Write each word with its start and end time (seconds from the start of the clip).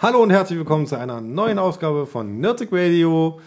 Hallo 0.00 0.22
und 0.22 0.30
herzlich 0.30 0.56
willkommen 0.56 0.86
zu 0.86 0.96
einer 0.96 1.20
neuen 1.20 1.58
Ausgabe 1.58 2.06
von 2.06 2.38
Nerdic 2.38 2.68
Radio. 2.70 3.40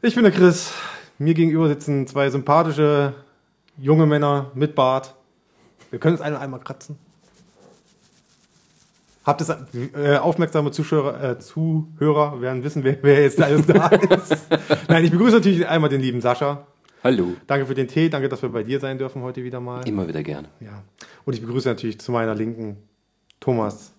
Ich 0.00 0.14
bin 0.14 0.22
der 0.22 0.32
Chris. 0.32 0.72
Mir 1.18 1.34
gegenüber 1.34 1.66
sitzen 1.66 2.06
zwei 2.06 2.30
sympathische 2.30 3.14
junge 3.76 4.06
Männer 4.06 4.52
mit 4.54 4.76
Bart. 4.76 5.16
Wir 5.90 5.98
können 5.98 6.14
uns 6.14 6.22
alle 6.22 6.38
einmal 6.38 6.60
kratzen. 6.60 7.00
Habt 9.24 9.40
es 9.40 9.48
äh, 9.48 10.18
aufmerksame 10.18 10.70
Zuschauer, 10.70 11.20
äh, 11.20 11.38
Zuhörer 11.40 12.40
werden 12.40 12.62
wissen, 12.62 12.84
wer, 12.84 13.02
wer 13.02 13.22
jetzt 13.22 13.42
alles 13.42 13.66
da 13.66 13.88
ist. 13.88 14.46
Nein, 14.86 15.04
ich 15.04 15.10
begrüße 15.10 15.34
natürlich 15.34 15.66
einmal 15.66 15.90
den 15.90 16.00
lieben 16.00 16.20
Sascha. 16.20 16.64
Hallo. 17.02 17.32
Danke 17.48 17.66
für 17.66 17.74
den 17.74 17.88
Tee, 17.88 18.08
danke, 18.08 18.28
dass 18.28 18.40
wir 18.42 18.50
bei 18.50 18.62
dir 18.62 18.78
sein 18.78 18.98
dürfen 18.98 19.22
heute 19.22 19.42
wieder 19.42 19.58
mal. 19.58 19.80
Immer 19.88 20.06
wieder 20.06 20.22
gerne. 20.22 20.48
Ja. 20.60 20.84
Und 21.24 21.32
ich 21.34 21.40
begrüße 21.40 21.68
natürlich 21.68 21.98
zu 21.98 22.12
meiner 22.12 22.36
Linken 22.36 22.76
Thomas. 23.40 23.97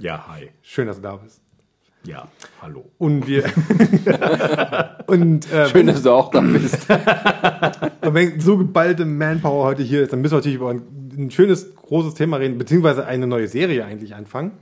Ja, 0.00 0.26
hi. 0.28 0.50
Schön, 0.62 0.86
dass 0.86 0.96
du 0.96 1.02
da 1.02 1.16
bist. 1.16 1.40
Ja, 2.04 2.28
hallo. 2.60 2.90
Und 2.98 3.26
wir. 3.26 3.44
und 5.06 5.50
äh, 5.50 5.68
Schön, 5.68 5.86
dass 5.86 6.02
du 6.02 6.10
auch 6.10 6.30
da 6.30 6.40
bist. 6.42 6.86
wenn 8.02 8.40
so 8.40 8.58
geballte 8.58 9.06
Manpower 9.06 9.64
heute 9.64 9.82
hier 9.82 10.02
ist, 10.02 10.12
dann 10.12 10.20
müssen 10.20 10.32
wir 10.32 10.38
natürlich 10.38 10.56
über 10.56 10.70
ein, 10.70 10.82
ein 11.16 11.30
schönes, 11.30 11.74
großes 11.76 12.14
Thema 12.14 12.36
reden, 12.36 12.58
beziehungsweise 12.58 13.06
eine 13.06 13.26
neue 13.26 13.48
Serie 13.48 13.84
eigentlich 13.86 14.14
anfangen. 14.14 14.52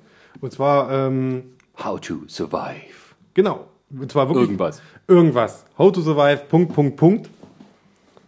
Und 0.40 0.52
zwar, 0.52 0.90
ähm, 0.92 1.44
How 1.82 2.00
to 2.00 2.20
survive. 2.28 3.14
genau. 3.34 3.68
Und 3.90 4.10
zwar 4.12 4.28
wirklich. 4.28 4.44
Irgendwas. 4.44 4.80
Irgendwas. 5.08 5.64
How 5.76 5.90
to 5.92 6.00
survive, 6.00 6.44
Punkt, 6.48 6.72
Punkt, 6.74 6.96
Punkt. 6.96 7.30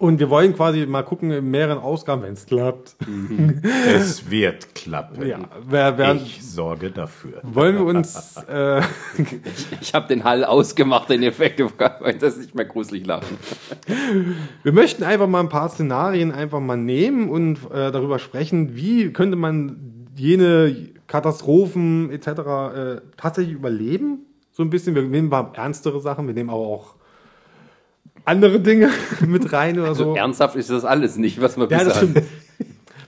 Und 0.04 0.18
wir 0.18 0.28
wollen 0.28 0.54
quasi 0.54 0.84
mal 0.84 1.02
gucken 1.02 1.30
in 1.30 1.50
mehreren 1.50 1.78
Ausgaben, 1.78 2.24
wenn 2.24 2.34
es 2.34 2.44
klappt. 2.44 2.94
Es 3.88 4.30
wird 4.30 4.74
klappen. 4.74 5.26
Ja, 5.26 5.38
wer, 5.66 5.96
wer, 5.96 6.16
Ich 6.16 6.44
sorge 6.44 6.90
dafür. 6.90 7.40
wollen 7.42 7.76
wir 7.76 7.86
uns 7.86 8.36
äh, 8.50 8.82
Ich 9.80 9.94
habe 9.94 10.06
den 10.08 10.22
Hall 10.24 10.44
ausgemacht, 10.44 11.08
den 11.08 11.22
Effekt, 11.22 11.58
weil 12.00 12.18
das 12.18 12.36
nicht 12.36 12.54
mehr 12.54 12.66
gruselig 12.66 13.06
lachen. 13.06 13.38
Wir 14.62 14.72
möchten 14.72 15.04
einfach 15.04 15.26
mal 15.26 15.40
ein 15.40 15.48
paar 15.48 15.70
Szenarien 15.70 16.32
einfach 16.32 16.60
mal 16.60 16.76
nehmen 16.76 17.30
und 17.30 17.56
äh, 17.72 17.90
darüber 17.90 18.18
sprechen, 18.18 18.76
wie 18.76 19.10
könnte 19.10 19.36
man 19.36 20.10
jene 20.16 20.90
Katastrophen 21.06 22.10
etc. 22.10 22.28
Äh, 22.28 23.00
tatsächlich 23.16 23.54
überleben. 23.54 24.26
So 24.52 24.62
ein 24.62 24.68
bisschen. 24.68 24.94
Wir 24.94 25.00
nehmen 25.00 25.28
ein 25.28 25.30
paar 25.30 25.54
ernstere 25.54 26.02
Sachen, 26.02 26.26
wir 26.26 26.34
nehmen 26.34 26.50
aber 26.50 26.60
auch 26.60 26.96
andere 28.24 28.60
Dinge 28.60 28.90
mit 29.26 29.52
rein 29.52 29.78
oder 29.78 29.94
so. 29.94 30.04
So 30.04 30.16
ernsthaft 30.16 30.56
ist 30.56 30.70
das 30.70 30.84
alles 30.84 31.16
nicht, 31.16 31.40
was 31.40 31.56
wir 31.56 31.68
ja, 31.68 31.78
bis 31.78 31.88
das 31.88 31.96
stimmt. 31.98 32.22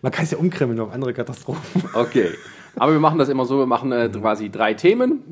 Man 0.02 0.12
kann 0.12 0.24
es 0.24 0.30
ja 0.30 0.38
umkrempeln 0.38 0.78
auf 0.80 0.92
andere 0.92 1.12
Katastrophen. 1.14 1.82
Okay. 1.94 2.30
Aber 2.78 2.92
wir 2.92 3.00
machen 3.00 3.18
das 3.18 3.28
immer 3.30 3.46
so, 3.46 3.58
wir 3.58 3.66
machen 3.66 3.90
äh, 3.90 4.10
quasi 4.10 4.50
drei 4.50 4.74
Themen. 4.74 5.22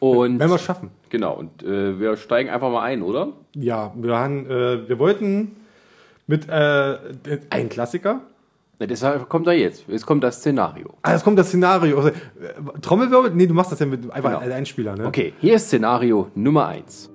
Und 0.00 0.38
Wenn 0.40 0.48
wir 0.50 0.56
es 0.56 0.62
schaffen. 0.64 0.90
genau, 1.08 1.34
und 1.34 1.62
äh, 1.62 1.98
wir 2.00 2.16
steigen 2.16 2.50
einfach 2.50 2.68
mal 2.70 2.82
ein, 2.82 3.02
oder? 3.02 3.28
Ja, 3.54 3.92
wir, 3.96 4.16
haben, 4.16 4.46
äh, 4.50 4.88
wir 4.88 4.98
wollten 4.98 5.52
mit 6.26 6.48
äh, 6.48 6.98
ein 7.50 7.68
Klassiker. 7.68 8.20
Ja, 8.80 8.86
deshalb 8.88 9.28
kommt 9.28 9.46
er 9.46 9.52
jetzt. 9.52 9.84
Jetzt 9.86 10.04
kommt 10.04 10.24
das 10.24 10.38
Szenario. 10.38 10.94
Ah, 11.02 11.12
jetzt 11.12 11.22
kommt 11.22 11.38
das 11.38 11.46
Szenario. 11.48 11.96
Also, 11.96 12.08
äh, 12.08 12.80
Trommelwirbel? 12.82 13.30
Nee, 13.32 13.46
du 13.46 13.54
machst 13.54 13.70
das 13.70 13.78
ja 13.78 13.86
mit 13.86 14.10
einfach 14.12 14.30
Genau. 14.30 14.42
als 14.42 14.52
Einspieler, 14.52 14.96
ne? 14.96 15.06
Okay, 15.06 15.32
hier 15.38 15.54
ist 15.54 15.66
Szenario 15.68 16.28
Nummer 16.34 16.66
eins. 16.66 17.08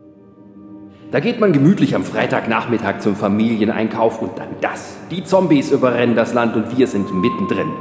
Da 1.12 1.20
geht 1.20 1.40
man 1.40 1.54
gemütlich 1.54 1.96
am 1.96 2.04
Freitagnachmittag 2.04 3.00
zum 3.00 3.16
Familieneinkauf 3.16 4.22
und 4.22 4.38
dann 4.38 4.50
das. 4.62 4.96
Die 5.10 5.24
Zombies 5.24 5.72
überrennen 5.72 6.16
das 6.16 6.36
Land 6.36 6.56
und 6.56 6.78
wir 6.78 6.86
sind 6.86 7.12
mittendrin. 7.12 7.72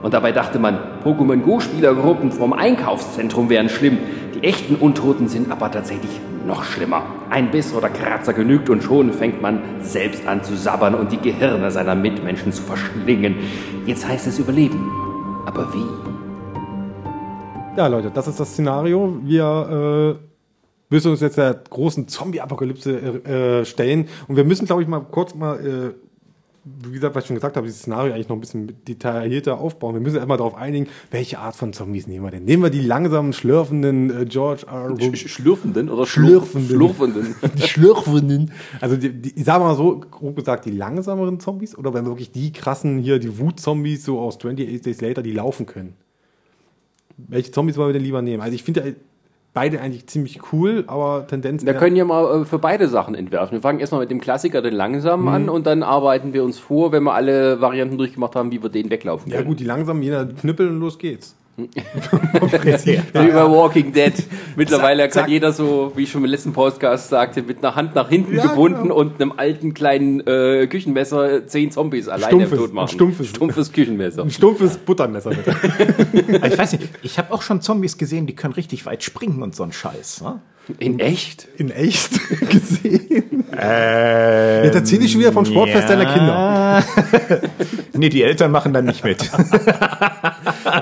Und 0.00 0.14
dabei 0.14 0.32
dachte 0.32 0.58
man, 0.58 0.78
Pokémon 1.04 1.42
Go-Spielergruppen 1.42 2.32
vom 2.32 2.54
Einkaufszentrum 2.54 3.50
wären 3.50 3.68
schlimm. 3.68 3.98
Die 4.34 4.44
echten 4.44 4.76
Untoten 4.76 5.28
sind 5.28 5.52
aber 5.52 5.70
tatsächlich 5.70 6.10
noch 6.46 6.64
schlimmer. 6.64 7.02
Ein 7.28 7.50
Biss 7.50 7.74
oder 7.74 7.90
Kratzer 7.90 8.32
genügt 8.32 8.70
und 8.70 8.82
schon 8.82 9.12
fängt 9.12 9.42
man 9.42 9.60
selbst 9.80 10.26
an 10.26 10.42
zu 10.42 10.56
sabbern 10.56 10.94
und 10.94 11.12
die 11.12 11.18
Gehirne 11.18 11.70
seiner 11.70 11.94
Mitmenschen 11.94 12.50
zu 12.50 12.62
verschlingen. 12.62 13.34
Jetzt 13.84 14.08
heißt 14.08 14.26
es 14.26 14.38
überleben. 14.38 14.90
Aber 15.44 15.68
wie? 15.74 15.84
Ja, 17.76 17.88
Leute, 17.88 18.10
das 18.10 18.26
ist 18.26 18.40
das 18.40 18.52
Szenario. 18.52 19.18
Wir 19.22 20.16
äh, 20.18 20.29
müssen 20.90 21.10
uns 21.10 21.20
jetzt 21.20 21.38
der 21.38 21.54
großen 21.54 22.08
Zombie-Apokalypse 22.08 23.22
äh, 23.24 23.60
äh, 23.60 23.64
stellen. 23.64 24.08
Und 24.28 24.36
wir 24.36 24.44
müssen, 24.44 24.66
glaube 24.66 24.82
ich, 24.82 24.88
mal 24.88 25.00
kurz 25.00 25.34
mal, 25.34 25.94
äh, 25.94 25.94
wie 26.84 26.92
gesagt, 26.92 27.14
was 27.14 27.24
ich 27.24 27.28
schon 27.28 27.36
gesagt 27.36 27.56
habe, 27.56 27.66
dieses 27.66 27.80
Szenario 27.80 28.12
eigentlich 28.12 28.28
noch 28.28 28.36
ein 28.36 28.40
bisschen 28.40 28.72
detaillierter 28.86 29.58
aufbauen. 29.58 29.94
Wir 29.94 30.00
müssen 30.02 30.16
erstmal 30.16 30.36
darauf 30.36 30.54
einigen, 30.56 30.88
welche 31.10 31.38
Art 31.38 31.56
von 31.56 31.72
Zombies 31.72 32.06
nehmen 32.06 32.22
wir 32.24 32.30
denn? 32.32 32.44
Nehmen 32.44 32.62
wir 32.62 32.68
die 32.70 32.82
langsamen, 32.82 33.32
schlürfenden 33.32 34.10
äh, 34.22 34.24
George 34.26 34.66
R. 34.66 34.90
Sch- 34.90 35.12
sch- 35.14 35.28
Schlürfenden 35.28 35.88
oder 35.88 36.04
Schlürfenden. 36.04 36.68
Schlurfenden? 36.76 37.34
die 37.56 37.62
schlürfenden. 37.62 38.50
Also, 38.80 38.96
die, 38.96 39.10
die, 39.10 39.32
ich 39.38 39.44
sage 39.44 39.64
mal 39.64 39.74
so, 39.74 40.00
grob 40.00 40.36
gesagt, 40.36 40.66
die 40.66 40.70
langsameren 40.72 41.40
Zombies 41.40 41.76
oder 41.78 41.94
wenn 41.94 42.04
wirklich 42.04 42.30
die 42.30 42.52
krassen 42.52 42.98
hier, 42.98 43.18
die 43.18 43.38
Wut-Zombies 43.38 44.04
so 44.04 44.20
aus 44.20 44.36
28 44.36 44.82
Days 44.82 45.00
Later, 45.00 45.22
die 45.22 45.32
laufen 45.32 45.64
können. 45.64 45.94
Welche 47.16 47.52
Zombies 47.52 47.76
wollen 47.78 47.88
wir 47.88 47.94
denn 47.94 48.02
lieber 48.04 48.20
nehmen? 48.22 48.42
Also, 48.42 48.54
ich 48.54 48.62
finde 48.64 48.96
beide 49.52 49.80
eigentlich 49.80 50.06
ziemlich 50.06 50.40
cool, 50.52 50.84
aber 50.86 51.26
Tendenz 51.26 51.64
Wir 51.66 51.74
können 51.74 51.96
ja 51.96 52.04
mal 52.04 52.42
äh, 52.42 52.44
für 52.44 52.58
beide 52.58 52.88
Sachen 52.88 53.14
entwerfen. 53.14 53.52
Wir 53.56 53.60
fangen 53.62 53.80
erstmal 53.80 54.00
mit 54.00 54.10
dem 54.10 54.20
Klassiker, 54.20 54.62
den 54.62 54.74
langsamen, 54.74 55.28
an 55.28 55.42
Mhm. 55.44 55.48
und 55.48 55.66
dann 55.66 55.82
arbeiten 55.82 56.32
wir 56.32 56.44
uns 56.44 56.58
vor, 56.58 56.92
wenn 56.92 57.02
wir 57.02 57.14
alle 57.14 57.60
Varianten 57.60 57.98
durchgemacht 57.98 58.36
haben, 58.36 58.52
wie 58.52 58.62
wir 58.62 58.70
den 58.70 58.90
weglaufen 58.90 59.30
Ja 59.30 59.38
können. 59.38 59.48
gut, 59.48 59.60
die 59.60 59.64
langsamen, 59.64 60.02
jeder 60.02 60.24
Knüppel 60.26 60.68
und 60.68 60.78
los 60.80 60.98
geht's. 60.98 61.36
Wie 61.72 62.96
bei 63.12 63.32
Walking 63.50 63.92
Dead. 63.92 64.12
Mittlerweile 64.56 65.02
Zack, 65.04 65.12
zack. 65.12 65.22
kann 65.24 65.30
jeder 65.32 65.52
so, 65.52 65.92
wie 65.96 66.02
ich 66.04 66.10
schon 66.10 66.24
im 66.24 66.30
letzten 66.30 66.52
Podcast 66.52 67.08
sagte, 67.08 67.42
mit 67.42 67.58
einer 67.58 67.74
Hand 67.74 67.94
nach 67.94 68.08
hinten 68.08 68.36
Ja, 68.36 68.46
gebunden 68.46 68.82
genau. 68.84 68.96
und 68.96 69.20
einem 69.20 69.32
alten 69.36 69.74
kleinen 69.74 70.20
äh, 70.26 70.66
Küchenmesser 70.66 71.46
zehn 71.46 71.70
Zombies 71.70 72.08
alleine 72.08 72.28
Stumpfes, 72.46 72.58
tot 72.58 72.72
machen. 72.74 72.84
ein 72.84 72.88
stumpfes. 72.92 73.28
stumpfes 73.28 73.72
Küchenmesser. 73.72 74.22
Ein 74.22 74.30
stumpfes 74.30 74.76
Buttermesser 74.78 75.30
bitte. 75.30 75.54
Ich 76.46 76.58
weiß 76.58 76.72
nicht, 76.72 76.88
ich 77.02 77.18
habe 77.18 77.32
auch 77.32 77.42
schon 77.42 77.60
Zombies 77.60 77.96
gesehen, 77.98 78.26
die 78.26 78.34
können 78.34 78.54
richtig 78.54 78.86
weit 78.86 79.02
springen 79.02 79.42
und 79.42 79.54
so 79.54 79.62
ein 79.62 79.72
Scheiß. 79.72 80.22
Ne? 80.22 80.40
In 80.78 81.00
echt? 81.00 81.48
In 81.56 81.70
echt 81.70 82.10
gesehen. 82.50 83.44
Äh, 83.52 84.64
Jetzt 84.64 84.74
erzähl 84.74 85.02
ich 85.02 85.10
schon 85.10 85.20
wieder 85.20 85.32
vom 85.32 85.44
Sportfest 85.44 85.88
deiner 85.88 86.06
Kinder. 86.12 86.84
nee, 87.96 88.08
die 88.08 88.22
Eltern 88.22 88.50
machen 88.50 88.72
dann 88.72 88.84
nicht 88.84 89.04
mit. 89.04 89.28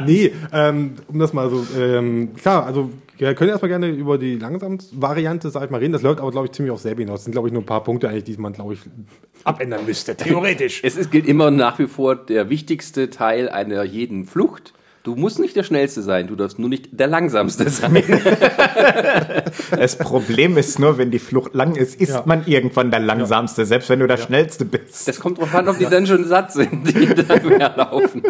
Nee, 0.04 0.32
ähm, 0.52 0.96
um 1.08 1.18
das 1.18 1.32
mal 1.32 1.50
so, 1.50 1.66
ähm, 1.78 2.34
klar, 2.34 2.66
also 2.66 2.90
wir 3.16 3.34
können 3.34 3.50
erstmal 3.50 3.68
gerne 3.68 3.88
über 3.88 4.18
die 4.18 4.36
langsame 4.36 4.78
Variante, 4.92 5.50
sag 5.50 5.64
ich 5.64 5.70
mal, 5.70 5.78
reden. 5.78 5.92
Das 5.92 6.02
läuft 6.02 6.20
aber, 6.20 6.30
glaube 6.30 6.46
ich, 6.46 6.52
ziemlich 6.52 6.72
auf 6.72 6.80
selber 6.80 7.00
hinaus. 7.00 7.20
Das 7.20 7.24
sind, 7.24 7.32
glaube 7.32 7.48
ich, 7.48 7.52
nur 7.52 7.62
ein 7.62 7.66
paar 7.66 7.82
Punkte 7.82 8.08
eigentlich, 8.08 8.24
die 8.24 8.36
man, 8.36 8.52
glaube 8.52 8.74
ich, 8.74 8.80
abändern 9.44 9.86
müsste, 9.86 10.14
theoretisch. 10.16 10.80
Es 10.84 10.96
ist, 10.96 11.10
gilt 11.10 11.26
immer 11.26 11.50
nach 11.50 11.78
wie 11.78 11.86
vor 11.86 12.14
der 12.16 12.48
wichtigste 12.48 13.10
Teil 13.10 13.48
einer 13.48 13.82
jeden 13.82 14.24
Flucht. 14.24 14.72
Du 15.08 15.16
musst 15.16 15.38
nicht 15.38 15.56
der 15.56 15.62
Schnellste 15.62 16.02
sein, 16.02 16.26
du 16.26 16.36
darfst 16.36 16.58
nur 16.58 16.68
nicht 16.68 16.90
der 16.92 17.06
Langsamste 17.06 17.66
sein. 17.70 17.94
Das 19.70 19.96
Problem 19.96 20.58
ist 20.58 20.78
nur, 20.78 20.98
wenn 20.98 21.10
die 21.10 21.18
Flucht 21.18 21.54
lang 21.54 21.76
ist, 21.76 21.98
ist 21.98 22.10
Ja. 22.10 22.22
man 22.26 22.42
irgendwann 22.46 22.90
der 22.90 23.00
Langsamste, 23.00 23.64
selbst 23.64 23.88
wenn 23.88 24.00
du 24.00 24.06
der 24.06 24.18
Schnellste 24.18 24.66
bist. 24.66 25.08
Das 25.08 25.18
kommt 25.18 25.38
drauf 25.38 25.54
an, 25.54 25.66
ob 25.66 25.78
die 25.78 25.86
dann 25.86 26.06
schon 26.06 26.26
satt 26.26 26.52
sind, 26.52 26.88
die 26.88 27.06
hinterherlaufen. 27.06 28.22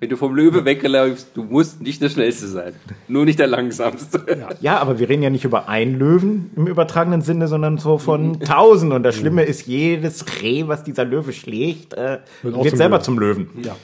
Wenn 0.00 0.08
du 0.08 0.16
vom 0.16 0.34
Löwe 0.34 0.64
wegläufst, 0.64 1.28
du 1.34 1.42
musst 1.44 1.82
nicht 1.82 2.00
der 2.00 2.08
Schnellste 2.08 2.46
sein. 2.48 2.72
Nur 3.06 3.26
nicht 3.26 3.38
der 3.38 3.46
Langsamste. 3.46 4.24
Ja, 4.62 4.78
aber 4.78 4.98
wir 4.98 5.10
reden 5.10 5.22
ja 5.22 5.28
nicht 5.30 5.44
über 5.44 5.68
einen 5.68 5.98
Löwen 5.98 6.52
im 6.56 6.66
übertragenen 6.66 7.20
Sinne, 7.20 7.48
sondern 7.48 7.76
so 7.76 7.98
von 7.98 8.40
tausend. 8.40 8.94
Und 8.94 9.02
das 9.02 9.14
Schlimme 9.16 9.42
ist, 9.44 9.66
jedes 9.66 10.24
Reh, 10.42 10.64
was 10.68 10.84
dieser 10.84 11.04
Löwe 11.04 11.34
schlägt, 11.34 11.92
äh, 11.92 12.20
Wird 12.42 12.64
wird, 12.64 12.76
selber 12.78 12.96
Löwen. 12.96 13.04
zum 13.04 13.18
Löwen. 13.18 13.48
Ja. 13.62 13.76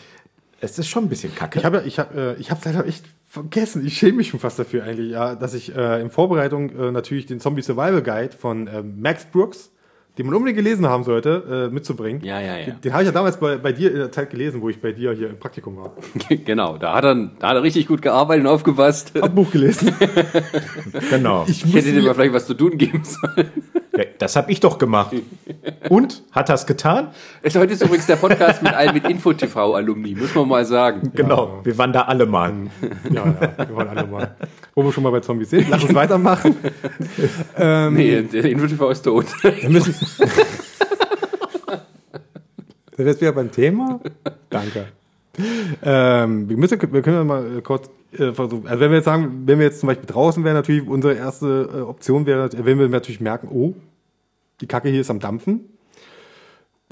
Es 0.60 0.78
ist 0.78 0.88
schon 0.88 1.04
ein 1.04 1.08
bisschen 1.08 1.34
kacke. 1.34 1.58
Ich 1.58 1.64
habe 1.64 1.78
ja, 1.78 1.82
ich 1.84 1.98
habe, 1.98 2.36
äh, 2.36 2.40
ich 2.40 2.50
habe 2.50 2.60
leider 2.64 2.86
echt 2.86 3.04
vergessen. 3.26 3.86
Ich 3.86 3.96
schäme 3.96 4.18
mich 4.18 4.28
schon 4.28 4.40
fast 4.40 4.58
dafür 4.58 4.84
eigentlich, 4.84 5.12
ja, 5.12 5.34
dass 5.34 5.54
ich 5.54 5.74
äh, 5.74 6.00
in 6.00 6.10
Vorbereitung 6.10 6.70
äh, 6.76 6.90
natürlich 6.90 7.26
den 7.26 7.40
Zombie 7.40 7.62
Survival 7.62 8.02
Guide 8.02 8.36
von 8.36 8.66
äh, 8.66 8.82
Max 8.82 9.24
Brooks, 9.24 9.70
den 10.18 10.26
man 10.26 10.34
unbedingt 10.34 10.58
gelesen 10.58 10.86
haben 10.86 11.04
sollte, 11.04 11.68
äh, 11.70 11.72
mitzubringen. 11.72 12.22
Ja, 12.22 12.40
ja, 12.40 12.58
ja. 12.58 12.64
Den, 12.66 12.80
den 12.82 12.92
habe 12.92 13.04
ich 13.04 13.06
ja 13.06 13.12
damals 13.12 13.38
bei, 13.38 13.56
bei 13.56 13.72
dir 13.72 13.90
in 13.90 13.96
der 13.96 14.12
Zeit 14.12 14.30
gelesen, 14.30 14.60
wo 14.60 14.68
ich 14.68 14.80
bei 14.80 14.92
dir 14.92 15.12
hier 15.12 15.30
im 15.30 15.38
Praktikum 15.38 15.76
war. 15.78 15.92
Genau, 16.44 16.76
da 16.76 16.94
hat, 16.94 17.04
er, 17.04 17.14
da 17.14 17.48
hat 17.48 17.56
er 17.56 17.62
richtig 17.62 17.86
gut 17.86 18.02
gearbeitet 18.02 18.44
und 18.44 18.50
aufgepasst. 18.50 19.12
Hab 19.14 19.30
ein 19.30 19.34
Buch 19.34 19.50
gelesen. 19.50 19.94
Genau. 21.10 21.44
Ich 21.46 21.64
Ich 21.64 21.74
hätte 21.74 21.92
dir 21.92 22.02
mal 22.02 22.14
vielleicht 22.14 22.34
was 22.34 22.46
zu 22.46 22.54
tun 22.54 22.76
geben 22.76 23.02
sollen. 23.04 23.50
Ja, 23.96 24.04
das 24.18 24.36
habe 24.36 24.52
ich 24.52 24.60
doch 24.60 24.78
gemacht. 24.78 25.14
Und? 25.88 26.22
Hat 26.30 26.48
er 26.48 26.54
es 26.54 26.64
getan? 26.66 27.08
Es- 27.42 27.56
Heute 27.56 27.72
ist 27.72 27.82
übrigens 27.82 28.06
der 28.06 28.16
Podcast 28.16 28.62
mit 28.62 28.72
allen 28.72 28.94
mit 28.94 29.08
Info-TV-Alumni, 29.08 30.14
muss 30.14 30.34
man 30.34 30.48
mal 30.48 30.64
sagen. 30.64 31.10
Genau. 31.14 31.60
Wir 31.64 31.76
waren 31.76 31.92
da 31.92 32.02
alle 32.02 32.24
mal. 32.26 32.52
ja, 33.10 33.24
ja, 33.24 33.68
wir 33.68 33.74
wollen 33.74 33.88
alle 33.88 34.06
mal. 34.06 34.36
Wo 34.74 34.84
wir 34.84 34.92
schon 34.92 35.02
mal 35.02 35.10
bei 35.10 35.20
Zombies 35.20 35.50
sind, 35.50 35.68
lass 35.68 35.82
uns 35.82 35.94
weitermachen. 35.94 36.54
Nee, 37.58 38.22
der 38.22 38.44
Info-TV 38.44 38.90
ist 38.90 39.02
tot. 39.02 39.26
Wir 39.42 39.68
müssen. 39.70 39.92
Sind 42.96 43.06
wir 43.06 43.06
jetzt 43.06 43.20
wieder 43.20 43.32
beim 43.32 43.50
Thema? 43.50 43.98
Danke. 44.50 44.86
Ähm, 45.82 46.48
wir, 46.48 46.56
müssen, 46.56 46.80
wir 46.92 47.02
können 47.02 47.16
ja 47.16 47.24
mal 47.24 47.58
äh, 47.58 47.60
kurz 47.62 47.90
äh, 48.12 48.32
versuchen. 48.32 48.66
Also 48.66 48.80
wenn 48.80 48.90
wir 48.90 48.96
jetzt 48.96 49.04
sagen, 49.04 49.42
wenn 49.46 49.58
wir 49.58 49.66
jetzt 49.66 49.80
zum 49.80 49.86
Beispiel 49.86 50.06
draußen 50.06 50.44
wären, 50.44 50.54
natürlich 50.54 50.86
unsere 50.86 51.14
erste 51.14 51.68
äh, 51.72 51.80
Option 51.80 52.26
wäre, 52.26 52.50
wenn 52.52 52.78
wir 52.78 52.88
natürlich 52.88 53.20
merken, 53.20 53.48
oh, 53.52 53.74
die 54.60 54.66
Kacke 54.66 54.88
hier 54.88 55.00
ist 55.00 55.10
am 55.10 55.20
Dampfen. 55.20 55.60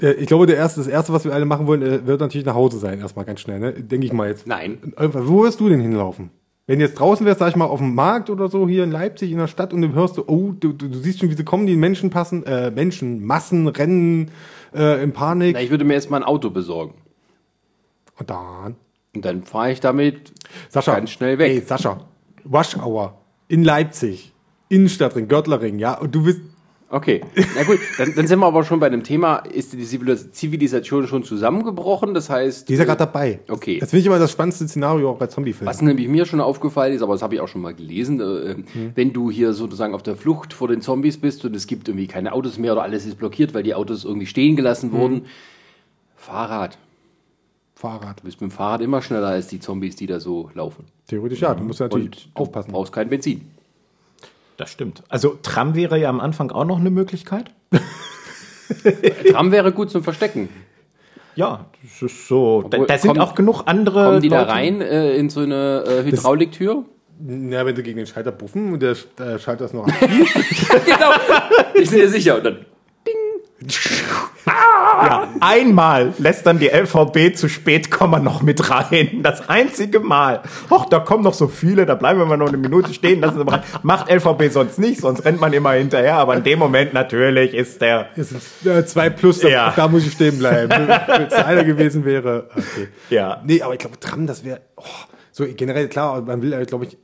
Äh, 0.01 0.13
ich 0.13 0.27
glaube, 0.27 0.45
der 0.45 0.57
erste, 0.57 0.79
das 0.79 0.87
erste, 0.87 1.13
was 1.13 1.25
wir 1.25 1.33
alle 1.33 1.45
machen 1.45 1.67
wollen, 1.67 1.81
äh, 1.81 2.07
wird 2.07 2.21
natürlich 2.21 2.45
nach 2.45 2.55
Hause 2.55 2.79
sein, 2.79 2.99
erstmal 2.99 3.25
ganz 3.25 3.41
schnell, 3.41 3.59
ne? 3.59 3.73
Denke 3.73 4.05
ich 4.05 4.13
mal 4.13 4.29
jetzt. 4.29 4.47
Nein. 4.47 4.93
Wo 4.97 5.43
wirst 5.43 5.59
du 5.59 5.69
denn 5.69 5.81
hinlaufen? 5.81 6.31
Wenn 6.69 6.79
jetzt 6.79 6.99
draußen 6.99 7.25
wärst, 7.25 7.39
sag 7.39 7.49
ich 7.49 7.55
mal, 7.55 7.65
auf 7.65 7.79
dem 7.79 7.95
Markt 7.95 8.29
oder 8.29 8.47
so 8.47 8.67
hier 8.67 8.83
in 8.83 8.91
Leipzig 8.91 9.31
in 9.31 9.39
der 9.39 9.47
Stadt 9.47 9.73
und 9.73 9.81
du 9.81 9.91
hörst 9.93 10.19
oh, 10.19 10.53
du, 10.59 10.71
du, 10.71 10.87
du 10.87 10.99
siehst 10.99 11.19
schon, 11.19 11.31
wie 11.31 11.33
sie 11.33 11.43
kommen, 11.43 11.65
die 11.65 11.75
Menschen 11.75 12.11
passen, 12.11 12.45
äh, 12.45 12.69
Menschen, 12.69 13.25
Massen, 13.25 13.67
rennen 13.67 14.29
äh, 14.75 15.03
in 15.03 15.11
Panik. 15.11 15.55
Na, 15.55 15.61
ich 15.61 15.71
würde 15.71 15.83
mir 15.83 15.95
erstmal 15.95 16.21
ein 16.21 16.27
Auto 16.27 16.51
besorgen. 16.51 16.93
Und 18.19 18.29
dann. 18.29 18.75
Und 19.15 19.25
dann 19.25 19.43
fahre 19.43 19.71
ich 19.71 19.79
damit 19.79 20.33
Sascha. 20.69 20.93
ganz 20.95 21.09
schnell 21.09 21.37
weg. 21.39 21.51
Ey, 21.51 21.61
Sascha. 21.61 22.05
Rush 22.51 22.77
Hour. 22.77 23.17
In 23.47 23.63
Leipzig. 23.63 24.33
Innenstadtring, 24.69 25.27
Görtlerring, 25.27 25.79
ja. 25.79 25.97
Und 25.97 26.13
du 26.13 26.23
bist. 26.23 26.41
Okay, 26.91 27.21
na 27.55 27.63
gut, 27.65 27.77
dann, 27.99 28.15
dann 28.15 28.25
sind 28.25 28.39
wir 28.39 28.47
aber 28.47 28.63
schon 28.63 28.79
bei 28.79 28.89
dem 28.89 29.03
Thema, 29.03 29.37
ist 29.37 29.73
die 29.73 29.83
Zivilis- 29.85 30.31
Zivilisation 30.31 31.05
schon 31.05 31.23
zusammengebrochen? 31.23 32.15
Das 32.15 32.31
heißt, 32.31 32.67
Die 32.67 32.73
ist 32.73 32.79
ja 32.79 32.85
gerade 32.85 32.97
dabei. 32.97 33.41
Okay. 33.47 33.77
Das 33.77 33.91
finde 33.91 33.99
ich 34.01 34.05
immer 34.07 34.17
das 34.17 34.31
spannendste 34.31 34.67
Szenario 34.67 35.11
auch 35.11 35.17
bei 35.19 35.27
Zombie-Filmen. 35.27 35.67
was 35.69 35.83
nämlich 35.83 36.07
mir 36.07 36.25
schon 36.25 36.41
aufgefallen 36.41 36.93
ist, 36.95 37.03
aber 37.03 37.13
das 37.13 37.21
habe 37.21 37.35
ich 37.35 37.41
auch 37.41 37.47
schon 37.47 37.61
mal 37.61 37.75
gelesen, 37.75 38.19
äh, 38.19 38.55
wenn 38.95 39.13
du 39.13 39.29
hier 39.29 39.53
sozusagen 39.53 39.93
auf 39.93 40.01
der 40.01 40.15
Flucht 40.15 40.51
vor 40.51 40.67
den 40.67 40.81
Zombies 40.81 41.17
bist 41.17 41.45
und 41.45 41.55
es 41.55 41.67
gibt 41.67 41.87
irgendwie 41.89 42.07
keine 42.07 42.33
Autos 42.33 42.57
mehr 42.57 42.71
oder 42.73 42.81
alles 42.81 43.05
ist 43.05 43.19
blockiert, 43.19 43.53
weil 43.53 43.61
die 43.61 43.75
Autos 43.75 44.03
irgendwie 44.03 44.25
stehen 44.25 44.55
gelassen 44.55 44.91
wurden, 44.91 45.25
Fahrrad. 46.15 46.79
Fahrrad. 47.79 48.19
Du 48.19 48.23
bist 48.25 48.41
mit 48.41 48.51
dem 48.51 48.53
Fahrrad 48.53 48.81
immer 48.81 49.01
schneller 49.01 49.27
als 49.27 49.47
die 49.47 49.59
Zombies, 49.61 49.95
die 49.95 50.05
da 50.05 50.19
so 50.19 50.49
laufen. 50.53 50.85
Theoretisch 51.07 51.39
ja. 51.39 51.53
Du 51.55 51.63
musst 51.63 51.79
natürlich 51.79 52.05
Und 52.07 52.25
du 52.35 52.41
aufpassen. 52.41 52.71
brauchst 52.73 52.91
kein 52.91 53.09
Benzin. 53.09 53.49
Das 54.57 54.69
stimmt. 54.69 55.01
Also 55.07 55.37
Tram 55.41 55.75
wäre 55.75 55.97
ja 55.97 56.09
am 56.09 56.19
Anfang 56.19 56.51
auch 56.51 56.65
noch 56.65 56.79
eine 56.79 56.89
Möglichkeit. 56.89 57.51
Tram 59.31 59.51
wäre 59.51 59.71
gut 59.71 59.89
zum 59.91 60.03
Verstecken. 60.03 60.49
Ja, 61.35 61.67
das 61.81 62.01
ist 62.11 62.27
so. 62.27 62.63
Da, 62.69 62.79
da 62.79 62.97
sind 62.97 63.11
kommen- 63.11 63.21
auch 63.21 63.33
genug 63.33 63.63
andere. 63.65 64.03
Kommen 64.05 64.21
die 64.21 64.27
da 64.29 64.41
Leute- 64.41 64.51
rein 64.51 64.81
äh, 64.81 65.15
in 65.15 65.29
so 65.29 65.39
eine 65.39 65.83
äh, 65.87 66.03
Hydrauliktür? 66.03 66.83
Ja, 67.25 67.65
wenn 67.65 67.75
sie 67.75 67.83
gegen 67.83 67.97
den 67.97 68.07
Schalter 68.07 68.31
buffen 68.31 68.73
und 68.73 68.81
der, 68.81 68.95
der 69.17 69.39
Schalter 69.39 69.65
ist 69.65 69.73
noch 69.73 69.87
aktiv. 69.87 70.33
genau. 70.85 71.11
Ich 71.75 71.89
bin 71.89 71.99
mir 71.99 72.09
sicher. 72.09 72.37
Und 72.37 72.43
dann, 72.45 72.65
Ja, 74.45 75.29
einmal 75.41 76.13
lässt 76.17 76.45
dann 76.45 76.59
die 76.59 76.67
LVB 76.67 77.35
zu 77.35 77.47
spät 77.49 77.91
kommen 77.91 78.23
noch 78.23 78.41
mit 78.41 78.69
rein. 78.69 79.19
Das 79.23 79.47
einzige 79.49 79.99
Mal. 79.99 80.41
Och, 80.69 80.85
da 80.85 80.99
kommen 80.99 81.23
noch 81.23 81.33
so 81.33 81.47
viele, 81.47 81.85
da 81.85 81.95
bleiben 81.95 82.19
wir 82.19 82.25
mal 82.25 82.37
noch 82.37 82.47
eine 82.47 82.57
Minute 82.57 82.93
stehen. 82.93 83.21
Lassen 83.21 83.37
Sie 83.37 83.43
mal 83.43 83.55
rein. 83.55 83.63
Macht 83.83 84.09
LVB 84.11 84.51
sonst 84.51 84.79
nicht, 84.79 85.01
sonst 85.01 85.23
rennt 85.25 85.39
man 85.39 85.53
immer 85.53 85.71
hinterher. 85.73 86.15
Aber 86.15 86.35
in 86.35 86.43
dem 86.43 86.59
Moment 86.59 86.93
natürlich 86.93 87.53
ist 87.53 87.81
der. 87.81 88.07
Es 88.15 88.31
ist 88.31 88.65
äh, 88.65 88.85
zwei 88.85 89.09
plus, 89.09 89.39
da, 89.39 89.47
Ja. 89.49 89.73
da 89.75 89.87
muss 89.87 90.05
ich 90.05 90.13
stehen 90.13 90.37
bleiben. 90.39 90.69
Wenn 91.07 91.23
es 91.27 91.33
einer 91.33 91.63
gewesen 91.63 92.03
wäre. 92.05 92.49
Okay. 92.51 92.87
Ja. 93.09 93.41
Nee, 93.45 93.61
aber 93.61 93.73
ich 93.73 93.79
glaube, 93.79 93.99
Tram, 93.99 94.25
das 94.27 94.43
wäre. 94.43 94.61
Oh, 94.75 94.83
so 95.31 95.45
generell, 95.55 95.87
klar, 95.87 96.21
man 96.21 96.41
will, 96.41 96.65
glaube 96.65 96.85
ich, 96.85 96.97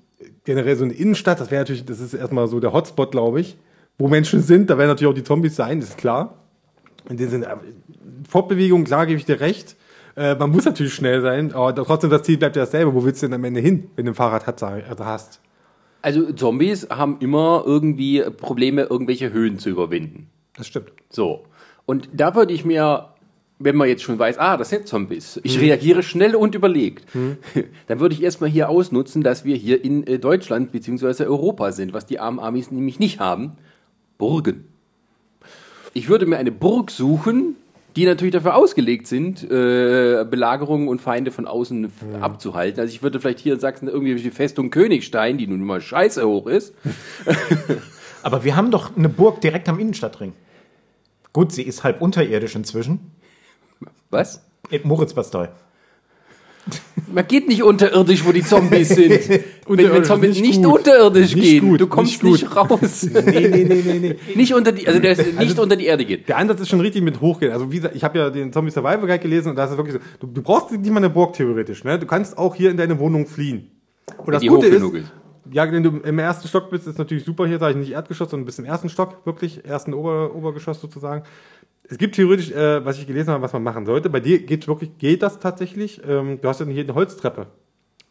generell 0.43 0.75
so 0.75 0.83
eine 0.83 0.93
Innenstadt, 0.93 1.39
das 1.39 1.51
wäre 1.51 1.61
natürlich, 1.61 1.85
das 1.85 1.99
ist 1.99 2.13
erstmal 2.13 2.47
so 2.47 2.59
der 2.59 2.73
Hotspot, 2.73 3.11
glaube 3.11 3.39
ich, 3.41 3.57
wo 3.97 4.07
Menschen 4.07 4.41
sind. 4.41 4.69
Da 4.69 4.77
werden 4.77 4.89
natürlich 4.89 5.11
auch 5.11 5.15
die 5.15 5.23
Zombies 5.23 5.55
sein, 5.55 5.79
das 5.79 5.89
ist 5.89 5.97
klar. 5.97 6.44
In 7.09 7.17
dem 7.17 7.29
Sinne, 7.29 7.45
äh, 7.45 7.55
Fortbewegung, 8.27 8.83
klar, 8.83 9.05
gebe 9.05 9.19
ich 9.19 9.25
dir 9.25 9.39
recht. 9.39 9.75
Äh, 10.15 10.35
man 10.35 10.49
muss 10.49 10.65
natürlich 10.65 10.93
schnell 10.93 11.21
sein, 11.21 11.53
aber 11.53 11.75
trotzdem 11.75 12.09
das 12.09 12.23
Ziel 12.23 12.37
bleibt 12.37 12.55
ja 12.55 12.63
dasselbe. 12.63 12.93
Wo 12.93 13.03
willst 13.03 13.21
du 13.21 13.27
denn 13.27 13.33
am 13.33 13.43
Ende 13.43 13.59
hin, 13.59 13.89
wenn 13.95 14.05
du 14.05 14.11
ein 14.11 14.15
Fahrrad 14.15 14.47
hat, 14.47 14.61
also 14.63 15.05
hast? 15.05 15.39
Also 16.01 16.31
Zombies 16.33 16.87
haben 16.89 17.17
immer 17.19 17.63
irgendwie 17.65 18.21
Probleme, 18.21 18.83
irgendwelche 18.83 19.33
Höhen 19.33 19.57
zu 19.57 19.69
überwinden. 19.69 20.29
Das 20.55 20.67
stimmt. 20.67 20.91
So. 21.09 21.45
Und 21.85 22.09
da 22.13 22.35
würde 22.35 22.53
ich 22.53 22.63
mir, 22.63 23.09
wenn 23.59 23.75
man 23.75 23.87
jetzt 23.87 24.03
schon 24.03 24.19
weiß, 24.19 24.37
ah, 24.37 24.55
das 24.55 24.69
sind 24.69 24.87
Zombies, 24.87 25.39
ich 25.43 25.59
reagiere 25.59 26.03
schnell 26.03 26.35
und 26.35 26.55
überlegt, 26.55 27.05
dann 27.87 27.99
würde 27.99 28.13
ich 28.13 28.23
erstmal 28.23 28.49
hier 28.49 28.69
ausnutzen, 28.69 29.23
dass 29.23 29.45
wir 29.45 29.55
hier 29.55 29.83
in 29.83 30.05
äh, 30.05 30.19
Deutschland 30.19 30.71
bzw. 30.71 31.25
Europa 31.25 31.71
sind, 31.71 31.93
was 31.93 32.05
die 32.05 32.19
armen 32.19 32.39
Amis 32.39 32.71
nämlich 32.71 32.99
nicht 32.99 33.19
haben. 33.19 33.53
Burgen. 34.17 34.65
Ich 35.97 36.09
würde 36.09 36.25
mir 36.25 36.37
eine 36.37 36.51
Burg 36.51 36.91
suchen, 36.91 37.55
die 37.95 38.05
natürlich 38.05 38.33
dafür 38.33 38.55
ausgelegt 38.55 39.07
sind, 39.07 39.41
äh, 39.49 40.25
Belagerungen 40.29 40.89
und 40.89 40.99
Feinde 41.01 41.31
von 41.31 41.47
außen 41.47 41.85
f- 41.85 41.91
abzuhalten. 42.21 42.81
Also 42.81 42.93
ich 42.93 43.01
würde 43.01 43.21
vielleicht 43.21 43.39
hier 43.39 43.53
in 43.53 43.59
Sachsen 43.61 43.87
irgendwie 43.87 44.15
die 44.15 44.29
Festung 44.31 44.69
Königstein, 44.69 45.37
die 45.37 45.47
nun 45.47 45.61
mal 45.61 45.79
scheiße 45.81 46.27
hoch 46.27 46.47
ist, 46.47 46.73
Aber 48.23 48.43
wir 48.43 48.55
haben 48.55 48.71
doch 48.71 48.97
eine 48.97 49.07
Burg 49.07 49.39
direkt 49.41 49.69
am 49.69 49.79
Innenstadtring. 49.79 50.33
Gut, 51.31 51.51
sie 51.51 51.61
ist 51.63 51.83
halb 51.83 52.01
unterirdisch 52.01 52.55
inzwischen. 52.55 53.11
was? 54.09 54.41
In 54.71 54.81
Moritzbastei. 54.87 55.49
Man 57.11 57.27
geht 57.27 57.47
nicht 57.47 57.63
unterirdisch, 57.63 58.25
wo 58.25 58.31
die 58.31 58.43
Zombies 58.43 58.89
sind. 58.89 59.29
wenn, 59.67 59.93
wenn 59.93 60.03
Zombies 60.03 60.39
nicht, 60.41 60.57
nicht 60.57 60.65
unterirdisch 60.65 61.35
Nicht 61.35 61.43
gehen, 61.43 61.69
gut, 61.69 61.81
du 61.81 61.87
kommst 61.87 62.23
nicht 62.23 62.43
nicht, 62.43 62.55
raus. 62.55 63.07
Nee, 63.13 63.47
nee, 63.47 63.63
nee, 63.63 63.83
nee, 63.85 63.99
nee. 63.99 64.15
nicht 64.35 64.53
unter 64.53 64.71
die, 64.71 64.87
also 64.87 64.99
der 64.99 65.11
ist 65.11 65.39
nicht 65.39 65.59
unter 65.59 65.75
die 65.75 65.85
Erde 65.85 66.05
geht. 66.05 66.27
Der 66.27 66.37
Ansatz 66.37 66.61
ist 66.61 66.69
schon 66.69 66.81
richtig 66.81 67.03
mit 67.03 67.21
hochgehen. 67.21 67.51
Also 67.51 67.71
wie 67.71 67.77
gesagt, 67.77 67.95
ich 67.95 68.03
habe 68.03 68.17
ja 68.17 68.29
den 68.29 68.51
Zombie 68.51 68.71
Survival 68.71 69.01
Guide 69.01 69.19
gelesen 69.19 69.49
und 69.49 69.55
da 69.55 69.65
ist 69.65 69.71
es 69.71 69.77
wirklich 69.77 69.95
so, 69.95 69.99
du, 70.19 70.27
du 70.27 70.41
brauchst 70.41 70.71
nicht 70.71 70.89
mal 70.89 70.97
eine 70.97 71.09
Burg 71.09 71.33
theoretisch. 71.33 71.83
Ne? 71.83 71.99
Du 71.99 72.05
kannst 72.05 72.37
auch 72.37 72.55
hier 72.55 72.71
in 72.71 72.77
deine 72.77 72.97
Wohnung 72.99 73.27
fliehen. 73.27 73.71
Und 74.17 74.33
das 74.33 74.41
die 74.41 74.47
Gute 74.47 74.67
ist, 74.67 74.75
genug 74.75 74.95
ist. 74.95 75.11
ja, 75.51 75.71
wenn 75.71 75.83
du 75.83 75.97
im 76.03 76.19
ersten 76.19 76.47
Stock 76.47 76.69
bist, 76.69 76.87
ist 76.87 76.97
natürlich 76.97 77.23
super. 77.23 77.47
Hier 77.47 77.59
sage 77.59 77.73
ich 77.73 77.79
nicht 77.79 77.91
Erdgeschoss, 77.91 78.29
sondern 78.29 78.45
bis 78.45 78.59
im 78.59 78.65
ersten 78.65 78.89
Stock, 78.89 79.25
wirklich, 79.25 79.65
ersten 79.65 79.93
Ober, 79.93 80.35
Obergeschoss 80.35 80.81
sozusagen. 80.81 81.23
Es 81.89 81.97
gibt 81.97 82.15
theoretisch, 82.15 82.51
äh, 82.51 82.83
was 82.83 82.97
ich 82.97 83.05
gelesen 83.07 83.29
habe, 83.31 83.43
was 83.43 83.53
man 83.53 83.63
machen 83.63 83.85
sollte. 83.85 84.09
Bei 84.09 84.19
dir 84.19 84.39
geht 84.45 84.67
wirklich, 84.67 84.97
geht 84.97 85.21
das 85.21 85.39
tatsächlich. 85.39 86.01
Ähm, 86.07 86.39
du 86.41 86.47
hast 86.47 86.59
ja 86.59 86.65
hier 86.65 86.83
eine 86.83 86.95
Holztreppe. 86.95 87.47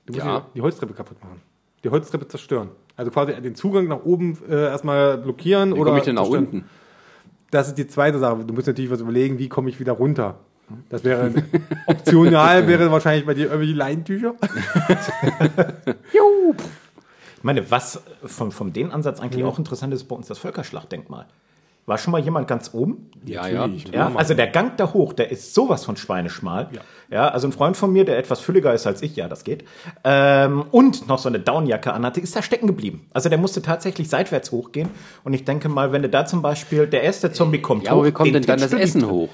Du 0.07 0.13
musst 0.13 0.25
Ja. 0.25 0.39
ja. 0.39 0.47
die 0.55 0.61
Holztreppe 0.61 0.95
kaputt 0.95 1.23
machen. 1.23 1.41
Die 1.83 1.89
Holztreppe 1.91 2.29
zerstören. 2.29 2.71
Also 2.97 3.11
quasi 3.11 3.33
den 3.41 3.55
Zugang 3.55 3.89
nach 3.89 4.05
oben 4.05 4.39
äh, 4.49 4.55
erstmal 4.67 5.19
blockieren 5.19 5.71
Wie 5.75 5.79
oder 5.79 5.91
komme 5.91 5.99
ich 5.99 6.05
denn 6.05 6.15
nach 6.15 6.23
zerstören. 6.23 6.45
unten? 6.47 6.65
Das 7.51 7.69
ist 7.69 7.77
die 7.79 7.87
zweite 7.87 8.19
Sache. 8.19 8.45
Du 8.45 8.55
musst 8.55 8.67
natürlich 8.67 8.91
was 8.91 9.01
überlegen, 9.01 9.39
wie 9.39 9.49
komme 9.49 9.69
ich 9.71 9.81
wieder 9.81 9.93
runter. 9.93 10.39
Das 10.89 11.05
wäre 11.05 11.31
optional, 11.87 12.67
wäre 12.69 12.91
wahrscheinlich 12.91 13.27
bei 13.27 13.35
dir 13.35 13.45
irgendwelche 13.47 13.75
Leintücher. 13.75 14.35
Ich 17.37 17.47
meine, 17.47 17.71
was 17.71 18.03
von, 18.25 18.51
von 18.53 18.73
dem 18.73 18.91
Ansatz 18.91 19.21
eigentlich 19.21 19.45
auch 19.45 19.59
interessant 19.59 19.93
ist, 19.93 20.05
bei 20.05 20.17
uns 20.17 20.29
das 20.29 20.39
Völkerschlachtdenkmal. 20.39 21.27
War 21.87 21.99
schon 21.99 22.13
mal 22.13 22.21
jemand 22.21 22.49
ganz 22.49 22.71
oben? 22.73 23.11
Ja, 23.27 23.47
ja. 23.47 23.69
Ja, 23.93 24.13
also 24.15 24.33
der 24.33 24.47
Gang 24.47 24.77
da 24.79 24.95
hoch, 24.95 25.13
der 25.13 25.31
ist 25.31 25.53
sowas 25.53 25.85
von 25.85 25.97
schweineschmal. 25.97 26.69
Ja. 27.11 27.29
also 27.29 27.47
ein 27.47 27.53
Freund 27.53 27.77
von 27.77 27.93
mir, 27.93 28.07
der 28.07 28.17
etwas 28.19 28.41
fülliger 28.41 28.73
ist 28.73 28.87
als 28.87 29.03
ich, 29.03 29.17
ja, 29.17 29.29
das 29.29 29.45
geht, 29.45 29.65
ähm, 30.03 30.65
und 30.71 31.07
noch 31.09 31.19
so 31.19 31.29
eine 31.29 31.41
Downjacke 31.41 31.93
anhatte, 31.93 32.21
ist 32.21 32.35
da 32.35 32.43
stecken 32.43 32.67
geblieben. 32.67 33.07
Also 33.13 33.29
der 33.29 33.39
musste 33.39 33.61
tatsächlich 33.61 34.09
seitwärts 34.09 34.51
hochgehen. 34.51 34.89
Und 35.25 35.35
ich 35.35 35.45
denke 35.45 35.69
mal, 35.69 35.93
wenn 35.93 36.03
du 36.03 36.09
da 36.09 36.25
zum 36.25 36.41
Beispiel, 36.41 36.87
der 36.87 37.03
erste 37.03 37.33
Zombie 37.33 37.61
kommt 37.61 37.85
Ja, 37.85 37.93
aber 37.93 38.07
wie 38.07 38.13
kommt 38.13 38.29
den 38.29 38.35
denn 38.35 38.45
dann 38.45 38.61
das 38.61 38.73
Essen 38.73 39.09
hoch? 39.09 39.29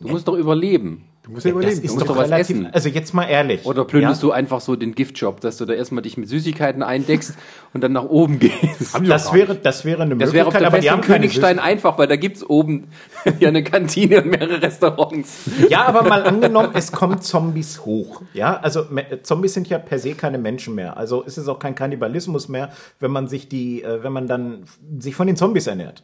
Du 0.00 0.08
musst 0.08 0.26
doch 0.26 0.34
überleben. 0.34 1.04
Du 1.24 1.30
musst 1.30 1.44
ja 1.46 1.52
Das 1.52 1.60
überlegen. 1.60 1.82
ist 1.84 1.92
musst 1.94 2.02
doch 2.02 2.14
doch 2.14 2.16
was 2.16 2.30
relativ, 2.30 2.56
essen. 2.56 2.66
also 2.72 2.88
jetzt 2.88 3.14
mal 3.14 3.26
ehrlich. 3.26 3.64
Oder 3.64 3.84
plünderst 3.84 4.22
ja? 4.22 4.28
du 4.28 4.32
einfach 4.32 4.60
so 4.60 4.74
den 4.74 4.92
Giftjob, 4.96 5.40
dass 5.40 5.56
du 5.56 5.64
da 5.66 5.72
erstmal 5.72 6.02
dich 6.02 6.16
mit 6.16 6.28
Süßigkeiten 6.28 6.82
eindeckst 6.82 7.36
und 7.72 7.80
dann 7.84 7.92
nach 7.92 8.02
oben 8.04 8.40
gehst? 8.40 8.98
Das 9.06 9.32
wäre, 9.32 9.54
das 9.54 9.84
wäre 9.84 10.02
eine 10.02 10.16
Das 10.16 10.32
wäre 10.32 10.48
auf 10.48 10.52
Möglichkeit, 10.52 10.60
der 10.62 10.66
aber 10.66 10.78
die 10.80 10.90
haben 10.90 11.00
keine 11.00 11.20
Königstein 11.20 11.60
einfach, 11.60 11.96
weil 11.96 12.08
da 12.08 12.16
gibt's 12.16 12.44
oben 12.44 12.88
ja 13.38 13.48
eine 13.50 13.62
Kantine 13.62 14.22
und 14.22 14.30
mehrere 14.30 14.60
Restaurants. 14.62 15.42
Ja, 15.68 15.84
aber 15.86 16.02
mal 16.02 16.24
angenommen, 16.24 16.70
es 16.74 16.90
kommen 16.90 17.20
Zombies 17.20 17.84
hoch. 17.84 18.22
Ja, 18.34 18.58
also 18.58 18.84
Zombies 19.22 19.54
sind 19.54 19.68
ja 19.68 19.78
per 19.78 20.00
se 20.00 20.14
keine 20.14 20.38
Menschen 20.38 20.74
mehr. 20.74 20.96
Also 20.96 21.22
ist 21.22 21.38
es 21.38 21.46
auch 21.46 21.60
kein 21.60 21.76
Kannibalismus 21.76 22.48
mehr, 22.48 22.70
wenn 22.98 23.12
man 23.12 23.28
sich 23.28 23.48
die, 23.48 23.84
äh, 23.84 24.02
wenn 24.02 24.12
man 24.12 24.26
dann 24.26 24.64
sich 24.98 25.14
von 25.14 25.28
den 25.28 25.36
Zombies 25.36 25.68
ernährt. 25.68 26.02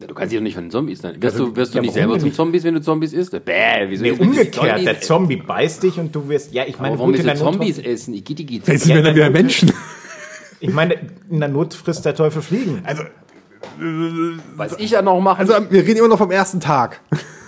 Ja, 0.00 0.06
Du 0.06 0.14
kannst 0.14 0.30
dich 0.32 0.38
doch 0.38 0.44
nicht 0.44 0.54
von 0.54 0.64
den 0.66 0.70
Zombies 0.70 1.02
nennen. 1.02 1.20
Wirst 1.20 1.38
du, 1.40 1.56
wirst 1.56 1.74
ja, 1.74 1.80
du 1.80 1.86
nicht 1.86 1.94
selber 1.94 2.18
zum? 2.20 2.32
Zombies, 2.32 2.62
wenn 2.62 2.74
du 2.74 2.80
Zombies 2.80 3.12
isst? 3.12 3.32
Bäh, 3.44 3.86
wieso 3.88 4.04
Nee, 4.04 4.12
umgekehrt, 4.12 4.54
Zombies? 4.54 4.84
der 4.84 5.00
Zombie 5.00 5.36
beißt 5.36 5.82
dich 5.82 5.98
und 5.98 6.14
du 6.14 6.28
wirst, 6.28 6.52
ja, 6.54 6.62
ich 6.66 6.78
meine, 6.78 6.90
Aber 6.92 7.00
warum 7.00 7.12
willst 7.14 7.26
du 7.26 7.34
Zombies 7.34 7.78
essen? 7.78 8.14
Igiti 8.14 8.60
Das 8.60 8.86
Ja, 8.86 8.94
sind 8.94 9.04
dann 9.04 9.14
wieder 9.16 9.24
dann- 9.24 9.32
Menschen. 9.32 9.72
ich 10.60 10.72
meine, 10.72 10.94
in 11.28 11.40
der 11.40 11.48
Not 11.48 11.74
frisst 11.74 12.04
der 12.04 12.14
Teufel 12.14 12.42
Fliegen. 12.42 12.82
Also, 12.84 13.02
Was 14.56 14.78
ich 14.78 14.90
ja 14.92 15.02
noch 15.02 15.20
mache. 15.20 15.38
also 15.40 15.54
wir 15.70 15.82
reden 15.82 15.98
immer 15.98 16.08
noch 16.08 16.18
vom 16.18 16.30
ersten 16.30 16.60
Tag. 16.60 17.00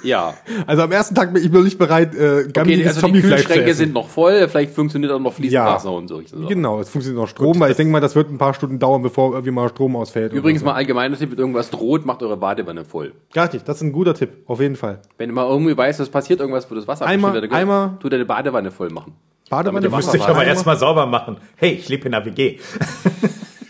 ja. 0.03 0.35
Also 0.67 0.83
am 0.83 0.93
ersten 0.93 1.15
Tag 1.15 1.33
bin 1.35 1.43
ich 1.45 1.51
noch 1.51 1.63
nicht 1.63 1.79
bereit, 1.79 2.15
äh, 2.15 2.41
Okay, 2.45 2.53
gammiges 2.53 2.87
also 2.87 3.01
die 3.01 3.01
Zombiefleisch 3.07 3.41
zu 3.43 3.47
Kühlschränke 3.49 3.75
sind 3.75 3.93
noch 3.93 4.09
voll, 4.09 4.49
vielleicht 4.49 4.75
funktioniert 4.75 5.13
auch 5.13 5.19
noch 5.21 5.33
Fließwasser 5.35 5.91
Ja. 5.91 5.95
und 5.97 6.09
so. 6.09 6.23
so. 6.25 6.47
Genau, 6.47 6.81
es 6.81 6.89
funktioniert 6.89 7.21
noch 7.23 7.29
Strom, 7.29 7.59
weil 7.61 7.71
ich 7.73 7.77
denke 7.77 7.93
mal, 7.93 8.01
das 8.01 8.15
wird 8.17 8.31
ein 8.31 8.39
paar 8.39 8.55
Stunden 8.55 8.79
dauern, 8.79 9.03
bevor 9.03 9.33
irgendwie 9.33 9.51
mal 9.51 9.69
Strom 9.69 9.97
ausfällt. 9.97 10.33
Übrigens 10.33 10.63
oder 10.63 10.73
mal 10.73 10.77
allgemeiner 10.77 11.17
Tipp, 11.19 11.31
wenn 11.33 11.39
irgendwas 11.39 11.71
droht, 11.71 12.07
macht 12.07 12.23
eure 12.23 12.37
Badewanne 12.37 12.85
voll. 12.85 13.13
so. 13.35 13.41
Richtig, 13.41 13.65
das 13.65 13.77
ist 13.77 13.83
ein 13.83 13.93
guter 13.93 14.15
Tipp, 14.15 14.31
auf 14.47 14.61
jeden 14.61 14.77
Fall. 14.77 15.01
Wenn 15.19 15.29
du 15.29 15.35
mal 15.35 15.47
irgendwie 15.49 15.77
weißt, 15.77 16.01
es 16.01 16.09
passiert 16.09 16.41
irgendwas, 16.41 16.71
wo 16.71 16.75
das 16.75 16.89
Wasser 16.89 17.07
Einmal- 17.07 17.35
wird, 17.35 17.53
einmal- 17.53 17.97
tu 18.01 18.09
deine 18.09 18.25
Badewanne 18.25 18.71
voll 18.71 18.91
machen. 18.91 19.15
Badewanne 19.51 19.81
der 19.89 19.91
Müsste 19.97 20.17
ich 20.17 20.23
Wasser 20.23 20.31
aber 20.33 20.45
erstmal 20.45 20.79
sauber 20.79 21.07
machen. 21.07 21.37
Hey, 21.57 21.73
ich 21.73 21.89
lebe 21.89 22.07
in 22.07 22.15
einer 22.15 22.25
WG. 22.25 22.59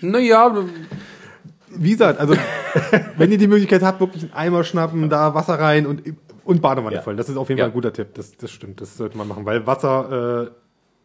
Naja, 0.03 0.55
Wie 1.77 1.91
gesagt, 1.93 2.19
also 2.21 2.35
wenn 3.17 3.31
ihr 3.33 3.39
die 3.39 3.47
Möglichkeit 3.47 3.83
habt, 3.83 4.01
wirklich 4.01 4.25
einen 4.25 4.33
Eimer 4.33 4.65
schnappen, 4.65 5.09
da 5.09 5.35
Wasser 5.35 5.55
rein 5.55 5.87
und, 5.87 6.03
und 6.45 6.61
Badewanne 6.63 6.97
Ja. 6.97 7.03
voll. 7.03 7.17
Das 7.17 7.29
ist 7.29 7.37
auf 7.37 7.49
jeden 7.49 7.59
Ja. 7.59 7.65
Fall 7.65 7.71
ein 7.71 7.75
guter 7.75 7.93
Tipp. 7.93 8.09
Das, 8.15 8.37
das 8.37 8.51
stimmt, 8.51 8.81
das 8.81 8.97
sollte 8.97 9.17
man 9.17 9.29
machen, 9.29 9.45
weil 9.47 9.67
Wasser 9.67 10.49
äh, 10.49 10.51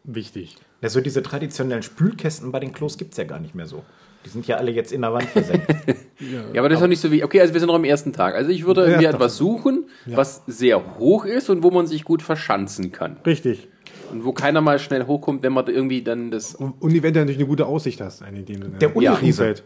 wichtig. 0.04 0.56
Ja, 0.82 0.88
so 0.88 1.00
diese 1.00 1.22
traditionellen 1.22 1.82
Spülkästen 1.82 2.52
bei 2.52 2.60
den 2.60 2.72
Klos 2.72 2.98
gibt 2.98 3.12
es 3.12 3.16
ja 3.18 3.24
gar 3.24 3.38
nicht 3.40 3.54
mehr 3.54 3.66
so. 3.66 3.82
Die 4.24 4.28
sind 4.30 4.46
ja 4.48 4.56
alle 4.56 4.72
jetzt 4.72 4.92
in 4.92 5.02
der 5.02 5.12
Wand 5.12 5.24
versenkt. 5.24 5.66
Ja, 6.54 6.62
aber 6.62 6.70
das 6.70 6.78
ist 6.78 6.82
doch 6.82 6.88
nicht 6.88 7.00
so 7.02 7.12
wie. 7.12 7.22
Okay, 7.22 7.42
also 7.42 7.52
wir 7.52 7.60
sind 7.60 7.66
noch 7.66 7.74
am 7.74 7.84
ersten 7.84 8.10
Tag. 8.14 8.36
Also 8.36 8.48
ich 8.50 8.64
würde 8.64 8.90
Ja, 9.02 9.10
etwas 9.10 9.36
suchen, 9.36 9.84
was 10.06 10.42
sehr 10.46 10.96
hoch 10.98 11.26
ist 11.26 11.50
und 11.50 11.62
wo 11.62 11.70
man 11.70 11.86
sich 11.86 12.04
gut 12.04 12.22
verschanzen 12.22 12.90
kann. 12.90 13.18
Richtig. 13.26 13.68
Und 14.10 14.24
wo 14.24 14.32
keiner 14.32 14.62
mal 14.62 14.78
schnell 14.78 15.06
hochkommt, 15.06 15.42
wenn 15.42 15.52
man 15.52 15.66
irgendwie 15.66 16.00
dann 16.00 16.30
das. 16.30 16.54
Und, 16.54 16.80
und 16.80 16.92
eventuell 16.92 17.26
natürlich 17.26 17.38
eine 17.40 17.48
gute 17.48 17.66
Aussicht 17.66 18.00
hast. 18.00 18.22
In 18.22 18.46
dem 18.46 18.62
Sinne. 18.62 18.78
Der 18.78 18.96
Uniriese. 18.96 19.42
Umfeld. 19.42 19.62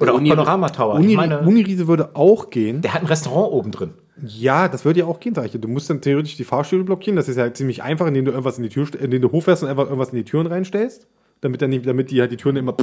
Oder 0.00 0.14
auch 0.14 0.18
Uni- 0.18 0.30
Panorama 0.30 0.68
Tower. 0.70 0.94
Uni, 0.94 1.10
ich 1.12 1.16
meine, 1.16 1.40
Uniriese 1.40 1.88
würde 1.88 2.14
auch 2.14 2.50
gehen. 2.50 2.82
der 2.82 2.94
hat 2.94 3.02
ein 3.02 3.06
Restaurant 3.06 3.52
oben 3.52 3.70
drin. 3.70 3.90
Ja, 4.24 4.66
das 4.68 4.84
würde 4.84 5.00
ja 5.00 5.06
auch 5.06 5.20
gehen, 5.20 5.34
sag 5.34 5.46
ich. 5.46 5.52
Du 5.60 5.68
musst 5.68 5.88
dann 5.90 6.00
theoretisch 6.00 6.36
die 6.36 6.44
Fahrstühle 6.44 6.82
blockieren. 6.84 7.16
Das 7.16 7.28
ist 7.28 7.36
ja 7.36 7.52
ziemlich 7.54 7.82
einfach, 7.84 8.06
indem 8.06 8.24
du 8.24 8.32
irgendwas 8.32 8.56
in 8.58 8.64
die 8.64 8.68
Tür, 8.68 8.88
indem 9.00 9.22
du 9.22 9.30
hochfährst 9.30 9.62
und 9.62 9.68
einfach 9.68 9.84
irgendwas 9.84 10.08
in 10.10 10.16
die 10.16 10.24
Türen 10.24 10.46
reinstellst. 10.48 11.06
Damit, 11.40 11.62
dann 11.62 11.70
nicht, 11.70 11.86
damit 11.86 12.10
die 12.10 12.20
halt 12.20 12.32
die 12.32 12.36
Türen 12.36 12.56
immer 12.56 12.74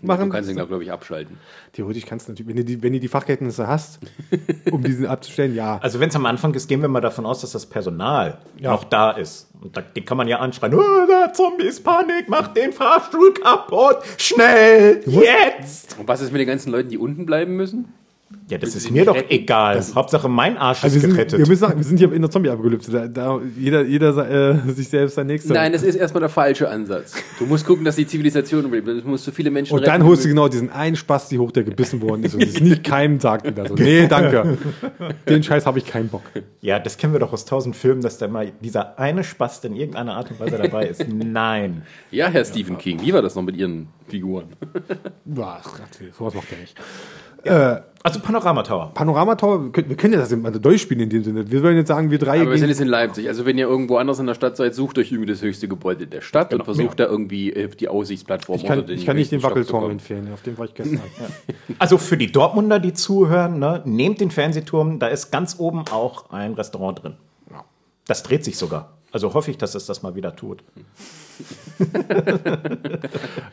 Du 0.00 0.06
machen. 0.06 0.30
kannst 0.30 0.48
ihn, 0.50 0.56
glaube 0.56 0.82
ich, 0.82 0.90
abschalten. 0.90 1.38
Theoretisch 1.72 2.06
kannst 2.06 2.26
du 2.26 2.32
natürlich, 2.32 2.48
wenn 2.48 2.56
du 2.56 2.64
die, 2.64 2.82
wenn 2.82 2.92
du 2.92 3.00
die 3.00 3.08
Fachkenntnisse 3.08 3.66
hast, 3.66 3.98
um 4.70 4.82
diesen 4.82 5.06
abzustellen, 5.06 5.54
ja. 5.54 5.78
Also 5.82 6.00
wenn 6.00 6.08
es 6.08 6.16
am 6.16 6.24
Anfang 6.26 6.54
ist, 6.54 6.68
gehen 6.68 6.80
wir 6.80 6.88
mal 6.88 7.00
davon 7.00 7.26
aus, 7.26 7.42
dass 7.42 7.52
das 7.52 7.66
Personal 7.66 8.38
Ja. 8.58 8.70
noch 8.72 8.84
da 8.84 9.10
ist. 9.10 9.48
Und 9.60 9.76
da, 9.76 9.82
den 9.82 10.04
kann 10.06 10.16
man 10.16 10.26
ja 10.26 10.38
anschreien, 10.38 10.74
oh, 10.74 11.06
der 11.06 11.32
Zombie 11.34 11.64
ist 11.64 11.84
Panik, 11.84 12.28
mach 12.28 12.48
den 12.48 12.72
Fahrstuhl 12.72 13.34
kaputt, 13.34 13.98
schnell, 14.16 15.02
jetzt! 15.06 15.98
Und 15.98 16.08
was 16.08 16.22
ist 16.22 16.32
mit 16.32 16.40
den 16.40 16.48
ganzen 16.48 16.70
Leuten, 16.72 16.88
die 16.88 16.96
unten 16.98 17.26
bleiben 17.26 17.56
müssen? 17.56 17.92
Ja, 18.48 18.58
das 18.58 18.74
ist 18.74 18.90
mir 18.90 19.04
doch 19.04 19.14
retten? 19.14 19.30
egal. 19.30 19.80
Hauptsache 19.94 20.28
mein 20.28 20.56
Arsch 20.56 20.82
Also 20.82 20.96
ist 20.96 21.02
wir 21.02 21.08
sind, 21.08 21.16
gerettet. 21.16 21.38
wir, 21.38 21.46
müssen 21.46 21.60
sagen, 21.60 21.76
wir 21.78 21.84
sind 21.84 21.98
hier 21.98 22.12
in 22.12 22.20
der 22.20 22.30
Zombie-Apokalypse. 22.30 22.90
Da, 22.90 23.06
da 23.06 23.40
jeder 23.56 23.82
jeder 23.84 24.56
äh, 24.66 24.72
sich 24.72 24.88
selbst 24.88 25.14
sein 25.14 25.28
Nächster. 25.28 25.54
Nein, 25.54 25.72
das 25.72 25.84
ist 25.84 25.94
erstmal 25.94 26.20
der 26.20 26.28
falsche 26.30 26.68
Ansatz. 26.68 27.14
Du 27.38 27.46
musst 27.46 27.64
gucken, 27.64 27.84
dass 27.84 27.94
die 27.94 28.06
Zivilisation 28.08 28.64
überlebt. 28.64 28.88
Du 29.04 29.08
musst 29.08 29.24
so 29.24 29.30
viele 29.30 29.50
Menschen 29.52 29.76
Und 29.76 29.86
dann 29.86 30.04
holst 30.04 30.24
du 30.24 30.28
genau 30.28 30.48
diesen 30.48 30.70
einen 30.70 30.96
Spasti 30.96 31.36
hoch, 31.36 31.52
der 31.52 31.62
gebissen 31.62 32.02
worden 32.02 32.24
ist 32.24 32.34
und 32.34 32.42
es 32.42 32.60
nicht 32.60 32.82
keinem 32.82 33.20
sagt 33.20 33.46
wieder 33.46 33.66
so. 33.68 33.74
Nee, 33.74 34.08
danke. 34.08 34.58
Den 35.28 35.42
Scheiß 35.44 35.66
habe 35.66 35.78
ich 35.78 35.86
keinen 35.86 36.08
Bock. 36.08 36.22
ja, 36.60 36.78
das 36.80 36.96
kennen 36.98 37.12
wir 37.12 37.20
doch 37.20 37.32
aus 37.32 37.44
tausend 37.44 37.76
Filmen, 37.76 38.00
dass 38.02 38.18
da 38.18 38.26
mal 38.26 38.50
dieser 38.60 38.98
eine 38.98 39.22
Spast 39.22 39.64
in 39.64 39.76
irgendeiner 39.76 40.16
Art 40.16 40.30
und 40.30 40.40
Weise 40.40 40.58
dabei 40.58 40.86
ist. 40.86 41.06
Nein. 41.08 41.82
Ja, 42.10 42.28
Herr 42.28 42.44
Stephen 42.44 42.78
King, 42.78 43.00
wie 43.02 43.12
war 43.12 43.22
das 43.22 43.36
noch 43.36 43.42
mit 43.42 43.56
Ihren 43.56 43.88
Figuren? 44.08 44.46
Boah, 45.24 45.60
sowas 46.18 46.34
macht 46.34 46.50
er 46.50 46.58
nicht. 46.58 46.76
Also 48.02 48.18
Panorama 48.20 48.62
Tower. 48.62 48.92
Panorama 48.94 49.34
Tower, 49.34 49.62
wir 49.74 49.96
können, 49.96 50.14
ja 50.14 50.20
das 50.20 50.34
mal 50.34 50.50
durchspielen 50.50 51.02
in 51.02 51.10
dem 51.10 51.22
Sinne. 51.22 51.50
Wir 51.50 51.62
wollen 51.62 51.76
jetzt 51.76 51.88
sagen, 51.88 52.10
wir 52.10 52.18
drei 52.18 52.40
Aber 52.40 52.50
wir 52.50 52.58
sind 52.58 52.70
jetzt 52.70 52.80
in 52.80 52.88
Leipzig. 52.88 53.28
Also 53.28 53.44
wenn 53.44 53.58
ihr 53.58 53.68
irgendwo 53.68 53.98
anders 53.98 54.18
in 54.18 54.26
der 54.26 54.32
Stadt 54.34 54.56
seid, 54.56 54.74
sucht 54.74 54.96
euch 54.96 55.12
irgendwie 55.12 55.30
das 55.30 55.42
höchste 55.42 55.68
Gebäude 55.68 56.06
der 56.06 56.22
Stadt 56.22 56.54
und 56.54 56.64
versucht 56.64 56.98
da 56.98 57.04
irgendwie 57.04 57.52
äh, 57.52 57.68
die 57.68 57.88
Aussichtsplattform 57.88 58.56
Ich 58.56 58.64
kann, 58.64 58.78
oder 58.78 58.86
den 58.86 58.98
ich 58.98 59.04
kann 59.04 59.16
nicht 59.16 59.32
den 59.32 59.42
Wackelturm 59.42 59.90
empfehlen, 59.90 60.32
auf 60.32 60.40
den 60.40 60.56
war 60.56 60.64
ich 60.64 60.74
gestern. 60.74 60.96
ja. 60.96 61.54
Also 61.78 61.98
für 61.98 62.16
die 62.16 62.32
Dortmunder, 62.32 62.78
die 62.78 62.94
zuhören, 62.94 63.58
ne, 63.58 63.82
nehmt 63.84 64.20
den 64.20 64.30
Fernsehturm, 64.30 64.98
da 64.98 65.08
ist 65.08 65.30
ganz 65.30 65.56
oben 65.58 65.84
auch 65.90 66.30
ein 66.30 66.54
Restaurant 66.54 67.02
drin. 67.02 67.16
Das 68.06 68.22
dreht 68.22 68.44
sich 68.44 68.56
sogar. 68.56 68.94
Also 69.12 69.34
hoffe 69.34 69.50
ich, 69.50 69.58
dass 69.58 69.74
es 69.74 69.86
das 69.86 70.02
mal 70.02 70.14
wieder 70.14 70.34
tut. 70.36 70.64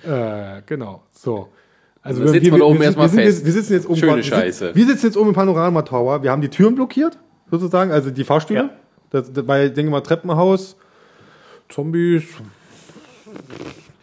Äh, 0.04 0.62
genau, 0.66 1.04
so. 1.14 1.50
Also 2.08 2.24
Da 2.24 2.30
sitzt 2.30 2.50
man 2.52 2.62
oben 2.62 2.82
erstmal 2.82 3.10
sind 3.10 3.20
fest. 3.22 3.38
Jetzt, 3.40 3.46
wir 3.46 3.52
sitzen 3.54 3.74
jetzt 3.74 3.86
oben 3.88 3.98
Schöne 3.98 4.16
wir 4.18 4.24
sitzen- 4.24 4.36
Scheiße. 4.36 4.76
Wir 4.76 4.86
sitzen 4.86 5.06
jetzt 5.08 5.18
oben 5.18 5.30
im 5.30 5.36
Panorama 5.36 5.82
Tower. 5.84 6.24
Wir 6.24 6.32
haben 6.32 6.42
die 6.42 6.50
Türen 6.50 6.76
blockiert, 6.76 7.18
sozusagen, 7.52 7.92
also 7.92 8.10
die 8.10 8.24
Fahrstühle. 8.24 8.60
Ja. 8.60 8.70
Das, 9.12 9.32
das, 9.32 9.46
bei, 9.46 9.70
denke 9.70 9.92
mal, 9.92 10.02
Treppenhaus, 10.02 10.76
Zombies, 11.70 12.24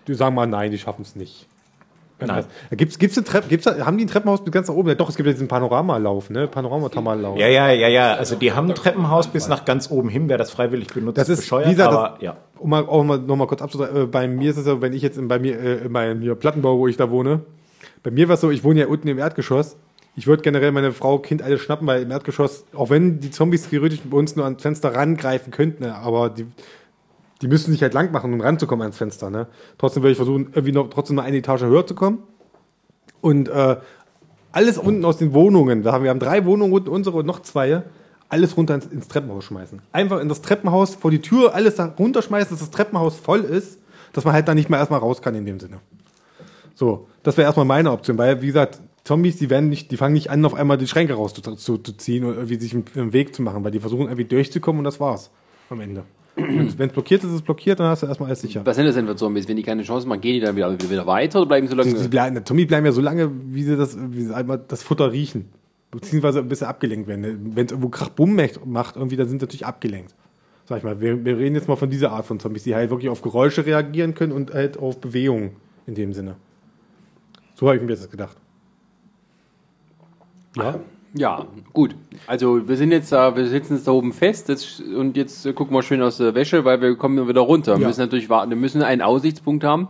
die 0.06 0.14
sagen 0.14 0.34
mal, 0.34 0.46
nein, 0.46 0.70
die 0.70 0.78
schaffen 0.78 1.02
es 1.02 1.16
nicht. 1.16 1.46
Nein. 2.20 2.44
Gibt's, 2.70 2.98
gibt's 2.98 3.18
eine 3.18 3.24
Treppe, 3.26 3.48
gibt's, 3.48 3.66
haben 3.66 3.98
die 3.98 4.04
ein 4.04 4.08
Treppenhaus 4.08 4.42
bis 4.44 4.52
ganz 4.52 4.68
nach 4.68 4.74
oben? 4.74 4.88
Ja, 4.88 4.94
doch, 4.94 5.08
es 5.10 5.16
gibt 5.16 5.26
ja 5.26 5.32
diesen 5.32 5.48
Panoramalauf, 5.48 6.30
ne? 6.30 6.46
Panoramalauf. 6.46 7.36
Ja, 7.38 7.48
ja, 7.48 7.70
ja, 7.70 7.88
ja. 7.88 8.14
Also 8.14 8.36
die 8.36 8.52
haben 8.52 8.68
ein 8.70 8.74
Treppenhaus 8.74 9.26
bis 9.26 9.48
nach 9.48 9.64
ganz 9.64 9.90
oben 9.90 10.08
hin. 10.08 10.28
Wer 10.28 10.38
das 10.38 10.50
freiwillig 10.50 10.88
benutzt, 10.88 11.18
Das 11.18 11.28
ist, 11.28 11.40
bescheuert. 11.40 11.68
gesagt, 11.68 11.92
aber 11.92 12.10
das, 12.14 12.22
ja. 12.22 12.36
um 12.58 12.70
mal, 12.70 12.84
auch 12.86 13.02
mal, 13.04 13.18
noch 13.18 13.36
mal 13.36 13.46
kurz 13.46 13.60
abzusagen, 13.60 14.04
äh, 14.04 14.06
bei 14.06 14.26
mir 14.28 14.50
ist 14.50 14.56
es 14.56 14.64
so, 14.64 14.80
wenn 14.80 14.92
ich 14.94 15.02
jetzt 15.02 15.18
in, 15.18 15.28
bei 15.28 15.38
mir, 15.38 15.58
äh, 15.58 15.84
in 15.86 15.92
meinem 15.92 16.22
hier 16.22 16.34
Plattenbau, 16.34 16.78
wo 16.78 16.86
ich 16.88 16.96
da 16.96 17.10
wohne, 17.10 17.40
bei 18.04 18.10
mir 18.10 18.28
war 18.28 18.34
es 18.34 18.42
so, 18.42 18.50
ich 18.50 18.62
wohne 18.62 18.80
ja 18.80 18.86
unten 18.86 19.08
im 19.08 19.18
Erdgeschoss. 19.18 19.76
Ich 20.14 20.28
würde 20.28 20.42
generell 20.42 20.70
meine 20.70 20.92
Frau, 20.92 21.18
Kind 21.18 21.42
alles 21.42 21.62
schnappen, 21.62 21.86
weil 21.88 22.02
im 22.02 22.10
Erdgeschoss, 22.10 22.64
auch 22.74 22.90
wenn 22.90 23.18
die 23.18 23.32
Zombies 23.32 23.68
theoretisch 23.68 24.00
bei 24.04 24.16
uns 24.16 24.36
nur 24.36 24.44
ans 24.44 24.62
Fenster 24.62 24.94
rangreifen 24.94 25.50
könnten, 25.50 25.84
ne, 25.84 25.96
aber 25.96 26.30
die, 26.30 26.46
die 27.42 27.48
müssen 27.48 27.72
sich 27.72 27.82
halt 27.82 27.94
lang 27.94 28.12
machen, 28.12 28.32
um 28.32 28.40
ranzukommen 28.40 28.82
ans 28.82 28.98
Fenster. 28.98 29.30
Ne? 29.30 29.48
Trotzdem 29.78 30.02
würde 30.02 30.12
ich 30.12 30.16
versuchen, 30.16 30.48
irgendwie 30.52 30.72
noch 30.72 30.88
trotzdem 30.90 31.16
noch 31.16 31.24
eine 31.24 31.38
Etage 31.38 31.62
höher 31.62 31.86
zu 31.86 31.94
kommen. 31.94 32.22
Und 33.22 33.48
äh, 33.48 33.76
alles 34.52 34.78
unten 34.78 35.04
aus 35.04 35.16
den 35.16 35.32
Wohnungen, 35.32 35.82
wir 35.82 35.92
haben, 35.92 36.04
wir 36.04 36.10
haben 36.10 36.20
drei 36.20 36.44
Wohnungen 36.44 36.72
unten, 36.72 36.90
unsere 36.90 37.16
und 37.16 37.26
noch 37.26 37.40
zwei, 37.40 37.82
alles 38.28 38.56
runter 38.56 38.74
ins, 38.74 38.86
ins 38.86 39.08
Treppenhaus 39.08 39.44
schmeißen. 39.44 39.80
Einfach 39.92 40.20
in 40.20 40.28
das 40.28 40.42
Treppenhaus 40.42 40.94
vor 40.94 41.10
die 41.10 41.20
Tür, 41.20 41.54
alles 41.54 41.76
da 41.76 41.86
runterschmeißen, 41.86 42.50
dass 42.50 42.60
das 42.60 42.70
Treppenhaus 42.70 43.16
voll 43.16 43.40
ist, 43.40 43.78
dass 44.12 44.24
man 44.24 44.34
halt 44.34 44.46
da 44.46 44.54
nicht 44.54 44.68
mehr 44.68 44.78
erstmal 44.78 45.00
raus 45.00 45.22
kann 45.22 45.34
in 45.34 45.46
dem 45.46 45.58
Sinne. 45.58 45.78
So, 46.74 47.08
das 47.24 47.36
wäre 47.36 47.46
erstmal 47.46 47.66
meine 47.66 47.90
Option, 47.90 48.16
weil, 48.16 48.40
wie 48.42 48.46
gesagt, 48.46 48.80
Zombies, 49.02 49.36
die 49.36 49.50
werden 49.50 49.68
nicht, 49.68 49.90
die 49.90 49.96
fangen 49.96 50.14
nicht 50.14 50.30
an, 50.30 50.44
auf 50.44 50.54
einmal 50.54 50.78
die 50.78 50.86
Schränke 50.86 51.14
rauszuziehen 51.14 51.58
zu, 51.58 51.78
zu 51.78 51.92
ziehen 51.96 52.24
und 52.24 52.34
irgendwie 52.34 52.58
sich 52.60 52.74
einen 52.74 53.12
Weg 53.12 53.34
zu 53.34 53.42
machen, 53.42 53.64
weil 53.64 53.70
die 53.70 53.80
versuchen 53.80 54.04
irgendwie 54.04 54.24
durchzukommen 54.24 54.78
und 54.78 54.84
das 54.84 55.00
war's 55.00 55.30
am 55.68 55.80
Ende. 55.80 56.04
Wenn 56.36 56.68
es 56.68 56.92
blockiert 56.92 57.22
ist, 57.22 57.28
ist 57.28 57.36
es 57.36 57.42
blockiert, 57.42 57.78
dann 57.78 57.86
hast 57.86 58.02
du 58.02 58.06
erstmal 58.06 58.28
alles 58.28 58.40
sicher. 58.40 58.62
Was 58.64 58.76
sind 58.76 58.86
das 58.86 58.96
denn 58.96 59.06
für 59.06 59.14
Zombies? 59.14 59.46
Wenn 59.46 59.56
die 59.56 59.62
keine 59.62 59.82
Chance 59.84 60.08
machen, 60.08 60.20
gehen 60.20 60.34
die 60.34 60.40
dann 60.40 60.56
wieder, 60.56 60.72
wieder 60.90 61.06
weiter 61.06 61.40
oder 61.40 61.48
bleiben 61.48 61.68
so 61.68 61.76
lange? 61.76 61.94
Die, 61.94 62.02
die 62.02 62.08
bleiben, 62.08 62.44
Tommy 62.44 62.64
bleiben 62.66 62.86
ja 62.86 62.92
so 62.92 63.00
lange, 63.00 63.30
wie 63.52 63.62
sie 63.62 63.76
das, 63.76 63.96
wie 64.10 64.22
sie 64.22 64.34
einmal 64.34 64.58
das 64.66 64.82
Futter 64.82 65.12
riechen. 65.12 65.50
Beziehungsweise 65.92 66.40
ein 66.40 66.48
bisschen 66.48 66.66
abgelenkt 66.66 67.06
werden. 67.06 67.52
Wenn 67.54 67.66
es 67.66 67.70
irgendwo 67.70 67.88
Krach-Bumm 67.88 68.34
macht, 68.34 68.66
macht, 68.66 68.96
irgendwie, 68.96 69.16
dann 69.16 69.28
sind 69.28 69.38
sie 69.38 69.44
natürlich 69.44 69.66
abgelenkt. 69.66 70.12
Sag 70.64 70.78
ich 70.78 70.84
mal, 70.84 71.00
wir, 71.00 71.24
wir 71.24 71.38
reden 71.38 71.54
jetzt 71.54 71.68
mal 71.68 71.76
von 71.76 71.90
dieser 71.90 72.10
Art 72.10 72.26
von 72.26 72.40
Zombies, 72.40 72.64
die 72.64 72.74
halt 72.74 72.90
wirklich 72.90 73.10
auf 73.10 73.22
Geräusche 73.22 73.64
reagieren 73.64 74.14
können 74.14 74.32
und 74.32 74.52
halt 74.52 74.76
auf 74.76 75.00
Bewegungen 75.00 75.50
in 75.86 75.94
dem 75.94 76.12
Sinne. 76.12 76.34
So 77.54 77.66
habe 77.68 77.76
ich 77.76 77.82
mir 77.82 77.88
das 77.88 78.10
gedacht. 78.10 78.36
Ja? 80.56 80.78
Ja, 81.16 81.46
gut. 81.72 81.94
Also 82.26 82.66
wir 82.66 82.76
sind 82.76 82.90
jetzt 82.90 83.12
da, 83.12 83.36
wir 83.36 83.46
sitzen 83.46 83.74
jetzt 83.76 83.86
da 83.86 83.92
oben 83.92 84.12
fest 84.12 84.48
jetzt, 84.48 84.80
und 84.80 85.16
jetzt 85.16 85.46
äh, 85.46 85.52
gucken 85.52 85.74
wir 85.76 85.82
schön 85.82 86.02
aus 86.02 86.16
der 86.16 86.34
Wäsche, 86.34 86.64
weil 86.64 86.80
wir 86.80 86.96
kommen 86.96 87.28
wieder 87.28 87.42
runter. 87.42 87.76
Wir 87.76 87.82
Ja. 87.82 87.86
müssen 87.88 88.00
natürlich 88.00 88.28
warten, 88.28 88.50
wir 88.50 88.56
müssen 88.56 88.82
einen 88.82 89.00
Aussichtspunkt 89.00 89.62
haben, 89.62 89.88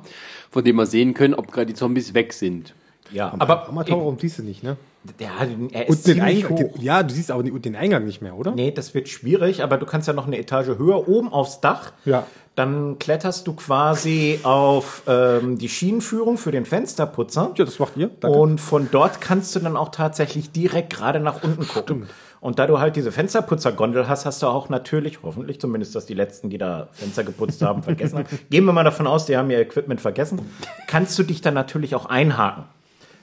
von 0.50 0.64
dem 0.64 0.76
wir 0.76 0.85
sehen 0.85 1.14
können, 1.14 1.33
ob 1.35 1.50
gerade 1.50 1.66
die 1.66 1.75
Zombies 1.75 2.12
weg 2.12 2.35
sind. 2.35 2.75
Ja, 3.11 3.33
Aber 3.33 3.42
aber 3.42 3.68
Amateur 3.68 4.16
siehst 4.21 4.38
du 4.38 4.42
nicht, 4.42 4.62
ne? 4.62 4.76
ja, 5.18 5.30
er 5.73 5.88
ist 5.88 6.06
Und 6.06 6.14
den 6.14 6.23
Eingang, 6.23 6.50
hoch. 6.59 6.78
ja, 6.78 7.02
du 7.02 7.12
siehst 7.14 7.30
aber 7.30 7.42
den 7.42 7.61
den 7.61 7.76
Eingang 7.76 8.04
nicht 8.04 8.21
mehr, 8.23 8.35
oder? 8.37 8.52
Nee, 8.52 8.71
das 8.71 8.92
wird 8.94 9.09
schwierig, 9.09 9.62
aber 9.62 9.76
du 9.78 9.87
kannst 9.87 10.09
ja 10.09 10.14
noch 10.14 10.26
eine 10.26 10.38
Etage 10.38 10.68
höher 10.78 11.09
oben 11.09 11.28
aufs 11.33 11.61
Dach. 11.61 11.92
Ja. 12.04 12.26
Dann 12.54 13.00
kletterst 13.00 13.46
du 13.49 13.54
quasi 13.54 14.38
auf 14.44 15.02
ähm, 15.08 15.58
die 15.58 15.68
Schienenführung 15.68 16.38
für 16.38 16.52
den 16.52 16.66
Fensterputzer. 16.66 17.52
Ja, 17.56 17.64
das 17.64 17.80
macht 17.80 17.96
ihr. 17.96 18.11
Danke. 18.20 18.38
Und 18.38 18.61
von 18.61 18.88
dort 18.92 19.20
kannst 19.20 19.56
du 19.56 19.61
dann 19.61 19.76
auch 19.76 19.88
tatsächlich 19.88 20.52
direkt 20.52 20.90
gerade 20.90 21.18
nach 21.18 21.42
unten 21.42 21.66
gucken. 21.66 22.08
Und 22.40 22.58
da 22.58 22.66
du 22.66 22.78
halt 22.78 22.94
diese 22.94 23.11
Fensterputzergondel 23.11 24.06
hast, 24.06 24.26
hast 24.26 24.42
du 24.42 24.46
auch 24.49 24.68
natürlich, 24.68 25.20
hoffentlich 25.23 25.61
zumindest, 25.61 25.94
dass 25.94 26.04
die 26.04 26.12
letzten, 26.12 26.50
die 26.50 26.58
da 26.58 26.88
Fenster 26.92 27.25
geputzt 27.25 27.62
haben, 27.62 27.82
vergessen 27.82 28.18
haben. 28.18 28.28
Gehen 28.50 28.66
wir 28.66 28.73
mal 28.73 28.84
davon 28.84 29.06
aus, 29.06 29.25
die 29.25 29.37
haben 29.37 29.50
ihr 29.50 29.58
Equipment 29.58 30.00
vergessen. 30.00 30.40
Kannst 30.87 31.18
du 31.18 31.23
dich 31.23 31.40
dann 31.40 31.54
natürlich 31.54 31.94
auch 31.94 32.04
einhaken. 32.04 32.64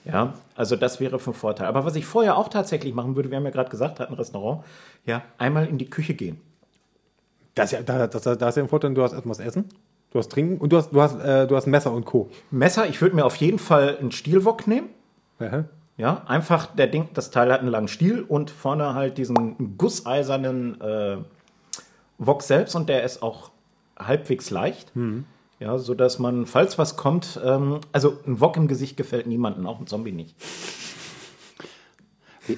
Ja, 0.05 0.33
also 0.55 0.75
das 0.75 0.99
wäre 0.99 1.19
von 1.19 1.35
Vorteil. 1.35 1.67
Aber 1.67 1.85
was 1.85 1.95
ich 1.95 2.05
vorher 2.05 2.35
auch 2.35 2.49
tatsächlich 2.49 2.95
machen 2.95 3.15
würde, 3.15 3.29
wir 3.29 3.37
haben 3.37 3.45
ja 3.45 3.51
gerade 3.51 3.69
gesagt, 3.69 3.99
hat 3.99 4.09
ein 4.09 4.15
Restaurant, 4.15 4.63
ja, 5.05 5.21
einmal 5.37 5.67
in 5.67 5.77
die 5.77 5.89
Küche 5.89 6.15
gehen. 6.15 6.41
Das, 7.55 7.71
ist 7.71 7.79
ja, 7.79 7.83
da, 7.83 8.07
das, 8.07 8.23
da 8.23 8.49
ist 8.49 8.55
ja 8.55 8.63
ein 8.63 8.69
Vorteil, 8.69 8.93
du 8.93 9.03
hast 9.03 9.13
erstmal 9.13 9.35
das 9.35 9.45
Essen, 9.45 9.65
du 10.11 10.19
hast 10.19 10.31
Trinken 10.31 10.57
und 10.57 10.71
du 10.71 10.77
hast, 10.77 10.91
du 10.91 11.01
hast, 11.01 11.19
äh, 11.19 11.47
du 11.47 11.55
hast 11.55 11.67
Messer 11.67 11.91
und 11.91 12.05
Co. 12.05 12.29
Messer, 12.49 12.87
ich 12.87 13.01
würde 13.01 13.15
mir 13.15 13.25
auf 13.25 13.35
jeden 13.35 13.59
Fall 13.59 13.97
einen 13.97 14.11
Stielwok 14.11 14.67
nehmen. 14.67 14.89
Ja. 15.39 15.65
Ja, 15.97 16.23
einfach 16.25 16.67
der 16.67 16.87
Ding, 16.87 17.09
das 17.13 17.29
Teil 17.29 17.51
hat 17.51 17.59
einen 17.59 17.69
langen 17.69 17.87
Stiel 17.87 18.21
und 18.21 18.49
vorne 18.49 18.95
halt 18.95 19.17
diesen 19.17 19.77
gusseisernen 19.77 20.79
äh, 20.81 21.17
Wok 22.17 22.41
selbst 22.41 22.75
und 22.75 22.89
der 22.89 23.03
ist 23.03 23.21
auch 23.21 23.51
halbwegs 23.99 24.49
leicht. 24.49 24.91
Ja, 25.59 25.77
so 25.77 25.93
dass 25.93 26.17
man, 26.17 26.47
falls 26.47 26.79
was 26.79 26.95
kommt, 26.97 27.39
ähm, 27.45 27.81
also 27.91 28.17
ein 28.25 28.39
Wok 28.41 28.57
im 28.57 28.67
Gesicht 28.67 28.97
gefällt 28.97 29.27
niemandem, 29.27 29.67
auch 29.67 29.79
ein 29.79 29.85
Zombie 29.85 30.11
nicht. 30.11 30.35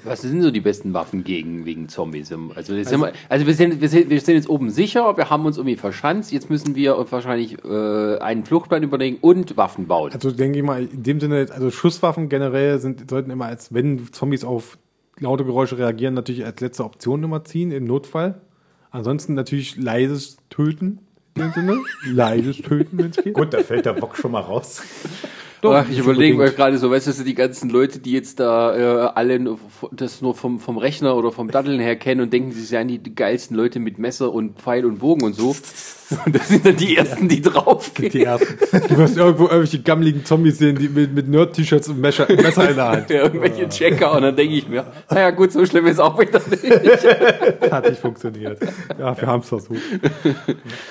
Was 0.06 0.22
sind 0.22 0.42
so 0.42 0.50
die 0.50 0.62
besten 0.62 0.94
Waffen 0.94 1.24
gegen 1.26 1.66
wegen 1.66 1.90
Zombies? 1.90 2.32
Also, 2.56 2.74
jetzt 2.74 2.90
sind 2.90 3.02
wir, 3.02 3.12
also 3.28 3.46
wir, 3.46 3.54
sind, 3.54 3.82
wir, 3.82 3.90
sind, 3.90 4.10
wir 4.10 4.22
sind 4.22 4.36
jetzt 4.36 4.50
oben 4.50 4.70
sicher, 4.70 5.18
wir 5.18 5.30
haben 5.30 5.46
uns 5.46 5.58
irgendwie 5.58 5.76
verschanzt. 5.76 6.32
Jetzt 6.32 6.50
müssen 6.50 6.76
wir 6.76 7.06
wahrscheinlich 7.12 7.58
äh, 7.66 8.18
einen 8.20 8.46
Fluchtplan 8.46 8.84
überlegen 8.84 9.18
und 9.20 9.58
Waffen 9.58 9.88
bauen. 9.88 10.12
Also 10.14 10.32
denke 10.32 10.60
ich 10.60 10.64
mal, 10.64 10.84
in 10.84 11.04
dem 11.04 11.20
Sinne, 11.20 11.48
also 11.52 11.70
Schusswaffen 11.70 12.30
generell 12.30 12.80
sind, 12.80 13.10
sollten 13.10 13.30
immer 13.30 13.48
als, 13.48 13.74
wenn 13.74 14.12
Zombies 14.14 14.46
auf 14.46 14.78
laute 15.20 15.44
Geräusche 15.44 15.78
reagieren, 15.78 16.14
natürlich 16.14 16.46
als 16.46 16.62
letzte 16.62 16.86
Option 16.86 17.22
immer 17.24 17.44
ziehen, 17.44 17.72
im 17.72 17.84
Notfall. 17.84 18.42
Ansonsten 18.90 19.34
natürlich 19.34 19.76
leises 19.76 20.38
Töten, 20.50 21.00
in 21.36 21.42
dem 21.42 21.52
Sinne. 21.52 21.78
leises 22.06 22.58
Töten, 22.58 22.98
wenn 22.98 23.10
es 23.10 23.18
geht. 23.18 23.34
Gut, 23.34 23.54
da 23.54 23.60
fällt 23.60 23.86
der 23.86 23.94
Bock 23.94 24.16
schon 24.16 24.32
mal 24.32 24.42
raus. 24.42 24.82
Ach, 25.64 25.86
ich 25.90 26.00
überlege 26.00 26.38
mir 26.38 26.52
gerade 26.52 26.78
so, 26.78 26.92
weißt 26.92 27.20
du, 27.20 27.24
die 27.24 27.36
ganzen 27.36 27.70
Leute, 27.70 28.00
die 28.00 28.12
jetzt 28.12 28.40
da 28.40 28.76
äh, 28.76 29.12
alle 29.16 29.58
das 29.92 30.22
nur 30.22 30.36
vom, 30.36 30.60
vom 30.60 30.78
Rechner 30.78 31.16
oder 31.16 31.32
vom 31.32 31.50
Datteln 31.50 31.80
her 31.80 31.96
kennen 31.96 32.22
und 32.22 32.34
denken, 32.34 32.52
sie 32.52 32.64
seien 32.64 32.88
die 32.88 33.16
geilsten 33.16 33.56
Leute 33.56 33.80
mit 33.80 34.00
Messer 34.00 34.34
und 34.34 34.60
Pfeil 34.60 34.86
und 34.86 35.00
Bogen 35.00 35.24
und 35.24 35.34
so. 35.34 35.56
Und 36.26 36.36
das 36.36 36.48
sind 36.48 36.64
dann 36.64 36.76
die 36.76 36.96
ersten, 36.96 37.28
die 37.28 37.42
draufgehen. 37.42 38.12
Die 38.12 38.24
ersten. 38.24 38.58
Du 38.88 38.98
wirst 38.98 39.18
irgendwo 39.18 39.46
irgendwelche 39.46 39.82
gammeligen 39.82 40.24
Zombies 40.24 40.60
sehen, 40.60 40.78
die 40.78 40.88
mit, 40.88 41.12
mit 41.12 41.28
Nerd-T-Shirts 41.28 41.88
und 41.88 42.00
Messer, 42.00 42.28
Messer 42.30 42.70
in 42.70 42.76
der 42.76 42.88
Hand. 42.90 43.10
Ja, 43.14 43.24
irgendwelche 43.24 43.68
Checker 43.70 44.14
und 44.14 44.22
dann 44.22 44.36
denke 44.36 44.56
ich 44.56 44.68
mir, 44.68 44.86
naja 45.10 45.32
gut, 45.32 45.52
so 45.52 45.66
schlimm 45.66 45.88
ist 45.88 46.00
auch 46.00 46.20
wieder 46.20 46.40
nicht. 46.50 46.64
Hat 47.72 47.90
nicht 47.90 48.00
funktioniert. 48.00 48.60
Ja, 49.00 49.20
wir 49.20 49.28
haben 49.28 49.42
es 49.42 49.50
versucht. 49.50 49.80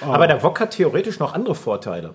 Aber 0.00 0.26
der 0.26 0.42
Wok 0.42 0.58
hat 0.58 0.72
theoretisch 0.72 1.18
noch 1.18 1.34
andere 1.34 1.54
Vorteile. 1.54 2.14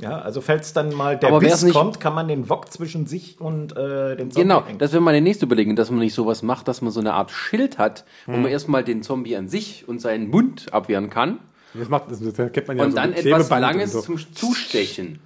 Ja, 0.00 0.20
also 0.20 0.40
falls 0.40 0.72
dann 0.72 0.94
mal 0.94 1.16
der 1.16 1.30
Aber 1.30 1.40
Biss 1.40 1.62
nicht- 1.64 1.74
kommt, 1.74 1.98
kann 1.98 2.14
man 2.14 2.28
den 2.28 2.48
Wok 2.48 2.70
zwischen 2.72 3.06
sich 3.06 3.40
und 3.40 3.76
äh, 3.76 4.14
den 4.16 4.30
Zombie 4.30 4.42
Genau, 4.42 4.64
hängen. 4.64 4.78
das 4.78 4.92
wäre 4.92 5.02
meine 5.02 5.20
nächste 5.20 5.44
Überlegung, 5.46 5.74
dass 5.74 5.90
man 5.90 5.98
nicht 5.98 6.14
sowas 6.14 6.42
macht, 6.42 6.68
dass 6.68 6.82
man 6.82 6.92
so 6.92 7.00
eine 7.00 7.14
Art 7.14 7.30
Schild 7.32 7.78
hat, 7.78 8.04
wo 8.26 8.32
man 8.36 8.46
erstmal 8.46 8.84
den 8.84 9.02
Zombie 9.02 9.36
an 9.36 9.48
sich 9.48 9.88
und 9.88 10.00
seinen 10.00 10.30
Mund 10.30 10.72
abwehren 10.72 11.10
kann 11.10 11.38
Das 11.74 11.88
macht, 11.88 12.10
das, 12.10 12.20
das 12.20 12.52
kennt 12.52 12.68
man 12.68 12.76
ja 12.78 12.84
und 12.84 12.90
so 12.92 12.96
dann 12.96 13.10
mit 13.10 13.26
etwas 13.26 13.50
Langes 13.50 13.92
so. 13.92 14.00
zum 14.02 14.18
Zustechen. 14.34 15.18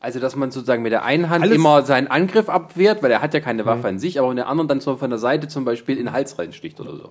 Also, 0.00 0.18
dass 0.18 0.34
man 0.34 0.50
sozusagen 0.50 0.82
mit 0.82 0.90
der 0.92 1.04
einen 1.04 1.30
Hand 1.30 1.44
Alles- 1.44 1.54
immer 1.56 1.82
seinen 1.82 2.08
Angriff 2.08 2.48
abwehrt, 2.48 3.02
weil 3.04 3.10
er 3.12 3.22
hat 3.22 3.34
ja 3.34 3.40
keine 3.40 3.64
Waffe 3.66 3.86
an 3.88 3.98
sich, 4.00 4.18
aber 4.18 4.30
in 4.30 4.36
der 4.36 4.48
anderen 4.48 4.66
dann 4.68 4.80
so 4.80 4.96
von 4.96 5.08
der 5.10 5.18
Seite 5.20 5.46
zum 5.48 5.64
Beispiel 5.64 5.96
in 5.96 6.06
den 6.06 6.12
Hals 6.12 6.38
reinsticht 6.38 6.80
oder 6.80 6.96
so. 6.96 7.10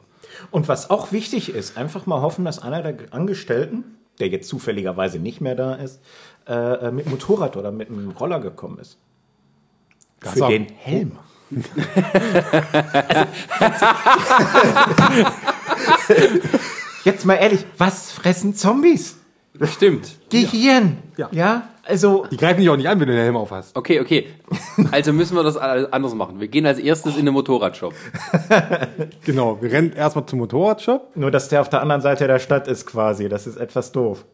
Und 0.51 0.68
was 0.68 0.89
auch 0.89 1.12
wichtig 1.13 1.56
ist, 1.56 1.77
einfach 1.77 2.06
mal 2.06 2.22
hoffen, 2.22 2.44
dass 2.46 2.60
einer 2.62 2.82
der 2.84 2.96
Angestellten, 3.12 3.96
der 4.20 4.27
jetzt 4.27 4.50
zufälligerweise 4.50 5.20
nicht 5.20 5.39
mehr 5.39 5.56
da 5.56 5.75
ist, 5.75 6.01
äh, 6.48 6.54
äh, 6.88 6.92
mit 6.92 7.10
Motorrad 7.10 7.56
oder 7.58 7.72
mit 7.72 7.90
einem 7.90 8.12
Roller 8.12 8.40
gekommen 8.40 8.80
ist. 8.80 8.98
Das 10.22 10.34
Für 10.34 10.46
auch- 10.46 10.50
den 10.50 10.68
Helm. 10.68 11.18
Jetzt 17.04 17.26
mal 17.26 17.36
ehrlich, 17.36 17.66
was 17.78 18.12
fressen 18.12 18.56
Zombies? 18.56 19.18
Stimmt. 19.64 20.18
Gehirn. 20.30 20.98
Ja. 21.18 21.30
ja? 21.32 21.68
Also, 21.84 22.26
Die 22.32 22.38
greifen 22.38 22.60
dich 22.62 22.70
auch 22.70 22.78
nicht 22.78 22.88
an, 22.88 23.00
wenn 23.00 23.08
du 23.08 23.14
den 23.14 23.22
Helm 23.24 23.36
auf 23.36 23.52
hast. 23.52 23.76
Okay, 23.76 24.00
okay. 24.00 24.28
Also 24.92 25.12
müssen 25.14 25.36
wir 25.36 25.44
das 25.44 25.58
anders 25.58 26.14
machen. 26.14 26.40
Wir 26.40 26.48
gehen 26.48 26.66
als 26.66 26.80
erstes 26.80 27.18
in 27.18 27.26
den 27.26 27.34
Motorradshop. 27.34 27.94
Genau, 29.26 29.62
wir 29.62 29.72
rennen 29.72 29.92
erstmal 29.94 30.26
zum 30.26 30.40
Motorradshop. 30.40 31.16
nur 31.16 31.32
dass 31.32 31.50
der 31.50 31.62
auf 31.62 31.70
der 31.70 31.82
anderen 31.82 32.02
Seite 32.02 32.28
der 32.28 32.40
Stadt 32.40 32.68
ist 32.68 32.86
quasi. 32.86 33.30
Das 33.30 33.46
ist 33.48 33.58
etwas 33.58 33.92
doof. 33.92 34.26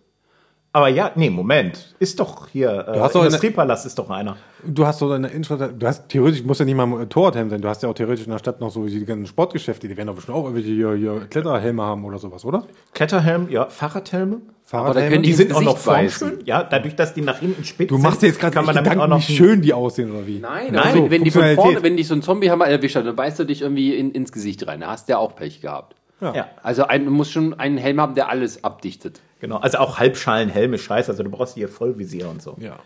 Aber 0.78 0.90
ja, 0.90 1.10
nee, 1.16 1.32
Moment. 1.32 1.96
Ist 1.98 2.20
doch 2.20 2.50
hier. 2.50 2.70
Äh, 2.88 3.00
hast 3.00 3.16
doch 3.16 3.22
eine- 3.22 3.30
Industriepalast 3.30 3.88
ist 3.88 3.98
doch 3.98 4.12
einer. 4.12 4.38
Du 4.64 4.86
hast 4.86 5.00
so 5.00 5.10
eine 5.12 5.28
Innenstadt, 5.28 5.72
du 5.76 5.88
hast 5.88 6.08
theoretisch, 6.08 6.44
muss 6.44 6.60
ja 6.60 6.66
nicht 6.66 6.76
mal 6.76 6.84
ein 6.84 6.90
Motorradhelm 6.90 7.50
sein, 7.50 7.62
du 7.62 7.68
hast 7.68 7.82
ja 7.82 7.90
auch 7.90 7.96
theoretisch 7.96 8.26
in 8.28 8.32
der 8.32 8.38
Stadt 8.38 8.62
noch 8.62 8.70
so 8.70 8.86
die 8.86 9.04
ganzen 9.04 9.26
Sportgeschäfte, 9.26 9.88
die 9.88 9.98
werden 9.98 10.06
doch 10.10 10.14
bestimmt 10.14 10.38
auch 10.38 10.44
irgendwelche 10.44 10.70
hier, 10.70 10.94
hier 10.94 11.22
Kletterhelme 11.32 11.82
haben 11.82 12.06
oder 12.06 12.20
sowas, 12.20 12.46
oder? 12.46 12.68
Kletterhelm, 12.94 13.50
ja, 13.50 13.66
Fahrradhelme. 13.70 14.42
Fahrradhelme. 14.66 15.20
Die 15.22 15.30
ins 15.32 15.38
sind 15.40 15.56
auch 15.56 15.62
noch 15.62 15.78
formschön. 15.80 16.42
Ja, 16.46 16.62
dadurch, 16.62 16.96
dass 16.96 17.16
die 17.16 17.22
nach 17.22 17.40
hinten 17.40 17.64
spitz 17.64 17.90
du 17.90 17.98
machst 17.98 18.22
dir 18.22 18.28
jetzt 18.28 18.40
gerade 18.40 18.54
kann 18.54 18.66
man 18.66 18.76
damit 18.76 19.00
auch 19.00 19.08
noch 19.08 19.28
wie 19.28 19.34
schön 19.36 19.64
die 19.64 19.74
aussehen 19.74 20.12
oder 20.12 20.28
wie? 20.28 20.38
Nein, 20.38 20.74
Nein, 20.74 20.78
aber 20.78 20.92
so, 20.92 21.04
wenn, 21.06 21.12
wenn 21.12 21.24
die 21.24 21.32
von 21.32 21.56
vorne, 21.56 21.82
wenn 21.82 21.98
dich 21.98 22.08
so 22.08 22.14
ein 22.14 22.22
Zombie 22.22 22.52
haben 22.52 22.62
erwischt 22.62 22.98
hat, 22.98 23.08
dann 23.08 23.16
beißt 23.16 23.40
er 23.40 23.46
dich 23.46 23.64
irgendwie 23.64 23.96
in, 23.96 24.12
ins 24.12 24.32
Gesicht 24.32 24.68
rein. 24.68 24.82
Da 24.82 24.90
hast 24.92 25.08
du 25.08 25.14
ja 25.14 25.18
auch 25.18 25.36
Pech 25.36 25.60
gehabt. 25.60 25.96
Ja, 26.20 26.50
Also 26.64 26.86
ein, 26.88 27.06
du 27.06 27.12
musst 27.12 27.32
schon 27.32 27.54
einen 27.60 27.78
Helm 27.78 28.02
haben, 28.02 28.16
der 28.16 28.30
alles 28.30 28.64
abdichtet. 28.64 29.22
genau. 29.40 29.58
Also 29.58 29.78
auch 29.78 30.00
Halbschalenhelm 30.00 30.74
ist 30.74 30.82
scheiße. 30.84 31.12
Also 31.12 31.24
du 31.24 31.30
brauchst 31.30 31.54
hier 31.54 31.70
Vollvisier 31.70 32.28
und 32.30 32.42
so. 32.42 32.56
Ja, 32.60 32.80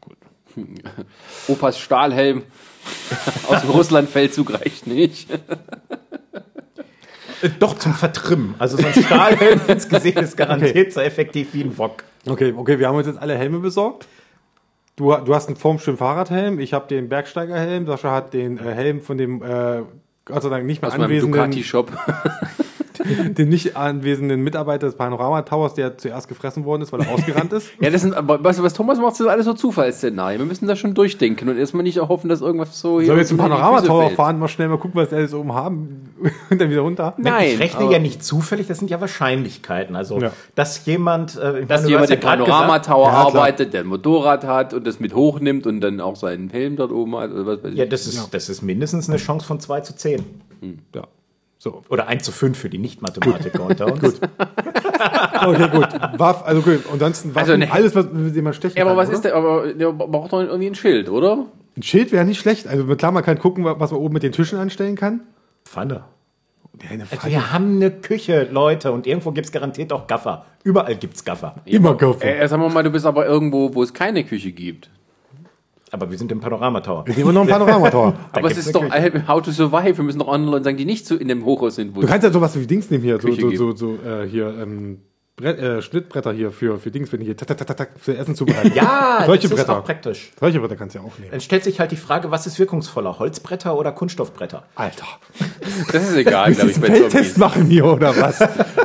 gut. 0.00 0.16
Opas 1.48 1.78
Stahlhelm 1.80 2.44
aus 3.48 3.60
dem 3.62 3.70
Russlandfeldzug 3.70 4.54
reicht 4.54 4.86
nicht. 4.86 5.30
Äh, 7.42 7.50
Doch 7.58 7.76
zum 7.78 7.92
Vertrimmen. 7.92 8.54
Also 8.58 8.76
so 8.76 8.86
ein 8.86 8.94
Stahlhelm 9.04 9.60
ins 9.66 9.88
Gesicht 9.88 10.18
ist 10.18 10.36
garantiert 10.36 10.92
so 10.92 11.00
effektiv 11.00 11.52
wie 11.54 11.62
ein 11.62 11.76
Wok. 11.76 12.04
Okay, 12.26 12.54
okay, 12.56 12.78
wir 12.78 12.88
haben 12.88 12.96
uns 12.96 13.06
jetzt 13.06 13.18
alle 13.20 13.36
Helme 13.36 13.58
besorgt. 13.58 14.08
Du, 14.96 15.14
du 15.14 15.34
hast 15.34 15.48
einen 15.48 15.56
formschönen 15.56 15.98
Fahrradhelm, 15.98 16.58
ich 16.58 16.72
habe 16.72 16.88
den 16.88 17.08
Bergsteigerhelm, 17.10 17.86
Sascha 17.86 18.12
hat 18.12 18.32
den 18.32 18.56
äh, 18.58 18.72
Helm 18.72 19.02
von 19.02 19.18
dem 19.18 19.42
äh, 19.42 19.82
Gott 20.24 20.42
sei 20.42 20.48
Dank 20.48 20.64
nicht 20.64 20.80
mehr 20.80 20.90
Aus 20.90 20.98
anwesenden, 20.98 21.32
Ducati-Shop. 21.32 21.92
dem 23.38 23.48
nicht 23.48 23.76
anwesenden 23.76 24.42
Mitarbeiter 24.42 24.86
des 24.86 24.96
Panorama 24.96 25.42
Towers, 25.42 25.74
der 25.74 25.98
zuerst 25.98 26.28
gefressen 26.28 26.64
worden 26.64 26.82
ist, 26.82 26.92
weil 26.92 27.00
er 27.02 27.10
ausgerannt 27.12 27.52
ist. 27.52 27.68
Ja, 27.80 27.90
das 27.90 28.02
sind, 28.02 28.14
aber 28.14 28.42
weißt 28.42 28.58
du, 28.58 28.62
was 28.62 28.72
Thomas 28.74 28.98
macht, 28.98 29.12
das 29.12 29.18
sind 29.18 29.28
alles 29.28 29.44
so 29.44 29.52
Zufallsszenarien. 29.52 30.40
Wir 30.40 30.46
müssen 30.46 30.66
das 30.66 30.78
schon 30.78 30.94
durchdenken 30.94 31.48
und 31.48 31.58
erstmal 31.58 31.82
nicht 31.82 31.98
hoffen, 31.98 32.28
dass 32.28 32.40
irgendwas 32.40 32.80
so 32.80 32.96
Sollen 33.00 33.08
wir 33.08 33.16
jetzt 33.18 33.28
zum 33.28 33.38
Panorama 33.38 33.80
Tower 33.82 34.10
fahren, 34.10 34.38
mal 34.38 34.48
schnell 34.48 34.68
mal 34.68 34.78
gucken, 34.78 35.00
was 35.00 35.10
die 35.10 35.14
alles 35.16 35.34
oben 35.34 35.52
haben 35.54 36.10
und 36.50 36.60
dann 36.60 36.70
wieder 36.70 36.80
runter? 36.80 37.14
Nein, 37.18 37.50
ich 37.54 37.60
rechne 37.60 37.90
ja 37.92 37.98
nicht 37.98 38.24
zufällig, 38.24 38.66
das 38.66 38.78
sind 38.78 38.90
ja 38.90 39.00
Wahrscheinlichkeiten. 39.00 39.94
Also, 39.96 40.20
Ja. 40.20 40.32
dass 40.54 40.84
jemand, 40.86 41.36
äh, 41.36 41.64
Dass 41.66 41.82
meine, 41.82 41.88
jemand 41.92 42.08
ja 42.10 42.14
im 42.16 42.20
Panorama 42.20 42.78
Tower 42.78 43.08
Ja, 43.08 43.12
arbeitet, 43.12 43.74
der 43.74 43.82
ein 43.82 43.86
Motorrad 43.86 44.44
hat 44.44 44.74
und 44.74 44.86
das 44.86 45.00
mit 45.00 45.14
hochnimmt 45.14 45.66
und 45.66 45.80
dann 45.80 46.00
auch 46.00 46.16
seinen 46.16 46.48
Helm 46.50 46.76
dort 46.76 46.92
oben 46.92 47.16
hat. 47.16 47.30
Oder 47.30 47.46
was 47.46 47.62
weiß 47.62 47.72
ich. 47.72 47.78
Ja, 47.78 47.86
das 47.86 48.06
ist, 48.06 48.28
das 48.32 48.48
ist 48.48 48.62
mindestens 48.62 49.08
eine 49.08 49.18
Chance 49.18 49.46
von 49.46 49.60
2 49.60 49.80
zu 49.80 49.94
10. 49.96 50.24
Ja. 50.94 51.02
So. 51.66 51.82
Oder 51.88 52.06
1 52.06 52.22
zu 52.22 52.30
5 52.30 52.56
für 52.56 52.70
die 52.70 52.78
Nicht-Mathematiker 52.78 53.64
unter 53.64 53.86
uns. 53.92 54.00
Gut. 54.00 54.20
Okay, 55.44 55.68
gut. 55.68 55.88
Waff, 56.16 56.44
also 56.46 56.62
gut. 56.62 56.80
Ansonsten 56.92 57.34
Waffen, 57.34 57.38
Also 57.50 57.56
ne- 57.56 57.72
alles, 57.72 57.94
was, 57.96 58.06
mit 58.12 58.36
dem 58.36 58.44
man 58.44 58.52
stechen 58.54 58.76
Ja, 58.78 58.84
aber 58.84 58.90
kann, 58.92 58.98
was 58.98 59.08
oder? 59.08 59.16
ist 59.16 59.24
der, 59.24 59.34
aber 59.34 59.72
der 59.72 59.92
braucht 59.92 60.32
doch 60.32 60.40
irgendwie 60.40 60.68
ein 60.68 60.74
Schild, 60.76 61.08
oder? 61.10 61.46
Ein 61.76 61.82
Schild 61.82 62.12
wäre 62.12 62.24
nicht 62.24 62.38
schlecht. 62.38 62.68
Also 62.68 62.84
klar, 62.94 63.10
man 63.10 63.24
kann 63.24 63.38
gucken, 63.40 63.64
was 63.64 63.90
man 63.90 63.98
oben 64.00 64.14
mit 64.14 64.22
den 64.22 64.30
Tischen 64.32 64.58
anstellen 64.60 64.94
kann. 64.94 65.22
Pfanne. 65.64 66.04
Ja, 66.84 66.90
eine 66.90 67.04
Pfanne. 67.06 67.32
Wir 67.32 67.52
haben 67.52 67.76
eine 67.76 67.90
Küche, 67.90 68.46
Leute, 68.50 68.92
und 68.92 69.06
irgendwo 69.08 69.32
gibt 69.32 69.46
es 69.46 69.52
garantiert 69.52 69.92
auch 69.92 70.06
Gaffer. 70.06 70.46
Überall 70.62 70.94
gibt's 70.94 71.24
Gaffer. 71.24 71.56
Immer 71.64 71.96
kaufen. 71.96 72.22
Äh, 72.22 72.46
sagen 72.46 72.62
wir 72.62 72.68
mal, 72.68 72.82
du 72.84 72.90
bist 72.90 73.06
aber 73.06 73.26
irgendwo, 73.26 73.74
wo 73.74 73.82
es 73.82 73.92
keine 73.92 74.22
Küche 74.24 74.52
gibt. 74.52 74.90
Aber 75.92 76.10
wir 76.10 76.18
sind 76.18 76.32
im 76.32 76.40
Panorama 76.40 76.80
Tower. 76.80 77.04
Wir 77.06 77.14
nehmen 77.14 77.32
noch 77.32 77.42
ein 77.42 77.48
Panoramator. 77.48 78.14
aber 78.32 78.50
es 78.50 78.58
ist 78.58 78.74
doch 78.74 78.82
äh, 78.82 79.22
How 79.28 79.40
to 79.40 79.52
Survive. 79.52 79.96
Wir 79.96 80.04
müssen 80.04 80.18
doch 80.18 80.28
anderen 80.28 80.52
Leuten 80.52 80.64
sagen, 80.64 80.76
die 80.76 80.84
nicht 80.84 81.06
so 81.06 81.14
in 81.14 81.28
dem 81.28 81.44
Hochhaus 81.44 81.76
sind. 81.76 81.94
Wo 81.94 82.00
Du 82.00 82.06
kannst 82.06 82.24
ja 82.24 82.32
sowas 82.32 82.58
wie 82.58 82.66
Dings 82.66 82.90
nehmen 82.90 83.04
hier, 83.04 83.20
so, 83.20 83.28
Küche 83.28 83.56
so, 83.56 83.72
so, 83.72 83.72
so 83.72 84.08
äh, 84.08 84.26
hier, 84.28 84.52
ähm, 84.58 84.98
Brett, 85.38 85.58
äh, 85.58 85.82
Schnittbretter 85.82 86.32
hier 86.32 86.50
für, 86.50 86.78
für 86.78 86.90
Dings, 86.90 87.12
wenn 87.12 87.20
die 87.20 87.26
hier 87.26 87.36
tak, 87.36 87.48
tak, 87.48 87.58
tak, 87.58 87.66
tak, 87.66 87.76
tak, 87.76 87.88
für 87.98 88.16
Essen 88.16 88.34
zubereiten. 88.34 88.72
Ja, 88.74 89.22
Solche 89.26 89.48
das 89.50 89.58
ist 89.58 89.66
Bretter. 89.66 89.80
auch 89.80 89.84
praktisch. 89.84 90.30
Solche 90.40 90.60
Bretter 90.60 90.76
kannst 90.76 90.94
du 90.94 91.00
ja 91.00 91.04
auch 91.04 91.18
nehmen. 91.18 91.30
Dann 91.30 91.42
stellt 91.42 91.62
sich 91.64 91.78
halt 91.78 91.90
die 91.90 91.98
Frage, 91.98 92.30
was 92.30 92.46
ist 92.46 92.58
wirkungsvoller, 92.58 93.18
Holzbretter 93.18 93.76
oder 93.76 93.92
Kunststoffbretter? 93.92 94.62
Alter. 94.76 95.04
das 95.92 96.08
ist 96.08 96.16
egal, 96.16 96.54
glaube 96.54 96.70
ich, 96.70 96.78
Feldtest 96.78 97.10
Zombies. 97.12 97.36
machen 97.36 97.66
hier 97.66 97.84
oder 97.84 98.16
was? 98.18 98.38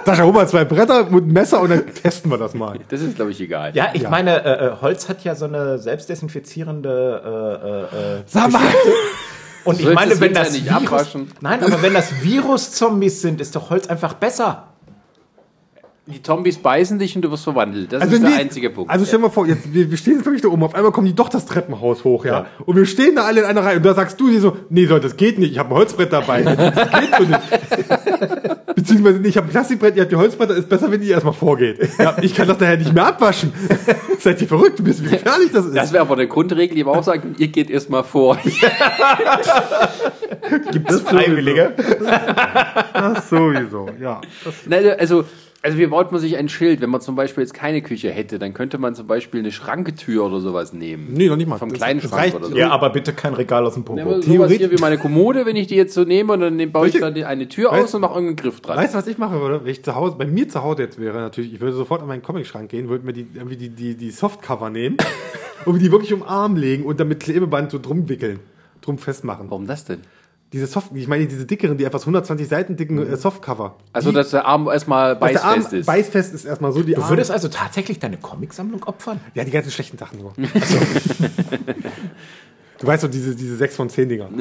Sascha, 0.06 0.24
hol 0.24 0.34
mal 0.34 0.46
zwei 0.50 0.66
Bretter 0.66 1.08
ein 1.08 1.28
Messer 1.28 1.62
und 1.62 1.70
dann 1.70 1.86
testen 1.88 2.30
wir 2.30 2.38
das 2.38 2.54
mal. 2.54 2.78
Das 2.90 3.00
ist, 3.00 3.16
glaube 3.16 3.32
ich, 3.32 3.40
egal. 3.40 3.74
Ja, 3.74 3.92
ich 3.94 4.02
Ja. 4.02 4.10
meine, 4.10 4.44
äh, 4.44 4.66
äh, 4.68 4.72
Holz 4.82 5.08
hat 5.08 5.24
ja 5.24 5.36
so 5.36 5.46
eine 5.46 5.80
selbstdesinfizierende 5.80 7.88
äh, 7.94 7.96
äh, 7.96 8.20
äh, 8.20 8.24
Sag 8.26 8.52
mal! 8.52 8.60
Und 9.64 9.80
ich 9.80 9.94
meine, 9.94 10.20
wenn 10.20 10.34
das 10.34 10.52
nicht 10.52 10.66
Virus. 10.66 11.16
Nein, 11.40 11.64
aber 11.64 11.82
wenn 11.82 11.94
das 11.94 12.22
Virus-Zombies 12.24 13.22
sind, 13.22 13.40
ist 13.40 13.56
doch 13.56 13.70
Holz 13.70 13.88
einfach 13.88 14.16
besser. 14.16 14.68
Die 16.12 16.22
Zombies 16.22 16.58
beißen 16.58 17.00
dich 17.00 17.16
und 17.16 17.22
du 17.24 17.32
wirst 17.32 17.44
verwandelt. 17.44 17.94
Das 17.94 18.02
Also 18.02 18.16
ist 18.16 18.24
der 18.24 18.30
nee, 18.30 18.36
einzige 18.36 18.70
Punkt. 18.70 18.90
Also 18.92 19.06
stell 19.06 19.20
dir 19.20 19.24
mal 19.28 19.32
vor, 19.32 19.48
jetzt, 19.48 19.74
wir, 19.74 19.90
wir 19.90 19.98
stehen 19.98 20.16
jetzt 20.16 20.26
wirklich 20.26 20.42
da 20.42 20.50
oben, 20.50 20.64
auf 20.64 20.76
einmal 20.76 20.92
kommen 20.92 21.08
die 21.08 21.16
doch 21.16 21.30
das 21.30 21.46
Treppenhaus 21.46 22.04
hoch, 22.04 22.26
ja? 22.26 22.32
Ja. 22.32 22.46
Und 22.66 22.76
wir 22.76 22.86
stehen 22.86 23.16
da 23.16 23.24
alle 23.24 23.42
in 23.42 23.46
einer 23.46 23.64
Reihe 23.64 23.78
und 23.78 23.86
da 23.86 23.94
sagst 23.94 24.20
du 24.20 24.30
dir 24.30 24.40
so, 24.42 24.58
nee 24.70 24.86
Leute, 24.86 25.04
das 25.08 25.18
geht 25.18 25.40
nicht, 25.40 25.52
ich 25.52 25.60
habe 25.60 25.70
ein 25.70 25.76
Holzbrett 25.76 26.12
dabei. 26.14 26.44
Das 26.44 26.92
geht 27.00 27.16
so 27.18 27.24
nicht. 27.24 27.40
Beziehungsweise, 28.76 29.20
nee, 29.20 29.28
ich 29.28 29.38
habe 29.38 29.48
ein 29.48 29.52
Plastikbrett, 29.52 29.96
ihr 29.96 30.02
habt 30.04 30.12
die 30.12 30.16
Holzbretter, 30.16 30.56
ist 30.56 30.70
besser, 30.70 30.92
wenn 30.92 31.02
ihr 31.02 31.12
erstmal 31.12 31.34
vorgeht. 31.34 31.78
Ja, 32.00 32.16
ich 32.22 32.34
kann 32.34 32.48
das 32.48 32.58
daher 32.58 32.78
nicht 32.78 32.94
mehr 32.94 33.06
abwaschen. 33.08 33.54
Seid 34.20 34.42
ihr 34.42 34.48
verrückt, 34.48 34.80
du 34.80 34.84
bist, 34.84 35.04
wie 35.06 35.10
gefährlich 35.10 35.52
das 35.52 35.66
ist. 35.66 35.76
das 35.76 35.94
wäre 35.94 36.02
aber 36.02 36.14
eine 36.16 36.28
Grundregel, 36.28 36.76
die 36.76 36.82
aber 36.84 36.98
auch 36.98 37.04
sagt, 37.04 37.40
ihr 37.40 37.48
geht 37.50 37.70
erstmal 37.70 38.04
vor. 38.04 38.38
Gibt 40.72 40.92
es 40.92 41.02
Freiwillige? 41.02 41.74
Das 42.94 43.30
sowieso, 43.30 43.90
ja. 44.00 44.22
Das, 44.44 44.54
Nein, 44.66 44.96
also 45.00 45.26
Also 45.64 45.78
wie 45.78 45.86
baut 45.86 46.12
man 46.12 46.20
sich 46.20 46.38
ein 46.38 46.50
Schild, 46.50 46.82
wenn 46.82 46.90
man 46.90 47.02
zum 47.02 47.16
Beispiel 47.16 47.44
jetzt 47.44 47.54
keine 47.54 47.84
Küche 47.84 48.10
hätte, 48.10 48.40
dann 48.40 48.52
könnte 48.56 48.80
man 48.80 48.96
zum 48.96 49.06
Beispiel 49.06 49.42
eine 49.42 49.52
Schranketür 49.52 50.26
oder 50.26 50.40
sowas 50.40 50.74
nehmen. 50.74 51.14
Nee, 51.14 51.28
noch 51.28 51.36
nicht 51.36 51.48
mal. 51.48 51.60
Vom 51.60 51.70
Das- 51.70 51.78
kleinen 51.78 52.02
Schrank 52.02 52.14
reicht- 52.14 52.36
oder 52.36 52.48
so. 52.48 52.56
Ja, 52.58 52.72
aber 52.72 52.90
bitte 52.90 53.14
kein 53.14 53.36
Regal 53.36 53.64
aus 53.68 53.76
dem 53.76 53.86
Ja, 53.96 54.02
aber 54.04 54.14
sowas 54.14 54.26
Theoretisch- 54.26 54.58
hier 54.58 54.72
wie 54.72 54.82
meine 54.82 54.98
Kommode, 54.98 55.46
wenn 55.46 55.56
ich 55.56 55.68
die 55.68 55.76
jetzt 55.76 55.94
so 55.94 56.04
nehme 56.04 56.34
und 56.34 56.40
dann 56.42 56.58
baue 56.72 56.88
ich 56.88 56.94
Welche- 56.96 57.06
da 57.06 57.12
die- 57.12 57.26
eine 57.26 57.48
Tür 57.48 57.72
Weißt- 57.72 57.84
aus 57.84 57.94
und 57.94 58.02
mache 58.02 58.14
irgendeinen 58.16 58.38
Griff 58.38 58.62
dran. 58.62 58.76
Weißt 58.76 58.96
du, 58.96 58.98
was 58.98 59.06
ich 59.06 59.20
machen 59.20 59.40
würde? 59.40 59.64
Wenn 59.64 59.72
ich 59.72 59.84
zu 59.84 59.94
Hause, 59.94 60.16
bei 60.18 60.26
mir 60.26 60.50
zu 60.50 60.64
Hause 60.64 60.82
jetzt 60.82 61.00
wäre, 61.00 61.20
natürlich, 61.20 61.54
ich 61.54 61.62
würde 61.62 61.76
sofort 61.76 62.02
an 62.02 62.08
meinen 62.08 62.24
Comic-Schrank 62.24 62.68
gehen, 62.72 62.90
würde 62.90 63.06
mir 63.06 63.14
die, 63.14 63.28
irgendwie 63.36 63.58
die, 63.58 63.70
die, 63.70 63.96
die 63.96 64.10
Softcover 64.10 64.72
nehmen 64.72 64.98
und 65.66 65.80
die 65.80 65.92
wirklich 65.92 66.12
um 66.12 66.22
den 66.22 66.28
Arm 66.28 66.56
legen 66.56 66.86
und 66.86 67.00
dann 67.00 67.08
mit 67.08 67.20
Klebeband 67.20 67.70
so 67.70 67.78
drum 67.78 68.10
wickeln, 68.10 68.40
drum 68.82 68.98
festmachen. 68.98 69.46
Warum 69.52 69.68
das 69.68 69.86
denn? 69.86 70.00
Diese 70.54 70.68
Soft, 70.68 70.92
ich 70.94 71.08
meine 71.08 71.28
diese 71.28 71.46
dickeren, 71.46 71.78
die 71.78 71.86
etwas 71.86 72.02
120 72.02 72.46
Seiten 72.48 72.76
dicken 72.76 72.98
äh, 73.00 73.16
Softcover. 73.16 73.78
Also, 73.94 74.10
die, 74.10 74.16
dass 74.16 74.32
der 74.32 74.46
Arm 74.46 74.68
erstmal 74.68 75.16
dass 75.16 75.32
der 75.32 75.44
Arm 75.46 75.54
beißfest 75.60 75.74
ist. 75.74 75.86
Beißfest 75.86 76.34
ist 76.34 76.46
erstmal 76.46 76.74
so 76.74 76.84
die 76.84 76.94
Du 76.94 77.02
Arme- 77.02 77.12
würdest 77.12 77.32
also 77.32 77.48
tatsächlich 77.48 78.00
deine 78.00 78.18
Comicsammlung 78.18 78.84
opfern? 78.84 79.22
Ja, 79.34 79.46
die 79.46 79.52
ganzen 79.52 79.72
schlechten 79.72 79.98
Sachen 79.98 80.20
nur. 80.20 80.34
du 82.80 82.88
weißt 82.88 83.04
doch, 83.06 83.10
diese, 83.10 83.36
diese 83.36 83.56
6 83.56 83.76
von 83.76 83.90
10 83.90 84.10
Dinger. 84.10 84.30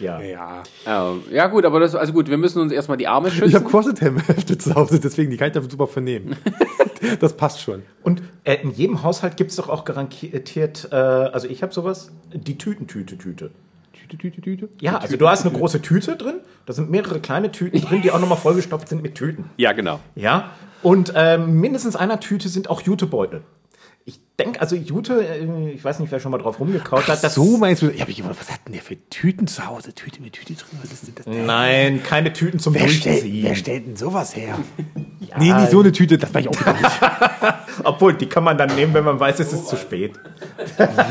Ja. 0.00 0.20
Ja. 0.20 0.62
ja, 0.86 1.14
ja 1.32 1.46
gut, 1.48 1.64
aber 1.64 1.80
das, 1.80 1.96
also 1.96 2.12
gut, 2.12 2.28
wir 2.30 2.38
müssen 2.38 2.60
uns 2.62 2.70
erstmal 2.72 2.96
die 2.96 3.08
Arme 3.08 3.28
Ich 3.28 3.34
schützen. 3.34 3.52
habe 3.56 3.64
Crosset-Hefte 3.64 4.56
zu 4.56 4.72
Hause, 4.76 5.00
deswegen 5.00 5.28
die 5.32 5.36
kann 5.36 5.48
ich 5.48 5.54
dafür 5.54 5.68
super 5.68 5.88
vernehmen. 5.88 6.36
das 7.20 7.36
passt 7.36 7.60
schon. 7.60 7.82
Und 8.04 8.22
äh, 8.44 8.58
in 8.62 8.70
jedem 8.70 9.02
Haushalt 9.02 9.36
gibt 9.36 9.50
es 9.50 9.56
doch 9.56 9.68
auch 9.68 9.84
garantiert, 9.84 10.88
äh, 10.92 10.94
also 10.94 11.48
ich 11.48 11.64
habe 11.64 11.74
sowas, 11.74 12.12
die 12.32 12.56
Tütentüte-Tüte. 12.56 13.16
Tüte, 13.18 13.48
Tüte, 13.48 13.50
Tüte. 13.92 14.68
Ja, 14.80 14.98
also 14.98 15.16
du 15.16 15.28
hast 15.28 15.44
eine 15.44 15.56
große 15.56 15.82
Tüte 15.82 16.16
drin, 16.16 16.36
da 16.66 16.72
sind 16.72 16.90
mehrere 16.90 17.20
kleine 17.20 17.50
Tüten 17.52 17.80
drin, 17.80 18.02
die 18.02 18.10
auch 18.10 18.20
nochmal 18.20 18.38
vollgestopft 18.38 18.88
sind 18.88 19.02
mit 19.02 19.14
Tüten. 19.14 19.50
ja, 19.56 19.72
genau. 19.72 20.00
Ja, 20.14 20.50
und 20.82 21.12
ähm, 21.16 21.60
mindestens 21.60 21.96
einer 21.96 22.20
Tüte 22.20 22.48
sind 22.48 22.70
auch 22.70 22.80
Jutebeutel. 22.82 23.42
Ich 24.40 24.44
denke, 24.44 24.60
also 24.60 24.76
Jute, 24.76 25.20
äh, 25.26 25.70
ich 25.72 25.82
weiß 25.82 25.98
nicht, 25.98 26.12
wer 26.12 26.20
schon 26.20 26.30
mal 26.30 26.38
drauf 26.38 26.60
rumgekaut 26.60 27.08
hat. 27.08 27.24
Das 27.24 27.34
so 27.34 27.56
meinst 27.56 27.82
du? 27.82 27.86
Ja, 27.90 28.04
aber 28.04 28.16
immer, 28.16 28.30
was 28.30 28.48
hat 28.48 28.60
denn 28.66 28.72
der 28.72 28.82
für 28.82 28.96
Tüten 29.10 29.48
zu 29.48 29.66
Hause? 29.66 29.92
Tüte 29.92 30.22
mit 30.22 30.34
Tüte 30.34 30.52
drin? 30.52 30.78
Was 30.80 30.92
ist 30.92 31.08
denn 31.08 31.14
das? 31.16 31.26
Nein, 31.26 32.04
keine 32.04 32.32
Tüten 32.32 32.60
zum 32.60 32.72
Wer 32.72 32.88
stellt, 32.88 33.22
Durchziehen. 33.22 33.42
wer 33.42 33.56
stellt 33.56 33.86
denn 33.88 33.96
sowas 33.96 34.36
her? 34.36 34.56
Nee, 35.38 35.52
nicht 35.52 35.72
so 35.72 35.80
eine 35.80 35.90
Tüte, 35.90 36.18
das 36.18 36.32
war 36.32 36.40
ich 36.40 36.48
auch 36.48 36.64
gar 36.64 36.72
nicht. 36.72 37.00
Obwohl, 37.84 38.14
die 38.14 38.26
kann 38.26 38.44
man 38.44 38.56
dann 38.56 38.74
nehmen, 38.74 38.94
wenn 38.94 39.04
man 39.04 39.18
weiß, 39.18 39.40
es 39.40 39.52
ist 39.52 39.68
zu 39.68 39.76
spät. 39.76 40.12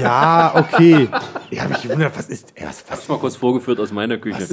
Ja, 0.02 0.54
okay. 0.56 1.10
Ich 1.50 1.60
habe 1.60 1.74
mich 1.74 1.82
gewundert, 1.82 2.18
was 2.18 2.28
ist, 2.28 2.54
ey, 2.56 2.66
was, 2.66 2.84
was, 2.90 3.08
Mal 3.08 3.20
kurz 3.20 3.36
vorgeführt 3.36 3.80
aus 3.80 3.92
meiner 3.92 4.18
Küche. 4.18 4.48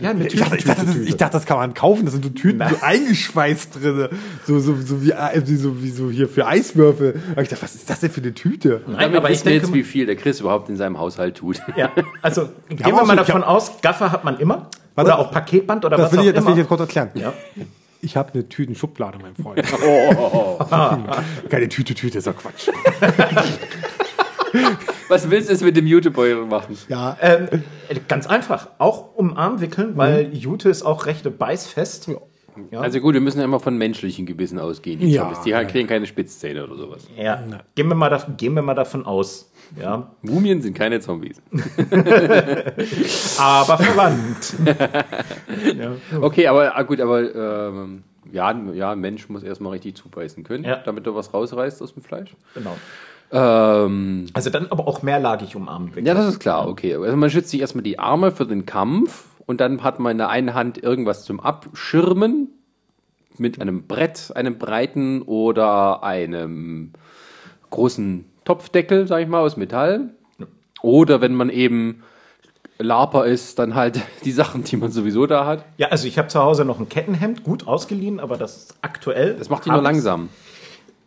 Ja, 0.00 0.10
eine 0.10 0.26
ich, 0.26 0.36
dachte, 0.36 0.56
ich, 0.56 0.64
dachte, 0.64 0.84
das, 0.84 0.96
ich 0.96 1.16
dachte, 1.16 1.32
das 1.32 1.46
kann 1.46 1.56
man 1.56 1.72
kaufen. 1.72 2.04
Das 2.04 2.12
sind 2.12 2.24
so 2.24 2.30
Tüten 2.30 2.62
so 2.68 2.76
eingeschweißt 2.80 3.76
drin. 3.76 4.08
So, 4.46 4.58
so, 4.58 4.76
so, 4.80 5.02
wie, 5.02 5.12
äh, 5.12 5.42
wie, 5.46 5.56
so, 5.56 5.82
wie 5.82 5.90
so 5.90 6.10
hier 6.10 6.28
für 6.28 6.46
Eiswürfel. 6.46 7.22
Aber 7.32 7.42
ich 7.42 7.48
dachte, 7.48 7.62
was 7.62 7.73
ist 7.74 7.88
das 7.90 8.00
denn 8.00 8.10
für 8.10 8.20
eine 8.20 8.34
Tüte? 8.34 8.82
Nein, 8.86 8.98
Damit 8.98 9.16
aber 9.18 9.30
ich 9.30 9.42
denke, 9.42 9.60
jetzt, 9.66 9.74
wie 9.74 9.82
viel 9.82 10.06
der 10.06 10.16
Chris 10.16 10.40
überhaupt 10.40 10.68
in 10.68 10.76
seinem 10.76 10.98
Haushalt 10.98 11.36
tut. 11.36 11.60
ja, 11.76 11.90
also 12.22 12.48
gehen 12.68 12.78
wir 12.86 12.92
mal 12.92 13.06
so- 13.08 13.14
davon 13.16 13.42
aus, 13.44 13.72
Gaffer 13.82 14.10
hat 14.12 14.24
man 14.24 14.38
immer. 14.38 14.68
Warte, 14.94 15.10
oder 15.10 15.18
auch 15.18 15.30
Paketband 15.32 15.84
oder 15.84 15.96
Das 15.96 16.06
was 16.06 16.12
will, 16.12 16.18
auch 16.20 16.24
ich, 16.24 16.32
das 16.34 16.44
will 16.44 16.50
ich 16.50 16.52
immer. 16.52 16.58
jetzt 16.58 16.68
kurz 16.68 16.80
erklären. 16.80 17.10
Ja. 17.14 17.32
Ich 18.00 18.16
habe 18.16 18.32
eine 18.34 18.48
Tütenschublade, 18.48 19.18
mein 19.20 19.34
Freund. 19.34 19.62
Keine 21.50 21.68
Tüte, 21.68 21.94
Tüte, 21.94 22.18
ist 22.18 22.26
doch 22.26 22.36
Quatsch. 22.36 22.68
Was 25.08 25.28
willst 25.30 25.48
du 25.48 25.52
jetzt 25.52 25.62
mit 25.64 25.76
dem 25.76 25.86
Jutebeutel 25.86 26.44
machen? 26.46 26.78
Ja, 26.88 27.16
Ähm, 27.20 27.48
äh, 27.88 27.96
ganz 28.08 28.26
einfach, 28.26 28.68
auch 28.78 29.14
um 29.16 29.36
Arm 29.36 29.60
wickeln, 29.60 29.96
weil 29.96 30.32
Jute 30.34 30.68
ist 30.68 30.82
auch 30.84 31.06
recht 31.06 31.38
beißfest. 31.38 32.06
Ja. 32.08 32.14
Also 32.72 33.00
gut, 33.00 33.14
wir 33.14 33.20
müssen 33.20 33.38
ja 33.38 33.44
immer 33.44 33.60
von 33.60 33.76
menschlichen 33.76 34.26
Gebissen 34.26 34.58
ausgehen. 34.58 35.00
Die, 35.00 35.10
Ja. 35.10 35.22
Zombies. 35.22 35.40
die 35.42 35.54
halt 35.54 35.68
kriegen 35.70 35.88
keine 35.88 36.06
Spitzzähne 36.06 36.64
oder 36.64 36.76
sowas. 36.76 37.06
Ja, 37.16 37.42
gehen 37.74 37.88
wir, 37.88 37.94
mal 37.94 38.10
da, 38.10 38.24
gehen 38.36 38.54
wir 38.54 38.62
mal 38.62 38.74
davon 38.74 39.06
aus. 39.06 39.50
Ja, 39.80 40.10
Mumien 40.22 40.60
sind 40.62 40.74
keine 40.76 41.00
Zombies. 41.00 41.40
aber 43.38 43.78
verwandt. 43.78 44.54
Okay, 46.20 46.46
aber 46.46 46.76
ah, 46.76 46.82
gut, 46.82 47.00
aber 47.00 47.34
ähm, 47.34 48.02
ja, 48.32 48.48
ein- 48.48 48.74
ja, 48.74 48.92
ein 48.92 49.00
Mensch 49.00 49.28
muss 49.28 49.42
erstmal 49.42 49.72
richtig 49.72 49.96
zubeißen 49.96 50.44
können, 50.44 50.64
Ja. 50.64 50.76
damit 50.76 51.06
er 51.06 51.14
was 51.14 51.32
rausreißt 51.32 51.82
aus 51.82 51.94
dem 51.94 52.02
Fleisch. 52.02 52.34
genau. 52.54 52.76
Ähm, 53.32 54.26
Also 54.32 54.50
dann 54.50 54.66
aber 54.70 54.86
auch 54.86 55.02
mehrlagig 55.02 55.56
umarmen. 55.56 55.88
wickeln. 55.88 56.06
ja, 56.06 56.14
das 56.14 56.26
ist 56.28 56.40
klar, 56.40 56.68
okay. 56.68 56.94
Also 56.94 57.16
man 57.16 57.30
schützt 57.30 57.50
sich 57.50 57.60
erstmal 57.60 57.82
die 57.82 57.98
Arme 57.98 58.30
für 58.30 58.46
den 58.46 58.66
Kampf 58.66 59.24
und 59.46 59.60
dann 59.60 59.82
hat 59.82 59.98
man 60.00 60.12
in 60.12 60.18
der 60.18 60.28
einen 60.30 60.54
Hand 60.54 60.82
irgendwas 60.82 61.24
zum 61.24 61.40
Abschirmen 61.40 62.48
mit 63.38 63.60
einem 63.60 63.86
Brett, 63.86 64.32
einem 64.34 64.58
breiten 64.58 65.22
oder 65.22 66.02
einem 66.02 66.92
großen 67.70 68.24
Topfdeckel, 68.44 69.06
sag 69.06 69.22
ich 69.22 69.28
mal, 69.28 69.40
aus 69.40 69.56
Metall. 69.56 70.10
Oder 70.82 71.20
wenn 71.20 71.34
man 71.34 71.50
eben 71.50 72.02
Laper 72.78 73.26
ist, 73.26 73.58
dann 73.58 73.74
halt 73.74 74.00
die 74.24 74.32
Sachen, 74.32 74.64
die 74.64 74.76
man 74.76 74.90
sowieso 74.90 75.26
da 75.26 75.46
hat. 75.46 75.64
Ja, 75.76 75.88
also 75.88 76.06
ich 76.06 76.18
habe 76.18 76.28
zu 76.28 76.40
Hause 76.40 76.64
noch 76.64 76.78
ein 76.78 76.88
Kettenhemd, 76.88 77.44
gut 77.44 77.66
ausgeliehen, 77.66 78.20
aber 78.20 78.36
das 78.36 78.56
ist 78.56 78.74
aktuell. 78.82 79.34
Das 79.34 79.48
macht 79.48 79.64
die 79.64 79.70
nur 79.70 79.82
langsam. 79.82 80.28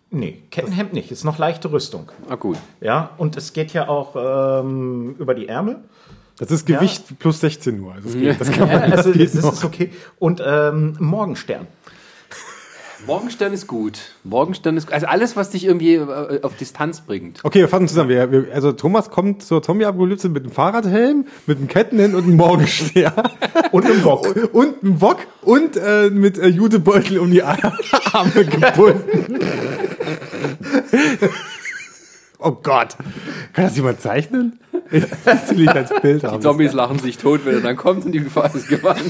Nee, 0.09 0.41
Kettenhemd 0.51 0.93
nicht, 0.93 1.11
ist 1.11 1.25
noch 1.25 1.37
leichte 1.37 1.71
Rüstung. 1.71 2.09
Ah, 2.29 2.35
gut. 2.35 2.57
Ja, 2.79 3.11
und 3.17 3.35
es 3.35 3.51
geht 3.51 3.73
ja 3.73 3.89
auch 3.89 4.15
ähm, 4.61 5.15
über 5.19 5.35
die 5.35 5.49
Ärmel. 5.49 5.83
Das 6.39 6.51
ist 6.51 6.65
Gewicht 6.65 7.19
plus 7.19 7.39
16 7.41 7.77
nur. 7.79 7.93
Also, 7.93 8.09
das, 8.09 8.17
geht, 8.17 8.41
das 8.41 8.51
kann 8.51 8.69
Ja, 8.69 8.79
man, 8.79 8.91
also 8.93 9.09
das 9.09 9.17
geht 9.17 9.35
das 9.35 9.43
noch. 9.43 9.53
ist 9.53 9.65
okay. 9.65 9.91
Und 10.19 10.41
ähm, 10.45 10.95
Morgenstern. 10.99 11.67
Morgenstern 13.05 13.53
ist 13.53 13.67
gut. 13.67 13.99
Morgenstern 14.23 14.75
ist 14.75 14.91
also 14.91 15.05
alles, 15.05 15.35
was 15.35 15.51
dich 15.51 15.65
irgendwie 15.65 15.93
äh, 15.93 16.41
auf 16.41 16.57
Distanz 16.57 17.01
bringt. 17.01 17.45
Okay, 17.45 17.59
wir 17.59 17.69
fassen 17.69 17.87
zusammen. 17.87 18.09
Wir, 18.09 18.31
wir, 18.31 18.47
also 18.53 18.71
Thomas 18.71 19.11
kommt 19.11 19.43
zur 19.43 19.61
Zombie-Apokalypse 19.61 20.29
mit 20.29 20.43
einem 20.43 20.51
Fahrradhelm, 20.51 21.25
mit 21.45 21.59
einem 21.59 21.67
Kettenhemd 21.67 22.15
und 22.15 22.23
einem 22.23 22.37
Morgenstern. 22.37 23.13
Und 23.71 23.85
einem 23.85 24.03
Wok. 24.03 24.27
und 24.53 24.81
einem 24.83 25.01
Wok 25.01 25.17
und 25.41 25.75
äh, 25.77 26.09
mit 26.09 26.37
äh, 26.37 26.47
Jutebeutel 26.47 27.19
um 27.19 27.29
die 27.29 27.43
Ar- 27.43 27.73
Arme 28.13 28.31
gebunden. 28.45 29.39
oh 32.39 32.51
Gott. 32.51 32.95
Kann 33.53 33.65
das 33.65 33.75
jemand 33.75 34.01
zeichnen? 34.01 34.59
Das 35.25 35.49
will 35.49 35.63
ich 35.63 35.69
als 35.69 35.91
Bild 36.01 36.23
Die 36.23 36.27
haben. 36.27 36.41
Zombies 36.41 36.73
lachen 36.73 36.99
sich 36.99 37.17
tot, 37.17 37.41
wenn 37.43 37.55
er 37.55 37.61
dann 37.61 37.75
kommt 37.75 38.05
und 38.05 38.11
die 38.11 38.23
Gefahr 38.23 38.53
ist 38.53 38.69
gewandt. 38.69 39.01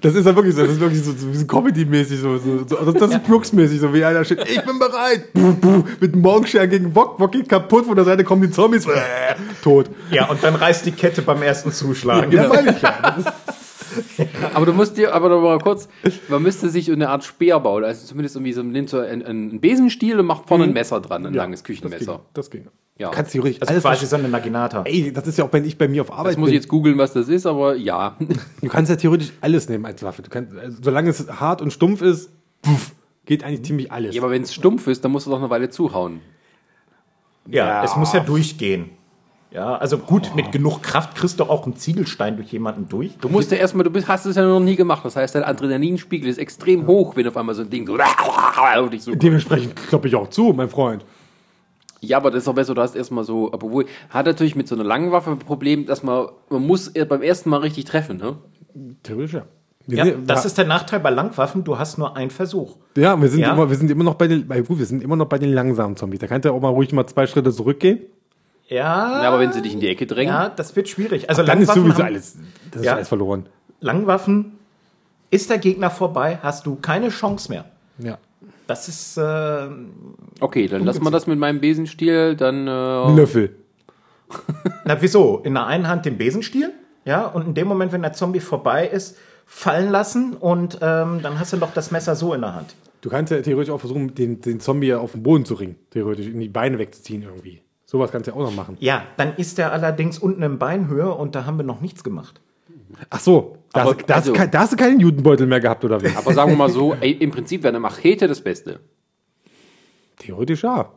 Das 0.00 0.14
ist 0.14 0.24
ja 0.24 0.34
wirklich 0.34 0.54
so, 0.54 0.62
das 0.62 0.72
ist 0.72 0.80
wirklich 0.80 1.02
so, 1.02 1.12
so, 1.12 1.32
so 1.32 1.46
Comedy-mäßig, 1.46 2.20
so, 2.20 2.38
so, 2.38 2.64
so 2.66 2.76
das, 2.76 2.94
das 2.94 3.10
ist 3.10 3.24
Brooks-mäßig, 3.24 3.80
so 3.80 3.92
wie 3.92 4.04
einer 4.04 4.24
steht, 4.24 4.40
ich 4.48 4.64
bin 4.64 4.78
bereit, 4.78 5.32
buh, 5.34 5.52
buh, 5.52 5.84
mit 6.00 6.14
dem 6.14 6.22
Morgenstern 6.22 6.70
gegen 6.70 6.94
Wok, 6.94 7.20
Wok 7.20 7.32
geht 7.32 7.48
kaputt, 7.48 7.84
von 7.84 7.96
der 7.96 8.06
Seite 8.06 8.24
kommen 8.24 8.42
die 8.42 8.50
Zombies, 8.50 8.86
äh, 8.86 8.90
tot. 9.62 9.90
Ja, 10.10 10.28
und 10.28 10.42
dann 10.42 10.54
reißt 10.54 10.86
die 10.86 10.92
Kette 10.92 11.20
beim 11.20 11.42
ersten 11.42 11.70
Zuschlagen. 11.70 12.32
Ja, 12.32 12.48
meine 12.48 12.70
ich 12.70 12.80
ja. 12.80 13.16
Aber 14.54 14.66
du 14.66 14.72
musst 14.72 14.96
dir, 14.96 15.14
aber 15.14 15.28
noch 15.28 15.40
mal 15.40 15.58
kurz, 15.58 15.88
man 16.28 16.42
müsste 16.42 16.68
sich 16.70 16.90
eine 16.90 17.08
Art 17.08 17.24
Speer 17.24 17.60
bauen, 17.60 17.84
also 17.84 18.06
zumindest 18.06 18.36
irgendwie 18.36 18.52
so, 18.52 18.62
nimmt 18.62 18.88
so 18.90 18.98
einen, 18.98 19.22
einen 19.24 19.60
Besenstiel 19.60 20.18
und 20.20 20.26
macht 20.26 20.48
vorne 20.48 20.64
ein 20.64 20.72
Messer 20.72 21.00
dran, 21.00 21.26
ein 21.26 21.34
langes 21.34 21.60
Das 21.60 21.66
ging. 21.66 21.76
Küchenmesser. 21.76 22.20
Das 22.34 22.50
ging. 22.50 22.68
Ja. 22.98 23.08
Du 23.08 23.14
kannst 23.16 23.32
theoretisch 23.32 23.60
Also 23.62 23.72
alles 23.72 23.82
quasi 23.82 24.06
so 24.06 24.16
eine 24.16 24.28
Naginata. 24.28 24.82
Ey, 24.84 25.12
das 25.12 25.26
ist 25.26 25.38
ja 25.38 25.44
auch, 25.44 25.52
wenn 25.52 25.64
ich 25.64 25.78
bei 25.78 25.88
mir 25.88 26.02
auf 26.02 26.12
Arbeit 26.12 26.32
Das 26.32 26.36
muss 26.36 26.48
ich 26.48 26.52
bin. 26.52 26.60
jetzt 26.60 26.68
googeln, 26.68 26.98
was 26.98 27.12
das 27.14 27.28
ist, 27.28 27.46
aber 27.46 27.74
ja. 27.76 28.16
Du 28.60 28.68
kannst 28.68 28.90
ja 28.90 28.96
theoretisch 28.96 29.32
alles 29.40 29.68
nehmen 29.68 29.86
als 29.86 30.02
Waffe. 30.02 30.20
Du 30.22 30.28
kannst, 30.28 30.54
also, 30.56 30.76
solange 30.82 31.08
es 31.10 31.26
hart 31.40 31.62
und 31.62 31.72
stumpf 31.72 32.02
ist, 32.02 32.30
puff, 32.60 32.92
geht 33.24 33.42
eigentlich 33.42 33.62
ziemlich 33.64 33.90
alles. 33.90 34.14
ja 34.14 34.20
aber 34.22 34.30
wenn 34.30 34.42
es 34.42 34.52
stumpf 34.54 34.86
ist, 34.86 35.02
dann 35.04 35.12
musst 35.12 35.26
du 35.26 35.30
doch 35.30 35.38
eine 35.38 35.48
Weile 35.50 35.70
zuhauen. 35.70 36.20
Ja, 37.48 37.66
Ja. 37.66 37.84
es 37.84 37.96
muss 37.96 38.12
ja 38.12 38.20
durchgehen. 38.20 38.90
Ja, 39.52 39.74
also 39.76 39.98
gut, 39.98 40.32
mit 40.36 40.52
genug 40.52 40.80
Kraft 40.82 41.16
kriegst 41.16 41.40
du 41.40 41.44
auch 41.44 41.64
einen 41.64 41.74
Ziegelstein 41.74 42.36
durch 42.36 42.52
jemanden 42.52 42.88
durch. 42.88 43.16
Du 43.20 43.28
musst 43.28 43.50
ja 43.50 43.56
erstmal, 43.56 43.82
du 43.82 43.90
bist, 43.90 44.06
hast 44.06 44.24
es 44.26 44.36
ja 44.36 44.46
noch 44.46 44.60
nie 44.60 44.76
gemacht. 44.76 45.04
Das 45.04 45.16
heißt, 45.16 45.34
dein 45.34 45.42
Adrenalinspiegel 45.42 46.28
ist 46.28 46.38
extrem 46.38 46.86
hoch, 46.86 47.16
wenn 47.16 47.26
auf 47.26 47.36
einmal 47.36 47.56
so 47.56 47.62
ein 47.62 47.70
Ding 47.70 47.84
so. 47.86 47.96
auf 47.98 48.90
dich 48.90 49.02
so 49.02 49.14
Dementsprechend 49.14 49.74
kloppe 49.74 50.06
ich 50.06 50.14
auch 50.14 50.28
zu, 50.28 50.52
mein 50.52 50.68
Freund. 50.68 51.04
Ja, 52.00 52.16
aber 52.16 52.30
das 52.30 52.44
ist 52.44 52.48
auch 52.48 52.54
besser, 52.54 52.74
du 52.74 52.80
hast 52.80 52.94
erstmal 52.94 53.24
so, 53.24 53.50
obwohl, 53.52 53.86
hat 54.08 54.26
natürlich 54.26 54.54
mit 54.54 54.68
so 54.68 54.74
einer 54.74 54.84
langen 54.84 55.10
Waffe 55.12 55.30
ein 55.30 55.38
Problem, 55.38 55.84
dass 55.84 56.02
man, 56.02 56.28
man 56.48 56.66
muss 56.66 56.92
beim 56.92 57.22
ersten 57.22 57.50
Mal 57.50 57.58
richtig 57.60 57.84
treffen, 57.84 58.16
ne? 58.16 58.36
Theoretisch 59.02 59.34
ja. 59.34 59.46
Ja, 59.86 60.04
das 60.04 60.44
ja, 60.44 60.46
ist 60.46 60.58
der 60.58 60.66
Nachteil 60.66 61.00
bei 61.00 61.10
Langwaffen, 61.10 61.64
du 61.64 61.76
hast 61.78 61.98
nur 61.98 62.16
einen 62.16 62.30
Versuch. 62.30 62.76
ja, 62.96 63.20
wir 63.20 63.28
sind 63.28 63.40
Ja. 63.40 63.52
immer, 63.52 63.68
wir 63.68 63.76
sind 63.76 63.90
immer 63.90 64.04
noch 64.04 64.14
bei 64.14 64.28
den, 64.28 64.46
bei, 64.46 64.60
gut, 64.60 64.78
wir 64.78 64.86
sind 64.86 65.02
immer 65.02 65.16
noch 65.16 65.26
bei 65.26 65.38
den 65.38 65.52
langsamen 65.52 65.96
Zombies. 65.96 66.20
Da 66.20 66.26
kannst 66.28 66.44
du 66.44 66.52
auch 66.52 66.60
mal 66.60 66.68
ruhig 66.68 66.92
mal 66.92 67.06
zwei 67.06 67.26
Schritte 67.26 67.52
zurückgehen. 67.52 68.00
Ja, 68.70 69.22
Ja, 69.22 69.28
aber 69.28 69.40
wenn 69.40 69.52
sie 69.52 69.60
dich 69.62 69.74
in 69.74 69.80
die 69.80 69.88
Ecke 69.88 70.06
drängen, 70.06 70.32
ja, 70.32 70.48
das 70.48 70.74
wird 70.76 70.88
schwierig. 70.88 71.28
Also 71.28 71.42
Dann 71.42 71.58
ist 71.60 71.66
Langwaffen 71.68 71.82
sowieso 71.82 71.98
haben- 71.98 72.06
alles, 72.06 72.36
das 72.70 72.80
ist 72.80 72.86
Ja. 72.86 72.94
alles 72.94 73.08
verloren. 73.08 73.46
Langwaffen, 73.80 74.52
ist 75.30 75.50
der 75.50 75.58
Gegner 75.58 75.90
vorbei, 75.90 76.38
hast 76.42 76.64
du 76.66 76.76
keine 76.76 77.08
Chance 77.10 77.50
mehr. 77.50 77.64
Ja. 77.98 78.18
Das 78.66 78.88
ist, 78.88 79.16
äh, 79.16 79.68
okay, 80.40 80.68
dann 80.68 80.84
lass 80.84 81.00
mal 81.00 81.10
das 81.10 81.26
mit 81.26 81.38
meinem 81.38 81.60
Besenstiel, 81.60 82.36
dann, 82.36 82.66
äh, 82.68 83.14
Löffel. 83.16 83.56
na 84.84 85.00
wieso? 85.02 85.38
In 85.44 85.54
der 85.54 85.66
einen 85.66 85.88
Hand 85.88 86.06
den 86.06 86.16
Besenstiel, 86.16 86.72
ja, 87.04 87.26
und 87.26 87.46
in 87.48 87.54
dem 87.54 87.66
Moment, 87.66 87.90
wenn 87.92 88.02
der 88.02 88.12
Zombie 88.12 88.40
vorbei 88.40 88.86
ist, 88.86 89.16
fallen 89.46 89.90
lassen 89.90 90.34
und 90.34 90.78
ähm, 90.80 91.20
dann 91.22 91.40
hast 91.40 91.52
du 91.52 91.56
noch 91.56 91.74
das 91.74 91.90
Messer 91.90 92.14
so 92.14 92.32
in 92.34 92.42
der 92.42 92.54
Hand. 92.54 92.74
Du 93.00 93.08
kannst 93.10 93.32
ja 93.32 93.40
theoretisch 93.40 93.72
auch 93.72 93.80
versuchen, 93.80 94.14
den, 94.14 94.40
den 94.40 94.60
Zombie 94.60 94.94
auf 94.94 95.12
den 95.12 95.22
Boden 95.24 95.44
zu 95.44 95.54
ringen. 95.54 95.74
Theoretisch 95.90 96.26
in 96.26 96.38
die 96.38 96.48
Beine 96.48 96.78
wegzuziehen 96.78 97.22
irgendwie. 97.22 97.60
Sowas 97.90 98.12
kannst 98.12 98.28
du 98.28 98.30
ja 98.30 98.36
auch 98.36 98.42
noch 98.44 98.54
machen. 98.54 98.76
Ja, 98.78 99.02
dann 99.16 99.34
ist 99.34 99.58
der 99.58 99.72
allerdings 99.72 100.16
unten 100.20 100.44
in 100.44 100.58
Beinhöhe 100.60 101.12
und 101.12 101.34
da 101.34 101.44
haben 101.44 101.56
wir 101.56 101.64
noch 101.64 101.80
nichts 101.80 102.04
gemacht. 102.04 102.40
Ach 103.08 103.18
so, 103.18 103.56
da, 103.72 103.80
Aber 103.82 103.90
hast, 103.96 104.08
da, 104.08 104.14
also- 104.14 104.32
da 104.32 104.60
hast 104.60 104.72
du 104.72 104.76
keinen 104.76 105.00
Judenbeutel 105.00 105.48
mehr 105.48 105.58
gehabt, 105.58 105.84
oder 105.84 106.00
wie? 106.00 106.06
Aber 106.14 106.32
sagen 106.32 106.52
wir 106.52 106.56
mal 106.56 106.70
so, 106.70 106.94
ey, 107.00 107.10
im 107.10 107.32
Prinzip 107.32 107.64
wäre 107.64 107.70
eine 107.72 107.80
Machete 107.80 108.28
das 108.28 108.40
Beste. 108.42 108.78
Theoretisch 110.18 110.62
ja. 110.62 110.92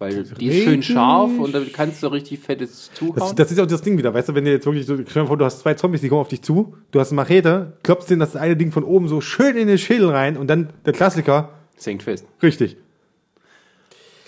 Weil 0.00 0.24
die 0.24 0.46
ist 0.48 0.56
schön 0.64 0.68
Richtig. 0.78 0.86
scharf 0.94 1.30
und 1.38 1.54
da 1.54 1.60
kannst 1.72 2.02
du 2.02 2.06
richtig 2.08 2.40
fettes 2.40 2.90
zuhauen. 2.94 3.14
Das, 3.16 3.34
das 3.34 3.52
ist 3.52 3.60
auch 3.60 3.66
das 3.66 3.82
Ding 3.82 3.96
wieder, 3.98 4.12
weißt 4.12 4.30
du, 4.30 4.34
wenn 4.34 4.46
du 4.46 4.50
jetzt 4.50 4.64
wirklich 4.66 4.86
so, 4.86 4.96
stell 5.06 5.22
dir 5.22 5.28
vor, 5.28 5.36
du 5.36 5.44
hast 5.44 5.60
zwei 5.60 5.74
Zombies, 5.74 6.00
die 6.00 6.08
kommen 6.08 6.22
auf 6.22 6.28
dich 6.28 6.40
zu, 6.42 6.74
du 6.90 6.98
hast 7.00 7.10
eine 7.10 7.16
Machete, 7.16 7.74
klopfst 7.82 8.08
denen 8.08 8.18
das 8.20 8.34
eine 8.34 8.56
Ding 8.56 8.72
von 8.72 8.82
oben 8.82 9.06
so 9.08 9.20
schön 9.20 9.56
in 9.56 9.68
den 9.68 9.76
Schädel 9.78 10.08
rein 10.08 10.38
und 10.38 10.48
dann 10.48 10.70
der 10.86 10.94
Klassiker, 10.94 11.50
Das 11.76 11.86
hängt 11.86 12.02
fest. 12.02 12.24
richtig. 12.42 12.78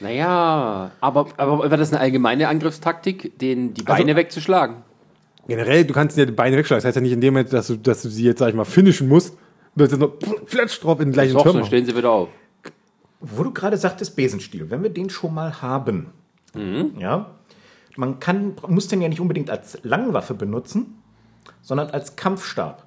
Naja, 0.02 0.90
aber, 1.00 1.26
aber 1.36 1.58
war 1.70 1.76
das 1.76 1.92
eine 1.92 2.00
allgemeine 2.00 2.48
Angriffstaktik, 2.48 3.38
den 3.38 3.72
die 3.74 3.86
Also- 3.86 3.92
Beine 4.02 4.16
wegzuschlagen? 4.16 4.76
Generell, 5.46 5.84
du 5.84 5.92
kannst 5.92 6.16
dir 6.16 6.26
die 6.26 6.32
Beine 6.32 6.56
wegschlagen. 6.56 6.78
Das 6.80 6.86
heißt 6.86 6.96
ja 6.96 7.02
nicht 7.02 7.12
in 7.12 7.20
dem 7.20 7.34
Moment, 7.34 7.52
dass 7.52 7.66
du, 7.68 7.76
dass 7.76 8.02
du 8.02 8.08
sie 8.08 8.24
jetzt, 8.24 8.38
sag 8.38 8.48
ich 8.50 8.54
mal, 8.54 8.64
finishen 8.64 9.08
musst. 9.08 9.36
Du 9.74 9.84
hast 9.84 9.90
jetzt 9.90 10.00
noch 10.00 10.12
flatsch 10.46 10.80
drauf 10.80 11.00
in 11.00 11.08
den 11.08 11.12
gleichen 11.12 11.36
Turm. 11.36 11.56
dann 11.56 11.64
stellen 11.66 11.86
sie 11.86 11.96
wieder 11.96 12.10
auf. 12.10 12.28
Wo 13.20 13.42
du 13.44 13.52
gerade 13.52 13.76
sagtest, 13.76 14.14
Besenstiel, 14.16 14.70
wenn 14.70 14.82
wir 14.82 14.90
den 14.90 15.08
schon 15.10 15.34
mal 15.34 15.60
haben, 15.62 16.08
ja, 16.98 17.30
man 17.96 18.20
kann, 18.20 18.54
muss 18.68 18.88
den 18.88 19.00
ja 19.00 19.08
nicht 19.08 19.20
unbedingt 19.20 19.48
als 19.50 19.78
Langwaffe 19.82 20.34
benutzen, 20.34 21.02
sondern 21.60 21.90
als 21.90 22.14
Kampfstab. 22.16 22.86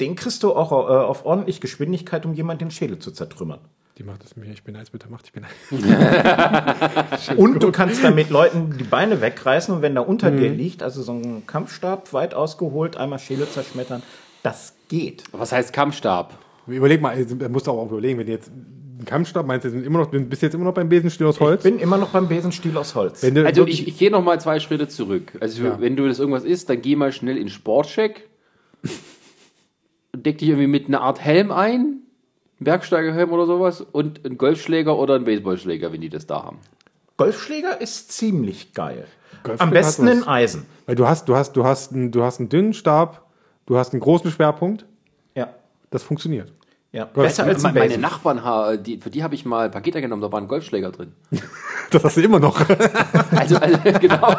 Den 0.00 0.14
kriegst 0.16 0.42
du 0.42 0.54
auch 0.54 0.70
äh, 0.72 0.74
auf 1.04 1.24
ordentlich 1.26 1.60
Geschwindigkeit, 1.60 2.24
um 2.24 2.32
jemand 2.34 2.60
den 2.60 2.70
Schädel 2.70 2.98
zu 2.98 3.10
zertrümmern. 3.10 3.60
Die 3.98 4.04
macht 4.04 4.22
es 4.24 4.36
mir, 4.36 4.46
ich 4.52 4.62
bin 4.62 4.76
eins, 4.76 4.90
bitte 4.90 5.10
macht, 5.10 5.26
ich 5.26 5.32
bin 5.32 5.42
eins. 5.44 5.52
Und 7.36 7.60
du 7.62 7.72
kannst 7.72 8.04
damit 8.04 8.30
Leuten 8.30 8.76
die 8.78 8.84
Beine 8.84 9.20
wegreißen 9.20 9.74
und 9.74 9.82
wenn 9.82 9.96
da 9.96 10.02
unter 10.02 10.30
dir 10.30 10.48
liegt, 10.48 10.84
also 10.84 11.02
so 11.02 11.12
ein 11.12 11.46
Kampfstab 11.46 12.12
weit 12.12 12.32
ausgeholt, 12.32 12.96
einmal 12.96 13.18
Schädel 13.18 13.48
zerschmettern, 13.48 14.04
das 14.44 14.76
geht. 14.88 15.24
Was 15.32 15.50
heißt 15.50 15.72
Kampfstab? 15.72 16.38
Überleg 16.68 17.00
mal, 17.00 17.16
also, 17.16 17.34
musst 17.48 17.66
du 17.66 17.72
auch 17.72 17.90
überlegen, 17.90 18.20
wenn 18.20 18.26
du 18.26 18.32
jetzt 18.32 18.50
einen 18.50 19.04
Kampfstab 19.04 19.46
meinst, 19.46 19.64
du 19.64 19.70
sind 19.70 19.84
immer 19.84 19.98
noch, 19.98 20.10
bist 20.10 20.42
jetzt 20.42 20.54
immer 20.54 20.64
noch 20.64 20.74
beim 20.74 20.88
Besenstiel 20.88 21.26
aus 21.26 21.40
Holz? 21.40 21.64
Ich 21.64 21.72
bin 21.72 21.80
immer 21.80 21.98
noch 21.98 22.10
beim 22.10 22.28
Besenstiel 22.28 22.76
aus 22.76 22.94
Holz. 22.94 23.22
Wenn 23.24 23.34
du 23.34 23.44
Also 23.44 23.66
ich, 23.66 23.88
ich 23.88 23.98
gehe 23.98 24.12
noch 24.12 24.22
mal 24.22 24.40
zwei 24.40 24.60
Schritte 24.60 24.86
zurück. 24.86 25.32
Also 25.40 25.64
Ja. 25.64 25.80
wenn 25.80 25.96
du 25.96 26.06
das 26.06 26.20
irgendwas 26.20 26.44
isst, 26.44 26.70
dann 26.70 26.80
geh 26.82 26.94
mal 26.94 27.10
schnell 27.10 27.36
in 27.36 27.48
Sportcheck. 27.48 28.28
Deck 30.14 30.38
dich 30.38 30.48
irgendwie 30.50 30.68
mit 30.68 30.86
einer 30.86 31.00
Art 31.00 31.20
Helm 31.20 31.50
ein, 31.50 32.02
Bergsteigerhelm 32.60 33.30
oder 33.32 33.46
sowas 33.46 33.80
und 33.80 34.24
einen 34.24 34.36
Golfschläger 34.38 34.96
oder 34.98 35.14
einen 35.14 35.24
Baseballschläger, 35.24 35.92
wenn 35.92 36.00
die 36.00 36.08
das 36.08 36.26
da 36.26 36.42
haben. 36.44 36.58
Golfschläger 37.16 37.80
ist 37.80 38.12
ziemlich 38.12 38.72
geil. 38.74 39.06
Golfschläger 39.42 39.62
Am 39.62 39.70
besten 39.70 40.08
in 40.08 40.24
Eisen. 40.26 40.66
Weil 40.86 40.94
du 40.96 41.06
hast, 41.06 41.28
du 41.28 41.36
hast, 41.36 41.52
du 41.52 41.64
hast, 41.64 41.92
einen, 41.92 42.10
du 42.10 42.22
hast 42.24 42.40
einen 42.40 42.48
dünnen 42.48 42.74
Stab, 42.74 43.24
du 43.66 43.76
hast 43.76 43.92
einen 43.92 44.00
großen 44.00 44.30
Schwerpunkt, 44.30 44.86
Ja. 45.34 45.48
das 45.90 46.02
funktioniert. 46.02 46.52
ja. 46.92 47.04
Besser 47.04 47.44
als 47.44 47.64
ein 47.64 47.74
Me- 47.74 47.80
Meine 47.80 47.88
Besen. 47.90 48.02
Nachbarn, 48.02 48.82
die, 48.82 48.98
für 48.98 49.10
die 49.10 49.22
habe 49.22 49.34
ich 49.34 49.44
mal 49.44 49.70
Pakete 49.70 50.00
genommen, 50.00 50.22
da 50.22 50.32
war 50.32 50.40
ein 50.40 50.48
Golfschläger 50.48 50.90
drin. 50.90 51.12
Das 51.90 52.04
hast 52.04 52.18
du 52.18 52.20
immer 52.20 52.38
noch. 52.38 52.60
Also, 53.30 53.56
also 53.56 53.78
genau. 53.98 54.28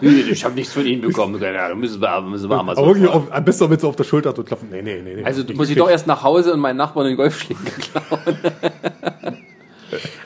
ich 0.00 0.44
habe 0.44 0.54
nichts 0.54 0.72
von 0.72 0.86
ihnen 0.86 1.02
bekommen. 1.02 1.40
Keine 1.40 1.60
Ahnung, 1.60 1.80
müssen 1.80 2.00
wir, 2.00 2.20
müssen 2.22 2.48
wir 2.48 2.54
Aber 2.54 2.60
Amazon 2.60 2.86
wirklich 2.86 3.06
fragen. 3.06 3.24
auf, 3.24 3.32
am 3.32 3.44
besten 3.44 3.68
mit 3.68 3.80
so 3.80 3.88
auf 3.88 3.96
der 3.96 4.04
Schulter 4.04 4.34
so 4.34 4.42
klopfen. 4.42 4.68
Nee, 4.70 4.82
nee, 4.82 5.00
nee. 5.02 5.16
nee. 5.16 5.24
Also 5.24 5.44
muss 5.54 5.70
ich 5.70 5.76
doch 5.76 5.90
erst 5.90 6.06
nach 6.06 6.22
Hause 6.22 6.52
und 6.52 6.60
meinen 6.60 6.76
Nachbarn 6.76 7.06
den 7.06 7.16
Golfschläger 7.16 7.60
klauen. 7.62 8.38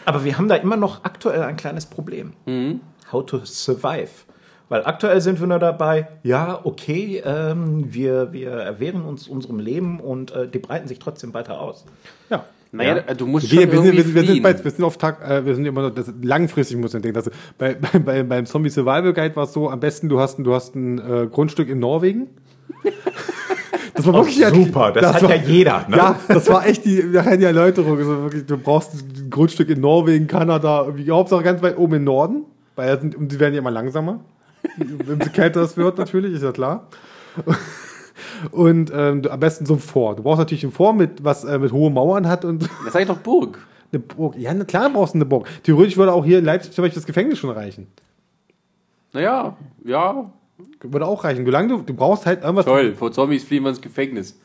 Aber 0.05 0.25
wir 0.25 0.37
haben 0.37 0.49
da 0.49 0.57
immer 0.57 0.77
noch 0.77 1.05
aktuell 1.05 1.43
ein 1.43 1.57
kleines 1.57 1.87
Problem. 1.87 2.33
How 3.13 3.25
to 3.25 3.45
survive. 3.45 4.11
Weil 4.69 4.87
aktuell 4.87 5.21
sind 5.21 5.39
wir 5.39 5.47
nur 5.47 5.59
dabei, 5.59 6.09
ja, 6.23 6.59
okay, 6.65 7.23
ähm, 7.27 7.93
wir, 7.93 8.33
wir 8.33 8.53
erwehren 8.53 9.03
uns 9.03 9.29
unserem 9.29 9.59
Leben 9.59 10.01
und 10.01 10.31
äh, 10.31 10.49
die 10.49 10.59
breiten 10.59 10.89
sich 10.89 10.99
trotzdem 10.99 11.35
weiter 11.35 11.61
aus. 11.61 11.85
Ja. 12.31 12.47
Naja, 12.75 13.05
Ja. 13.07 13.15
du 13.15 13.27
musst 13.27 13.51
Wir, 13.53 13.63
schon 13.63 13.71
wir, 13.71 13.79
sind, 13.83 13.87
irgendwie 13.87 13.97
wir, 13.99 14.03
sind, 14.05 14.15
wir, 14.15 14.21
sind 14.23 14.31
fliehen. 14.31 14.43
bei, 14.43 14.65
wir 14.65 14.71
sind 14.71 14.85
auf 14.85 14.97
Tag, 14.97 15.29
äh, 15.29 15.45
wir 15.45 15.55
sind 15.55 15.67
immer 15.67 15.83
noch, 15.83 15.91
das, 15.91 16.13
langfristig 16.23 16.79
muss 16.79 16.93
man 16.95 17.03
denken. 17.03 17.19
Also 17.19 17.31
bei, 17.59 17.75
bei, 17.93 17.99
bei, 17.99 18.23
beim 18.23 18.47
Zombie 18.47 18.71
Survival 18.71 19.13
Guide 19.13 19.37
war 19.37 19.45
es 19.45 19.53
so, 19.53 19.69
am 19.69 19.79
besten 19.79 20.09
du 20.09 20.19
hast, 20.21 20.39
ein- 20.39 20.45
du 20.45 20.55
hast 20.55 20.75
ein 20.75 20.99
äh, 20.99 21.27
Grundstück 21.31 21.69
in 21.69 21.79
Norwegen. 21.79 22.29
Das 23.95 24.07
war 24.07 24.15
wirklich 24.15 24.45
super, 24.47 24.91
das 24.91 25.13
hat 25.13 25.23
war, 25.23 25.37
ja 25.37 25.43
jeder, 25.43 25.87
ne? 25.87 25.97
Ja, 25.99 26.19
das 26.27 26.49
war 26.49 26.67
echt 26.67 26.85
die, 26.87 27.03
die 27.03 27.45
Erläuterung. 27.45 27.99
Also 27.99 28.23
wirklich, 28.23 28.47
du 28.47 28.57
brauchst 28.57 28.95
ein 28.95 29.29
Grundstück 29.29 29.69
in 29.69 29.81
Norwegen, 29.83 30.27
Kanada, 30.27 30.85
irgendwie 30.87 31.11
Hauptsache 31.11 31.43
ganz 31.43 31.61
weit 31.63 31.77
oben 31.77 31.95
im 31.97 32.05
Norden, 32.05 32.47
weil 32.75 32.99
sind- 32.99 33.15
die 33.31 33.39
werden 33.39 33.53
ja 33.53 33.61
immer 33.61 33.71
langsamer. 33.71 34.25
Wenn 34.79 35.21
sie 35.21 35.29
kälter 35.29 35.61
es 35.61 35.77
wird, 35.77 35.99
natürlich, 35.99 36.33
ist 36.33 36.43
ja 36.43 36.53
klar. 36.53 36.89
Und 38.51 38.93
ähm, 38.95 39.23
am 39.31 39.41
besten 39.41 39.67
so 39.67 39.75
ein 39.75 39.81
Fort. 39.81 40.19
Du 40.19 40.23
brauchst 40.23 40.39
natürlich 40.39 40.65
ein 40.65 40.73
Fort 40.73 40.97
mit 40.97 41.25
was 41.25 41.45
äh, 41.45 41.59
mit 41.59 41.73
hohen 41.73 41.95
Mauern 41.95 42.29
hat 42.29 42.45
und 42.45 42.69
Das 42.85 42.95
ich 42.95 43.07
doch 43.07 43.19
Burg. 43.19 43.59
eine 43.93 44.01
Burg. 44.01 44.37
Ja, 44.39 44.55
klar 44.65 44.91
brauchst 44.91 45.15
du 45.15 45.19
eine 45.19 45.27
Burg. 45.27 45.47
Theoretisch 45.63 45.97
würde 45.97 46.13
auch 46.13 46.25
hier 46.25 46.39
in 46.39 46.45
Leipzig 46.45 46.73
zum 46.73 46.83
Beispiel 46.83 47.01
das 47.01 47.07
Gefängnis 47.07 47.39
schon 47.39 47.51
reichen. 47.51 47.87
Naja, 49.13 49.57
ja, 49.85 50.31
Würde 50.81 51.07
auch 51.07 51.25
reichen. 51.25 51.45
Solange 51.45 51.69
du, 51.69 51.79
du 51.83 51.95
brauchst 51.95 52.25
halt 52.25 52.43
irgendwas. 52.43 52.65
toll. 52.65 52.95
Vor 52.95 53.13
Zombies 53.13 53.45
fliehen 53.45 53.63
wir 53.63 53.71
ins 53.71 53.81
Gefängnis. 53.81 54.39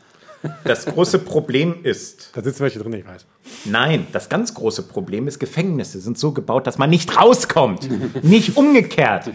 Das 0.64 0.86
große 0.86 1.20
Problem 1.20 1.84
ist, 1.84 2.30
Da 2.34 2.44
sitzen 2.44 2.60
welche 2.62 2.80
drin, 2.80 2.94
ich 2.94 3.06
weiß. 3.06 3.26
nein, 3.66 4.08
das 4.12 4.30
ganz 4.30 4.54
große 4.54 4.84
Problem 4.84 5.28
ist, 5.28 5.40
Gefängnisse 5.40 6.00
sind 6.00 6.18
so 6.18 6.32
gebaut, 6.32 6.68
dass 6.68 6.78
man 6.78 6.90
nicht 6.90 7.18
rauskommt. 7.20 7.88
nicht 8.24 8.56
umgekehrt. 8.58 9.32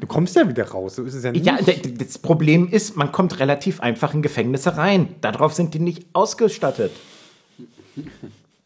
Du 0.00 0.06
kommst 0.06 0.36
ja 0.36 0.48
wieder 0.48 0.68
raus. 0.68 0.96
So 0.96 1.04
ist 1.04 1.14
es 1.14 1.24
ja 1.24 1.32
nicht. 1.32 1.44
Ja, 1.46 1.58
das 1.60 2.18
Problem 2.18 2.68
ist, 2.68 2.96
man 2.96 3.12
kommt 3.12 3.38
relativ 3.40 3.80
einfach 3.80 4.14
in 4.14 4.22
Gefängnisse 4.22 4.76
rein. 4.76 5.14
Darauf 5.20 5.52
sind 5.54 5.74
die 5.74 5.80
nicht 5.80 6.06
ausgestattet. 6.14 6.92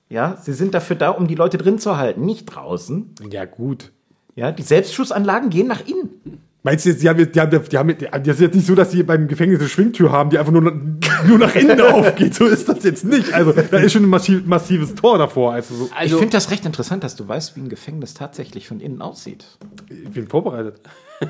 Ja, 0.08 0.38
sie 0.42 0.52
sind 0.52 0.74
dafür 0.74 0.96
da, 0.96 1.10
um 1.10 1.26
die 1.26 1.34
Leute 1.34 1.58
drin 1.58 1.78
zu 1.78 1.96
halten, 1.96 2.24
nicht 2.24 2.44
draußen. 2.46 3.14
ja 3.30 3.44
gut. 3.44 3.90
Ja, 4.34 4.50
die 4.52 4.62
Selbstschussanlagen 4.62 5.50
gehen 5.50 5.66
nach 5.66 5.86
innen. 5.86 6.40
Meinst 6.64 6.84
du 6.86 6.90
jetzt, 6.90 7.02
die 7.02 7.08
haben, 7.08 7.18
jetzt- 7.18 7.34
die 7.34 7.40
haben, 7.40 7.50
die 7.50 7.56
haben, 7.76 7.98
die 7.98 8.06
haben, 8.06 8.22
das 8.22 8.36
ist 8.36 8.40
jetzt 8.40 8.54
nicht 8.54 8.66
so, 8.68 8.74
dass 8.76 8.92
sie 8.92 9.02
beim 9.02 9.26
Gefängnis 9.26 9.58
eine 9.58 9.68
Schwingtür 9.68 10.12
haben, 10.12 10.30
die 10.30 10.38
einfach 10.38 10.52
nur, 10.52 10.60
nur 10.62 11.38
nach 11.38 11.54
innen 11.56 11.80
aufgeht. 11.80 12.34
So 12.36 12.46
ist 12.46 12.68
das 12.68 12.84
jetzt 12.84 13.04
nicht. 13.04 13.32
Also, 13.34 13.52
da 13.52 13.78
ist 13.78 13.92
schon 13.92 14.04
ein 14.04 14.08
massiv, 14.08 14.46
massives 14.46 14.94
Tor 14.94 15.18
davor. 15.18 15.52
Also, 15.54 15.74
so, 15.74 15.90
Also, 15.96 16.14
ich 16.14 16.20
finde 16.20 16.36
das 16.36 16.52
recht 16.52 16.64
interessant, 16.64 17.02
dass 17.02 17.16
du 17.16 17.26
weißt, 17.26 17.56
wie 17.56 17.60
ein 17.62 17.68
Gefängnis 17.68 18.14
tatsächlich 18.14 18.68
von 18.68 18.78
innen 18.78 19.02
aussieht. 19.02 19.44
ich 19.88 20.10
bin 20.10 20.28
vorbereitet. 20.28 20.80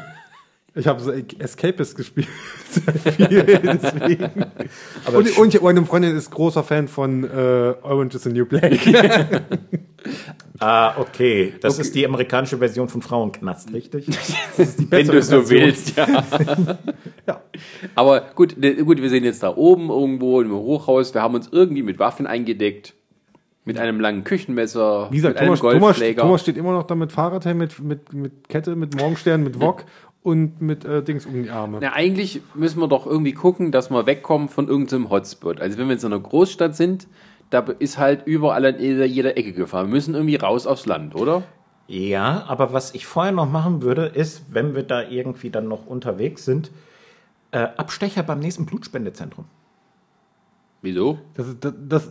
Ich 0.74 0.87
habe 0.87 1.00
so 1.00 1.12
Escapist 1.38 1.96
gespielt. 1.96 2.28
Sehr 2.70 2.94
viel, 2.94 3.44
deswegen. 3.44 4.30
und, 5.14 5.38
und 5.38 5.54
ich- 5.54 5.61
meine 5.61 5.85
Freundin 5.85 6.16
ist 6.16 6.30
großer 6.30 6.64
Fan 6.64 6.88
von 6.88 7.24
äh, 7.24 7.74
Orange 7.82 8.14
is 8.16 8.22
the 8.22 8.30
New 8.32 8.46
Black. 8.46 8.80
Ah, 10.58 10.94
okay. 10.98 11.54
Das 11.61 11.78
ist 11.80 11.92
die 11.94 12.06
amerikanische 12.06 12.58
Version 12.58 12.88
von 12.88 13.02
Frauenknast, 13.02 13.72
richtig? 13.72 14.06
wenn 14.90 15.06
du 15.08 15.20
so 15.20 15.42
Version. 15.42 15.48
willst, 15.48 15.96
ja. 15.96 16.06
Ja. 17.26 17.42
Aber 17.96 18.20
gut, 18.37 18.56
ne, 18.58 18.76
gut, 18.85 19.02
wir 19.02 19.11
sind 19.11 19.24
jetzt 19.24 19.42
da 19.42 19.56
oben 19.56 19.90
irgendwo 19.90 20.40
im 20.40 20.52
Hochhaus. 20.52 21.14
Wir 21.14 21.22
haben 21.22 21.35
uns 21.35 21.48
irgendwie 21.50 21.82
mit 21.82 21.98
Waffen 21.98 22.26
eingedeckt. 22.28 22.94
Mit 23.64 23.78
einem 23.78 24.00
langen 24.00 24.24
Küchenmesser, 24.24 25.08
Wie 25.11 25.16
gesagt, 25.16 25.35
mit 25.35 25.40
einem 25.40 25.48
Thomas, 25.56 25.61
Thomas, 25.61 25.80
Golfschläger. 25.80 26.22
Thomas 26.22 26.40
steht 26.42 26.56
immer 26.56 26.72
noch 26.72 26.82
da 26.82 26.96
mit 26.96 27.12
Fahrradhelm, 27.12 27.58
mit, 27.58 27.78
mit, 27.80 28.12
mit 28.12 28.48
Kette, 28.48 28.74
mit 28.74 28.96
Morgenstern, 28.96 29.44
mit 29.44 29.61
Wok 29.61 29.85
und 30.22 30.61
mit 30.62 30.85
äh, 30.85 31.02
Dings 31.02 31.26
um 31.26 31.42
die 31.42 31.50
Arme. 31.50 31.78
Na, 31.80 31.92
eigentlich 31.92 32.42
müssen 32.54 32.80
wir 32.80 32.88
doch 32.88 33.06
irgendwie 33.06 33.32
gucken, 33.32 33.72
dass 33.72 33.90
wir 33.90 34.06
wegkommen 34.06 34.48
von 34.48 34.68
irgendeinem 34.68 35.11
Hotspot. 35.11 35.61
Also 35.61 35.78
wenn 35.78 35.87
wir 35.88 35.94
jetzt 35.94 36.04
in 36.04 36.12
einer 36.12 36.22
Großstadt 36.22 36.76
sind, 36.76 37.08
da 37.50 37.61
ist 37.78 37.98
halt 37.98 38.26
überall 38.26 38.64
an 38.64 38.78
jeder, 38.80 39.04
jeder 39.04 39.37
Ecke 39.37 39.52
Gefahr. 39.52 39.85
Wir 39.85 39.90
müssen 39.90 40.14
irgendwie 40.14 40.37
raus 40.37 40.66
aufs 40.66 40.87
Land, 40.87 41.14
oder? 41.14 41.42
Ja, 41.88 42.44
aber 42.46 42.72
was 42.72 42.94
ich 42.94 43.06
vorher 43.06 43.32
noch 43.32 43.50
machen 43.50 43.82
würde, 43.82 44.06
ist, 44.06 44.44
wenn 44.50 44.74
wir 44.74 44.85
da 44.85 45.02
irgendwie 45.02 45.50
dann 45.50 45.68
noch 45.68 45.87
unterwegs 45.87 46.44
sind, 46.44 46.70
äh, 47.50 47.68
Abstecher 47.76 48.22
beim 48.22 48.38
nächsten 48.38 48.64
Blutspendezentrum. 48.64 49.44
Wieso? 50.80 51.18
Das, 51.35 51.48
ist- 51.48 51.64
das, 51.64 51.74
das, 51.88 52.11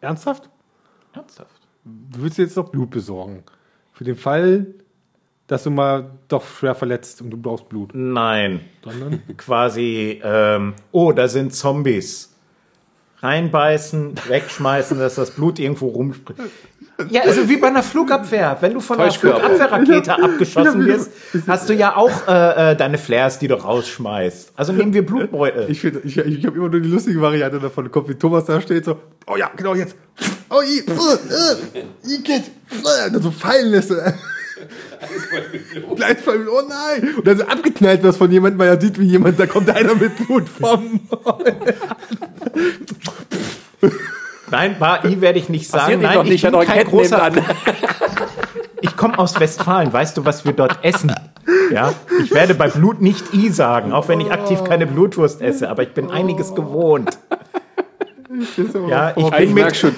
ernsthaft? 0.00 0.50
Ernsthaft? 1.12 1.60
Du 1.84 2.22
willst 2.22 2.38
jetzt 2.38 2.56
doch 2.56 2.70
Blut 2.70 2.90
besorgen. 2.90 3.44
Für 3.92 4.04
den 4.04 4.16
Fall, 4.16 4.66
dass 5.46 5.62
du 5.64 5.70
mal 5.70 6.10
doch 6.28 6.44
schwer 6.44 6.74
verletzt 6.74 7.20
und 7.20 7.30
du 7.30 7.36
brauchst 7.36 7.68
Blut. 7.68 7.90
Nein. 7.94 8.60
Sondern? 8.82 9.22
Quasi, 9.36 10.20
ähm, 10.22 10.74
oh, 10.92 11.12
da 11.12 11.28
sind 11.28 11.54
Zombies. 11.54 12.30
Reinbeißen, 13.20 14.14
wegschmeißen, 14.28 14.98
dass 15.00 15.16
das 15.16 15.30
Blut 15.32 15.58
irgendwo 15.58 15.88
rumspringt. 15.88 16.50
Ja, 17.10 17.22
also 17.22 17.48
wie 17.48 17.56
bei 17.56 17.66
einer 17.66 17.82
Flugabwehr. 17.82 18.56
Wenn 18.60 18.74
du 18.74 18.80
von 18.80 19.00
einer. 19.00 19.10
Flugabwehrrakete 19.10 20.14
abgeschossen 20.14 20.86
wirst, 20.86 21.10
hast 21.46 21.68
du 21.68 21.74
ja 21.74 21.96
auch 21.96 22.28
äh, 22.28 22.72
äh, 22.72 22.76
deine 22.76 22.98
Flares, 22.98 23.40
die 23.40 23.48
du 23.48 23.56
rausschmeißt. 23.56 24.52
Also 24.54 24.72
nehmen 24.72 24.94
wir 24.94 25.04
Blutbeutel. 25.04 25.68
Ich, 25.68 25.80
find, 25.80 26.04
ich, 26.04 26.18
ich 26.18 26.46
habe 26.46 26.56
immer 26.56 26.68
nur 26.68 26.80
die 26.80 26.88
lustige 26.88 27.20
Variante 27.20 27.58
davon 27.58 27.86
im 27.86 27.90
Kopf, 27.90 28.08
wie 28.08 28.14
Thomas 28.14 28.44
da 28.44 28.60
steht, 28.60 28.84
so, 28.84 29.00
oh 29.26 29.36
ja, 29.36 29.50
genau 29.56 29.74
jetzt. 29.74 29.96
Oh, 30.50 30.62
i, 30.62 30.84
uh, 30.88 30.92
uh, 30.92 32.08
Igitt, 32.08 32.44
uh, 32.72 33.10
dann 33.12 33.22
so 33.22 33.32
fallen 33.32 33.72
lässt. 33.72 33.92
Äh. 34.64 35.94
Gleich 35.96 36.18
fallen, 36.18 36.48
oh 36.48 36.62
nein. 36.68 37.14
Und 37.16 37.26
dann 37.26 37.38
so 37.38 37.44
abgeknallt 37.44 38.02
wird 38.02 38.16
von 38.16 38.30
jemandem, 38.30 38.58
weil 38.58 38.68
er 38.68 38.80
sieht, 38.80 38.98
wie 38.98 39.06
jemand, 39.06 39.38
da 39.38 39.46
kommt 39.46 39.70
einer 39.70 39.94
mit 39.94 40.16
Blut 40.16 40.48
vom. 40.48 41.00
Nein, 44.50 44.76
bei 44.78 45.00
I 45.04 45.20
werde 45.20 45.38
ich 45.38 45.48
nicht 45.48 45.68
sagen. 45.68 46.00
Nein, 46.00 46.14
doch 46.14 46.24
ich 46.24 46.30
nicht, 46.30 46.42
bin 46.42 46.52
hat 46.52 46.60
euch 46.60 46.68
kein 46.68 46.78
Ketten 46.78 46.90
großer 46.90 47.22
an. 47.22 47.34
Ich 48.80 48.96
komme 48.96 49.18
aus 49.18 49.38
Westfalen. 49.40 49.92
Weißt 49.92 50.16
du, 50.16 50.24
was 50.24 50.44
wir 50.44 50.52
dort 50.52 50.84
essen? 50.84 51.12
Ja, 51.72 51.92
ich 52.22 52.32
werde 52.32 52.54
bei 52.54 52.68
Blut 52.68 53.00
nicht 53.00 53.34
I 53.34 53.50
sagen, 53.50 53.92
auch 53.92 54.08
wenn 54.08 54.20
ich 54.20 54.30
aktiv 54.30 54.62
keine 54.64 54.86
Blutwurst 54.86 55.42
esse, 55.42 55.68
aber 55.68 55.82
ich 55.82 55.92
bin 55.92 56.10
einiges 56.10 56.54
gewohnt. 56.54 57.18
Ja, 58.88 59.12
ich 59.16 59.30
bin 59.30 59.54
merk 59.54 59.66
mit, 59.68 59.76
schon, 59.76 59.94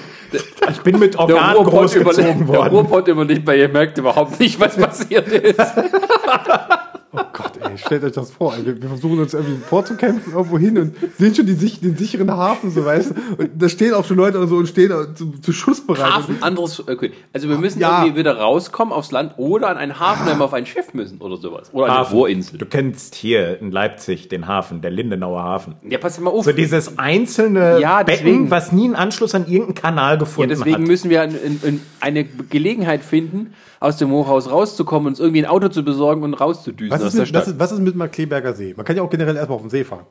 ich 0.69 0.81
bin 0.81 0.99
mit 0.99 1.13
der 1.13 1.19
Organ 1.21 1.55
Ruhrpott, 1.55 1.73
großgezogen 1.73 2.21
überlebt, 2.21 2.39
der 2.39 2.47
worden. 2.47 2.75
Ruhrpott 2.75 3.07
überlebt 3.07 3.45
bei 3.45 3.57
ihr, 3.57 3.69
merkt 3.69 3.97
überhaupt 3.97 4.39
nicht, 4.39 4.59
was 4.59 4.75
passiert 4.75 5.27
ist. 5.27 5.59
Oh 7.13 7.19
Gott, 7.31 7.53
ey, 7.63 7.77
stellt 7.77 8.03
euch 8.03 8.11
das 8.11 8.31
vor. 8.31 8.53
Ey. 8.55 8.65
Wir, 8.65 8.89
versuchen 8.89 9.19
uns 9.19 9.33
irgendwie 9.33 9.61
vorzukämpfen 9.63 10.33
irgendwo 10.33 10.57
hin 10.59 10.77
und 10.77 10.95
sehen 11.17 11.33
schon 11.33 11.45
die, 11.45 11.55
den 11.55 11.95
sicheren 11.95 12.29
Hafen, 12.31 12.69
so 12.69 12.83
weißt 12.83 13.11
du. 13.11 13.41
Und 13.43 13.51
da 13.55 13.69
stehen 13.69 13.93
auch 13.93 14.03
schon 14.03 14.17
Leute 14.17 14.39
und 14.39 14.49
so 14.49 14.57
und 14.57 14.67
stehen 14.67 14.91
zu, 15.15 15.31
zu 15.39 15.53
Schussbereit. 15.53 16.03
Hafen, 16.13 16.43
anderes, 16.43 16.85
okay. 16.87 17.11
Also 17.31 17.47
wir 17.47 17.57
müssen 17.57 17.79
Ja. 17.79 18.01
irgendwie 18.03 18.19
wieder 18.19 18.37
rauskommen 18.37 18.93
aufs 18.93 19.11
Land 19.11 19.35
oder 19.37 19.69
an 19.69 19.77
einen 19.77 19.99
Hafen, 19.99 20.27
wenn 20.27 20.37
wir 20.37 20.45
auf 20.45 20.53
ein 20.53 20.65
Schiff 20.65 20.93
müssen 20.93 21.19
oder 21.21 21.37
sowas. 21.37 21.69
Oder 21.73 21.97
eine. 21.97 22.07
Ruhrinsel. 22.09 22.57
Du 22.57 22.65
kennst 22.65 23.15
hier 23.15 23.59
in 23.61 23.71
Leipzig 23.71 24.27
den 24.27 24.47
Hafen, 24.47 24.81
der 24.81 24.91
Lindenauer 24.91 25.41
Hafen. 25.43 25.75
Ja, 25.89 25.97
pass 25.99 26.19
mal 26.19 26.29
auf. 26.31 26.43
So 26.45 26.51
dieses 26.51 26.97
einzelne 26.99 27.79
Ja, 27.79 28.03
Becken, 28.03 28.25
deswegen. 28.25 28.51
was 28.51 28.71
nie 28.71 28.85
einen 28.85 28.95
Anschluss 28.95 29.33
an 29.33 29.43
irgendeinen 29.47 29.75
Kanal 29.75 30.13
ja, 30.15 30.19
gefunden 30.19 30.49
deswegen 30.49 30.75
hat. 30.81 30.87
müssen 30.87 31.09
wir 31.09 31.23
in, 31.23 31.35
in, 31.35 31.59
in 31.63 31.81
eine 32.01 32.25
Gelegenheit 32.25 33.03
finden, 33.03 33.53
aus 33.79 33.97
dem 33.97 34.11
Hochhaus 34.11 34.49
rauszukommen 34.49 35.07
und 35.07 35.11
uns 35.13 35.19
irgendwie 35.19 35.43
ein 35.43 35.49
Auto 35.49 35.69
zu 35.69 35.83
besorgen 35.83 36.23
und 36.23 36.33
rauszudüsen 36.33 36.91
Was 36.91 37.01
aus 37.01 37.07
ist, 37.07 37.13
der 37.13 37.21
mit, 37.21 37.29
Stadt. 37.29 37.41
was, 37.41 37.47
ist, 37.49 37.59
was 37.59 37.71
ist 37.71 37.79
mit 37.79 37.93
dem 37.93 38.11
Kleberger 38.11 38.53
See? 38.53 38.73
Man 38.75 38.85
kann 38.85 38.95
ja 38.95 39.03
auch 39.03 39.09
generell 39.09 39.35
erstmal 39.35 39.55
auf 39.55 39.61
dem 39.61 39.69
See 39.69 39.83
fahren. 39.83 40.05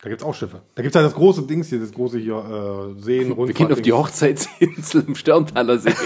Da 0.00 0.08
gibt's 0.08 0.22
auch 0.22 0.34
Schiffe. 0.34 0.62
Da 0.76 0.82
gibt's 0.82 0.94
ja 0.94 1.02
das 1.02 1.14
große 1.14 1.42
Dings 1.42 1.68
hier, 1.68 1.80
das 1.80 1.92
große 1.92 2.18
hier, 2.18 2.36
äh, 2.36 3.00
Seen, 3.00 3.36
wir 3.36 3.52
gehen 3.52 3.72
auf 3.72 3.82
die 3.82 3.92
Hochzeitsinsel 3.92 5.04
im 5.08 5.14
Sterntaler 5.16 5.78
See. 5.78 5.92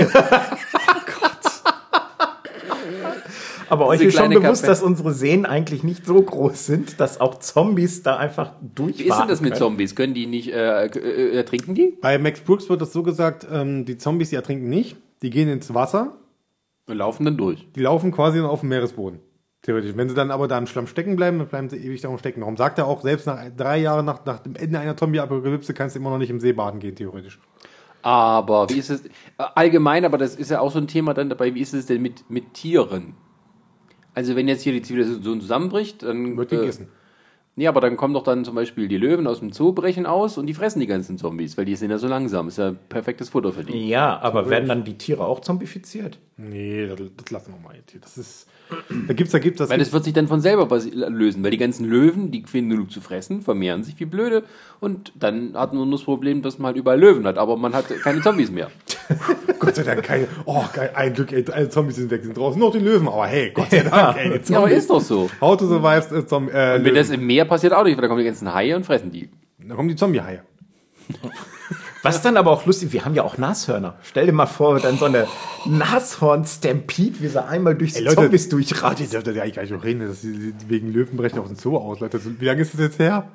Aber 3.69 3.87
euch 3.87 4.03
ist 4.03 4.19
schon 4.19 4.29
bewusst, 4.29 4.63
Kapelle. 4.63 4.67
dass 4.67 4.83
unsere 4.83 5.15
Seen 5.15 5.47
eigentlich 5.47 5.83
nicht 5.83 6.05
so 6.05 6.21
groß 6.21 6.67
sind, 6.67 7.01
dass 7.01 7.23
auch 7.23 7.39
Zombies 7.39 8.03
da 8.03 8.19
einfach 8.19 8.53
durchfahren 8.61 8.99
Wie 8.99 9.09
ist 9.09 9.19
denn 9.19 9.29
das 9.29 9.41
mit 9.41 9.53
können. 9.53 9.59
Zombies? 9.61 9.97
Können 9.97 10.13
die 10.13 10.27
nicht, 10.27 10.53
äh, 10.53 10.87
äh, 10.87 11.37
ertrinken 11.37 11.75
die? 11.75 11.97
Bei 11.99 12.19
Max 12.19 12.41
Brooks 12.41 12.69
wird 12.69 12.83
das 12.83 12.93
so 12.93 13.03
gesagt, 13.03 13.47
ähm, 13.51 13.87
die 13.87 13.97
Zombies, 13.97 14.29
die 14.29 14.37
ertrinken 14.37 14.69
nicht, 14.69 14.99
die 15.23 15.31
gehen 15.31 15.49
ins 15.49 15.73
Wasser, 15.73 16.13
Und 16.87 16.97
laufen 16.97 17.25
dann 17.25 17.37
durch. 17.37 17.67
die 17.73 17.81
laufen 17.81 18.13
quasi 18.13 18.41
auf 18.41 18.61
dem 18.61 18.69
Meeresboden. 18.71 19.21
Theoretisch. 19.63 19.93
Wenn 19.95 20.09
sie 20.09 20.17
dann 20.17 20.33
aber 20.33 20.49
da 20.49 20.59
im 20.59 20.67
Schlamm 20.67 20.89
stecken 20.89 21.15
bleiben, 21.15 21.39
dann 21.39 21.47
bleiben 21.47 21.69
sie 21.71 21.77
ewig 21.77 22.01
darum 22.01 22.19
stecken. 22.19 22.41
Darum 22.41 22.57
sagt 22.57 22.79
er 22.79 22.87
auch, 22.87 23.03
selbst 23.03 23.27
nach 23.29 23.41
drei 23.57 23.79
Jahren 23.79 24.05
nach, 24.05 24.25
nach 24.25 24.41
dem 24.41 24.57
Ende 24.57 24.81
einer 24.81 24.97
Zombie-Apokalypse 24.97 25.73
kannst 25.73 25.95
du 25.95 26.01
immer 26.01 26.11
noch 26.11 26.19
nicht 26.19 26.31
im 26.31 26.41
See 26.41 26.53
baden 26.53 26.81
gehen, 26.81 26.97
theoretisch. 26.97 27.39
Aber 28.03 28.69
wie 28.71 28.79
ist 28.79 28.91
es, 28.91 29.07
äh, 29.07 29.11
allgemein, 29.55 30.05
aber 30.05 30.19
das 30.19 30.35
ist 30.35 30.51
ja 30.51 30.59
auch 30.59 30.73
so 30.73 30.79
ein 30.79 30.89
Thema 30.89 31.15
dann 31.15 31.29
dabei, 31.29 31.55
wie 31.55 31.61
ist 31.61 31.75
es 31.75 31.87
denn 31.87 32.03
mit, 32.03 32.29
mit 32.29 32.55
Tieren? 32.55 33.15
Also 34.15 34.35
wenn 34.35 34.49
jetzt 34.49 34.63
hier 34.63 34.73
die 34.73 34.83
Zivilisation 34.83 35.41
zusammenbricht, 35.41 36.03
dann... 36.03 36.37
Wird 36.37 36.53
äh, 36.53 36.57
gegessen. 36.57 36.89
Nee, 37.55 37.67
aber 37.67 37.83
dann 37.83 37.97
kommen 37.99 38.15
doch 38.15 38.23
dann 38.23 38.45
zum 38.45 38.55
Beispiel 38.55 38.89
die 38.89 38.97
Löwen 38.97 39.27
aus 39.27 39.41
dem 39.41 39.53
Zoo, 39.53 39.73
brechen 39.73 40.07
aus 40.07 40.39
und 40.39 40.47
die 40.47 40.55
fressen 40.55 40.81
die 40.81 40.87
ganzen 40.87 41.19
Zombies, 41.19 41.59
weil 41.59 41.67
die 41.67 41.77
sind 41.77 41.91
ja 41.91 41.99
so 41.99 42.09
langsam. 42.09 42.49
Ist 42.49 42.57
ja 42.57 42.73
perfektes 42.73 43.29
Futter 43.29 43.53
für 43.53 43.63
die. 43.63 43.89
Ja, 43.89 44.19
aber 44.21 44.49
werden 44.49 44.69
dann 44.69 44.85
die 44.85 44.97
Tiere 44.97 45.27
auch 45.27 45.41
zombifiziert? 45.41 46.19
Nee, 46.39 46.87
das, 46.87 46.99
das 47.17 47.31
lassen 47.31 47.53
wir 47.53 47.61
mal 47.61 47.77
jetzt 47.77 47.91
hier. 47.91 48.01
Das 48.01 48.17
ist. 48.17 48.49
Da 49.07 49.15
gibt's, 49.15 49.33
da 49.33 49.39
gibt's 49.39 49.59
das. 49.59 49.71
Weil 49.71 49.79
das 49.79 49.93
wird 49.93 50.05
sich 50.05 50.13
dann 50.13 50.29
von 50.29 50.41
selber 50.41 50.69
lösen, 51.09 51.43
weil 51.43 51.51
die 51.51 51.59
ganzen 51.59 51.89
Löwen, 51.89 52.31
die 52.31 52.43
finden 52.45 52.71
genug 52.71 52.91
zu 52.91 53.01
fressen, 53.01 53.43
vermehren 53.43 53.83
sich 53.85 53.99
wie 54.01 54.05
blöde 54.05 54.45
und 54.81 55.13
dann 55.15 55.55
hat 55.55 55.73
man 55.73 55.89
nur 55.89 55.99
das 55.99 56.05
Problem, 56.05 56.43
dass 56.43 56.59
man 56.59 56.69
halt 56.69 56.77
überall 56.77 56.99
Löwen 57.01 57.27
hat, 57.27 57.39
aber 57.39 57.57
man 57.57 57.75
hat 57.75 57.87
keine 58.03 58.21
Zombies 58.21 58.51
mehr. 58.51 58.71
Gott 59.59 59.75
sei 59.77 59.83
Dank 59.83 60.03
keine. 60.03 60.27
Oh, 60.45 60.65
geil, 60.73 60.91
ein 60.95 61.13
Glück, 61.15 61.33
ey, 61.33 61.45
alle 61.51 61.69
Zombies 61.69 61.97
sind 61.97 62.11
weg, 62.11 62.23
sind 62.25 62.37
draußen 62.37 62.61
noch 62.61 62.73
die 62.73 62.79
Löwen. 62.79 63.09
Aber 63.09 63.27
hey, 63.27 63.51
Gott 63.53 63.71
sei 63.71 63.81
Dank, 63.83 64.17
ey, 64.17 64.31
Zombies. 64.31 64.49
Ja, 64.49 64.59
aber 64.59 64.71
ist 64.71 64.91
doch 64.91 65.01
so. 65.01 65.31
How 65.41 65.57
to 65.57 65.67
survive 65.67 66.17
äh, 66.17 66.27
Zombie, 66.27 66.53
äh, 66.53 66.75
Wenn 66.75 66.83
Löwen. 66.85 66.95
das 66.95 67.11
im 67.11 67.27
Meer 67.27 67.45
passiert 67.45 67.73
auch 67.73 67.85
nicht, 67.85 67.97
weil 67.97 68.03
da 68.03 68.09
kommen 68.09 68.21
die 68.21 68.27
ganzen 68.27 68.53
Haie 68.53 68.77
und 68.77 68.85
fressen 68.87 69.11
die. 69.11 69.29
Dann 69.59 69.77
kommen 69.77 69.89
die 69.89 69.97
Zombie-Haie. 69.97 70.43
Was 72.03 72.21
dann 72.23 72.37
aber 72.37 72.51
auch 72.51 72.67
lustig, 72.67 72.93
wir 72.93 73.05
haben 73.05 73.15
ja 73.15 73.23
auch 73.23 73.39
Nashörner. 73.39 73.95
Stell 74.03 74.27
dir 74.27 74.33
mal 74.33 74.47
vor, 74.47 74.79
dann 74.81 74.99
so 74.99 75.05
eine 75.05 75.27
Nashorn-Stampede, 75.67 77.21
wie 77.21 77.29
sie 77.29 77.45
einmal 77.45 77.75
durch 77.77 77.93
die 77.93 77.99
Ey, 77.99 78.05
Leute, 78.05 78.17
Zombies 78.17 78.49
durchraten. 78.49 79.05
die 79.05 79.11
dürfte 79.11 79.33
ja 79.33 79.43
eigentlich 79.43 79.55
gar 79.55 79.63
nicht 79.63 79.73
noch 79.73 79.85
reden, 79.85 80.07
dass 80.07 80.21
die 80.23 80.53
wegen 80.69 80.93
Löwen 80.93 81.17
brechen 81.17 81.39
aus 81.39 81.49
dem 81.49 81.57
Zoo 81.57 81.77
aus, 81.77 82.01
Leute. 82.01 82.21
Wie 82.41 82.45
lange 82.45 82.63
ist 82.63 82.75
das 82.75 82.81
jetzt 82.81 82.99
her? 82.99 83.29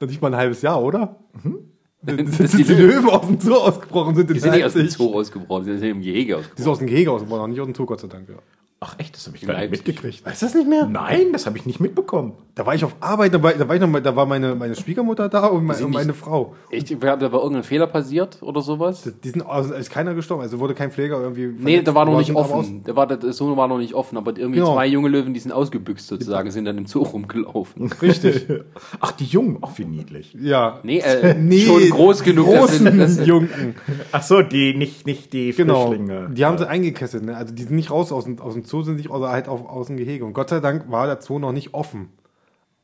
Noch 0.00 0.08
nicht 0.08 0.20
mal 0.22 0.28
ein 0.32 0.36
halbes 0.38 0.62
Jahr, 0.62 0.82
oder? 0.82 1.16
Mhm. 1.42 1.58
Dass 2.02 2.38
ist 2.40 2.56
die, 2.58 2.62
die 2.64 2.74
Löwen 2.74 3.08
aus 3.08 3.26
dem 3.26 3.40
Zoo 3.40 3.54
ausgebrochen 3.54 4.14
sind. 4.14 4.28
in 4.30 4.34
Die 4.34 4.40
sind 4.40 4.52
nicht 4.52 4.64
aus 4.64 4.74
dem. 4.74 4.88
Zoo 4.88 5.14
ausgebrochen, 5.14 5.64
die 5.64 5.76
sind 5.78 5.88
im 5.88 6.00
Gehege 6.02 6.26
Die 6.26 6.34
ausgebrochen. 6.34 6.62
sind 6.62 6.68
aus 6.72 6.78
dem 6.78 6.86
Gehege 6.86 7.10
ausgebrochen, 7.10 7.40
noch 7.40 7.48
nicht 7.48 7.60
aus 7.60 7.66
dem 7.66 7.74
Zoo, 7.74 7.86
Gott 7.86 8.00
sei 8.00 8.08
Dank. 8.08 8.28
Ja. 8.28 8.36
Ach 8.78 8.94
echt, 8.98 9.16
das 9.16 9.26
habe 9.26 9.36
ich 9.38 9.46
gar 9.46 9.58
nicht 9.58 9.70
mitgekriegt. 9.70 10.26
Weißt 10.26 10.42
du 10.42 10.46
das 10.46 10.54
nicht 10.54 10.68
mehr? 10.68 10.86
Nein, 10.86 11.32
das 11.32 11.46
habe 11.46 11.56
ich 11.56 11.64
nicht 11.64 11.80
mitbekommen. 11.80 12.34
Da 12.54 12.66
war 12.66 12.74
ich 12.74 12.84
auf 12.84 12.94
Arbeit, 13.00 13.32
da 13.32 13.42
war, 13.42 13.52
da 13.54 13.66
war, 13.66 13.74
ich 13.74 13.80
noch, 13.80 13.88
mal- 13.88 14.02
da 14.02 14.14
war 14.14 14.26
meine, 14.26 14.54
meine 14.54 14.74
Schwiegermutter 14.76 15.30
da 15.30 15.46
und 15.46 15.64
meine, 15.64 15.78
sind 15.78 15.86
und 15.86 15.92
meine 15.94 16.08
nicht- 16.08 16.18
Frau. 16.18 16.54
Ich, 16.70 16.84
da 16.84 17.32
war 17.32 17.40
irgendein 17.42 17.62
Fehler 17.64 17.86
passiert 17.86 18.42
oder 18.42 18.60
sowas? 18.60 19.10
Die 19.24 19.28
sind, 19.30 19.46
also 19.46 19.72
ist 19.72 19.88
keiner 19.90 20.12
gestorben, 20.14 20.42
also 20.42 20.58
wurde 20.60 20.74
kein 20.74 20.90
Pfleger 20.90 21.18
irgendwie. 21.20 21.46
Nee, 21.58 21.80
da 21.80 21.94
war 21.94 22.04
noch 22.04 22.18
nicht 22.18 22.26
sind 22.26 22.36
offen. 22.36 22.84
Der, 22.84 22.94
war, 22.96 23.06
der 23.06 23.32
Sohn 23.32 23.56
war 23.56 23.66
noch 23.66 23.78
nicht 23.78 23.94
offen, 23.94 24.18
aber 24.18 24.36
irgendwie 24.36 24.58
Genau. 24.60 24.74
zwei 24.74 24.86
junge 24.86 25.08
Löwen, 25.08 25.32
die 25.32 25.40
sind 25.40 25.52
ausgebüxt 25.52 26.06
sozusagen, 26.06 26.50
sind 26.50 26.66
dann 26.66 26.76
im 26.76 26.84
Zoo 26.86 27.02
rumgelaufen. 27.02 27.90
Richtig. 28.02 28.46
Ach, 29.00 29.12
die 29.12 29.24
Jungen, 29.24 29.58
ach 29.62 29.70
wie 29.76 29.84
niedlich. 29.86 30.34
Ja. 30.38 30.80
Nee, 30.82 30.98
äh, 30.98 31.34
Nee, 31.38 31.60
schon 31.60 31.88
groß 31.90 32.22
genug. 32.22 32.46
Großen 32.46 32.84
dass 32.84 32.92
sie- 32.92 32.98
dass 32.98 33.14
sie- 33.16 33.24
Jungen. 33.24 33.74
Ach 34.12 34.22
so, 34.22 34.42
die 34.42 34.74
nicht, 34.74 35.06
nicht 35.06 35.32
die 35.32 35.52
Genau. 35.52 35.86
Frischlinge. 35.88 36.28
Die 36.32 36.44
haben 36.44 36.58
sie 36.58 36.68
eingekesselt, 36.68 37.24
ne? 37.24 37.36
Also 37.36 37.54
die 37.54 37.62
sind 37.64 37.76
nicht 37.76 37.90
raus 37.90 38.12
aus 38.12 38.24
dem, 38.24 38.38
aus 38.40 38.52
dem 38.54 38.64
Zoo, 38.66 38.82
sind 38.82 38.96
nicht 38.96 39.10
außer 39.10 39.30
halt 39.30 39.48
auf, 39.48 39.66
aus 39.68 39.86
dem 39.86 39.96
Gehege. 39.96 40.24
Und 40.24 40.32
Gott 40.34 40.50
sei 40.50 40.60
Dank 40.60 40.90
war 40.90 41.06
der 41.06 41.20
Zoo 41.22 41.38
noch 41.38 41.52
nicht 41.52 41.72
offen. 41.74 42.10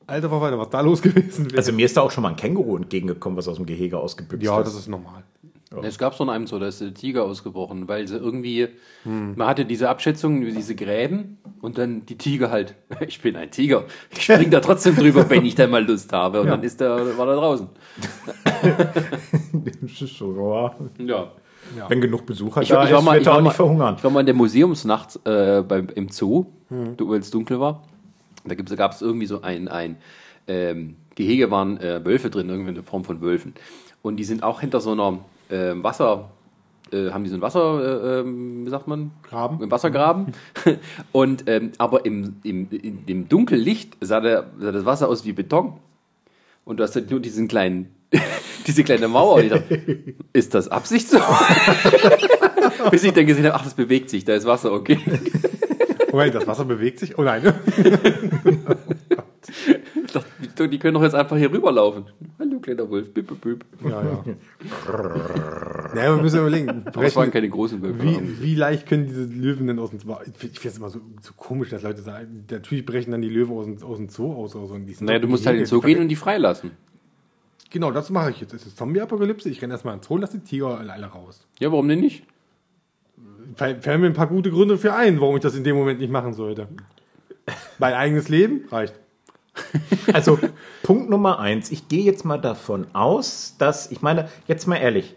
Alter 0.06 0.28
Verwalter, 0.30 0.58
was 0.58 0.70
da 0.70 0.80
los 0.80 1.00
gewesen 1.02 1.46
wäre. 1.46 1.58
Also 1.58 1.72
mir 1.72 1.86
ist 1.86 1.96
da 1.96 2.00
auch 2.00 2.10
schon 2.10 2.22
mal 2.22 2.30
ein 2.30 2.36
Känguru 2.36 2.76
entgegengekommen, 2.76 3.36
was 3.36 3.46
aus 3.48 3.56
dem 3.56 3.66
Gehege 3.66 3.98
ausgebüxt 3.98 4.44
ja, 4.44 4.58
ist. 4.60 4.66
das 4.66 4.74
ist 4.74 4.88
normal. 4.88 5.22
Es 5.82 5.96
gab 5.96 6.14
so 6.14 6.22
in 6.24 6.28
einem 6.28 6.46
Zoo, 6.46 6.58
da 6.58 6.66
ist 6.66 6.82
der 6.82 6.92
Tiger 6.92 7.24
ausgebrochen, 7.24 7.88
weil 7.88 8.06
sie 8.06 8.16
irgendwie, 8.18 8.68
Hm. 9.04 9.32
man 9.36 9.46
hatte 9.48 9.64
diese 9.64 9.88
Abschätzungen, 9.88 10.42
diese 10.54 10.74
Gräben 10.74 11.38
und 11.62 11.78
dann 11.78 12.04
die 12.04 12.18
Tiger 12.18 12.50
halt, 12.50 12.74
ich 13.06 13.22
bin 13.22 13.36
ein 13.36 13.50
Tiger, 13.50 13.84
ich 14.10 14.22
spring 14.22 14.50
da 14.50 14.60
trotzdem 14.60 14.96
drüber, 14.96 15.30
wenn 15.30 15.46
ich 15.46 15.54
da 15.54 15.66
mal 15.66 15.82
Lust 15.82 16.12
habe 16.12 16.40
und 16.42 16.48
Ja. 16.48 16.56
dann 16.56 16.62
ist 16.62 16.78
der, 16.78 17.16
war 17.16 17.26
er 17.26 17.36
draußen. 17.36 17.68
So, 19.88 20.70
ja. 20.98 21.32
Ja. 21.76 21.88
Wenn 21.88 22.00
genug 22.00 22.26
Besucher 22.26 22.62
Ich, 22.62 22.68
da 22.68 22.84
ich, 22.84 22.92
war 22.92 22.98
ist, 22.98 23.04
mal, 23.04 23.14
wird 23.16 23.26
er 23.26 23.32
auch 23.32 23.36
mal, 23.36 23.42
nicht 23.44 23.54
verhungern. 23.56 23.94
ich 23.98 24.04
war 24.04 24.10
mal 24.10 24.20
in 24.20 24.26
der 24.26 24.34
Museumsnacht 24.34 25.18
äh, 25.26 25.62
beim, 25.66 25.88
im 25.94 26.08
Zoo, 26.08 26.46
Hm. 26.68 26.96
du- 26.96 27.08
weil 27.08 27.20
es 27.20 27.30
dunkel 27.30 27.60
war. 27.60 27.82
Da 28.44 28.54
gab 28.54 28.92
es 28.92 29.02
irgendwie 29.02 29.26
so 29.26 29.42
ein, 29.42 29.68
ein 29.68 29.96
ähm, 30.48 30.96
Gehege, 31.14 31.50
waren 31.50 31.78
äh, 31.78 32.04
Wölfe 32.04 32.28
drin, 32.30 32.48
irgendwie 32.48 32.70
eine 32.70 32.82
Form 32.82 33.04
von 33.04 33.20
Wölfen. 33.20 33.54
Und 34.02 34.16
die 34.16 34.24
sind 34.24 34.42
auch 34.42 34.60
hinter 34.60 34.80
so 34.80 34.92
einer 34.92 35.18
ähm, 35.50 35.84
Wasser, 35.84 36.30
äh, 36.92 37.10
haben 37.10 37.22
die 37.24 37.30
so 37.30 37.36
ein 37.36 37.42
Wasser, 37.42 37.80
äh, 37.80 38.20
ähm, 38.20 38.66
wie 38.66 38.70
sagt 38.70 38.88
man? 38.88 39.12
Graben. 39.22 39.62
Im 39.62 39.70
Wassergraben. 39.70 40.32
Und, 41.12 41.44
ähm, 41.46 41.70
aber 41.78 42.04
im, 42.04 42.36
im, 42.42 42.66
in 42.70 43.06
dem 43.06 43.28
Dunkellicht 43.28 43.96
sah, 44.00 44.20
der, 44.20 44.46
sah 44.58 44.72
das 44.72 44.84
Wasser 44.84 45.08
aus 45.08 45.24
wie 45.24 45.32
Beton. 45.32 45.74
Und 46.64 46.78
du 46.78 46.82
hast 46.84 46.94
halt 46.96 47.10
nur 47.10 47.20
diesen 47.20 47.46
kleinen, 47.48 47.94
diese 48.66 48.84
kleine 48.84 49.08
Mauer. 49.08 49.42
Dachte, 49.42 49.80
ist 50.32 50.54
das 50.54 50.68
Absicht 50.68 51.08
so? 51.08 51.18
Bis 52.90 53.04
ich 53.04 53.12
dann 53.12 53.26
gesehen 53.26 53.46
habe, 53.46 53.54
ach, 53.54 53.64
das 53.64 53.74
bewegt 53.74 54.10
sich, 54.10 54.24
da 54.24 54.34
ist 54.34 54.46
Wasser, 54.46 54.72
okay. 54.72 54.98
Moment, 56.10 56.34
das 56.34 56.46
Wasser 56.46 56.64
bewegt 56.64 56.98
sich? 56.98 57.18
Oh 57.18 57.22
nein. 57.22 57.42
Dachte, 60.12 60.68
die 60.68 60.78
können 60.78 60.94
doch 60.94 61.02
jetzt 61.02 61.14
einfach 61.14 61.36
hier 61.36 61.50
rüberlaufen. 61.50 62.04
Hallo, 62.38 62.60
kleiner 62.60 62.88
Wolf. 62.88 63.12
Bip, 63.12 63.26
bip, 63.26 63.40
bip. 63.40 63.64
ja, 63.84 64.02
ja. 64.02 64.24
naja, 65.94 66.16
wir 66.16 66.22
müssen 66.22 66.40
überlegen. 66.40 66.68
Aber 66.86 67.04
es 67.04 67.16
waren 67.16 67.24
Brechen, 67.24 67.32
keine 67.32 67.48
großen 67.48 67.82
Wölfe. 67.82 68.02
wie, 68.02 68.42
wie 68.42 68.54
leicht 68.54 68.86
können 68.86 69.06
diese 69.06 69.24
Löwen 69.24 69.66
denn 69.66 69.78
aus 69.78 69.90
dem 69.90 70.00
Zoo? 70.00 70.16
Ich 70.26 70.36
finde 70.36 70.68
es 70.68 70.76
immer 70.76 70.90
so, 70.90 71.00
so 71.20 71.32
komisch, 71.36 71.70
dass 71.70 71.82
Leute 71.82 72.02
sagen, 72.02 72.44
natürlich 72.50 72.84
brechen 72.84 73.10
dann 73.10 73.22
die 73.22 73.30
Löwen 73.30 73.56
aus 73.56 73.64
dem, 73.64 73.82
aus 73.82 73.96
dem 73.96 74.08
Zoo 74.08 74.32
aus. 74.32 74.54
Oder 74.54 74.66
so. 74.66 75.04
Naja, 75.04 75.18
du 75.18 75.28
musst 75.28 75.46
halt 75.46 75.56
in 75.56 75.62
den 75.62 75.66
Zoo 75.66 75.80
gehen 75.80 76.00
und 76.00 76.08
die 76.08 76.16
freilassen. 76.16 76.72
Genau, 77.72 77.90
das 77.90 78.10
mache 78.10 78.30
ich 78.30 78.40
jetzt. 78.40 78.52
Es 78.52 78.66
ist 78.66 78.76
Zombie-Apokalypse. 78.76 79.48
Ich 79.48 79.62
renne 79.62 79.72
erstmal 79.72 79.94
ins 79.96 80.06
Zoo, 80.06 80.18
lass 80.18 80.30
die 80.30 80.40
Tiger 80.40 80.78
alle 80.78 81.06
raus. 81.06 81.46
Ja, 81.58 81.72
warum 81.72 81.88
denn 81.88 82.00
nicht? 82.00 82.24
fällen 83.56 84.00
mir 84.00 84.06
ein 84.06 84.12
paar 84.12 84.28
gute 84.28 84.50
Gründe 84.50 84.78
für 84.78 84.94
ein, 84.94 85.20
warum 85.20 85.36
ich 85.36 85.42
das 85.42 85.54
in 85.54 85.64
dem 85.64 85.76
Moment 85.76 86.00
nicht 86.00 86.10
machen 86.10 86.32
sollte. 86.32 86.68
Mein 87.78 87.94
eigenes 87.94 88.28
Leben 88.28 88.66
reicht. 88.70 88.94
Also 90.12 90.38
Punkt 90.82 91.08
Nummer 91.10 91.38
eins. 91.38 91.70
Ich 91.70 91.88
gehe 91.88 92.02
jetzt 92.02 92.24
mal 92.24 92.38
davon 92.38 92.86
aus, 92.94 93.54
dass, 93.58 93.90
ich 93.90 94.02
meine, 94.02 94.28
jetzt 94.46 94.66
mal 94.66 94.76
ehrlich, 94.76 95.14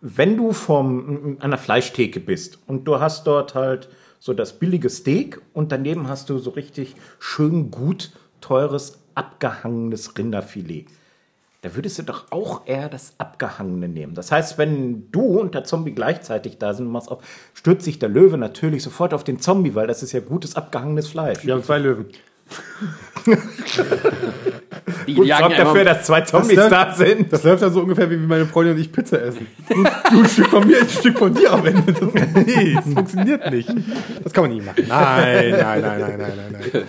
wenn 0.00 0.36
du 0.36 0.52
vom, 0.52 1.36
an 1.38 1.42
einer 1.42 1.58
Fleischtheke 1.58 2.20
bist 2.20 2.58
und 2.66 2.84
du 2.84 3.00
hast 3.00 3.26
dort 3.26 3.54
halt 3.54 3.88
so 4.18 4.34
das 4.34 4.58
billige 4.58 4.90
Steak 4.90 5.40
und 5.52 5.72
daneben 5.72 6.08
hast 6.08 6.30
du 6.30 6.38
so 6.38 6.50
richtig 6.50 6.94
schön 7.18 7.70
gut 7.70 8.12
teures 8.40 9.00
abgehangenes 9.14 10.16
Rinderfilet. 10.18 10.86
Da 11.62 11.74
würdest 11.76 11.98
du 11.98 12.02
doch 12.04 12.24
auch 12.30 12.62
eher 12.66 12.88
das 12.88 13.12
Abgehangene 13.18 13.86
nehmen. 13.86 14.14
Das 14.14 14.32
heißt, 14.32 14.56
wenn 14.56 15.10
du 15.10 15.38
und 15.38 15.54
der 15.54 15.64
Zombie 15.64 15.92
gleichzeitig 15.92 16.56
da 16.58 16.72
sind 16.72 16.86
und 16.86 16.92
machst 16.92 17.10
auf, 17.10 17.22
stürzt 17.52 17.84
sich 17.84 17.98
der 17.98 18.08
Löwe 18.08 18.38
natürlich 18.38 18.82
sofort 18.82 19.12
auf 19.12 19.24
den 19.24 19.40
Zombie, 19.40 19.74
weil 19.74 19.86
das 19.86 20.02
ist 20.02 20.12
ja 20.12 20.20
gutes 20.20 20.56
abgehangenes 20.56 21.08
Fleisch. 21.08 21.44
Wir 21.44 21.52
haben 21.54 21.62
zwei 21.62 21.78
Löwen. 21.78 22.06
Die 25.06 25.12
jagen 25.22 25.42
sorgt 25.44 25.58
dafür, 25.58 25.84
dass 25.84 26.04
zwei 26.04 26.20
Zombies 26.22 26.56
läuft- 26.56 26.72
da 26.72 26.92
sind. 26.94 27.32
Das 27.32 27.42
läuft 27.44 27.62
dann 27.62 27.72
so 27.72 27.80
ungefähr 27.80 28.10
wie 28.10 28.16
meine 28.16 28.46
Freundin 28.46 28.74
und 28.74 28.80
ich 28.80 28.90
Pizza 28.92 29.20
essen. 29.22 29.46
Du, 29.68 29.82
du 29.84 29.88
ein 30.20 30.28
Stück 30.28 30.48
von 30.48 30.66
mir, 30.66 30.80
ein 30.80 30.88
Stück 30.88 31.18
von 31.18 31.34
dir 31.34 31.52
am 31.52 31.64
Ende. 31.66 31.92
Das, 31.92 32.02
nee, 32.46 32.74
das 32.74 32.84
funktioniert 32.92 33.50
nicht. 33.50 33.68
Das 34.24 34.32
kann 34.32 34.44
man 34.44 34.52
nicht 34.54 34.64
machen. 34.66 34.84
Nein, 34.88 35.50
nein, 35.50 35.80
nein, 35.82 35.82
nein, 36.00 36.00
nein, 36.18 36.18
nein, 36.18 36.60
nein. 36.72 36.82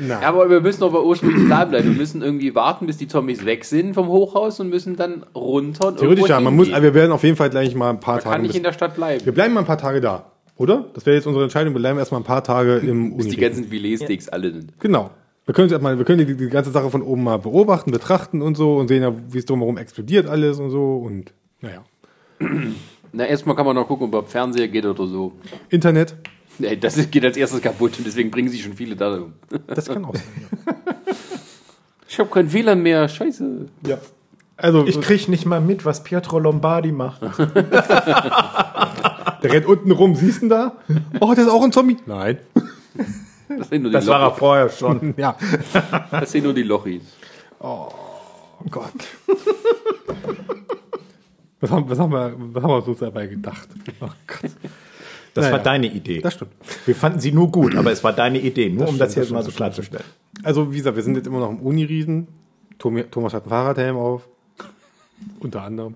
Nein. 0.00 0.18
Ja, 0.22 0.28
aber 0.28 0.48
wir 0.50 0.60
müssen 0.60 0.82
aber 0.84 1.04
ursprünglich 1.04 1.46
Plan 1.46 1.68
bleiben. 1.70 1.88
Wir 1.90 1.96
müssen 1.96 2.22
irgendwie 2.22 2.54
warten, 2.54 2.86
bis 2.86 2.96
die 2.96 3.08
Zombies 3.08 3.44
weg 3.44 3.64
sind 3.64 3.94
vom 3.94 4.08
Hochhaus 4.08 4.60
und 4.60 4.68
müssen 4.68 4.96
dann 4.96 5.24
runter. 5.34 5.88
und 5.88 5.98
Theoretisch 5.98 6.28
ja, 6.28 6.40
man 6.40 6.54
muss, 6.56 6.72
aber 6.72 6.82
wir 6.82 6.94
werden 6.94 7.12
auf 7.12 7.22
jeden 7.24 7.36
Fall 7.36 7.50
gleich 7.50 7.74
mal 7.74 7.90
ein 7.90 8.00
paar 8.00 8.16
Man 8.16 8.22
kann 8.24 8.32
Tage. 8.32 8.42
nicht 8.44 8.56
in 8.56 8.62
der 8.62 8.72
Stadt 8.72 8.94
bleiben. 8.94 9.24
wir 9.24 9.32
bleiben 9.34 9.54
mal 9.54 9.60
ein 9.60 9.66
paar 9.66 9.78
Tage 9.78 10.00
da, 10.00 10.30
oder? 10.56 10.86
Das 10.94 11.06
wäre 11.06 11.16
jetzt 11.16 11.26
unsere 11.26 11.44
Entscheidung. 11.44 11.74
Wir 11.74 11.80
bleiben 11.80 11.98
erstmal 11.98 12.20
ein 12.20 12.24
paar 12.24 12.42
Tage 12.44 12.76
im 12.86 13.16
Bis 13.16 13.26
die 13.26 13.32
Uni. 13.34 13.40
ganzen 13.42 13.64
Filetsteaks 13.64 14.28
alle 14.28 14.52
sind. 14.52 14.72
Genau. 14.80 15.10
Wir 15.46 15.54
können, 15.54 15.70
erstmal, 15.70 15.96
wir 15.96 16.04
können 16.04 16.26
die, 16.26 16.36
die 16.36 16.48
ganze 16.50 16.70
Sache 16.70 16.90
von 16.90 17.00
oben 17.00 17.24
mal 17.24 17.38
beobachten, 17.38 17.90
betrachten 17.90 18.42
und 18.42 18.56
so 18.56 18.76
und 18.76 18.88
sehen 18.88 19.02
ja, 19.02 19.14
wie 19.30 19.38
es 19.38 19.46
drumherum 19.46 19.78
explodiert 19.78 20.28
alles 20.28 20.58
und 20.60 20.70
so 20.70 20.96
und 20.96 21.32
naja. 21.62 21.82
Na, 23.12 23.24
erstmal 23.24 23.56
kann 23.56 23.64
man 23.64 23.74
noch 23.74 23.86
gucken, 23.88 24.12
ob 24.14 24.28
Fernseher 24.28 24.68
geht 24.68 24.84
oder 24.84 25.06
so. 25.06 25.32
Internet, 25.70 26.14
Nee, 26.58 26.76
das 26.76 27.10
geht 27.10 27.24
als 27.24 27.36
erstes 27.36 27.60
kaputt 27.62 27.98
und 27.98 28.06
deswegen 28.06 28.30
bringen 28.30 28.48
sich 28.48 28.62
schon 28.62 28.74
viele 28.74 28.96
da 28.96 29.14
um. 29.16 29.34
das 29.66 29.86
kann 29.86 30.04
auch 30.04 30.14
sein. 30.14 30.24
Ich 32.08 32.18
habe 32.18 32.30
kein 32.30 32.52
WLAN 32.52 32.82
mehr, 32.82 33.08
scheiße. 33.08 33.66
Ja. 33.84 33.90
ja. 33.90 33.98
Also, 34.56 34.84
Ich 34.86 35.00
krieg 35.00 35.28
nicht 35.28 35.46
mal 35.46 35.60
mit, 35.60 35.84
was 35.84 36.02
Pietro 36.02 36.40
Lombardi 36.40 36.90
macht. 36.90 37.22
der 39.42 39.52
rennt 39.52 39.66
unten 39.66 39.92
rum, 39.92 40.16
siehst 40.16 40.40
du 40.40 40.46
ihn 40.46 40.48
da? 40.48 40.72
Oh, 41.20 41.28
das 41.30 41.44
ist 41.46 41.50
auch 41.50 41.62
ein 41.62 41.70
Zombie? 41.70 41.98
Nein. 42.06 42.38
Das 43.48 43.68
sind 43.68 43.82
nur 43.82 43.90
die, 43.90 43.94
Das 43.94 44.06
war 44.08 44.20
er 44.20 44.32
vorher 44.32 44.68
schon. 44.68 45.14
Ja. 45.18 45.36
Das 46.10 46.32
sind 46.32 46.42
nur 46.44 46.54
die 46.54 46.64
Lochis. 46.64 47.02
Oh 47.60 47.88
Gott. 48.70 48.92
Was 51.60 51.72
haben, 51.72 51.90
was, 51.90 51.98
haben 51.98 52.12
wir, 52.12 52.34
was 52.38 52.62
haben 52.62 52.70
wir 52.70 52.86
uns 52.86 52.98
dabei 53.00 53.26
gedacht? 53.26 53.68
Oh 54.00 54.06
Gott. 54.28 54.52
Das 55.34 55.44
Naja. 55.44 55.56
war 55.56 55.62
deine 55.62 55.86
Idee. 55.86 56.20
Das 56.20 56.34
stimmt. 56.34 56.52
Wir 56.86 56.94
fanden 56.94 57.20
sie 57.20 57.32
nur 57.32 57.50
gut, 57.50 57.74
aber 57.76 57.92
es 57.92 58.02
war 58.02 58.12
deine 58.12 58.40
Idee, 58.40 58.68
nur 58.70 58.82
um 58.82 58.86
stimmt, 58.88 59.00
das 59.00 59.14
hier 59.14 59.22
das 59.22 59.32
mal 59.32 59.42
so 59.42 59.48
das 59.48 59.56
klarzustellen. 59.56 60.04
Also, 60.42 60.72
wie 60.72 60.76
gesagt, 60.78 60.96
wir 60.96 61.02
sind 61.02 61.16
jetzt 61.16 61.26
immer 61.26 61.40
noch 61.40 61.50
im 61.50 61.60
Uniriesen. 61.60 62.28
Thomas 62.78 63.34
hat 63.34 63.42
einen 63.42 63.50
Fahrradhelm 63.50 63.96
auf. 63.96 64.28
Unter 65.40 65.62
anderem. 65.62 65.94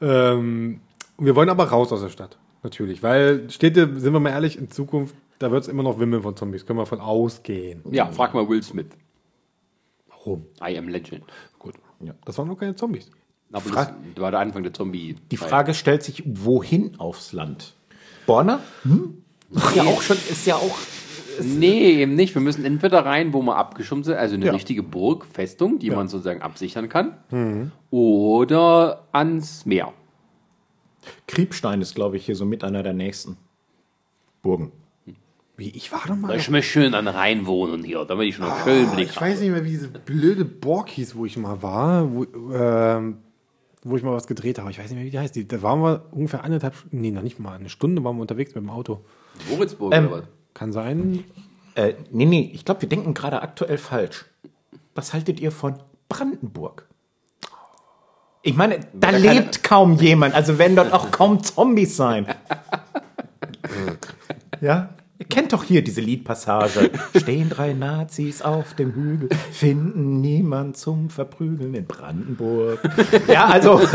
Ähm, 0.00 0.80
und 1.16 1.26
wir 1.26 1.36
wollen 1.36 1.48
aber 1.48 1.64
raus 1.64 1.92
aus 1.92 2.00
der 2.00 2.08
Stadt. 2.08 2.36
Natürlich. 2.62 3.02
Weil 3.02 3.48
Städte, 3.50 4.00
sind 4.00 4.12
wir 4.12 4.20
mal 4.20 4.30
ehrlich, 4.30 4.58
in 4.58 4.70
Zukunft, 4.70 5.14
da 5.38 5.50
wird 5.50 5.62
es 5.62 5.68
immer 5.68 5.82
noch 5.82 6.00
wimmeln 6.00 6.22
von 6.22 6.36
Zombies. 6.36 6.66
Können 6.66 6.78
wir 6.78 6.86
von 6.86 7.00
ausgehen. 7.00 7.82
Ja, 7.90 8.10
frag 8.10 8.34
mal 8.34 8.48
Will 8.48 8.62
Smith. 8.62 8.86
Warum? 10.08 10.46
I 10.60 10.76
am 10.78 10.88
Legend. 10.88 11.24
Gut. 11.58 11.74
Ja. 12.00 12.14
Das 12.24 12.38
waren 12.38 12.48
noch 12.48 12.56
keine 12.58 12.74
Zombies. 12.74 13.10
Aber 13.52 13.70
das 13.70 13.92
war 14.16 14.30
der 14.32 14.40
Anfang 14.40 14.64
der 14.64 14.72
Zombie. 14.72 15.14
Die 15.30 15.36
Frage 15.36 15.74
stellt 15.74 16.02
sich, 16.02 16.24
wohin 16.26 16.98
aufs 16.98 17.32
Land? 17.32 17.74
Borna? 18.26 18.60
Hm? 18.82 19.22
Ist 19.50 19.76
ja 19.76 19.82
auch 19.84 20.02
schon, 20.02 20.16
ist 20.30 20.46
ja 20.46 20.56
auch. 20.56 20.76
Nee, 21.42 22.00
eben 22.02 22.14
nicht. 22.14 22.34
Wir 22.34 22.42
müssen 22.42 22.64
entweder 22.64 23.04
rein, 23.04 23.32
wo 23.32 23.42
wir 23.42 23.56
abgeschirmt 23.56 24.04
sind, 24.04 24.16
also 24.16 24.36
eine 24.36 24.46
Ja. 24.46 24.52
richtige 24.52 24.82
Burg, 24.84 25.24
Festung, 25.26 25.78
die 25.80 25.90
man 25.90 26.06
sozusagen 26.08 26.42
absichern 26.42 26.88
kann, 26.88 27.72
oder 27.90 29.04
ans 29.12 29.66
Meer. 29.66 29.92
Kriebstein 31.26 31.80
ist, 31.82 31.94
glaube 31.94 32.16
ich, 32.16 32.24
hier 32.26 32.36
so 32.36 32.44
mit 32.44 32.64
einer 32.64 32.82
der 32.82 32.92
nächsten 32.94 33.36
Burgen. 34.42 34.72
Wie, 35.56 35.70
ich 35.70 35.92
war 35.92 36.00
doch 36.00 36.08
Da 36.08 36.14
mal. 36.14 36.36
ich 36.36 36.50
möchte 36.50 36.70
schön 36.72 36.94
an 36.94 37.06
Rhein 37.06 37.46
wohnen 37.46 37.84
hier, 37.84 38.04
damit 38.04 38.26
ich 38.28 38.34
schon 38.36 38.44
einen 38.46 38.64
schönen 38.64 38.90
Blick 38.90 39.10
Ich 39.10 39.20
weiß 39.20 39.40
nicht 39.40 39.50
mehr, 39.50 39.64
wie 39.64 39.70
diese 39.70 39.88
blöde 39.88 40.44
Borg 40.44 40.88
hieß, 40.88 41.14
wo 41.14 41.26
ich 41.26 41.36
mal 41.36 41.62
war, 41.62 42.12
wo, 42.12 42.24
ähm, 42.52 43.18
wo 43.84 43.96
ich 43.96 44.02
mal 44.02 44.14
was 44.14 44.26
gedreht 44.26 44.58
habe. 44.58 44.70
Ich 44.70 44.78
weiß 44.78 44.86
nicht 44.86 44.96
mehr, 44.96 45.04
wie 45.04 45.10
die 45.10 45.18
heißt. 45.18 45.36
Die, 45.36 45.46
da 45.46 45.62
waren 45.62 45.80
wir 45.80 46.06
ungefähr 46.10 46.42
anderthalb, 46.42 46.74
nee, 46.90 47.10
noch 47.10 47.22
nicht 47.22 47.38
mal, 47.38 47.54
eine 47.54 47.68
Stunde 47.68 48.02
waren 48.02 48.16
wir 48.16 48.22
unterwegs 48.22 48.54
mit 48.54 48.64
dem 48.64 48.70
Auto. 48.70 49.04
Moritzburg 49.48 49.94
Ähm, 49.94 50.08
oder 50.08 50.18
was? 50.18 50.24
Kann 50.54 50.72
sein. 50.72 51.24
Äh, 51.74 51.94
nee, 52.10 52.24
nee, 52.24 52.50
ich 52.52 52.64
glaube, 52.64 52.82
wir 52.82 52.88
denken 52.88 53.14
gerade 53.14 53.42
aktuell 53.42 53.78
falsch. 53.78 54.24
Was 54.94 55.12
haltet 55.12 55.40
ihr 55.40 55.52
von 55.52 55.74
Brandenburg? 56.08 56.86
Ich 58.42 58.54
meine, 58.54 58.80
da 58.92 59.10
Da 59.10 59.16
lebt 59.16 59.62
kaum 59.62 59.94
jemand, 59.96 60.34
also 60.34 60.58
werden 60.58 60.76
dort 60.76 60.92
auch 60.92 61.10
kaum 61.10 61.42
Zombies 61.42 61.96
sein. 61.96 62.26
ja? 64.60 64.90
Ihr 65.24 65.28
kennt 65.28 65.54
doch 65.54 65.64
hier 65.64 65.82
diese 65.82 66.02
Liedpassage. 66.02 66.90
Stehen 67.16 67.48
drei 67.48 67.72
Nazis 67.72 68.42
auf 68.42 68.74
dem 68.74 68.92
Hügel, 68.94 69.30
finden 69.52 70.20
niemand 70.20 70.76
zum 70.76 71.08
Verprügeln 71.08 71.72
in 71.74 71.86
Brandenburg. 71.86 72.78
Ja, 73.26 73.46
also. 73.46 73.80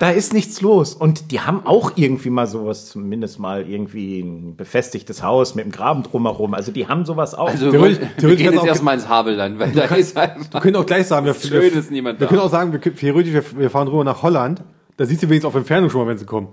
Da 0.00 0.10
ist 0.10 0.34
nichts 0.34 0.60
los. 0.60 0.92
Und 0.92 1.30
die 1.30 1.40
haben 1.40 1.64
auch 1.66 1.92
irgendwie 1.94 2.28
mal 2.28 2.46
sowas, 2.48 2.86
zumindest 2.90 3.38
mal 3.38 3.66
irgendwie 3.66 4.20
ein 4.20 4.56
befestigtes 4.56 5.22
Haus 5.22 5.54
mit 5.54 5.64
einem 5.64 5.72
Graben 5.72 6.02
drumherum. 6.02 6.52
Also 6.52 6.72
die 6.72 6.88
haben 6.88 7.04
sowas 7.06 7.34
auch. 7.34 7.48
Also, 7.48 7.72
wir 7.72 7.78
theoretisch 8.18 8.36
gehen 8.44 8.52
jetzt 8.54 8.64
erstmal 8.66 8.96
ins 8.96 9.08
Havelland, 9.08 9.58
weil 9.60 9.70
da 9.70 9.84
ist 9.94 10.16
einfach. 10.16 10.52
Wir 10.52 10.60
können 10.60 10.76
auch 10.76 10.84
gleich 10.84 11.06
sagen, 11.06 11.24
wir, 11.26 11.34
Schön 11.34 11.62
wir, 11.62 11.72
ist 11.72 11.90
niemand 11.92 12.18
wir 12.18 12.26
da. 12.26 12.28
können 12.28 12.40
auch 12.42 12.50
sagen, 12.50 12.72
wir, 12.72 12.80
können- 12.80 12.96
theoretisch, 12.96 13.32
wir, 13.32 13.44
wir 13.56 13.70
fahren 13.70 13.86
rüber 13.88 14.02
nach 14.04 14.22
Holland. 14.22 14.62
Da 14.96 15.04
siehst 15.06 15.22
du 15.22 15.28
wenigstens 15.28 15.48
auf 15.48 15.54
Entfernung 15.54 15.90
schon 15.90 16.02
mal, 16.02 16.08
wenn 16.08 16.18
sie 16.18 16.24
kommen. 16.26 16.48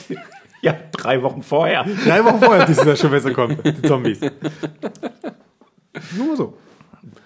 ja, 0.62 0.74
drei 0.92 1.22
Wochen 1.22 1.42
vorher. 1.42 1.84
Drei 2.04 2.24
Wochen 2.24 2.38
vorher 2.40 2.66
siehst 2.66 2.80
du 2.82 2.84
das 2.84 2.98
schon, 3.00 3.10
wenn 3.12 3.20
sie 3.22 3.32
kommen, 3.32 3.56
die 3.64 3.82
Zombies. 3.82 4.20
Nur 6.16 6.36
so. 6.36 6.54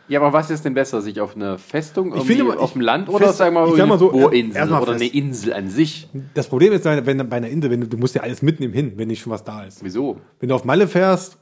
Ja, 0.07 0.21
aber 0.21 0.33
was 0.35 0.51
ist 0.51 0.65
denn 0.65 0.75
besser, 0.75 1.01
sich 1.01 1.19
auf 1.21 1.35
eine 1.35 1.57
Festung 1.59 2.15
Ich 2.15 2.25
finde 2.25 2.59
auf 2.59 2.71
ich- 2.71 2.73
dem 2.75 2.83
Land 2.83 3.09
oder 3.09 3.27
fest- 3.27 3.39
sagen 3.39 3.55
wir 3.55 3.65
ich 3.65 3.71
mal 3.71 3.77
sag 3.79 3.89
mal 3.89 3.99
so, 3.99 4.13
eine 4.13 4.21
Bohrinsel 4.23 4.63
oder 4.69 4.79
fest. 4.87 4.91
eine 5.01 5.07
Insel 5.07 5.53
an 5.55 5.69
sich? 5.71 6.09
Das 6.35 6.47
Problem 6.49 6.73
ist, 6.75 6.85
wenn 6.85 7.29
bei 7.29 7.37
einer 7.37 7.49
Insel, 7.49 7.71
wenn 7.71 7.81
du, 7.81 7.87
du 7.89 7.97
musst 7.97 8.15
ja 8.15 8.21
alles 8.23 8.43
mitnehmen 8.43 8.75
hin, 8.75 8.93
wenn 8.97 9.09
nicht 9.09 9.23
schon 9.23 9.33
was 9.33 9.43
da 9.45 9.65
ist. 9.65 9.83
Wieso? 9.83 10.21
Wenn 10.41 10.51
du 10.51 10.55
auf 10.55 10.65
Malle 10.65 10.89
fährst, 10.89 11.39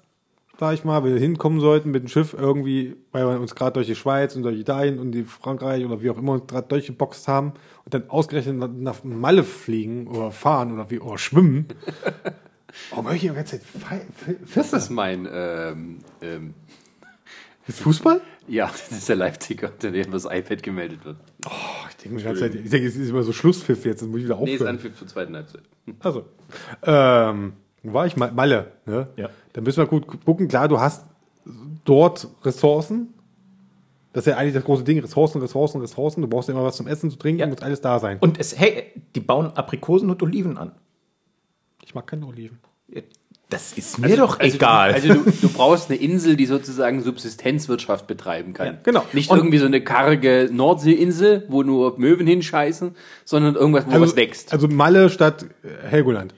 sag 0.63 0.75
ich 0.75 0.85
mal, 0.85 1.03
wenn 1.03 1.13
wir 1.15 1.21
hinkommen 1.21 1.59
sollten 1.59 1.91
mit 1.91 2.05
dem 2.05 2.09
Schiff 2.09 2.37
irgendwie, 2.39 2.95
weil 3.11 3.27
wir 3.29 3.41
uns 3.41 3.57
gerade 3.57 3.73
durch 3.73 3.89
die 3.89 3.97
Schweiz 3.97 4.37
und 4.37 4.45
durch 4.45 4.57
Italien 4.57 5.01
und 5.01 5.11
die 5.11 5.25
Frankreich 5.25 5.85
oder 5.85 6.01
wie 6.03 6.09
auch 6.11 6.17
immer 6.19 6.35
uns 6.35 6.47
gerade 6.47 6.69
durchgeboxt 6.69 7.27
haben 7.27 7.55
und 7.85 7.93
dann 7.93 8.09
ausgerechnet 8.09 8.57
nach- 8.81 9.03
Malle 9.03 9.43
fliegen 9.43 10.07
oder 10.07 10.31
fahren 10.31 10.73
oder 10.73 10.89
wie 10.89 11.01
oder 11.01 11.19
schwimmen. 11.19 11.67
Warum 12.91 13.07
höre 13.09 13.15
ich 13.17 13.23
die 13.23 13.27
ganze 13.31 13.61
Zeit 13.61 13.63
Fe- 13.65 14.37
Das 14.55 14.73
ist 14.73 14.91
mein 14.91 15.29
ähm, 15.33 15.99
ähm, 16.21 16.55
Fußball? 17.69 18.21
ja, 18.47 18.67
das 18.89 18.93
ist 18.99 19.09
der 19.09 19.17
Live-Ticker, 19.17 19.69
der 19.83 19.91
über 19.93 20.13
das 20.13 20.27
iPad 20.27 20.63
gemeldet 20.63 21.05
wird. 21.05 21.17
Oh, 21.45 21.51
ich 21.91 21.97
denke 21.97 22.11
mir 22.15 22.19
die 22.21 22.25
ganze 22.25 22.41
Zeit, 22.43 22.55
ich 22.55 22.71
denke, 22.71 22.87
es 22.87 22.95
ist 22.95 23.09
immer 23.11 23.25
so 23.25 23.33
Schlusspfiff 23.33 23.85
jetzt, 23.85 24.03
das 24.03 24.09
muss 24.09 24.19
ich 24.21 24.27
wieder 24.27 24.37
Nee, 24.41 24.53
ist 24.55 24.61
aufhören. 24.61 24.77
Anpfiff 24.77 24.97
zur 24.97 25.09
zweiten 25.09 25.35
Halbzeit. 25.35 25.63
Also, 25.99 26.25
ähm, 26.85 27.55
war 27.83 28.07
ich 28.07 28.17
mal? 28.17 28.31
Malle. 28.33 28.73
Ne? 28.87 29.09
Ja. 29.17 29.29
Da 29.53 29.61
müssen 29.61 29.79
wir 29.79 29.87
gut 29.87 30.07
gucken. 30.25 30.49
Klar, 30.49 30.69
du 30.69 30.79
hast 30.81 31.05
dort 31.85 32.29
Ressourcen. 32.45 33.15
Das 34.13 34.27
ist 34.27 34.31
ja 34.33 34.37
eigentlich 34.37 34.55
das 34.55 34.65
große 34.65 34.85
Ding. 34.85 34.99
Ressourcen, 35.01 35.41
Ressourcen, 35.41 35.81
Ressourcen. 35.81 36.21
Du 36.21 36.29
brauchst 36.29 36.49
ja 36.49 36.55
immer 36.55 36.65
was 36.65 36.77
zum 36.77 36.87
Essen, 36.87 37.11
zu 37.11 37.17
trinken, 37.17 37.41
Ja. 37.41 37.47
muss 37.47 37.63
alles 37.63 37.81
da 37.81 37.99
sein. 37.99 38.19
Und 38.21 38.39
es, 38.39 38.59
hey, 38.59 38.85
die 39.15 39.21
bauen 39.21 39.47
Aprikosen 39.57 40.11
und 40.11 40.23
Oliven 40.23 40.59
an. 40.59 40.73
ich 41.85 41.95
mag 41.95 42.07
keine 42.07 42.27
Oliven. 42.27 42.59
Das 43.49 43.75
ist 43.75 43.99
mir 43.99 44.17
doch 44.17 44.41
egal. 44.41 44.95
Also, 44.95 45.09
du, 45.13 45.31
du 45.31 45.49
brauchst 45.51 45.91
eine 45.91 45.99
Insel, 46.01 46.37
die 46.37 46.47
sozusagen 46.47 47.03
Subsistenzwirtschaft 47.03 48.07
betreiben 48.07 48.55
kann. 48.55 48.67
Ja, 48.67 48.75
genau. 48.83 49.05
Nicht 49.13 49.31
Und- 49.31 49.37
irgendwie 49.37 49.59
so 49.59 49.67
eine 49.67 49.83
karge 49.85 50.49
Nordseeinsel, 50.51 51.45
wo 51.51 51.63
nur 51.63 51.99
Möwen 51.99 52.27
hinscheißen, 52.27 52.95
sondern 53.27 53.55
irgendwas, 53.55 53.85
wo 53.87 54.01
was 54.01 54.17
wächst. 54.17 54.55
Also 54.55 54.69
Malle 54.69 55.11
statt 55.11 55.45
Helgoland. 55.87 56.35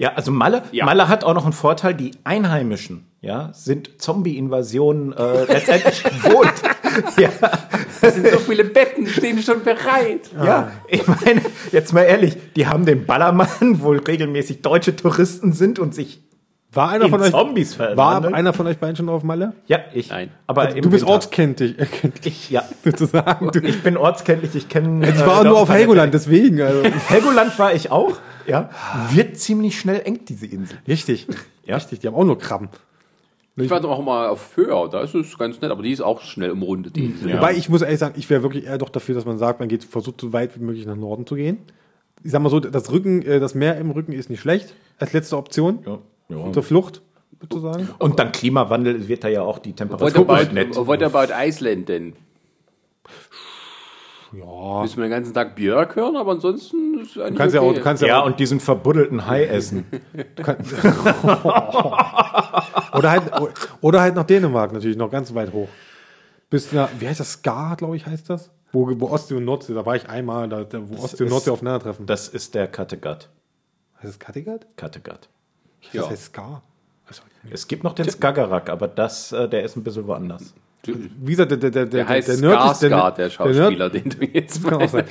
Ja, 0.00 0.12
also 0.14 0.30
Malle, 0.30 0.62
Ja. 0.70 0.84
Malle 0.84 1.08
hat 1.08 1.24
auch 1.24 1.34
noch 1.34 1.42
einen 1.42 1.52
Vorteil, 1.52 1.92
die 1.92 2.12
Einheimischen, 2.22 3.08
ja, 3.20 3.50
sind 3.52 4.00
Zombie-Invasionen 4.00 5.12
äh, 5.12 5.44
letztendlich 5.52 6.04
gewohnt. 6.22 6.52
ja, 7.18 7.30
Es 8.00 8.14
sind 8.14 8.28
so 8.28 8.38
viele 8.38 8.62
Betten, 8.64 9.08
stehen 9.08 9.42
schon 9.42 9.64
bereit. 9.64 10.30
Ja, 10.40 10.70
ich 10.86 11.04
meine, 11.06 11.42
jetzt 11.72 11.92
mal 11.92 12.02
ehrlich, 12.02 12.36
die 12.54 12.68
haben 12.68 12.86
den 12.86 13.06
Ballermann, 13.06 13.48
wo 13.82 13.90
regelmäßig 13.90 14.62
deutsche 14.62 14.94
Touristen 14.94 15.52
sind 15.52 15.80
und 15.80 15.96
sich 15.96 16.22
War 16.72 16.90
einer 16.90 17.06
in 17.06 17.10
von 17.10 17.20
euch, 17.22 17.30
Zombies 17.32 17.76
war 17.80 17.86
verwandeln. 17.96 18.34
einer 18.34 18.52
von 18.52 18.68
euch 18.68 18.78
beiden 18.78 18.94
schon 18.94 19.08
auf 19.08 19.24
Malle? 19.24 19.54
Ja, 19.66 19.80
ich. 19.94 20.10
Nein. 20.10 20.30
Aber 20.46 20.66
du 20.68 20.76
im 20.76 20.82
bist 20.90 21.02
Winter. 21.02 21.08
ortskenntlich, 21.08 21.76
erkenntlich, 21.76 22.26
Ich, 22.44 22.50
ja. 22.50 22.62
sozusagen. 22.84 23.50
Du, 23.50 23.58
Ich 23.58 23.82
bin 23.82 23.96
ortskenntlich, 23.96 24.54
ich 24.54 24.68
kenne. 24.68 25.08
ich 25.08 25.26
war 25.26 25.42
nur 25.42 25.58
auf 25.58 25.70
Helgoland, 25.70 26.14
deswegen. 26.14 26.62
Also. 26.62 26.84
Helgoland 27.08 27.58
war 27.58 27.74
ich 27.74 27.90
auch, 27.90 28.12
ja. 28.48 28.70
Wird 29.10 29.36
ziemlich 29.38 29.78
schnell 29.78 30.02
eng, 30.04 30.20
diese 30.26 30.46
Insel. 30.46 30.78
Richtig. 30.88 31.26
Ja. 31.64 31.76
Richtig, 31.76 32.00
die 32.00 32.06
haben 32.06 32.14
auch 32.14 32.24
nur 32.24 32.38
Krabben. 32.38 32.68
Ich 33.56 33.70
war 33.70 33.80
doch 33.80 33.90
auch 33.90 34.04
mal 34.04 34.28
auf 34.28 34.40
Föhr, 34.40 34.88
da 34.88 35.00
ist 35.02 35.14
es 35.16 35.36
ganz 35.36 35.60
nett, 35.60 35.72
aber 35.72 35.82
die 35.82 35.90
ist 35.90 36.00
auch 36.00 36.20
schnell 36.22 36.52
umrundet. 36.52 36.94
Die 36.94 37.06
Insel. 37.06 37.32
Wobei 37.34 37.54
ich 37.54 37.68
muss 37.68 37.82
ehrlich 37.82 37.98
sagen, 37.98 38.14
ich 38.16 38.30
wäre 38.30 38.42
wirklich 38.42 38.64
eher 38.66 38.78
doch 38.78 38.88
dafür, 38.88 39.16
dass 39.16 39.24
man 39.24 39.36
sagt, 39.36 39.58
man 39.58 39.68
geht, 39.68 39.82
versucht 39.82 40.20
so 40.20 40.32
weit 40.32 40.54
wie 40.56 40.64
möglich 40.64 40.86
nach 40.86 40.94
Norden 40.96 41.26
zu 41.26 41.34
gehen. 41.34 41.58
Ich 42.22 42.30
sag 42.30 42.40
mal 42.40 42.50
so, 42.50 42.60
das 42.60 42.90
Rücken, 42.92 43.22
äh, 43.22 43.40
das 43.40 43.54
Meer 43.56 43.76
im 43.78 43.90
Rücken 43.90 44.12
ist 44.12 44.30
nicht 44.30 44.40
schlecht 44.40 44.74
als 44.98 45.12
letzte 45.12 45.36
Option 45.36 45.80
Ja. 45.84 45.98
Ja. 46.28 46.52
zur 46.52 46.62
Flucht, 46.62 47.02
sozusagen. 47.40 47.88
Und 47.98 48.18
dann 48.20 48.30
Klimawandel 48.32 49.08
wird 49.08 49.24
da 49.24 49.28
ja 49.28 49.42
auch 49.42 49.58
die 49.58 49.70
What 49.70 49.76
Temperatur 49.78 50.28
about, 50.30 50.52
nett. 50.54 50.76
what 50.76 51.02
about 51.02 51.32
Iceland 51.36 51.88
denn? 51.88 52.14
Ja. 54.32 54.82
Müssen 54.82 54.96
wir 54.98 55.04
den 55.04 55.10
ganzen 55.10 55.32
Tag 55.32 55.54
Björk 55.56 55.96
hören, 55.96 56.16
aber 56.16 56.32
ansonsten 56.32 56.98
ist 57.00 57.16
es 57.16 57.22
eigentlich 57.22 57.32
Du 57.32 57.38
kannst 57.38 57.54
ja 57.54 57.60
auch, 57.62 57.66
okay. 57.68 57.76
du 57.78 57.82
kannst 57.82 58.02
ja, 58.02 58.08
Ja, 58.08 58.20
auch, 58.22 58.26
und 58.26 58.38
diesen 58.38 58.60
verbuddelten 58.60 59.26
Hai 59.26 59.44
essen. 59.46 59.86
du 60.36 60.42
kannst, 60.42 60.72
oder 62.94 63.10
halt, 63.10 63.22
oder 63.80 64.00
halt 64.00 64.14
nach 64.14 64.24
Dänemark 64.24 64.72
natürlich, 64.72 64.96
noch 64.96 65.10
ganz 65.10 65.34
weit 65.34 65.52
hoch. 65.52 65.68
Bis 66.50 66.72
nach, 66.72 66.88
wie 66.98 67.08
heißt 67.08 67.20
das? 67.20 67.32
Ska, 67.32 67.74
glaube 67.74 67.96
ich, 67.96 68.06
heißt 68.06 68.28
das? 68.30 68.50
Wo, 68.72 68.88
wo 69.00 69.08
Ostsee 69.08 69.34
und 69.34 69.44
Nordsee, 69.44 69.74
da 69.74 69.84
war 69.86 69.96
ich 69.96 70.08
einmal, 70.08 70.48
da, 70.48 70.66
wo 70.88 71.02
Ostsee 71.02 71.24
und 71.24 71.30
Nordsee 71.30 71.50
aufeinandertreffen. 71.50 72.06
Das 72.06 72.28
ist 72.28 72.54
der 72.54 72.68
Kattegat. 72.68 73.30
heißt 73.96 74.08
das 74.14 74.18
Kattegat? 74.18 74.66
Kattegat. 74.76 75.28
Ja. 75.92 76.02
Das 76.02 76.10
heißt 76.10 76.24
Ska. 76.24 76.62
Also, 77.06 77.22
Es 77.50 77.66
gibt 77.66 77.84
noch 77.84 77.94
den 77.94 78.10
Skagerrak, 78.10 78.68
aber 78.68 78.88
das, 78.88 79.32
äh, 79.32 79.48
der 79.48 79.62
ist 79.62 79.76
ein 79.76 79.84
bisschen 79.84 80.06
woanders. 80.06 80.52
Wie 80.86 81.32
gesagt, 81.32 81.50
der, 81.50 81.58
der, 81.58 81.70
der, 81.70 81.86
Der 81.86 82.08
heißt 82.08 82.28
der 82.28 82.36
nördlichste- 82.36 82.88
der 82.88 83.10
der 83.10 83.30
Schauspieler, 83.30 83.90
den 83.90 84.10
du 84.10 84.24
jetzt 84.24 84.62
sein. 84.62 85.04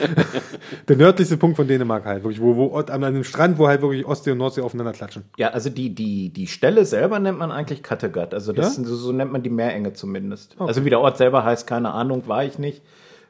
Der 0.87 0.95
nördlichste 0.95 1.37
Punkt 1.37 1.57
von 1.57 1.67
Dänemark 1.67 2.05
halt, 2.05 2.23
wirklich, 2.23 2.41
wo, 2.41 2.55
wo 2.55 2.75
an 2.77 3.03
einem 3.03 3.23
Strand, 3.23 3.57
wo 3.57 3.67
halt 3.67 3.81
wirklich 3.81 4.05
Ostsee 4.05 4.31
und 4.31 4.37
Nordsee 4.37 4.61
aufeinander 4.61 4.93
klatschen. 4.93 5.23
Ja, 5.37 5.49
also 5.49 5.69
die, 5.69 5.93
die, 5.93 6.29
die 6.29 6.47
Stelle 6.47 6.85
selber 6.85 7.19
nennt 7.19 7.37
man 7.37 7.51
eigentlich 7.51 7.83
Kattegat. 7.83 8.33
Also 8.33 8.53
das, 8.53 8.77
Ja? 8.77 8.83
so, 8.83 8.95
so 8.95 9.11
nennt 9.11 9.31
man 9.31 9.43
die 9.43 9.49
Meerenge 9.49 9.93
zumindest. 9.93 10.55
Also 10.59 10.85
wie 10.85 10.89
der 10.89 10.99
Ort 11.01 11.17
selber 11.17 11.43
heißt, 11.43 11.67
keine 11.67 11.91
Ahnung, 11.91 12.23
war 12.27 12.43
ich 12.45 12.57
nicht. 12.59 12.81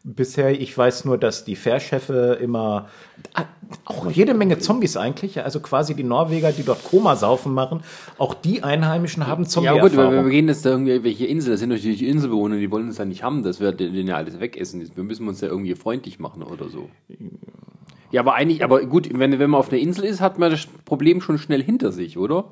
Bisher, 0.10 0.58
ich 0.58 0.78
weiß 0.78 1.03
nur, 1.03 1.18
dass 1.18 1.43
die 1.43 1.58
Fährschiffe 1.58 2.38
immer, 2.41 2.88
ah, 3.34 3.43
auch 3.84 4.10
jede 4.10 4.34
Menge 4.34 4.58
Zombies 4.58 4.95
eigentlich, 4.95 5.43
also 5.43 5.60
quasi 5.60 5.95
die 5.95 6.05
Norweger, 6.05 6.53
die 6.53 6.64
dort 6.64 6.82
Komasaufen 6.86 7.53
machen, 7.53 7.82
auch 8.18 8.34
die 8.34 8.64
Einheimischen 8.64 9.28
haben 9.28 9.43
Ja 9.43 9.49
gut, 9.49 9.58
wenn 9.58 9.66
wir 9.66 9.89
Zombie-Erfahrung. 9.89 10.30
gehen 10.30 10.47
jetzt 10.47 10.66
da 10.66 10.70
irgendwie 10.70 11.03
welche 11.03 11.26
Insel, 11.26 11.51
das 11.51 11.60
sind 11.60 11.70
natürlich 11.70 11.97
die 11.97 12.08
Inselbewohner, 12.08 12.55
die 12.55 12.72
wollen 12.72 12.88
uns 12.88 12.97
ja 12.99 13.03
nicht 13.03 13.22
haben, 13.22 13.43
das 13.43 13.60
wird 13.60 13.82
denen 13.82 14.08
ja 14.08 14.16
alles 14.16 14.39
wegessen. 14.39 14.89
Wir 14.95 15.03
müssen 15.03 15.28
uns 15.28 15.41
ja 15.41 15.49
irgendwie 15.49 15.76
freundlich 15.76 16.20
machen 16.20 16.41
oder 16.41 16.70
so. 16.70 16.89
Ja, 18.12 18.22
aber 18.22 18.36
eigentlich, 18.36 18.64
aber 18.64 18.86
gut, 18.86 19.10
wenn, 19.12 19.38
wenn 19.38 19.49
man 19.49 19.60
auf 19.60 19.74
einer 19.74 19.82
Insel 19.82 20.05
ist, 20.05 20.22
hat 20.22 20.39
man 20.39 20.51
das 20.51 20.68
Problem 20.86 21.20
schon 21.20 21.38
schnell 21.38 21.62
hinter 21.62 21.91
sich, 21.91 22.18
oder? 22.18 22.45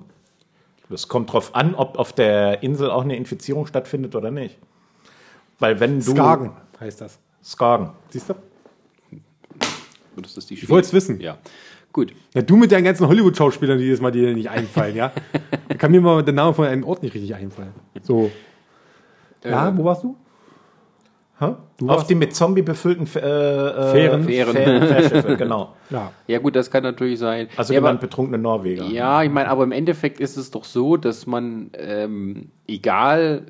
Das 0.90 1.08
kommt 1.08 1.32
drauf 1.32 1.56
an, 1.56 1.74
ob 1.74 1.98
auf 1.98 2.12
der 2.12 2.64
Insel 2.64 2.92
auch 2.92 3.04
eine 3.04 3.16
Infizierung 3.16 3.66
stattfindet 3.66 4.14
oder 4.14 4.30
nicht. 4.30 4.58
Weil 5.60 5.80
wenn 5.80 6.02
du... 6.02 6.12
Skagen 6.12 6.52
heißt 6.82 7.00
das. 7.00 7.18
Skagen. 7.46 7.92
Siehst 8.10 8.30
du? 8.30 8.34
Oder 10.18 10.26
ist 10.26 10.36
das 10.36 10.46
die 10.48 10.56
Ich 10.56 10.70
wollte 10.70 10.88
es 10.88 10.94
wissen. 10.94 11.20
Ja. 11.20 11.38
Gut. 11.94 12.14
Ja, 12.34 12.42
du 12.42 12.56
mit 12.58 12.72
deinen 12.72 12.84
ganzen 12.84 13.08
Hollywood-Schauspielern, 13.08 13.78
die 13.78 13.86
jedes 13.86 14.02
Mal 14.02 14.12
dir 14.12 14.34
nicht 14.34 14.50
einfallen, 14.50 14.96
ja? 14.96 15.12
Da 15.70 15.76
kann 15.78 15.92
mir 15.92 16.02
mal 16.02 16.24
der 16.24 16.34
Name 16.34 16.54
von 16.54 16.66
einem 16.66 16.84
Ort 16.84 17.04
nicht 17.04 17.14
richtig 17.14 17.36
einfallen. 17.36 17.74
So. 18.02 18.32
Ja, 19.44 19.78
wo 19.78 19.86
warst 19.86 20.04
du? 20.04 20.18
Hä? 21.40 21.54
Du 21.78 21.90
auf 21.90 22.08
die 22.08 22.16
mit 22.16 22.34
Zombie 22.34 22.62
befüllten 22.62 23.06
äh, 23.16 23.20
äh, 23.20 23.92
Fähren. 23.92 24.24
Fähren. 24.24 24.54
Fähren, 24.54 24.88
Fährschiffe, 24.88 25.38
genau. 25.38 25.76
Ja. 25.90 26.12
Ja 26.28 26.40
gut, 26.40 26.56
das 26.56 26.72
kann 26.72 26.84
natürlich 26.84 27.20
sein. 27.20 27.48
Also 27.58 27.74
ja, 27.74 27.80
aber, 27.80 27.94
betrunkene 27.96 28.38
Norweger. 28.38 28.86
ja, 28.86 29.22
ich 29.22 29.30
meine, 29.30 29.50
aber 29.50 29.64
im 29.66 29.74
Endeffekt 29.74 30.20
ist 30.20 30.38
es 30.38 30.50
doch 30.52 30.64
so, 30.64 30.98
dass 30.98 31.28
man, 31.28 31.72
ähm, 31.74 32.52
egal, 32.68 33.48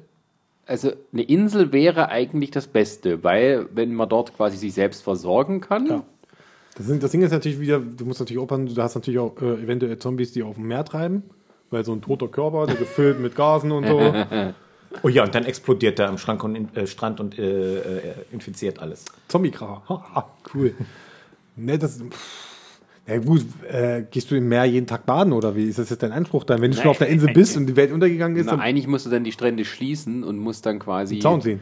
also 0.65 0.91
eine 1.13 1.23
Insel 1.23 1.71
wäre 1.71 2.09
eigentlich 2.09 2.51
das 2.51 2.67
Beste, 2.67 3.23
weil 3.23 3.67
wenn 3.73 3.93
man 3.93 4.09
dort 4.09 4.35
quasi 4.35 4.57
sich 4.57 4.73
selbst 4.73 5.03
versorgen 5.03 5.61
kann, 5.61 5.87
Ja. 5.87 6.03
Das, 6.77 6.87
sind, 6.87 7.01
das 7.01 7.11
Ding 7.11 7.21
ist 7.21 7.31
natürlich 7.31 7.61
wieder, 7.61 7.79
du 7.79 8.03
musst 8.03 8.19
natürlich 8.19 8.41
aufpassen, 8.41 8.65
du 8.65 8.81
hast 8.81 8.95
natürlich 8.95 9.19
auch 9.19 9.41
äh, 9.41 9.63
eventuell 9.63 9.97
Zombies, 9.97 10.33
die 10.33 10.43
auf 10.43 10.55
dem 10.55 10.67
Meer 10.67 10.83
treiben, 10.83 11.23
weil 11.69 11.85
so 11.85 11.93
ein 11.93 12.01
toter 12.01 12.27
Körper, 12.27 12.65
der 12.67 12.75
gefüllt 12.75 13.19
mit 13.21 13.35
Gasen 13.35 13.71
und 13.71 13.87
so. 13.87 14.13
Oh 15.03 15.09
ja, 15.09 15.23
und 15.23 15.35
dann 15.35 15.43
explodiert 15.43 15.99
er 15.99 16.07
am 16.07 16.17
Schrank 16.17 16.41
und, 16.43 16.77
äh, 16.77 16.87
Strand 16.87 17.19
und 17.19 17.37
äh, 17.37 17.79
äh, 17.79 18.13
infiziert 18.31 18.79
alles. 18.79 19.03
Zombie-Kra. 19.27 19.83
Ha, 19.89 20.31
cool. 20.53 20.73
Ne, 21.57 21.79
das. 21.79 22.01
Ja 23.07 23.19
gut, 23.19 23.45
äh, 23.71 24.03
gehst 24.09 24.31
du 24.31 24.35
im 24.35 24.47
Meer 24.47 24.65
jeden 24.65 24.87
Tag 24.87 25.05
baden 25.05 25.31
oder 25.31 25.55
wie? 25.55 25.65
Ist 25.65 25.77
das 25.77 25.91
jetzt 25.91 26.01
dein 26.01 26.11
Anspruch 26.11 26.43
dann? 26.43 26.61
Wenn 26.61 26.71
du 26.71 26.77
schon 26.77 26.85
Nein, 26.85 26.91
auf 26.91 26.97
der 26.97 27.07
Insel 27.07 27.27
nein, 27.27 27.35
bist 27.35 27.55
und 27.55 27.67
die 27.67 27.75
Welt 27.75 27.91
untergegangen 27.91 28.35
ist, 28.35 28.45
na, 28.45 28.53
dann 28.53 28.61
eigentlich 28.61 28.87
musst 28.87 29.05
du 29.05 29.11
dann 29.11 29.23
die 29.23 29.31
Strände 29.31 29.63
schließen 29.63 30.23
und 30.23 30.39
musst 30.39 30.65
dann 30.65 30.79
quasi 30.79 31.19
Zaun 31.19 31.39
ziehen. 31.39 31.59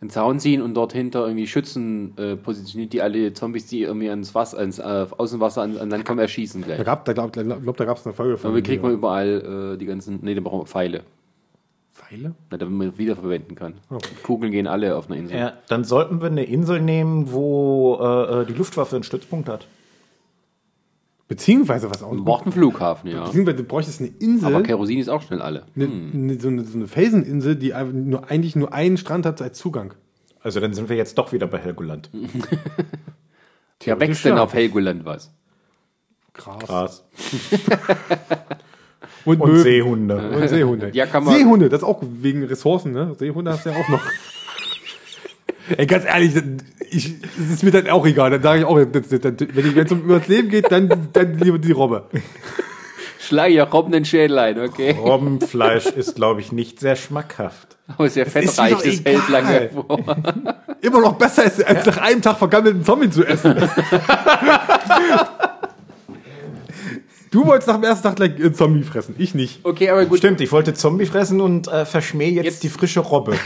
einen 0.00 0.10
Zaun 0.10 0.38
ziehen 0.38 0.62
und 0.62 0.74
dort 0.74 0.92
hinter 0.92 1.26
irgendwie 1.26 1.48
Schützen 1.48 2.16
äh, 2.16 2.36
positioniert, 2.36 2.92
die 2.92 3.02
alle 3.02 3.32
Zombies, 3.32 3.66
die 3.66 3.82
irgendwie 3.82 4.08
ans 4.08 4.36
Wasser, 4.36 4.58
ans 4.58 4.78
äh, 4.78 4.82
Außenwasser 4.82 5.62
an, 5.62 5.78
an 5.78 5.90
Land 5.90 6.04
kommen, 6.04 6.20
erschießen 6.20 6.62
gleich. 6.62 6.76
Da 6.76 6.84
gab, 6.84 7.04
da 7.06 7.12
glaub, 7.12 7.32
glaub, 7.32 7.76
da 7.76 7.84
gab 7.84 7.96
es 7.96 8.06
eine 8.06 8.14
Folge 8.14 8.38
von. 8.38 8.50
Aber 8.50 8.58
wie 8.58 8.62
kriegt 8.62 8.82
man 8.84 8.92
überall 8.92 9.72
äh, 9.74 9.78
die 9.78 9.86
ganzen, 9.86 10.20
nee, 10.22 10.36
da 10.36 10.42
brauchen 10.42 10.60
wir 10.60 10.66
Pfeile, 10.66 11.02
Pfeile? 11.92 12.36
na, 12.52 12.56
damit 12.56 12.74
man 12.78 12.98
wiederverwenden 12.98 13.56
kann. 13.56 13.74
Okay. 13.90 14.10
Kugeln 14.22 14.52
gehen 14.52 14.68
alle 14.68 14.94
auf 14.96 15.10
einer 15.10 15.18
Insel. 15.18 15.38
Ja, 15.38 15.54
dann 15.68 15.82
sollten 15.82 16.20
wir 16.20 16.28
eine 16.28 16.44
Insel 16.44 16.80
nehmen, 16.80 17.32
wo 17.32 17.98
äh, 18.00 18.42
äh, 18.42 18.46
die 18.46 18.52
Luftwaffe 18.52 18.94
einen 18.94 19.02
Stützpunkt 19.02 19.48
hat. 19.48 19.66
Beziehungsweise 21.26 21.88
was 21.90 22.02
auch. 22.02 22.12
Wir 22.12 22.22
brauchen 22.22 22.44
einen 22.44 22.52
Flughafen, 22.52 23.10
ja. 23.10 23.24
Beziehungsweise 23.24 23.56
du 23.58 23.64
bräuchtest 23.64 24.00
eine 24.00 24.10
Insel, 24.18 24.54
Aber 24.54 24.62
Kerosin 24.62 24.98
ist 24.98 25.08
auch 25.08 25.22
schnell 25.22 25.40
alle. 25.40 25.64
eine, 25.74 25.86
eine, 25.86 26.38
so, 26.40 26.48
eine, 26.48 26.64
so 26.64 26.76
eine 26.76 26.86
Felseninsel, 26.86 27.56
die 27.56 27.72
nur, 27.92 28.30
eigentlich 28.30 28.56
nur 28.56 28.74
einen 28.74 28.98
Strand 28.98 29.24
hat 29.24 29.40
als 29.40 29.58
Zugang. 29.58 29.94
Also 30.40 30.60
dann 30.60 30.74
sind 30.74 30.90
wir 30.90 30.96
jetzt 30.96 31.16
doch 31.16 31.32
wieder 31.32 31.46
bei 31.46 31.58
Helgoland. 31.58 32.10
Ja, 33.82 34.00
wächst 34.00 34.24
denn 34.24 34.38
auf 34.38 34.54
Helgoland 34.54 35.04
was? 35.04 35.30
Krass. 36.32 36.58
Gras. 36.64 37.04
Und, 39.26 39.40
Und. 39.40 39.58
Seehunde. 39.58 40.30
Und 40.30 40.48
Seehunde. 40.48 40.90
Ja, 40.94 41.06
kann 41.06 41.24
man- 41.24 41.34
Seehunde, 41.34 41.68
das 41.68 41.80
ist 41.80 41.84
auch 41.84 42.00
wegen 42.02 42.44
Ressourcen, 42.44 42.92
ne? 42.92 43.14
Seehunde 43.18 43.50
hast 43.52 43.66
du 43.66 43.70
ja 43.70 43.76
auch 43.76 43.88
noch. 43.88 44.00
Ey, 45.76 45.86
ganz 45.86 46.04
ehrlich, 46.04 46.34
ich, 46.90 47.14
es 47.38 47.50
ist 47.54 47.62
mir 47.62 47.70
dann 47.70 47.88
auch 47.88 48.06
egal. 48.06 48.30
Dann 48.30 48.42
sage 48.42 48.60
ich 48.60 48.64
auch, 48.66 48.78
das, 48.84 49.08
das, 49.08 49.20
das, 49.20 49.32
wenn 49.38 49.78
es 49.78 49.92
um 49.92 50.02
übers 50.02 50.28
Leben 50.28 50.48
geht, 50.50 50.70
dann, 50.70 51.08
dann 51.12 51.38
lieber 51.38 51.58
die 51.58 51.72
Robbe. 51.72 52.08
Schlag 53.18 53.50
ja 53.50 53.64
Robben 53.64 53.90
den 53.92 54.04
Schädel 54.04 54.38
ein, 54.38 54.60
okay? 54.60 54.90
Robbenfleisch 54.98 55.86
ist, 55.86 56.14
glaube 56.16 56.42
ich, 56.42 56.52
nicht 56.52 56.80
sehr 56.80 56.94
schmackhaft. 56.96 57.68
Aber 57.86 58.08
sehr 58.10 58.26
fettreich, 58.26 58.72
das 58.74 58.84
hält 59.04 59.28
lange 59.30 59.70
vor. 59.70 59.98
Immer 60.82 61.00
noch 61.00 61.14
besser, 61.14 61.42
als, 61.44 61.62
als 61.62 61.86
nach 61.86 61.96
einem 61.98 62.20
Tag 62.20 62.36
vergammelten 62.38 62.84
Zombie 62.84 63.08
zu 63.10 63.24
essen. 63.24 63.56
du 67.30 67.46
wolltest 67.46 67.68
nach 67.68 67.76
dem 67.76 67.84
ersten 67.84 68.02
Tag 68.02 68.16
gleich 68.16 68.36
einen 68.36 68.54
Zombie 68.54 68.82
fressen, 68.82 69.14
ich 69.18 69.34
nicht. 69.34 69.60
Okay, 69.64 69.88
aber 69.90 70.04
gut. 70.06 70.18
Stimmt, 70.18 70.40
ich 70.40 70.52
wollte 70.52 70.74
Zombie 70.74 71.06
fressen 71.06 71.40
und 71.40 71.68
äh, 71.68 71.84
verschmähe 71.86 72.30
jetzt, 72.30 72.44
Jetzt- 72.44 72.62
die 72.62 72.68
frische 72.68 73.00
Robbe. 73.00 73.36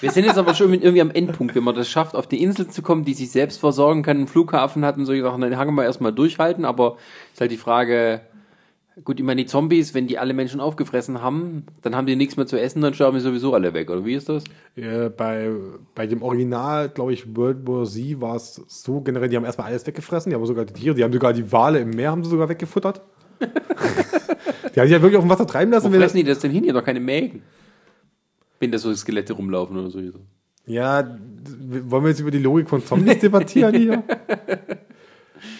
Wir 0.00 0.10
sind 0.10 0.24
jetzt 0.24 0.38
aber 0.38 0.54
schon 0.54 0.72
irgendwie 0.72 1.00
am 1.00 1.10
Endpunkt, 1.10 1.54
wenn 1.54 1.64
man 1.64 1.74
das 1.74 1.88
schafft, 1.88 2.14
auf 2.14 2.26
die 2.26 2.42
Insel 2.42 2.68
zu 2.68 2.82
kommen, 2.82 3.04
die 3.04 3.14
sich 3.14 3.30
selbst 3.30 3.58
versorgen 3.58 4.02
kann, 4.02 4.18
einen 4.18 4.28
Flughafen 4.28 4.84
hat 4.84 4.96
und 4.96 5.06
solche 5.06 5.22
Sachen, 5.22 5.40
dann 5.40 5.56
hangen 5.56 5.74
wir 5.74 5.84
erstmal 5.84 6.12
durchhalten, 6.12 6.64
aber 6.64 6.96
ist 7.32 7.40
halt 7.40 7.50
die 7.50 7.56
Frage, 7.56 8.20
gut, 9.04 9.18
ich 9.18 9.24
meine, 9.24 9.42
die 9.42 9.46
Zombies, 9.46 9.94
wenn 9.94 10.06
die 10.06 10.18
alle 10.18 10.34
Menschen 10.34 10.60
aufgefressen 10.60 11.22
haben, 11.22 11.64
dann 11.82 11.96
haben 11.96 12.06
die 12.06 12.16
nichts 12.16 12.36
mehr 12.36 12.46
zu 12.46 12.60
essen, 12.60 12.82
dann 12.82 12.94
sterben 12.94 13.16
die 13.16 13.22
sowieso 13.22 13.54
alle 13.54 13.72
weg, 13.72 13.90
oder 13.90 14.04
wie 14.04 14.14
ist 14.14 14.28
das? 14.28 14.44
Äh, 14.74 15.08
bei, 15.08 15.50
bei 15.94 16.06
dem 16.06 16.22
Original, 16.22 16.88
glaube 16.90 17.12
ich, 17.14 17.34
World 17.34 17.66
War 17.66 17.84
Z 17.84 18.20
war 18.20 18.36
es 18.36 18.62
so 18.66 19.00
generell, 19.00 19.28
die 19.28 19.36
haben 19.36 19.44
erstmal 19.44 19.68
alles 19.68 19.86
weggefressen, 19.86 20.30
die 20.30 20.36
haben 20.36 20.44
sogar 20.46 20.66
die 20.66 20.74
Tiere, 20.74 20.94
die 20.94 21.04
haben 21.04 21.12
sogar 21.12 21.32
die 21.32 21.50
Wale 21.52 21.80
im 21.80 21.90
Meer 21.90 22.10
haben 22.10 22.24
sie 22.24 22.30
sogar 22.30 22.48
weggefuttert. 22.48 23.00
die 23.40 24.80
haben 24.80 24.86
sich 24.86 24.92
ja 24.92 25.02
wirklich 25.02 25.16
auf 25.16 25.24
dem 25.24 25.30
Wasser 25.30 25.46
treiben 25.46 25.70
lassen. 25.70 25.92
Wo 25.92 25.96
fressen 25.96 26.16
die 26.16 26.24
das 26.24 26.38
denn 26.38 26.50
hin? 26.50 26.62
Die 26.62 26.70
haben 26.70 26.76
doch 26.76 26.84
keine 26.84 27.00
Mägen. 27.00 27.42
Wenn 28.60 28.72
da 28.72 28.78
so 28.78 28.94
Skelette 28.94 29.32
rumlaufen 29.34 29.76
oder 29.76 29.90
so. 29.90 30.00
Ja, 30.66 31.16
wollen 31.86 32.04
wir 32.04 32.08
jetzt 32.10 32.20
über 32.20 32.30
die 32.30 32.38
Logik 32.38 32.68
von 32.68 32.84
Zombies 32.84 33.18
debattieren 33.20 33.74
hier? 33.74 34.02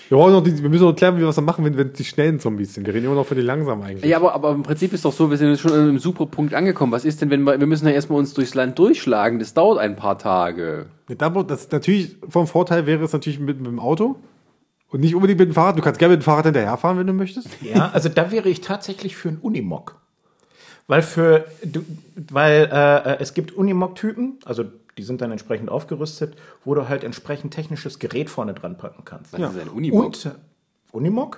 Wir, 0.08 0.16
brauchen 0.16 0.32
noch 0.32 0.42
die, 0.42 0.62
wir 0.62 0.70
müssen 0.70 0.84
noch 0.84 0.94
klären, 0.96 1.16
wie 1.16 1.20
wir 1.20 1.26
was 1.26 1.40
machen, 1.40 1.64
wenn, 1.64 1.76
wenn 1.76 1.92
die 1.92 2.04
schnellen 2.04 2.38
Zombies 2.40 2.74
sind. 2.74 2.86
Wir 2.86 2.94
reden 2.94 3.06
immer 3.06 3.14
noch 3.16 3.26
für 3.26 3.34
die 3.34 3.40
langsamen 3.42 3.84
eigentlich. 3.84 4.08
Ja, 4.10 4.16
aber, 4.18 4.34
aber 4.34 4.52
im 4.52 4.62
Prinzip 4.62 4.92
ist 4.92 5.04
doch 5.04 5.12
so, 5.12 5.30
wir 5.30 5.36
sind 5.36 5.50
jetzt 5.50 5.60
schon 5.60 5.72
an 5.72 5.80
einem 5.80 5.98
super 5.98 6.26
Punkt 6.26 6.54
angekommen. 6.54 6.92
Was 6.92 7.04
ist 7.04 7.20
denn, 7.20 7.28
wenn 7.30 7.42
wir, 7.42 7.58
wir 7.60 7.66
müssen 7.66 7.86
ja 7.86 7.92
erstmal 7.92 8.18
uns 8.18 8.32
durchs 8.32 8.54
Land 8.54 8.78
durchschlagen? 8.78 9.38
Das 9.38 9.52
dauert 9.52 9.78
ein 9.78 9.94
paar 9.96 10.16
Tage. 10.18 10.86
Ja, 11.08 11.14
da- 11.16 11.42
Das 11.42 11.70
natürlich 11.70 12.16
vom 12.28 12.46
Vorteil 12.46 12.86
wäre 12.86 13.04
es 13.04 13.12
natürlich 13.12 13.38
mit, 13.40 13.58
mit 13.58 13.66
dem 13.66 13.78
Auto 13.80 14.16
und 14.88 15.00
nicht 15.00 15.14
unbedingt 15.14 15.40
mit 15.40 15.50
dem 15.50 15.54
Fahrrad. 15.54 15.76
Du 15.76 15.82
kannst 15.82 15.98
gerne 15.98 16.14
mit 16.14 16.22
dem 16.22 16.24
Fahrrad 16.24 16.44
hinterherfahren, 16.46 16.98
wenn 16.98 17.06
du 17.06 17.12
möchtest. 17.12 17.48
Ja, 17.60 17.90
also 17.92 18.08
da 18.08 18.30
wäre 18.30 18.48
ich 18.48 18.60
tatsächlich 18.62 19.16
für 19.16 19.28
einen 19.28 19.38
Unimog. 19.38 20.00
Weil 20.86 21.02
für 21.02 21.46
du, 21.64 21.84
weil 22.30 22.68
äh, 22.72 23.14
äh, 23.14 23.16
es 23.20 23.34
gibt 23.34 23.52
Unimog-Typen, 23.52 24.38
also 24.44 24.64
die 24.96 25.02
sind 25.02 25.20
dann 25.20 25.30
entsprechend 25.30 25.68
aufgerüstet, 25.68 26.36
wo 26.64 26.74
du 26.74 26.88
halt 26.88 27.04
entsprechend 27.04 27.52
technisches 27.52 27.98
Gerät 27.98 28.30
vorne 28.30 28.54
dran 28.54 28.78
packen 28.78 29.04
kannst. 29.04 29.34
Das 29.34 29.40
ist 29.40 29.60
ein 29.60 29.68
Unimog. 29.68 30.04
Und 30.04 30.26
äh, 30.26 30.30
Unimog? 30.92 31.36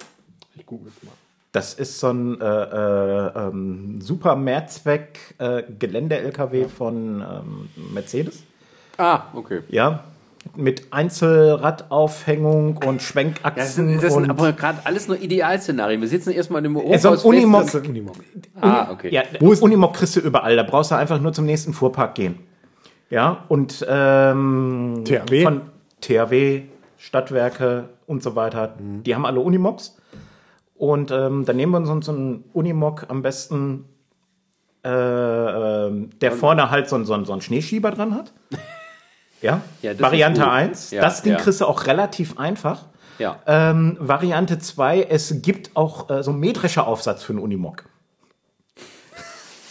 Ich 0.55 0.67
google 0.67 0.93
mal. 1.03 1.13
Das 1.53 1.75
ist 1.75 1.99
so 1.99 2.11
ein 2.11 2.41
äh, 2.41 2.45
äh, 2.45 3.49
ähm, 3.49 4.01
super 4.03 4.37
Mehrzweck 4.37 5.35
äh, 5.39 5.63
Gelände-LKW 5.79 6.69
von 6.69 7.23
ähm, 7.23 7.69
Mercedes. 7.95 8.43
Ah, 8.99 9.23
okay. 9.33 9.63
Ja, 9.69 10.05
mit 10.57 10.93
Einzelradaufhängung 10.93 12.79
und 12.79 13.03
Schwenkachsen. 13.03 13.89
sind, 13.89 14.03
das 14.03 14.15
sind 14.15 14.25
und 14.25 14.31
aber 14.31 14.53
gerade 14.53 14.79
alles 14.85 15.09
nur 15.09 15.21
Idealszenarien. 15.21 16.01
Wir 16.01 16.09
sitzen 16.09 16.31
erstmal 16.31 16.65
in 16.65 16.75
dem 16.75 16.89
Ja, 16.91 16.99
so 16.99 17.11
Hochhaus 17.11 17.25
Unimog- 17.25 17.87
Unimog. 17.89 18.17
Ah, 18.61 18.89
okay. 18.91 19.13
Ja, 19.13 19.23
Wo 19.41 19.53
ist- 19.53 19.63
Unimog 19.63 19.95
kriegst 19.95 20.17
du 20.17 20.21
überall. 20.21 20.57
Da 20.57 20.63
brauchst 20.63 20.91
du 20.91 20.95
einfach 20.97 21.21
nur 21.21 21.33
zum 21.33 21.45
nächsten 21.47 21.73
Fuhrpark 21.73 22.15
gehen. 22.15 22.39
Ja, 23.11 23.45
und 23.49 23.87
ähm, 23.89 25.03
THW? 25.05 25.43
von 25.43 25.61
THW, 26.01 26.63
Stadtwerke 26.99 27.89
und 28.07 28.23
so 28.23 28.37
weiter, 28.37 28.75
die 28.79 29.15
haben 29.15 29.25
alle 29.27 29.41
Unimogs. 29.41 29.97
Und 30.77 31.11
ähm, 31.11 31.45
dann 31.45 31.57
nehmen 31.57 31.73
wir 31.73 31.91
uns 31.91 32.07
so 32.07 32.13
einen 32.13 32.45
Unimog 32.53 33.07
am 33.09 33.23
besten, 33.23 33.87
äh, 34.85 34.89
ähm, 34.91 36.11
der 36.21 36.33
vorne 36.33 36.71
halt 36.71 36.89
so, 36.89 37.03
so, 37.03 37.25
so 37.25 37.33
einen 37.33 37.41
Schneeschieber 37.43 37.91
dran 37.91 38.15
hat. 38.15 38.33
Ja, 39.41 39.63
Ja, 39.83 39.99
Variante 40.01 40.41
ist 40.41 40.47
gut. 40.47 40.53
1. 40.53 40.91
Ja, 40.91 41.03
das 41.03 41.23
Ding 41.23 41.33
ja. 41.33 41.39
kriegst 41.39 41.61
du 41.61 41.67
auch 41.67 41.87
relativ 41.87 42.39
einfach. 42.39 42.87
Ja. 43.19 43.41
Ähm, 43.47 43.97
Variante 44.01 44.59
2, 44.59 45.03
es 45.11 45.43
gibt 45.43 45.77
auch 45.77 46.09
äh, 46.11 46.23
so 46.23 46.31
einen 46.31 46.41
Mähdrescher-Aufsatz 46.41 47.23
für 47.23 47.33
einen 47.33 47.41
Unimog. 47.41 47.85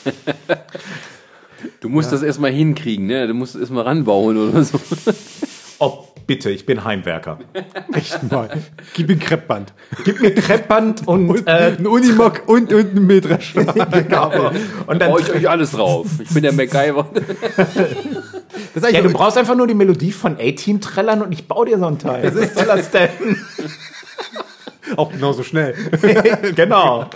Du 1.82 1.90
musst 1.90 2.12
das 2.12 2.22
erstmal 2.22 2.52
hinkriegen, 2.52 3.08
ne? 3.08 3.28
Du 3.28 3.34
musst 3.34 3.56
es 3.56 3.62
erstmal 3.62 3.84
ranbauen 3.84 4.38
oder 4.38 4.64
so. 4.64 4.80
Oh, 5.80 6.06
bitte, 6.26 6.50
ich 6.50 6.66
bin 6.66 6.84
Heimwerker. 6.84 7.40
Echt 7.94 8.32
mal. 8.32 8.50
Gib 8.94 9.08
mir 9.08 9.14
ein 9.16 9.20
Kreppband. 9.20 9.74
Gib 10.04 10.20
mir 10.22 10.34
Kreppband 10.34 11.08
und, 11.08 11.48
äh, 11.48 11.76
Ein 11.78 11.86
Unimog 11.88 12.44
und, 12.48 12.74
und 12.74 12.96
ein 12.96 13.06
Mähdrescher. 13.06 13.60
und 13.68 13.78
Da 13.78 14.30
dann. 14.88 15.00
baue 15.00 15.22
ich 15.22 15.32
euch 15.32 15.50
alles 15.50 15.72
drauf. 15.72 16.08
Ich 16.22 16.30
bin 16.34 16.44
der 16.44 16.54
MacGyver. 16.54 17.08
Das 18.74 18.84
ist 18.84 18.92
Ja, 18.92 19.02
du 19.02 19.12
brauchst 19.12 19.38
einfach 19.38 19.56
nur 19.56 19.68
die 19.68 19.74
Melodie 19.74 20.12
von 20.12 20.38
A-Team 20.40 20.82
trällern 20.82 21.22
und 21.22 21.32
ich 21.32 21.48
baue 21.48 21.66
dir 21.68 21.78
so 21.78 21.86
ein 21.86 22.00
Teil. 22.00 22.24
Das 22.24 22.34
ist 22.36 22.56
das 22.58 22.90
denn? 22.92 23.10
Auch 24.96 25.12
genauso 25.12 25.44
schnell. 25.44 25.74
genau. 26.56 27.06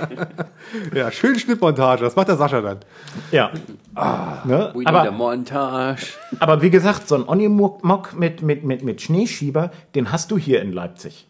Ja, 0.96 1.12
schön 1.12 1.38
Schnittmontage. 1.38 2.04
Das 2.04 2.16
macht 2.16 2.30
der 2.30 2.38
Sascha 2.38 2.62
dann. 2.62 2.80
Ja. 3.32 3.52
Ne? 4.46 4.72
We 4.74 4.80
need 4.80 4.88
Aber, 4.88 5.08
a 5.08 5.12
montage. 5.12 6.14
aber 6.40 6.62
wie 6.62 6.70
gesagt, 6.70 7.10
so 7.10 7.16
ein 7.16 7.28
Onimog 7.28 7.84
mit, 8.18 8.42
mit, 8.42 8.64
mit, 8.64 8.82
mit 8.84 9.02
Schneeschieber, 9.02 9.72
den 9.96 10.14
hast 10.14 10.32
du 10.32 10.38
hier 10.38 10.62
in 10.62 10.72
Leipzig. 10.72 11.28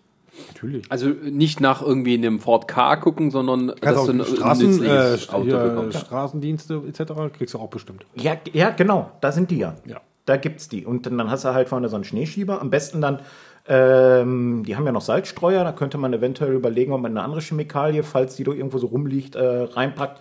Natürlich. 0.48 0.86
Also 0.90 1.10
nicht 1.10 1.60
nach 1.60 1.82
irgendwie 1.82 2.14
einem 2.14 2.40
Ford 2.40 2.68
K 2.68 2.96
gucken, 2.98 3.32
sondern 3.32 3.74
Kannst 3.82 4.00
auch 4.00 4.06
du 4.06 4.14
ein 4.14 4.26
Straßen, 4.26 4.86
äh, 4.86 5.18
Auto 5.32 5.44
hier, 5.44 5.58
bekommst. 5.58 6.00
Straßendienste 6.00 6.82
etc. 6.88 7.14
kriegst 7.34 7.54
du 7.54 7.60
auch 7.60 7.70
bestimmt. 7.70 8.06
Ja, 8.16 8.36
ja, 8.54 8.70
genau, 8.70 9.12
da 9.22 9.32
sind 9.32 9.52
die 9.52 9.58
ja. 9.58 9.76
Ja. 9.86 10.02
Da 10.26 10.38
gibt's 10.38 10.70
die. 10.70 10.86
Und 10.86 11.08
dann 11.08 11.32
hast 11.32 11.46
du 11.46 11.54
halt 11.54 11.68
vorne 11.68 11.90
so 11.90 11.96
einen 11.96 12.06
Schneeschieber. 12.06 12.62
Am 12.62 12.70
besten 12.70 13.02
dann, 13.02 13.20
ähm, 13.68 14.64
die 14.66 14.76
haben 14.76 14.86
ja 14.86 14.92
noch 14.92 15.02
Salzstreuer, 15.02 15.64
da 15.64 15.72
könnte 15.72 15.98
man 15.98 16.14
eventuell 16.14 16.54
überlegen, 16.54 16.94
ob 16.94 17.02
man 17.02 17.12
eine 17.12 17.24
andere 17.24 17.42
Chemikalie, 17.42 18.04
falls 18.04 18.36
die 18.36 18.44
da 18.44 18.52
irgendwo 18.52 18.78
so 18.80 18.88
rumliegt, 18.88 19.36
äh, 19.36 19.64
reinpackt, 19.64 20.20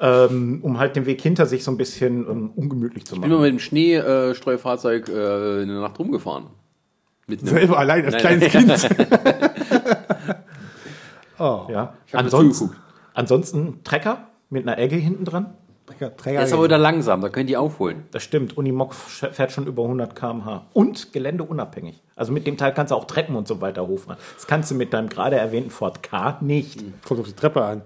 ähm, 0.00 0.58
um 0.62 0.78
halt 0.78 0.96
den 0.96 1.06
Weg 1.06 1.20
hinter 1.20 1.46
sich 1.46 1.62
so 1.64 1.70
ein 1.70 1.76
bisschen 1.76 2.28
ähm, 2.28 2.50
ungemütlich 2.56 3.04
zu 3.06 3.14
Ich 3.14 3.20
bin 3.20 3.30
mal 3.30 3.36
machen. 3.36 3.44
mit 3.44 3.52
dem 3.52 3.58
Schneestreufahrzeug 3.60 5.08
äh, 5.08 5.62
eine 5.62 5.80
Nacht 5.80 5.98
rumgefahren. 5.98 6.46
Mit 7.26 7.46
Selber 7.46 7.78
allein 7.78 8.04
als 8.04 8.22
Nein, 8.22 8.38
kleines 8.40 8.82
nein. 8.84 8.96
Kind. 8.96 9.08
Ja. 11.38 11.58
hab 11.68 11.68
nur 12.12 12.20
Ansonsten, 12.20 12.52
zugeguckt. 12.54 12.80
ansonsten 13.14 13.84
Trecker 13.84 14.28
mit 14.50 14.66
einer 14.66 14.78
Egge 14.78 14.96
hinten 14.96 15.24
dran. 15.24 15.54
Träger, 15.86 16.12
Der 16.38 16.42
ist 16.44 16.52
aber 16.52 16.64
wieder 16.64 16.78
langsam, 16.78 17.20
da 17.20 17.28
können 17.28 17.46
die 17.46 17.56
aufholen. 17.56 18.04
Das 18.12 18.22
stimmt. 18.22 18.56
Unimog 18.56 18.94
fährt 18.94 19.52
schon 19.52 19.66
über 19.66 19.82
100 19.82 20.14
km/h. 20.16 20.66
Und 20.72 21.12
geländeunabhängig. 21.12 22.02
Also 22.16 22.32
mit 22.32 22.46
dem 22.46 22.56
Teil 22.56 22.72
kannst 22.72 22.90
du 22.92 22.94
auch 22.96 23.06
Treppen 23.06 23.34
und 23.36 23.48
so 23.48 23.60
weiter 23.60 23.86
hochfahren. 23.86 24.20
Das 24.36 24.46
kannst 24.46 24.70
du 24.70 24.74
mit 24.74 24.92
deinem 24.92 25.08
gerade 25.08 25.36
erwähnten 25.36 25.70
Ford 25.70 26.02
K 26.02 26.38
nicht. 26.40 26.82
Kommt 27.06 27.20
auf 27.20 27.26
die 27.26 27.32
Treppe 27.34 27.64
an. 27.64 27.82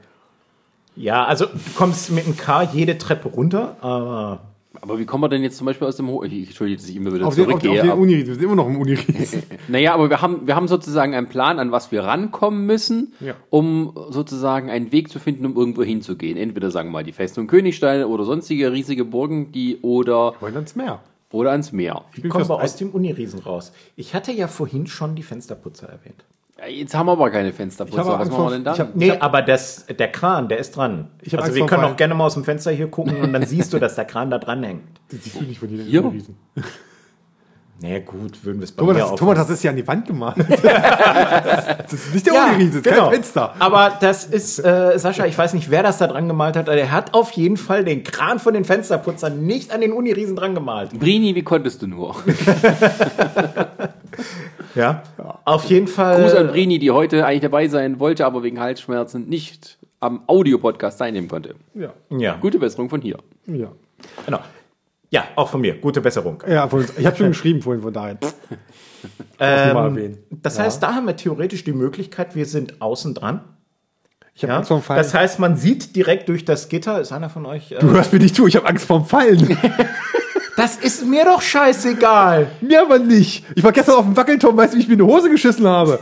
Ja, 0.97 1.25
also 1.25 1.47
du 1.47 1.53
kommst 1.77 2.11
mit 2.11 2.27
dem 2.27 2.37
K 2.37 2.63
jede 2.65 2.99
Treppe 2.99 3.29
runter, 3.29 3.77
aber 3.81 4.41
Aber 4.83 4.99
wie 4.99 5.07
kommen 5.07 5.23
wir 5.25 5.29
denn 5.29 5.43
jetzt 5.43 5.57
zum 5.57 5.65
Beispiel 5.67 5.87
aus 5.89 5.97
dem 5.97 6.09
Hoch... 6.09 6.25
Ich, 6.25 6.49
Entschuldige, 6.49 6.79
dass 6.81 6.89
ich 6.89 6.97
immer 6.97 7.13
wieder 7.13 7.27
Auf 7.27 7.35
den, 7.37 7.45
auf, 7.53 7.61
den- 7.61 7.71
auf 7.71 7.77
zurückgehe. 7.77 7.83
den 7.95 7.99
Uni, 8.01 8.27
wir 8.27 8.35
sind 8.35 8.43
immer 8.45 8.55
noch 8.57 8.67
im 8.67 8.77
Uniries. 8.81 9.39
Naja, 9.69 9.95
aber 9.95 10.11
wir 10.11 10.21
haben, 10.23 10.47
wir 10.47 10.55
haben 10.57 10.69
sozusagen 10.69 11.15
einen 11.15 11.29
Plan, 11.29 11.59
an 11.59 11.73
was 11.73 11.91
wir 11.91 12.05
rankommen 12.05 12.67
müssen, 12.67 13.13
Ja. 13.21 13.35
um 13.51 13.93
sozusagen 14.11 14.71
einen 14.71 14.93
Weg 14.93 15.09
zu 15.11 15.19
finden, 15.21 15.47
um 15.47 15.57
irgendwo 15.57 15.83
hinzugehen. 15.83 16.37
Entweder 16.37 16.71
sagen 16.71 16.89
wir 16.91 16.93
mal 16.95 17.05
die 17.05 17.13
Festung 17.13 17.47
Königstein 17.47 18.05
oder 18.05 18.25
sonstige 18.25 18.73
riesige 18.73 19.05
Burgen, 19.05 19.53
die 19.53 19.79
oder, 19.83 20.35
Wollen 20.41 20.55
ans 20.57 20.77
Meer. 20.77 21.01
Oder 21.33 21.51
ans 21.53 21.73
Meer. 21.73 22.05
Ich 22.15 22.23
bin 22.23 22.31
kommen 22.31 22.49
wir 22.49 22.63
aus 22.63 22.77
dem 22.77 22.91
Uniriesen 22.91 23.41
raus. 23.41 23.73
Ich 23.97 24.15
hatte 24.15 24.33
ja 24.33 24.49
vorhin 24.49 24.87
schon 24.87 25.15
die 25.15 25.23
Fensterputzer 25.23 25.89
erwähnt. 25.89 26.25
Jetzt 26.69 26.93
haben 26.95 27.07
wir 27.07 27.13
aber 27.13 27.31
keine 27.31 27.53
Fensterputzer. 27.53 28.05
Was 28.05 28.15
Angst 28.21 28.33
machen 28.33 28.45
wir 28.47 28.51
denn 28.51 28.65
dann? 28.65 28.75
ich 28.75 28.81
hab- 28.81 28.97
Nee, 28.97 29.13
aber 29.13 29.43
das, 29.43 29.87
der 29.87 30.11
Kran, 30.11 30.49
der 30.49 30.59
ist 30.59 30.75
dran. 30.77 31.09
Also 31.25 31.37
Angst 31.39 31.55
wir 31.55 31.67
können 31.67 31.85
auch 31.85 31.97
gerne 31.97 32.15
mal 32.15 32.25
aus 32.27 32.35
dem 32.35 32.43
Fenster 32.43 32.73
hier 32.73 32.89
gucken 32.89 33.17
und 33.21 33.33
dann 33.33 33.47
siehst 33.47 33.73
du, 33.73 33.79
dass 33.79 33.95
der 33.95 34.07
Kran 34.07 34.31
da 34.31 34.39
dran 34.39 34.65
hängt. 34.65 34.83
Das 35.11 35.23
siehst 35.25 35.41
du 35.41 35.45
nicht 35.45 35.61
von. 35.61 35.69
Hier? 35.69 36.13
Uniriesen. 37.81 37.81
Na 37.81 37.99
gut, 38.01 38.45
würden 38.45 38.59
wir 38.59 38.65
es 38.65 38.73
bei 38.73 38.81
Thomas, 38.81 38.97
mir 38.97 39.03
das, 39.03 39.15
Thomas, 39.15 39.39
das 39.39 39.51
ist 39.51 39.63
ja 39.65 39.71
an 39.71 39.77
die 39.77 39.87
Wand 39.87 40.07
gemalt. 40.07 40.37
das 40.63 41.93
ist 41.93 42.15
nicht 42.15 42.27
der 42.27 42.35
Uniriesen, 42.35 42.83
das 42.83 42.93
ist 42.93 42.99
kein 42.99 43.11
Fenster. 43.13 43.55
Aber 43.59 43.97
das 44.01 44.25
ist, 44.25 44.59
äh, 44.59 44.99
Sascha, 44.99 45.27
ich 45.27 45.37
weiß 45.37 45.55
nicht, 45.55 45.71
wer 45.71 45.83
das 45.83 45.99
da 45.99 46.07
dran 46.07 46.29
gemalt 46.29 46.57
hat, 46.57 46.69
aber 46.69 46.77
der 46.77 46.91
hat 46.91 47.15
auf 47.15 47.31
jeden 47.33 47.57
Fall 47.57 47.85
den 47.85 48.05
Kran 48.05 48.39
von 48.39 48.55
den 48.55 48.65
Fensterputzern 48.65 49.45
nicht 49.47 49.73
an 49.73 49.81
den 49.81 49.93
Uniriesen 49.93 50.37
dran 50.37 50.55
gemalt. 50.55 50.99
Brini, 50.99 51.35
wie 51.35 51.43
konntest 51.43 51.83
du 51.83 51.87
nur? 51.87 52.17
Ja. 54.75 55.03
Auf 55.45 55.65
jeden 55.65 55.89
Fall. 55.89 56.23
Gruß 56.23 56.35
an 56.35 56.49
Brini, 56.49 56.79
die 56.79 56.91
heute 56.91 57.25
eigentlich 57.25 57.43
dabei 57.43 57.69
sein 57.69 57.99
wollte, 57.99 58.27
aber 58.27 58.43
wegen 58.43 58.61
Halsschmerzen 58.61 59.29
nicht 59.29 59.79
am 60.01 60.23
Audiopodcast 60.27 60.99
teilnehmen 60.99 61.29
konnte. 61.29 61.55
Ja. 61.75 61.93
Ja, 62.11 62.37
Gute 62.41 62.59
Besserung 62.59 62.89
von 62.89 63.01
hier. 63.01 63.19
Ja. 63.47 63.73
genau. 64.25 64.41
Ja, 65.11 65.25
auch 65.37 65.49
von 65.49 65.61
mir. 65.61 65.75
Gute 65.79 66.01
Besserung. 66.01 66.43
Ja, 66.47 66.69
ich 66.97 67.07
habe 67.07 67.17
schon 67.17 67.29
geschrieben 67.29 67.63
vorhin, 67.63 67.83
von 67.83 67.93
daher. 67.93 68.19
Ähm. 69.41 70.19
Das 70.31 70.59
heißt, 70.59 70.83
da 70.83 70.93
haben 70.95 71.07
wir 71.07 71.15
theoretisch 71.15 71.63
die 71.63 71.73
Möglichkeit, 71.73 72.35
wir 72.35 72.47
sind 72.47 72.83
außen 72.83 73.15
dran. 73.15 73.45
Ich 74.35 74.43
habe 74.43 74.53
Ja? 74.53 74.57
Angst 74.59 74.69
vorm 74.69 74.83
Fallen. 74.83 74.99
Das 74.99 75.15
heißt, 75.15 75.39
man 75.39 75.57
sieht 75.57 75.95
direkt 75.95 76.29
durch 76.29 76.45
das 76.45 76.69
Gitter. 76.69 77.01
Ist 77.01 77.13
einer 77.13 77.31
von 77.31 77.47
euch? 77.47 77.71
Äh, 77.71 77.79
du 77.79 77.91
hörst 77.91 78.13
mir 78.13 78.19
nicht 78.19 78.35
zu, 78.35 78.49
ich 78.49 78.57
habe 78.57 78.67
Angst 78.67 78.87
vorm 78.87 79.05
Fallen. 79.07 79.57
das 80.57 80.77
ist 80.77 81.07
mir 81.07 81.25
doch 81.25 81.41
scheißegal. 81.43 82.49
mir 82.61 82.83
aber 82.83 82.99
nicht. 82.99 83.45
Ich 83.55 83.63
war 83.63 83.71
gestern 83.71 83.95
auf 83.97 84.05
dem 84.05 84.17
Wackelturm, 84.17 84.57
weißt 84.57 84.73
du, 84.75 84.79
wie 84.79 84.83
ich 84.83 84.89
mir 84.89 84.95
eine 84.95 85.07
Hose 85.07 85.31
geschissen 85.31 85.67
habe? 85.69 86.01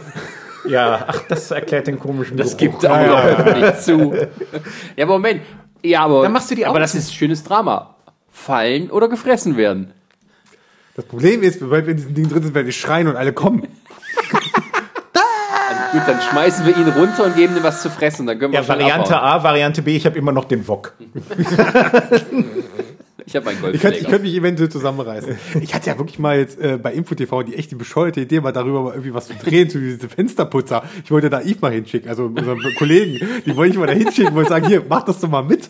Ja, 0.67 1.05
ach, 1.07 1.23
das 1.29 1.51
erklärt 1.51 1.87
den 1.87 1.99
komischen 1.99 2.39
Das 2.39 2.57
Geruch. 2.57 2.81
gibt 2.81 2.87
auch 2.87 3.39
noch 3.45 3.57
nicht 3.57 3.83
zu. 3.83 4.15
Ja, 4.97 5.05
aber 5.05 5.13
Moment. 5.15 5.43
Ja, 5.85 6.05
aber, 6.05 6.23
Dann 6.23 6.33
machst 6.33 6.51
du 6.51 6.55
die 6.55 6.65
aber 6.65 6.81
das 6.81 6.95
ist 6.95 7.15
schönes 7.15 7.45
Drama. 7.45 7.96
Fallen 8.37 8.91
oder 8.91 9.09
gefressen 9.09 9.57
werden. 9.57 9.93
Das 10.95 11.05
Problem 11.07 11.43
ist, 11.43 11.61
weil 11.69 11.85
wir 11.87 11.93
in 11.93 11.97
diesem 11.97 12.15
Ding 12.15 12.29
drin 12.29 12.43
sind, 12.43 12.55
werden 12.55 12.67
wir 12.67 12.73
schreien 12.73 13.09
und 13.09 13.17
alle 13.17 13.33
kommen. 13.33 13.63
Gut, 15.93 16.03
dann 16.07 16.21
schmeißen 16.21 16.67
wir 16.67 16.77
ihn 16.77 16.89
runter 16.89 17.25
und 17.25 17.37
geben 17.37 17.57
ihm 17.57 17.63
was 17.63 17.81
zu 17.83 17.91
fressen. 17.91 18.27
Dann 18.27 18.39
können 18.39 18.53
wir 18.53 18.61
Ja, 18.61 18.65
schon 18.65 18.75
Variante 18.77 19.17
abhauen. 19.17 19.41
A, 19.41 19.45
Variante 19.45 19.83
B, 19.83 19.97
ich 19.97 20.05
habe 20.07 20.19
immer 20.19 20.33
noch 20.33 20.45
den 20.45 20.67
Wok. 20.69 20.93
Ich 23.29 23.35
habe 23.35 23.49
einen 23.51 23.59
Ich 23.59 23.63
könnte, 23.63 23.73
ich 23.73 23.83
Golfschläger. 23.83 24.05
könnte 24.11 24.23
mich 24.23 24.35
eventuell 24.35 24.69
zusammenreißen. 24.69 25.37
Ich 25.61 25.75
hatte 25.75 25.89
ja 25.91 25.99
wirklich 25.99 26.19
mal 26.19 26.39
jetzt 26.39 26.61
äh, 26.61 26.79
bei 26.81 26.93
InfoTV 26.93 27.43
die 27.43 27.57
echte 27.57 27.75
bescheuerte 27.77 28.21
Idee, 28.21 28.41
mal 28.41 28.53
darüber 28.53 28.83
mal 28.83 28.91
irgendwie 28.93 29.15
was 29.15 29.27
zu 29.29 29.35
drehen, 29.35 29.69
zu 29.71 29.79
diese 29.81 30.09
Fensterputzer. 30.09 30.85
Ich 31.05 31.11
wollte 31.11 31.29
da 31.31 31.41
Yves 31.41 31.61
mal 31.61 31.73
hinschicken, 31.73 32.09
also 32.09 32.27
unseren 32.27 32.61
Kollegen. 32.79 33.19
Die 33.45 33.57
wollte 33.57 33.73
ich 33.73 33.79
mal 33.79 33.87
da 33.87 33.93
hinschicken, 33.95 34.35
wollte 34.35 34.51
sagen, 34.51 34.67
hier, 34.67 34.83
mach 34.89 35.05
das 35.05 35.19
doch 35.21 35.29
mal 35.29 35.43
mit. 35.43 35.69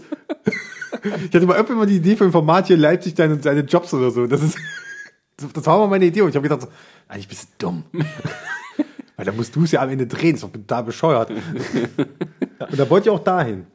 Ich 1.02 1.34
hatte 1.34 1.46
mal 1.46 1.54
irgendwann 1.56 1.78
mal 1.78 1.86
die 1.86 1.96
Idee 1.96 2.16
für 2.16 2.24
ein 2.24 2.32
Format 2.32 2.66
hier 2.66 2.76
Leipzig 2.76 3.14
deine, 3.14 3.40
seine 3.42 3.60
Jobs 3.60 3.92
oder 3.94 4.10
so. 4.10 4.26
Das 4.26 4.42
ist, 4.42 4.56
das 5.36 5.66
war 5.66 5.78
mal 5.78 5.88
meine 5.88 6.04
Idee. 6.06 6.22
Und 6.22 6.30
ich 6.30 6.36
habe 6.36 6.48
gedacht, 6.48 6.62
so, 6.62 6.68
eigentlich 7.08 7.28
bist 7.28 7.48
du 7.58 7.66
dumm. 7.66 7.84
Weil 9.16 9.24
da 9.24 9.32
musst 9.32 9.56
du 9.56 9.64
es 9.64 9.72
ja 9.72 9.80
am 9.82 9.88
Ende 9.90 10.06
drehen, 10.06 10.34
ist 10.34 10.44
doch 10.44 10.50
da 10.66 10.82
bescheuert. 10.82 11.30
Und 11.30 12.78
da 12.78 12.90
wollt 12.90 13.06
ihr 13.06 13.12
auch 13.12 13.24
dahin. 13.24 13.66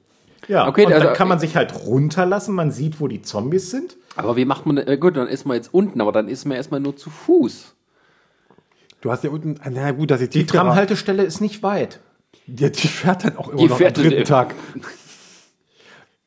Ja, 0.47 0.67
Okay, 0.67 0.85
und 0.85 0.93
also- 0.93 1.05
dann 1.07 1.15
kann 1.15 1.27
man 1.27 1.39
sich 1.39 1.55
halt 1.55 1.73
runterlassen, 1.85 2.53
man 2.55 2.71
sieht, 2.71 2.99
wo 2.99 3.07
die 3.07 3.21
Zombies 3.21 3.69
sind. 3.71 3.95
Aber 4.15 4.35
wie 4.35 4.45
macht 4.45 4.65
man, 4.65 4.77
äh, 4.77 4.97
gut, 4.97 5.15
dann 5.17 5.27
ist 5.27 5.45
man 5.45 5.55
jetzt 5.55 5.73
unten, 5.73 6.01
aber 6.01 6.11
dann 6.11 6.27
ist 6.27 6.45
man 6.45 6.57
erstmal 6.57 6.79
nur 6.79 6.95
zu 6.97 7.09
Fuß. 7.09 7.75
Du 9.01 9.11
hast 9.11 9.23
ja 9.23 9.29
unten, 9.29 9.55
ah, 9.63 9.69
na 9.71 9.91
gut, 9.91 10.11
dass 10.11 10.21
ich 10.21 10.29
Die 10.29 10.45
Tramhaltestelle 10.45 11.23
ist 11.23 11.41
nicht 11.41 11.63
weit. 11.63 11.99
Ja, 12.47 12.69
die 12.69 12.87
fährt 12.87 13.23
dann 13.23 13.37
auch 13.37 13.49
immer 13.49 13.57
Die 13.57 13.67
noch 13.67 13.79
am 13.81 13.93
dritten 13.93 14.25
Tag. 14.25 14.53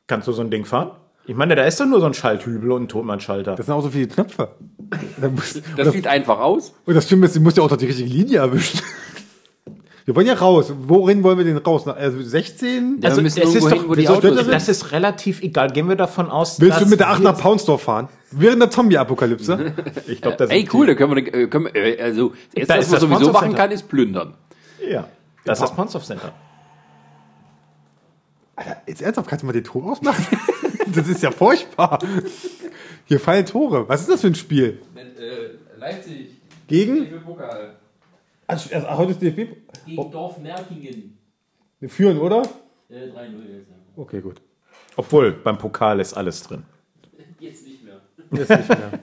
Kannst 0.07 0.27
du 0.27 0.31
so 0.31 0.41
ein 0.41 0.49
Ding 0.51 0.65
fahren? 0.65 0.91
Ich 1.27 1.35
meine, 1.35 1.55
da 1.55 1.63
ist 1.63 1.79
doch 1.79 1.87
nur 1.87 1.99
so 1.99 2.05
ein 2.05 2.13
Schalthübel 2.13 2.71
und 2.71 2.83
ein 2.83 2.87
Tonbandschalter. 2.87 3.55
Das 3.55 3.65
sind 3.65 3.73
auch 3.73 3.81
so 3.81 3.89
viele 3.89 4.07
Knöpfe. 4.07 4.49
Muss, 5.33 5.59
Das 5.75 5.91
sieht 5.91 6.05
einfach 6.05 6.39
aus. 6.39 6.73
und 6.85 6.93
das 6.93 7.07
Schlimme 7.07 7.25
ist, 7.25 7.35
du 7.35 7.39
musst 7.41 7.57
ja 7.57 7.63
auch 7.63 7.69
noch 7.71 7.77
die 7.77 7.87
richtige 7.87 8.07
Linie 8.09 8.39
erwischen. 8.39 8.79
Wir 10.05 10.15
wollen 10.15 10.27
ja 10.27 10.35
raus. 10.35 10.71
Worin 10.77 11.23
wollen 11.23 11.39
wir 11.39 11.45
denn 11.45 11.57
raus? 11.57 11.87
Also 11.87 12.21
16? 12.21 12.99
Ja, 13.01 13.09
müssen 13.19 13.25
es 13.41 13.55
ist 13.55 13.63
doch, 13.65 13.71
hin, 13.71 13.83
wo 13.87 13.95
die 13.95 14.01
wieso 14.03 14.13
Autos 14.13 14.29
stört 14.29 14.45
sind. 14.45 14.53
das 14.53 14.69
ist 14.69 14.91
relativ 14.91 15.41
egal. 15.41 15.71
Gehen 15.71 15.89
wir 15.89 15.95
davon 15.95 16.29
aus, 16.29 16.61
Willst 16.61 16.79
du 16.81 16.85
mit 16.85 16.99
der 16.99 17.09
8 17.09 17.21
wir- 17.21 17.31
nach 17.31 17.39
Poundsdorf 17.39 17.81
fahren? 17.81 18.07
Während 18.29 18.61
der 18.61 18.69
Zombie-Apokalypse? 18.69 19.73
Ich 20.07 20.21
glaube, 20.21 20.37
das 20.37 20.51
Ey, 20.51 20.69
cool, 20.73 20.85
da 20.85 20.93
können 20.93 21.15
wir, 21.15 21.47
können 21.49 21.65
wir 21.65 21.75
äh, 21.75 21.99
also, 22.03 22.33
das 22.53 22.69
Erste, 22.69 22.73
Da 22.73 22.77
was 22.77 22.85
ist 22.85 22.91
man 22.91 23.01
das 23.01 23.09
sowieso 23.09 23.31
machen 23.31 23.55
kann, 23.55 23.71
ist 23.71 23.87
plündern. 23.87 24.35
Ja, 24.87 25.07
das 25.43 25.57
ist 25.57 25.63
das 25.63 25.75
Ponsdorf 25.75 26.05
Center. 26.05 26.31
Alter, 28.55 28.81
jetzt 28.87 29.01
ernsthaft, 29.01 29.29
kannst 29.29 29.43
du 29.43 29.47
mal 29.47 29.53
den 29.53 29.63
Ton 29.63 29.83
ausmachen? 29.89 30.25
das 30.93 31.07
ist 31.07 31.21
ja 31.23 31.31
furchtbar. 31.31 31.99
Hier 33.05 33.19
fallen 33.19 33.45
Tore. 33.45 33.87
Was 33.89 34.01
ist 34.01 34.09
das 34.09 34.21
für 34.21 34.27
ein 34.27 34.35
Spiel? 34.35 34.81
Leipzig, 35.77 36.29
Gegen? 36.67 37.21
Pokal. 37.23 37.75
Also, 38.47 38.73
also, 38.73 38.97
heute 38.97 39.11
ist 39.11 39.21
DFB. 39.21 39.55
Gegen 39.85 40.11
Dorf 40.11 40.37
Merkingen. 40.39 41.17
Wir 41.79 41.89
führen, 41.89 42.17
oder? 42.17 42.41
3-0 42.41 42.47
jetzt. 42.91 43.67
Okay, 43.95 44.21
gut. 44.21 44.41
Obwohl, 44.95 45.31
beim 45.31 45.57
Pokal 45.57 45.99
ist 45.99 46.13
alles 46.13 46.41
drin. 46.43 46.63
Jetzt 47.39 47.65
nicht 47.65 47.83
mehr. 47.83 48.01
Jetzt 48.31 48.49
nicht 48.49 48.69
mehr. 48.69 48.99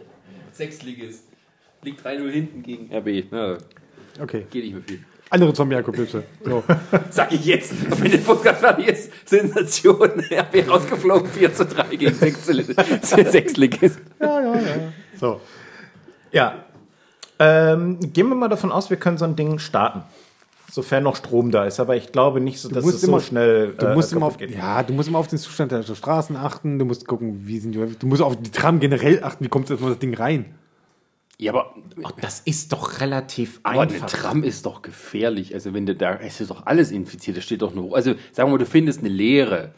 Sechstligist. 0.52 1.24
Liegt 1.82 2.04
3-0 2.04 2.28
hinten 2.30 2.62
gegen 2.62 2.92
RB. 2.94 3.32
Ja, 3.32 3.58
Okay. 4.20 4.46
geht 4.50 4.64
nicht 4.64 4.72
mehr 4.74 4.82
viel. 4.82 5.04
Andere 5.30 5.52
Zombie-Apokalypse. 5.52 6.22
So. 6.44 6.62
Sag 7.10 7.32
ich 7.32 7.44
jetzt, 7.44 7.72
wenn 8.00 8.10
der 8.12 8.18
Podcast 8.18 8.60
fertig 8.60 8.88
ist, 8.88 9.10
Sensation, 9.28 10.10
RB 10.30 10.68
rausgeflogen, 10.68 11.28
4 11.28 11.52
zu 11.54 11.66
3 11.66 11.96
gegen 11.96 12.14
Sechstligist. 12.14 13.98
so. 15.20 15.40
Ja. 16.30 16.64
Ähm, 17.38 17.98
gehen 18.12 18.28
wir 18.28 18.34
mal 18.36 18.48
davon 18.48 18.70
aus, 18.72 18.88
wir 18.88 18.96
können 18.96 19.18
so 19.18 19.24
ein 19.24 19.36
Ding 19.36 19.58
starten. 19.58 20.02
Sofern 20.70 21.04
noch 21.04 21.16
Strom 21.16 21.50
da 21.50 21.64
ist. 21.64 21.80
Aber 21.80 21.96
ich 21.96 22.12
glaube 22.12 22.40
nicht, 22.40 22.60
so, 22.60 22.68
dass 22.68 22.84
es 22.84 23.00
so 23.00 23.08
immer- 23.08 23.20
schnell 23.20 23.74
Du 23.78 23.86
äh, 23.86 23.94
musst 23.94 24.12
immer 24.12 24.26
auf, 24.26 24.36
geht. 24.36 24.50
ja, 24.54 24.82
du 24.82 24.92
musst 24.92 25.08
immer 25.08 25.18
auf 25.18 25.28
den 25.28 25.38
Zustand 25.38 25.72
der 25.72 25.82
Straßen 25.82 26.36
achten. 26.36 26.78
Du 26.78 26.84
musst 26.84 27.06
gucken, 27.06 27.46
wie 27.46 27.58
sind 27.58 27.72
die. 27.72 27.84
Du 27.98 28.06
musst 28.06 28.20
auf 28.22 28.36
die 28.36 28.50
Tram 28.50 28.78
generell 28.80 29.22
achten. 29.22 29.44
Wie 29.44 29.48
kommt 29.48 29.70
erstmal 29.70 29.90
das 29.90 29.98
Ding 30.00 30.14
rein? 30.14 30.54
Ja, 31.38 31.52
aber, 31.52 31.74
Ach, 32.02 32.12
das 32.12 32.40
ist 32.40 32.72
doch 32.72 33.00
relativ 33.00 33.60
aber 33.62 33.82
eine 33.82 33.92
einfach. 33.92 34.08
Tram 34.08 34.42
ist 34.42 34.64
doch 34.64 34.80
gefährlich. 34.80 35.52
Also, 35.52 35.74
wenn 35.74 35.84
du 35.84 35.94
da, 35.94 36.16
es 36.16 36.40
ist 36.40 36.50
doch 36.50 36.64
alles 36.66 36.90
infiziert. 36.90 37.36
Da 37.36 37.40
steht 37.42 37.62
doch 37.62 37.74
nur, 37.74 37.94
also, 37.94 38.14
sagen 38.32 38.48
wir 38.48 38.52
mal, 38.52 38.58
du 38.58 38.66
findest 38.66 39.00
eine 39.00 39.10
Leere, 39.10 39.74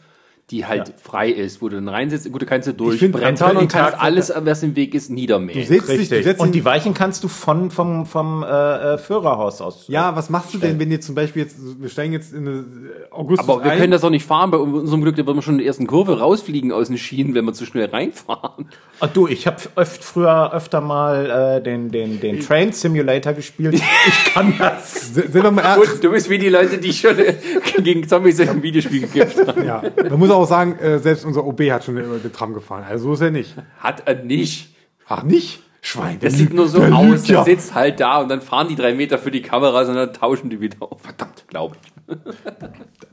die 0.51 0.65
halt 0.65 0.93
frei 1.01 1.29
ist, 1.29 1.61
wo 1.61 1.69
du 1.69 1.75
dann 1.75 1.87
reinsetzt. 1.89 2.31
Gut, 2.31 2.41
du 2.41 2.45
kannst 2.45 2.67
du 2.67 2.73
durchbrettern 2.73 3.57
und 3.57 3.71
kannst 3.71 3.93
Tag- 3.93 4.01
alles, 4.03 4.31
was 4.35 4.63
im 4.63 4.75
Weg 4.75 4.93
ist, 4.95 5.09
niedermähen. 5.09 5.59
Du 5.59 5.65
setzt 5.65 5.87
dich, 5.89 5.95
du 5.95 6.01
Richtig. 6.15 6.23
setzt 6.23 6.41
Und 6.41 6.53
die 6.55 6.65
Weichen 6.65 6.93
kannst 6.93 7.23
du 7.23 7.27
von, 7.27 7.69
vom, 7.71 8.05
vom 8.05 8.43
äh, 8.43 8.47
äh, 8.47 8.97
Führerhaus 8.97 9.61
aus. 9.61 9.85
Ja, 9.87 10.15
was 10.15 10.29
machst 10.29 10.53
du 10.53 10.57
denn, 10.57 10.79
wenn 10.79 10.91
jetzt 10.91 11.05
zum 11.05 11.15
Beispiel 11.15 11.43
jetzt, 11.43 11.57
wir 11.79 11.89
steigen 11.89 12.13
jetzt 12.13 12.33
in 12.33 12.47
eine 12.47 12.63
August 13.11 13.41
Aber 13.41 13.63
wir 13.63 13.71
können 13.71 13.91
das 13.91 14.01
doch 14.01 14.09
nicht 14.09 14.25
fahren. 14.25 14.51
Bei 14.51 14.57
unserem 14.57 15.01
Glück, 15.01 15.15
da 15.15 15.25
würden 15.25 15.37
wir 15.37 15.41
schon 15.41 15.55
in 15.55 15.59
der 15.59 15.67
ersten 15.67 15.87
Kurve 15.87 16.19
rausfliegen 16.19 16.71
aus 16.71 16.87
den 16.87 16.97
Schienen, 16.97 17.35
wenn 17.35 17.45
wir 17.45 17.53
zu 17.53 17.65
schnell 17.65 17.85
reinfahren. 17.85 18.67
Ach 18.99 19.07
du, 19.07 19.27
ich 19.27 19.47
habe 19.47 19.57
öft, 19.75 20.03
früher 20.03 20.51
öfter 20.53 20.81
mal 20.81 21.57
äh, 21.59 21.63
den, 21.63 21.91
den, 21.91 22.19
den 22.19 22.39
Train 22.39 22.71
Simulator 22.71 23.33
gespielt. 23.33 23.75
Ich 23.75 24.33
kann 24.33 24.53
das. 24.59 25.13
Sind 25.13 25.33
wir 25.33 25.51
mal 25.51 25.77
Und 25.79 26.03
du 26.03 26.11
bist 26.11 26.29
wie 26.29 26.37
die 26.37 26.49
Leute, 26.49 26.77
die 26.79 26.91
schon 26.93 27.17
äh, 27.19 27.35
gegen 27.81 28.07
Zombies 28.07 28.39
im 28.39 28.61
Videospiel 28.63 29.01
gekämpft 29.01 29.47
haben. 29.47 29.65
ja, 29.65 29.81
man 30.09 30.19
muss 30.19 30.29
auch 30.29 30.38
sagen, 30.45 30.77
äh, 30.79 30.99
selbst 30.99 31.25
unser 31.25 31.45
OB 31.45 31.71
hat 31.71 31.83
schon 31.83 31.97
über 31.97 32.17
den 32.17 32.33
Tram 32.33 32.53
gefahren. 32.53 32.83
Also 32.87 33.05
so 33.05 33.13
ist 33.13 33.21
er 33.21 33.31
nicht. 33.31 33.55
Hat 33.79 34.03
er 34.07 34.23
nicht. 34.23 34.75
Ach, 35.07 35.23
nicht? 35.23 35.63
Schwein. 35.81 36.19
Das 36.19 36.33
sieht 36.33 36.53
nur 36.53 36.67
so 36.67 36.79
der 36.79 36.93
aus. 36.93 37.05
lügt 37.05 37.29
Der 37.29 37.35
ja. 37.37 37.43
sitzt 37.43 37.73
halt 37.73 37.99
da 37.99 38.19
und 38.19 38.29
dann 38.29 38.41
fahren 38.41 38.67
die 38.67 38.75
drei 38.75 38.93
Meter 38.93 39.17
für 39.17 39.31
die 39.31 39.41
Kamera, 39.41 39.85
sondern 39.85 40.13
tauschen 40.13 40.49
die 40.49 40.59
wieder 40.59 40.81
auf. 40.81 41.01
Verdammt, 41.01 41.45
glaube 41.47 41.77
ich. 41.81 42.17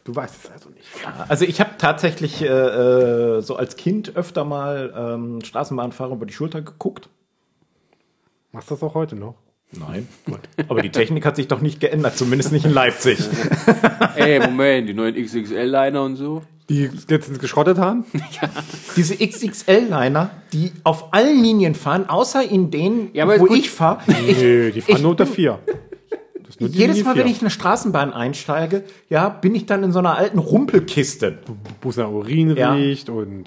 Du 0.05 0.15
weißt 0.15 0.45
es 0.45 0.51
also 0.51 0.71
nicht. 0.71 0.87
Also 1.29 1.45
ich 1.45 1.61
habe 1.61 1.73
tatsächlich 1.79 2.43
äh, 2.43 2.47
äh, 2.47 3.41
so 3.41 3.57
als 3.57 3.77
Kind 3.77 4.17
öfter 4.17 4.45
mal 4.45 4.93
ähm, 4.97 5.41
Straßenbahnfahrer 5.45 6.13
über 6.13 6.27
die 6.27 6.33
Schulter 6.33 6.63
geguckt. 6.63 7.09
Machst 8.53 8.71
du 8.71 8.75
das 8.75 8.83
auch 8.83 8.95
heute 8.95 9.17
noch? 9.17 9.35
Nein. 9.73 10.09
Gut. 10.25 10.41
Aber 10.69 10.81
die 10.81 10.91
Technik 10.91 11.27
hat 11.27 11.37
sich 11.37 11.49
doch 11.49 11.61
nicht 11.61 11.81
geändert, 11.81 12.17
zumindest 12.17 12.53
nicht 12.53 12.65
in 12.65 12.73
Leipzig. 12.73 13.19
Ey, 14.17 14.39
Moment, 14.41 14.89
die 14.89 14.95
neuen 14.95 15.15
XXL-Liner 15.15 16.03
und 16.03 16.17
so. 16.17 16.43
Die 16.69 16.91
letztens 17.09 17.39
geschrottet 17.39 17.79
haben? 17.79 18.05
Diese 18.97 19.15
XXL-Liner, 19.17 20.31
die 20.53 20.73
auf 20.83 21.13
allen 21.15 21.41
Linien 21.43 21.75
fahren, 21.77 22.09
außer 22.09 22.43
in 22.43 22.71
denen, 22.73 23.11
Ja, 23.13 23.29
wo 23.29 23.47
gut. 23.47 23.57
ich 23.57 23.71
fahre. 23.71 24.01
Nee, 24.09 24.73
die 24.73 24.81
fahren 24.81 24.97
ich- 24.97 25.03
nur 25.03 25.13
unter 25.13 25.27
vier. 25.27 25.61
Jedes 26.59 27.05
Mal, 27.05 27.17
wenn 27.17 27.27
ich 27.27 27.35
in 27.37 27.41
eine 27.43 27.51
Straßenbahn 27.51 28.13
einsteige, 28.15 28.85
ja, 29.11 29.29
bin 29.29 29.55
ich 29.55 29.67
dann 29.67 29.83
in 29.83 29.93
so 29.93 29.99
einer 29.99 30.17
alten 30.17 30.39
Rumpelkiste. 30.39 31.39
Wo 31.83 31.91
es 31.91 31.97
nach 31.97 32.09
Urin 32.09 32.57
Ja. 32.57 32.73
riecht 32.73 33.11
und 33.11 33.45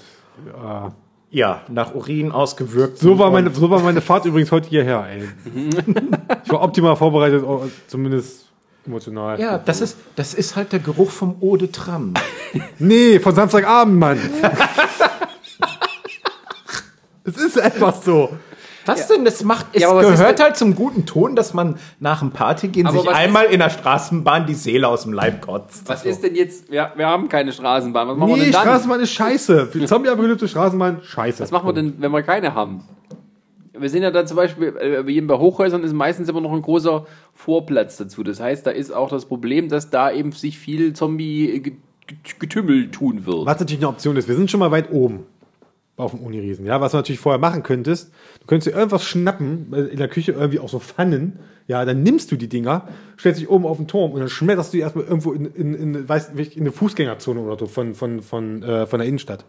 ja. 0.62 0.92
Ja, 1.32 1.62
nach 1.68 1.94
Urin 1.94 2.32
ausgewirkt. 2.32 2.98
So 2.98 3.18
war, 3.18 3.30
meine, 3.30 3.50
so 3.54 3.70
war 3.70 3.80
meine 3.80 4.00
Fahrt 4.00 4.24
übrigens 4.26 4.50
heute 4.50 4.68
hierher, 4.68 5.06
ey. 5.08 5.28
Ich 6.44 6.50
war 6.50 6.62
optimal 6.62 6.96
vorbereitet, 6.96 7.44
oh, 7.44 7.64
zumindest 7.86 8.49
emotional. 8.86 9.38
Ja, 9.40 9.58
das 9.58 9.80
ist, 9.80 9.96
das 10.16 10.34
ist 10.34 10.56
halt 10.56 10.72
der 10.72 10.80
Geruch 10.80 11.10
vom 11.10 11.36
Eau 11.42 11.56
de 11.56 11.68
Tram. 11.70 12.14
Nee, 12.80 13.20
von 13.20 13.34
Samstagabend, 13.34 13.98
Mann. 13.98 14.18
Es 17.24 17.36
ist 17.36 17.60
einfach 17.60 17.94
so. 18.02 18.30
Was 18.86 19.06
denn? 19.06 19.24
Das 19.24 19.44
macht, 19.44 19.66
es 19.72 19.82
Ja, 19.82 19.92
gehört 20.00 20.40
halt 20.42 20.56
zum 20.56 20.74
guten 20.74 21.06
Ton, 21.06 21.36
dass 21.36 21.54
man 21.54 21.78
nach 22.00 22.20
dem 22.20 22.30
Party 22.32 22.68
gehen 22.68 22.86
Aber 22.86 22.98
sich 23.02 23.10
einmal 23.10 23.44
in 23.44 23.60
der 23.60 23.70
Straßenbahn 23.70 24.46
die 24.46 24.54
Seele 24.54 24.88
aus 24.88 25.02
dem 25.02 25.12
Leib 25.12 25.42
kotzt. 25.42 25.82
Was 25.88 26.04
ist 26.04 26.24
denn 26.24 26.34
jetzt? 26.34 26.70
Wir, 26.72 26.90
wir 26.96 27.06
haben 27.06 27.28
keine 27.28 27.52
Straßenbahn. 27.52 28.08
Was 28.08 28.16
machen 28.16 28.30
wir 28.30 28.36
Nee, 28.36 28.42
denn 28.44 28.52
dann? 28.52 28.62
Straßenbahn 28.62 29.00
ist 29.00 29.12
scheiße. 29.12 29.66
Für 29.66 29.84
Zombie-apokalypse 29.86 30.48
Straßenbahn, 30.48 31.02
scheiße. 31.04 31.42
Was 31.42 31.50
machen 31.50 31.68
wir 31.68 31.72
denn, 31.74 31.94
wenn 31.98 32.10
wir 32.10 32.22
keine 32.22 32.54
haben? 32.54 32.82
Wir 33.80 33.88
sehen 33.88 34.02
ja 34.02 34.10
dann 34.10 34.26
zum 34.26 34.36
Beispiel, 34.36 34.74
äh, 34.78 35.02
bei 35.02 35.10
jedem 35.10 35.26
bei 35.26 35.38
Hochhäusern 35.38 35.82
ist 35.84 35.92
meistens 35.92 36.28
immer 36.28 36.40
noch 36.40 36.52
ein 36.52 36.62
großer 36.62 37.06
Vorplatz 37.34 37.96
dazu. 37.96 38.22
Das 38.22 38.40
heißt, 38.40 38.66
da 38.66 38.70
ist 38.70 38.92
auch 38.92 39.08
das 39.08 39.26
Problem, 39.26 39.68
dass 39.68 39.90
da 39.90 40.12
eben 40.12 40.32
sich 40.32 40.58
viel 40.58 40.92
Zombie-Getümmel 40.92 42.90
tun 42.90 43.26
wird. 43.26 43.46
Was 43.46 43.60
natürlich 43.60 43.80
eine 43.80 43.88
Option 43.88 44.16
ist, 44.16 44.28
wir 44.28 44.36
sind 44.36 44.50
schon 44.50 44.60
mal 44.60 44.70
weit 44.70 44.90
oben 44.92 45.24
auf 46.00 46.12
dem 46.12 46.20
Uniriesen. 46.20 46.66
Ja, 46.66 46.80
was 46.80 46.92
du 46.92 46.98
natürlich 46.98 47.20
vorher 47.20 47.38
machen 47.38 47.62
könntest, 47.62 48.12
du 48.40 48.46
könntest 48.46 48.68
dir 48.68 48.76
irgendwas 48.76 49.04
schnappen, 49.04 49.72
äh, 49.72 49.82
in 49.82 49.98
der 49.98 50.08
Küche 50.08 50.32
irgendwie 50.32 50.58
auch 50.58 50.68
so 50.68 50.78
Pfannen. 50.78 51.38
Ja, 51.66 51.84
dann 51.84 52.02
nimmst 52.02 52.32
du 52.32 52.36
die 52.36 52.48
Dinger, 52.48 52.88
stellst 53.18 53.40
dich 53.40 53.48
oben 53.48 53.64
auf 53.64 53.76
den 53.76 53.86
Turm 53.86 54.10
und 54.12 54.20
dann 54.20 54.28
schmetterst 54.28 54.72
du 54.72 54.78
die 54.78 54.82
erstmal 54.82 55.04
irgendwo 55.04 55.32
in, 55.32 55.46
in, 55.46 55.74
in, 55.74 56.08
weiß, 56.08 56.30
in 56.30 56.62
eine 56.62 56.72
Fußgängerzone 56.72 57.40
oder 57.40 57.56
so 57.56 57.66
von, 57.66 57.94
von, 57.94 58.22
von, 58.22 58.62
äh, 58.62 58.86
von 58.86 58.98
der 58.98 59.06
Innenstadt. 59.06 59.44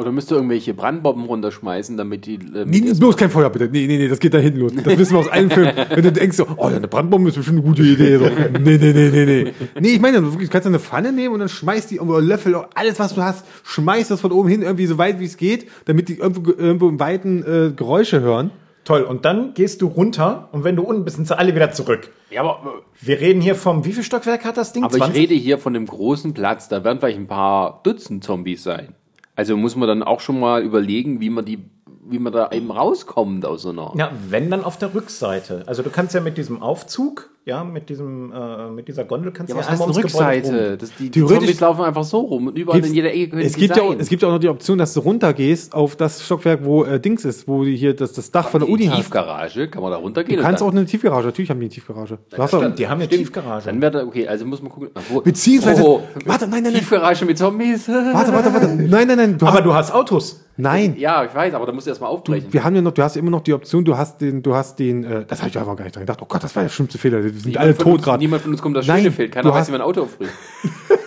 Oder 0.00 0.12
müsst 0.12 0.30
ihr 0.32 0.36
irgendwelche 0.36 0.72
Brandbomben 0.72 1.26
runterschmeißen, 1.26 1.96
damit 1.98 2.24
die. 2.24 2.36
Äh, 2.36 2.64
Nee, 2.64 2.80
nee, 2.80 2.92
bloß 2.94 3.16
kein 3.16 3.28
Feuer, 3.28 3.50
bitte. 3.50 3.68
Nee, 3.70 3.86
nee, 3.86 3.98
nee, 3.98 4.08
das 4.08 4.18
geht 4.18 4.32
da 4.32 4.38
hinten 4.38 4.60
los. 4.60 4.72
Das 4.82 4.96
wissen 4.96 5.12
wir 5.12 5.18
aus 5.18 5.28
allen 5.28 5.50
Filmen. 5.52 5.74
Wenn 5.90 6.02
du 6.02 6.10
denkst 6.10 6.38
so, 6.38 6.46
oh, 6.56 6.70
ja, 6.70 6.76
eine 6.76 6.88
Brandbombe 6.88 7.28
ist 7.28 7.36
bestimmt 7.36 7.58
eine 7.58 7.66
gute 7.66 7.82
Idee. 7.82 8.16
So, 8.16 8.24
nee, 8.24 8.78
nee, 8.78 8.92
nee, 8.92 9.10
nee, 9.10 9.24
nee. 9.26 9.52
Nee, 9.78 9.88
ich 9.88 10.00
meine, 10.00 10.22
du 10.22 10.48
kannst 10.48 10.66
eine 10.66 10.78
Pfanne 10.78 11.12
nehmen 11.12 11.34
und 11.34 11.40
dann 11.40 11.50
schmeißt 11.50 11.90
die 11.90 11.96
irgendwo 11.96 12.14
einen 12.16 12.26
Löffel, 12.28 12.56
alles 12.74 12.98
was 12.98 13.14
du 13.14 13.22
hast, 13.22 13.44
schmeißt 13.64 14.10
das 14.10 14.20
von 14.22 14.32
oben 14.32 14.48
hin 14.48 14.62
irgendwie 14.62 14.86
so 14.86 14.96
weit 14.96 15.20
wie 15.20 15.26
es 15.26 15.36
geht, 15.36 15.68
damit 15.84 16.08
die 16.08 16.14
irgendwo, 16.14 16.50
irgendwo 16.50 16.88
im 16.88 16.98
Weiten 16.98 17.42
äh, 17.42 17.72
Geräusche 17.76 18.20
hören. 18.22 18.50
Toll, 18.84 19.02
und 19.02 19.26
dann 19.26 19.52
gehst 19.52 19.82
du 19.82 19.86
runter 19.88 20.48
und 20.52 20.64
wenn 20.64 20.76
du 20.76 20.82
unten 20.82 21.04
bist, 21.04 21.16
sind 21.16 21.28
sie 21.28 21.36
alle 21.38 21.54
wieder 21.54 21.70
zurück. 21.72 22.08
ja, 22.30 22.40
aber, 22.40 22.82
Wir 23.02 23.20
reden 23.20 23.42
hier 23.42 23.54
vom, 23.54 23.84
wie 23.84 23.92
viel 23.92 24.02
Stockwerk 24.02 24.44
hat 24.46 24.56
das 24.56 24.72
Ding? 24.72 24.82
aber 24.82 24.96
ich 24.96 25.14
rede 25.14 25.34
hier 25.34 25.58
von 25.58 25.76
einem 25.76 25.86
großen 25.86 26.32
Platz. 26.32 26.68
Da 26.68 26.82
werden 26.82 26.98
vielleicht 26.98 27.18
ein 27.18 27.26
paar 27.26 27.80
Dutzend 27.82 28.24
Zombies 28.24 28.62
sein. 28.62 28.94
Also 29.40 29.56
muss 29.56 29.74
man 29.74 29.88
dann 29.88 30.02
auch 30.02 30.20
schon 30.20 30.38
mal 30.38 30.62
überlegen, 30.62 31.22
wie 31.22 31.30
man 31.30 31.46
die, 31.46 31.64
wie 32.04 32.18
man 32.18 32.30
da 32.30 32.50
eben 32.50 32.70
rauskommt 32.70 33.46
aus 33.46 33.62
so 33.62 33.70
einer. 33.70 33.94
Ja, 33.96 34.12
wenn 34.28 34.50
dann 34.50 34.62
auf 34.62 34.76
der 34.76 34.94
Rückseite. 34.94 35.64
Also 35.64 35.82
du 35.82 35.88
kannst 35.88 36.14
ja 36.14 36.20
mit 36.20 36.36
diesem 36.36 36.60
Aufzug 36.60 37.30
ja, 37.46 37.64
mit 37.64 37.88
diesem, 37.88 38.30
äh, 38.32 38.70
mit 38.70 38.86
dieser 38.86 39.04
Gondel 39.04 39.32
kannst 39.32 39.48
Ja, 39.50 39.54
du 39.54 39.60
was 39.60 39.66
ja 39.66 39.72
einmal 39.72 39.88
eine 39.88 39.96
ums 39.96 40.12
Gebäude 40.12 40.46
rum. 40.46 40.54
Rückseite? 40.54 40.76
Das, 40.76 40.90
die, 40.96 41.04
die 41.04 41.10
Theoretisch- 41.10 41.38
Zombies 41.38 41.60
laufen 41.60 41.84
einfach 41.84 42.04
so 42.04 42.18
rum 42.20 42.46
und 42.48 42.58
überall 42.58 42.84
in 42.84 42.94
jeder 42.94 43.12
Ecke 43.12 43.30
können 43.30 43.42
es 43.42 43.56
gibt 43.56 43.74
ja 43.76 43.82
auch, 43.82 43.94
es 43.98 44.08
gibt 44.08 44.22
ja 44.22 44.28
auch 44.28 44.32
noch 44.32 44.38
die 44.40 44.48
Option, 44.48 44.76
dass 44.78 44.92
du 44.92 45.00
runtergehst 45.00 45.72
auf 45.74 45.96
das 45.96 46.24
Stockwerk, 46.24 46.60
wo 46.64 46.84
äh, 46.84 47.00
Dings 47.00 47.24
ist, 47.24 47.48
wo 47.48 47.64
die 47.64 47.76
hier 47.76 47.96
das, 47.96 48.12
das 48.12 48.30
Dach 48.30 48.48
von 48.50 48.60
der 48.60 48.68
Uni 48.68 48.86
hast. 48.86 48.96
Tiefgarage, 48.96 49.68
kann 49.68 49.82
man 49.82 49.90
da 49.90 49.96
runtergehen? 49.96 50.38
Du 50.38 50.44
kannst 50.44 50.62
auch 50.62 50.70
eine 50.70 50.84
Tiefgarage, 50.84 51.26
natürlich 51.26 51.50
haben 51.50 51.60
die 51.60 51.64
eine 51.66 51.70
Tiefgarage. 51.74 52.18
Du 52.28 52.36
hast 52.38 52.52
doch, 52.52 52.74
Die 52.74 52.86
haben 52.86 52.98
eine 53.00 53.04
Stimmt. 53.06 53.22
Tiefgarage. 53.22 53.66
Dann 53.66 53.80
wäre 53.80 53.90
da, 53.92 54.04
okay, 54.04 54.28
also 54.28 54.44
muss 54.44 54.60
man 54.62 54.70
gucken. 54.70 54.90
Wo, 55.08 55.20
Beziehungsweise- 55.22 55.82
oh, 55.82 56.02
warte, 56.26 56.46
nein, 56.46 56.62
nein, 56.62 56.72
nein. 56.74 56.80
Tiefgarage 56.82 57.24
mit 57.24 57.38
Zombies. 57.38 57.88
warte, 57.88 58.32
warte, 58.32 58.52
warte. 58.52 58.66
Nein, 58.68 59.08
nein, 59.08 59.16
nein. 59.16 59.38
Du 59.38 59.46
Aber 59.46 59.56
hast, 59.58 59.64
du 59.64 59.74
hast 59.74 59.94
Autos. 59.94 60.44
nein. 60.58 60.94
Ja, 60.98 61.24
ich 61.24 61.34
weiß, 61.34 61.54
aber 61.54 61.64
da 61.66 61.72
musst 61.72 61.86
du 61.86 61.90
erstmal 61.90 62.10
aufbrechen. 62.10 62.52
Wir 62.52 62.62
haben 62.64 62.76
ja 62.76 62.82
noch, 62.82 62.92
du 62.92 63.02
hast 63.02 63.16
immer 63.16 63.30
noch 63.30 63.40
die 63.40 63.54
Option, 63.54 63.84
du 63.84 63.96
hast 63.96 64.20
den, 64.20 64.42
du 64.42 64.54
hast 64.54 64.78
den, 64.78 65.04
äh, 65.04 65.24
das 65.26 65.40
habe 65.40 65.48
ich 65.50 65.58
einfach 65.58 65.74
gar 65.74 65.84
nicht 65.84 65.96
dran 65.96 66.02
gedacht. 66.02 66.18
Oh 66.22 66.26
Gott, 66.28 66.44
das 66.44 66.54
war 66.54 66.62
der 66.62 66.68
schlimmste 66.70 66.98
Fehler. 66.98 67.22
Wir 67.34 67.40
sind 67.40 67.56
alle 67.56 67.74
von 67.74 67.84
tot 67.84 68.02
gerade. 68.02 68.18
Niemand 68.22 68.42
von 68.42 68.52
uns 68.52 68.62
kommt 68.62 68.76
das 68.76 68.86
Nein, 68.86 69.02
schöne 69.02 69.12
Feld. 69.12 69.32
Keiner 69.32 69.52
weiß, 69.52 69.68
wie 69.68 69.72
man 69.72 69.80
ein 69.80 69.86
Auto 69.86 70.02
aufbricht. 70.02 70.32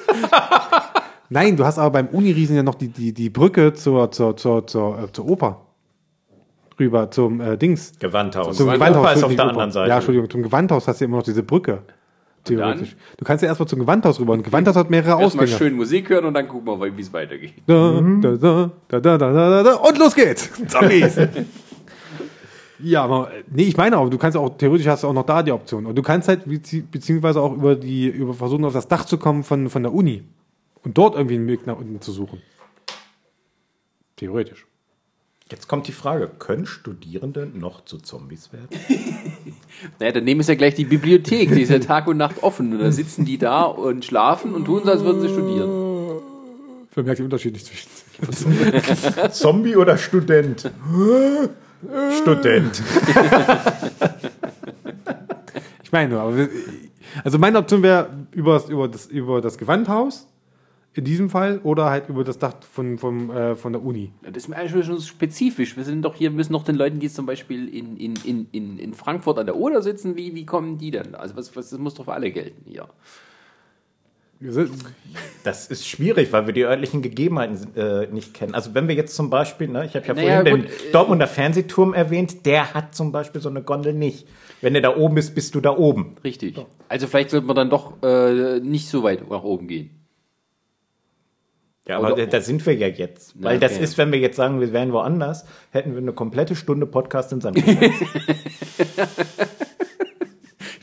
Nein, 1.29 1.57
du 1.57 1.65
hast 1.65 1.79
aber 1.79 1.91
beim 1.91 2.07
Uniriesen 2.07 2.55
ja 2.55 2.63
noch 2.63 2.75
die, 2.75 2.89
die, 2.89 3.13
die 3.13 3.29
Brücke 3.29 3.73
zur, 3.73 4.11
zur, 4.11 4.37
zur, 4.37 4.67
zur, 4.67 5.03
äh, 5.03 5.11
zur 5.11 5.27
Oper. 5.27 5.61
Rüber 6.79 7.09
zum 7.11 7.39
äh, 7.41 7.57
Dings. 7.57 7.93
Gewandhaus. 7.99 8.57
Zum 8.57 8.67
Oper 8.67 8.77
Gewandhaus. 8.77 9.15
ist 9.15 9.23
auf 9.23 9.29
der 9.29 9.35
die 9.35 9.41
anderen 9.41 9.69
Oper. 9.69 9.71
Seite. 9.71 9.89
Ja, 9.89 9.95
Entschuldigung, 9.95 10.29
zum 10.29 10.43
Gewandhaus 10.43 10.87
hast 10.87 10.99
du 10.99 11.05
ja 11.05 11.07
immer 11.07 11.17
noch 11.17 11.23
diese 11.23 11.43
Brücke. 11.43 11.83
Theoretisch. 12.43 12.97
Du 13.17 13.23
kannst 13.23 13.41
ja 13.41 13.47
erstmal 13.47 13.69
zum 13.69 13.79
Gewandhaus 13.79 14.19
rüber. 14.19 14.33
Und 14.33 14.43
Gewandhaus 14.43 14.75
hat 14.75 14.89
mehrere 14.89 15.21
Erstmal 15.21 15.45
Ausgänge. 15.45 15.57
schön 15.57 15.75
Musik 15.75 16.09
hören 16.09 16.25
und 16.25 16.33
dann 16.33 16.47
gucken 16.47 16.77
wir, 16.79 16.97
wie 16.97 17.01
es 17.01 17.13
weitergeht. 17.13 17.53
Da, 17.65 18.01
da, 18.21 18.31
da, 18.35 18.71
da, 18.89 18.99
da, 18.99 19.17
da, 19.17 19.31
da, 19.31 19.63
da, 19.63 19.73
und 19.75 19.97
los 19.97 20.13
geht's. 20.13 20.49
Zombies. 20.67 21.17
ja, 22.83 23.03
aber 23.03 23.33
äh, 23.33 23.43
nee, 23.49 23.63
ich 23.63 23.77
meine 23.77 23.97
auch, 23.97 24.09
du 24.09 24.17
kannst 24.17 24.37
auch, 24.37 24.57
theoretisch 24.57 24.87
hast 24.87 25.03
du 25.03 25.07
auch 25.07 25.13
noch 25.13 25.25
da 25.25 25.41
die 25.41 25.51
Option. 25.51 25.85
Und 25.85 25.95
du 25.95 26.01
kannst 26.01 26.27
halt 26.27 26.45
bezieh 26.45 26.81
beziehungsweise 26.81 27.41
auch 27.41 27.53
über 27.53 27.75
die, 27.75 28.07
über 28.07 28.33
versuchen, 28.33 28.65
auf 28.65 28.73
das 28.73 28.87
Dach 28.87 29.05
zu 29.05 29.17
kommen 29.17 29.43
von, 29.43 29.69
von 29.69 29.83
der 29.83 29.93
Uni. 29.93 30.23
Und 30.83 30.97
dort 30.97 31.15
irgendwie 31.15 31.35
einen 31.35 31.47
Weg 31.47 31.65
nach 31.65 31.77
unten 31.77 32.01
zu 32.01 32.11
suchen. 32.11 32.41
Theoretisch. 34.17 34.67
Jetzt 35.49 35.67
kommt 35.67 35.87
die 35.87 35.93
Frage, 35.93 36.29
können 36.39 36.65
Studierende 36.65 37.45
noch 37.45 37.85
zu 37.85 37.97
Zombies 37.99 38.51
werden? 38.51 38.69
Naja, 39.99 40.13
daneben 40.13 40.39
ist 40.39 40.47
ja 40.47 40.55
gleich 40.55 40.75
die 40.75 40.85
Bibliothek, 40.85 41.51
die 41.51 41.63
ist 41.63 41.69
ja 41.69 41.79
Tag 41.79 42.07
und 42.07 42.15
Nacht 42.15 42.43
offen. 42.43 42.73
Und 42.73 42.79
da 42.79 42.91
sitzen 42.91 43.25
die 43.25 43.39
da 43.39 43.63
und 43.63 44.05
schlafen 44.05 44.53
und 44.53 44.65
tun 44.65 44.83
so, 44.85 44.91
als 44.91 45.03
würden 45.03 45.21
sie 45.21 45.29
studieren. 45.29 46.21
Vermerkt 46.91 47.19
den 47.19 47.25
Unterschied 47.25 47.53
nicht 47.53 47.65
zwischen. 47.65 47.89
Zombie 49.31 49.75
oder 49.75 49.97
Student? 49.97 50.71
Student. 52.21 52.81
Ich 55.83 55.91
meine 55.91 56.09
nur, 56.13 56.21
aber 56.21 56.37
wir, 56.37 56.49
also 57.23 57.37
meine 57.37 57.57
Option 57.59 57.83
wäre 57.83 58.09
über, 58.31 58.53
das- 58.53 58.69
über, 58.69 58.87
das, 58.87 59.05
über 59.07 59.41
das 59.41 59.57
Gewandhaus 59.57 60.27
in 60.95 61.03
diesem 61.05 61.29
Fall 61.29 61.59
oder 61.63 61.89
halt 61.89 62.07
über 62.09 62.23
das 62.23 62.37
Dach 62.37 62.53
von, 62.71 62.97
vom, 62.99 63.31
äh, 63.31 63.55
von 63.55 63.73
der 63.73 63.83
Uni. 63.83 64.11
Das 64.23 64.43
ist 64.43 64.47
mir 64.47 64.55
eigentlich 64.57 64.85
schon 64.85 65.01
spezifisch. 65.01 65.75
Wir 65.75 65.83
sind 65.83 66.03
doch 66.03 66.15
hier, 66.15 66.29
müssen 66.31 66.51
noch 66.53 66.63
den 66.63 66.75
Leuten, 66.75 66.99
die 66.99 67.07
jetzt 67.07 67.15
zum 67.15 67.25
Beispiel 67.25 67.67
in, 67.67 67.97
in, 67.97 68.13
in, 68.23 68.47
in, 68.51 68.77
in 68.79 68.93
Frankfurt 68.93 69.39
an 69.39 69.47
der 69.47 69.55
Oder 69.55 69.81
sitzen, 69.81 70.15
wie, 70.15 70.35
wie 70.35 70.45
kommen 70.45 70.77
die 70.77 70.91
denn? 70.91 71.15
Also 71.15 71.35
was, 71.35 71.55
was, 71.55 71.71
das 71.71 71.79
muss 71.79 71.95
doch 71.95 72.05
für 72.05 72.13
alle 72.13 72.31
gelten 72.31 72.63
hier. 72.69 72.87
Das 75.43 75.67
ist 75.67 75.87
schwierig, 75.87 76.33
weil 76.33 76.47
wir 76.47 76.53
die 76.53 76.63
örtlichen 76.63 77.01
Gegebenheiten 77.01 77.75
äh, 77.75 78.07
nicht 78.07 78.33
kennen. 78.33 78.55
Also 78.55 78.73
wenn 78.73 78.87
wir 78.87 78.95
jetzt 78.95 79.15
zum 79.15 79.29
Beispiel, 79.29 79.67
ne, 79.67 79.85
ich 79.85 79.95
habe 79.95 80.05
ja 80.07 80.13
Naja, 80.13 80.41
vorhin 80.41 80.61
gut, 80.61 80.69
den 80.69 80.87
äh, 80.87 80.91
Dortmunder 80.91 81.27
Fernsehturm 81.27 81.93
erwähnt, 81.93 82.45
der 82.45 82.73
hat 82.73 82.95
zum 82.95 83.11
Beispiel 83.11 83.41
so 83.41 83.49
eine 83.49 83.61
Gondel 83.61 83.93
nicht. 83.93 84.27
Wenn 84.61 84.73
der 84.73 84.81
da 84.81 84.95
oben 84.95 85.17
ist, 85.17 85.35
bist 85.35 85.55
du 85.55 85.61
da 85.61 85.75
oben. 85.77 86.15
Richtig. 86.23 86.55
Also 86.89 87.07
vielleicht 87.07 87.29
sollte 87.31 87.45
man 87.45 87.55
dann 87.55 87.69
doch 87.69 88.01
äh, 88.03 88.59
nicht 88.59 88.87
so 88.89 89.03
weit 89.03 89.29
nach 89.29 89.43
oben 89.43 89.67
gehen. 89.67 90.03
Ja, 91.87 91.97
aber 91.97 92.13
Oder- 92.13 92.27
da, 92.27 92.39
sind 92.39 92.65
wir 92.65 92.73
ja 92.75 92.87
jetzt. 92.87 93.41
Weil 93.41 93.59
das 93.59 93.73
okay. 93.73 93.83
ist, 93.83 93.97
wenn 93.97 94.11
wir 94.13 94.19
jetzt 94.19 94.37
sagen, 94.37 94.61
wir 94.61 94.71
wären 94.71 94.93
woanders, 94.93 95.45
hätten 95.71 95.91
wir 95.91 96.01
eine 96.01 96.13
komplette 96.13 96.55
Stunde 96.55 96.85
Podcast 96.85 97.33
in 97.33 97.41
Sand. 97.41 97.61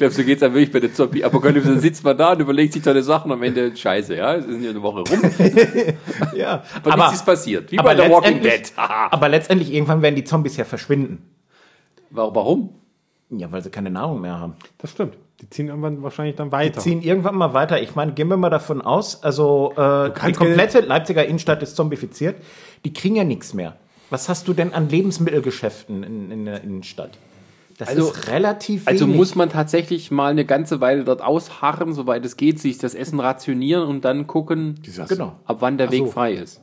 Ich 0.01 0.03
glaube, 0.03 0.15
so 0.15 0.25
geht's 0.25 0.41
dann 0.41 0.55
wirklich 0.55 0.73
bei 0.73 0.81
der 0.81 0.95
Zombie-Apokalypse. 0.95 1.69
Dann 1.69 1.81
sitzt 1.81 2.03
man 2.03 2.17
da 2.17 2.33
und 2.33 2.41
überlegt 2.41 2.73
sich 2.73 2.83
tolle 2.83 3.03
Sachen 3.03 3.31
am 3.33 3.43
Ende 3.43 3.77
scheiße, 3.77 4.17
ja. 4.17 4.35
Es 4.35 4.47
ist 4.47 4.65
ja 4.65 4.71
eine 4.71 4.81
Woche 4.81 5.01
rum. 5.01 5.21
ja, 6.35 6.63
Aber, 6.83 6.97
nichts 6.97 7.17
ist 7.17 7.27
passiert. 7.27 7.71
Wie 7.71 7.79
aber 7.79 7.95
bei 7.95 8.03
The 8.03 8.11
Walking 8.11 8.41
Dead. 8.41 8.73
Aber 8.77 9.29
letztendlich 9.29 9.71
irgendwann 9.71 10.01
werden 10.01 10.15
die 10.15 10.25
Zombies 10.25 10.57
ja 10.57 10.65
verschwinden. 10.65 11.29
Warum? 12.09 12.71
Ja, 13.29 13.53
weil 13.53 13.63
sie 13.63 13.69
keine 13.69 13.91
Nahrung 13.91 14.23
mehr 14.23 14.41
haben. 14.41 14.55
Das 14.79 14.93
stimmt. 14.93 15.19
Die 15.43 15.51
ziehen 15.51 15.69
irgendwann 15.69 16.03
wahrscheinlich 16.03 16.37
dann 16.37 16.49
Die 16.49 16.53
weiter. 16.53 16.81
ziehen 16.81 17.03
irgendwann 17.03 17.35
mal 17.35 17.53
weiter. 17.53 17.83
Ich 17.83 17.95
meine, 17.95 18.13
gehen 18.13 18.29
wir 18.29 18.39
mal 18.39 18.49
davon 18.49 18.81
aus, 18.81 19.23
also 19.23 19.75
äh, 19.77 20.13
die 20.27 20.33
komplette 20.33 20.81
Leipziger 20.81 21.27
Innenstadt 21.27 21.63
ist 21.63 21.77
zombifiziert. 21.77 22.37
Die 22.87 22.95
kriegen 22.95 23.17
ja 23.17 23.25
nichts 23.25 23.53
mehr. 23.53 23.77
Was 24.09 24.31
hast 24.31 24.49
du 24.49 24.55
denn 24.55 24.73
an 24.73 24.89
Lebensmittelgeschäften 24.89 26.03
in, 26.05 26.31
in 26.31 26.47
der 26.47 26.65
Innenstadt? 26.65 27.19
Das 27.81 27.89
Also- 27.89 28.11
ist 28.11 28.29
relativ 28.29 28.87
Also 28.87 29.07
wenig. 29.07 29.17
muss 29.17 29.35
man 29.37 29.49
tatsächlich 29.49 30.11
mal 30.11 30.31
eine 30.31 30.45
ganze 30.45 30.83
Weile 30.83 31.03
dort 31.05 31.23
ausharren, 31.23 31.95
soweit 31.95 32.23
es 32.27 32.37
geht, 32.37 32.61
sich 32.61 32.77
das 32.77 32.95
Essen 32.95 33.19
rationieren 33.21 33.89
und 33.89 34.05
dann 34.05 34.27
gucken, 34.27 34.75
Genau. 35.09 35.37
ab 35.47 35.57
wann 35.61 35.79
der 35.79 35.89
Ach 35.89 35.93
Weg 35.93 36.05
so. 36.05 36.11
frei 36.11 36.35
ist. 36.35 36.61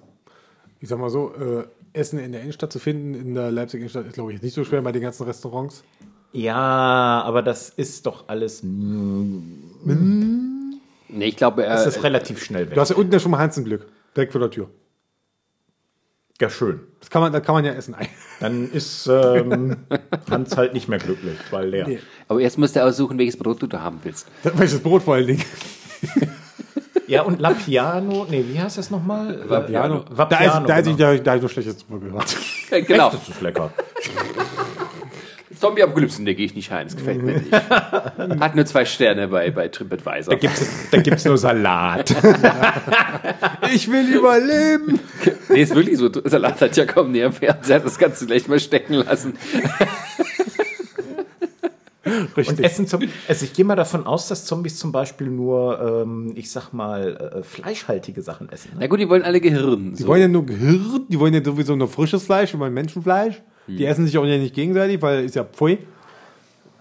Ich 0.80 0.90
sag 0.90 1.00
mal 1.00 1.10
so, 1.10 1.32
äh, 1.34 1.64
Essen 1.94 2.20
in 2.20 2.34
der 2.34 2.42
Innenstadt 2.42 2.72
zu 2.72 2.78
finden, 2.78 3.16
in 3.16 3.34
der 3.34 3.50
Leipzig 3.52 3.80
Innenstadt, 3.80 4.06
ist 4.06 4.14
glaube 4.14 4.32
ich 4.34 4.44
nicht 4.44 4.54
so 4.54 4.64
schwer 4.64 4.84
bei 4.84 4.92
den 4.92 5.02
ganzen 5.02 5.24
Restaurants. 5.24 5.84
Ja, 6.34 7.24
aber 7.26 7.42
das 7.42 7.70
ist 7.70 8.06
doch 8.06 8.26
alles. 8.28 8.62
Nee, 9.90 11.26
ich 11.26 11.36
glaube, 11.38 11.64
Das 11.64 11.86
äh, 11.86 11.90
ist 11.90 12.04
relativ 12.04 12.44
schnell 12.44 12.68
weg. 12.68 12.76
Du 12.76 12.82
hast 12.82 12.90
ja 12.90 12.96
unten 12.96 13.12
ja 13.14 13.20
schon 13.20 13.32
mal 13.32 13.40
Hansenglück, 13.40 13.88
direkt 14.16 14.34
vor 14.34 14.42
der 14.42 14.52
Tür. 14.52 14.70
Ja, 16.40 16.50
schön. 16.50 16.82
Das 17.00 17.10
kann 17.10 17.22
man, 17.22 17.34
da 17.34 17.40
kann 17.40 17.56
man 17.56 17.66
ja 17.66 17.74
essen. 17.74 17.96
Dann 18.40 18.72
ist 18.72 19.08
ähm, 19.08 19.78
Hans 20.30 20.56
halt 20.56 20.74
nicht 20.74 20.88
mehr 20.88 21.00
glücklich, 21.00 21.38
weil 21.52 21.72
der. 21.72 21.88
Nee. 21.88 22.00
aber 22.28 22.40
erst 22.42 22.58
musst 22.58 22.76
du 22.76 22.84
aussuchen, 22.84 23.18
welches 23.18 23.38
Produkt 23.38 23.64
du 23.64 23.68
da 23.68 23.82
haben 23.82 24.00
willst. 24.04 24.28
Welches 24.44 24.80
Brot 24.80 25.04
vor 25.04 25.16
allen 25.16 25.28
Dingen. 25.28 25.44
Ja, 27.08 27.22
und 27.22 27.40
Lapiano, 27.40 28.28
nee, 28.30 28.44
wie 28.46 28.60
heißt 28.60 28.78
das 28.78 28.92
nochmal? 28.92 29.42
Vapiano. 29.48 30.04
Da, 30.14 30.24
ist, 30.24 30.30
da, 30.68 30.78
ist, 30.78 30.86
genau. 30.86 30.98
da, 30.98 31.16
da 31.16 31.32
habe 31.32 31.38
ich 31.38 31.42
nur 31.42 31.50
Schlechtes 31.50 31.78
drüber 31.78 32.06
gehört. 32.06 32.36
Äh, 32.70 32.82
genau. 32.82 33.10
Das 33.12 33.30
ist 33.30 33.42
lecker. 33.42 33.72
Zombie-Apokalypse, 35.60 36.24
der 36.24 36.36
gehe 36.36 36.46
ich 36.46 36.56
nicht 36.56 36.72
rein, 36.72 36.88
das 36.88 36.96
gefällt 36.96 37.22
mir 37.24 37.34
nicht. 37.40 37.52
Hat 38.40 38.56
nur 38.56 38.66
zwei 38.66 38.86
Sterne 38.86 39.28
bei, 39.28 39.52
bei 39.52 39.68
TripAdvisor. 39.68 40.34
Da 40.34 40.40
gibt's, 40.40 40.66
da 40.92 41.02
gibt's 41.02 41.26
nur 41.26 41.38
Salat. 41.38 42.16
Ich 43.74 43.92
will 43.92 44.08
überleben. 44.16 45.00
Nee, 45.50 45.62
ist 45.62 45.76
wirklich 45.76 45.98
so. 45.98 46.10
Salat 46.24 46.62
hat 46.62 46.78
ja 46.78 46.86
kaum 46.86 47.12
näher 47.12 47.32
Fernseher, 47.32 47.80
das 47.80 47.98
kannst 47.98 48.22
du 48.22 48.26
gleich 48.28 48.48
mal 48.48 48.60
stecken 48.60 48.94
lassen. 48.94 49.34
Und 52.36 52.60
Essen 52.64 52.88
zum, 52.88 53.02
also 53.28 53.46
ich 53.46 53.54
gehe 53.54 53.66
mal 53.66 53.76
davon 53.76 54.06
aus, 54.06 54.28
dass 54.28 54.46
Zombies 54.46 54.78
zum 54.80 54.92
Beispiel 54.92 55.28
nur, 55.28 56.04
ähm, 56.06 56.32
ich 56.36 56.50
sag 56.50 56.72
mal, 56.72 57.34
äh, 57.40 57.44
fleischhaltige 57.44 58.22
Sachen 58.22 58.50
essen. 58.50 58.72
Ne? 58.74 58.78
Na 58.82 58.88
gut, 58.88 59.00
die 59.00 59.10
wollen 59.10 59.24
alle 59.24 59.42
Gehirn. 59.42 59.94
Die 59.94 60.04
So. 60.04 60.08
wollen 60.08 60.22
ja 60.22 60.28
nur 60.28 60.46
Gehirn, 60.46 61.06
die 61.10 61.20
wollen 61.20 61.34
ja 61.34 61.44
sowieso 61.44 61.76
nur 61.76 61.90
frisches 61.90 62.24
Fleisch, 62.24 62.54
immer 62.54 62.70
Menschenfleisch. 62.70 63.42
Die 63.68 63.86
essen 63.86 64.06
sich 64.06 64.18
auch 64.18 64.24
nicht 64.24 64.56
gegenseitig, 64.56 65.02
weil 65.02 65.26
ist 65.26 65.36
ja 65.36 65.44
pfui. 65.44 65.80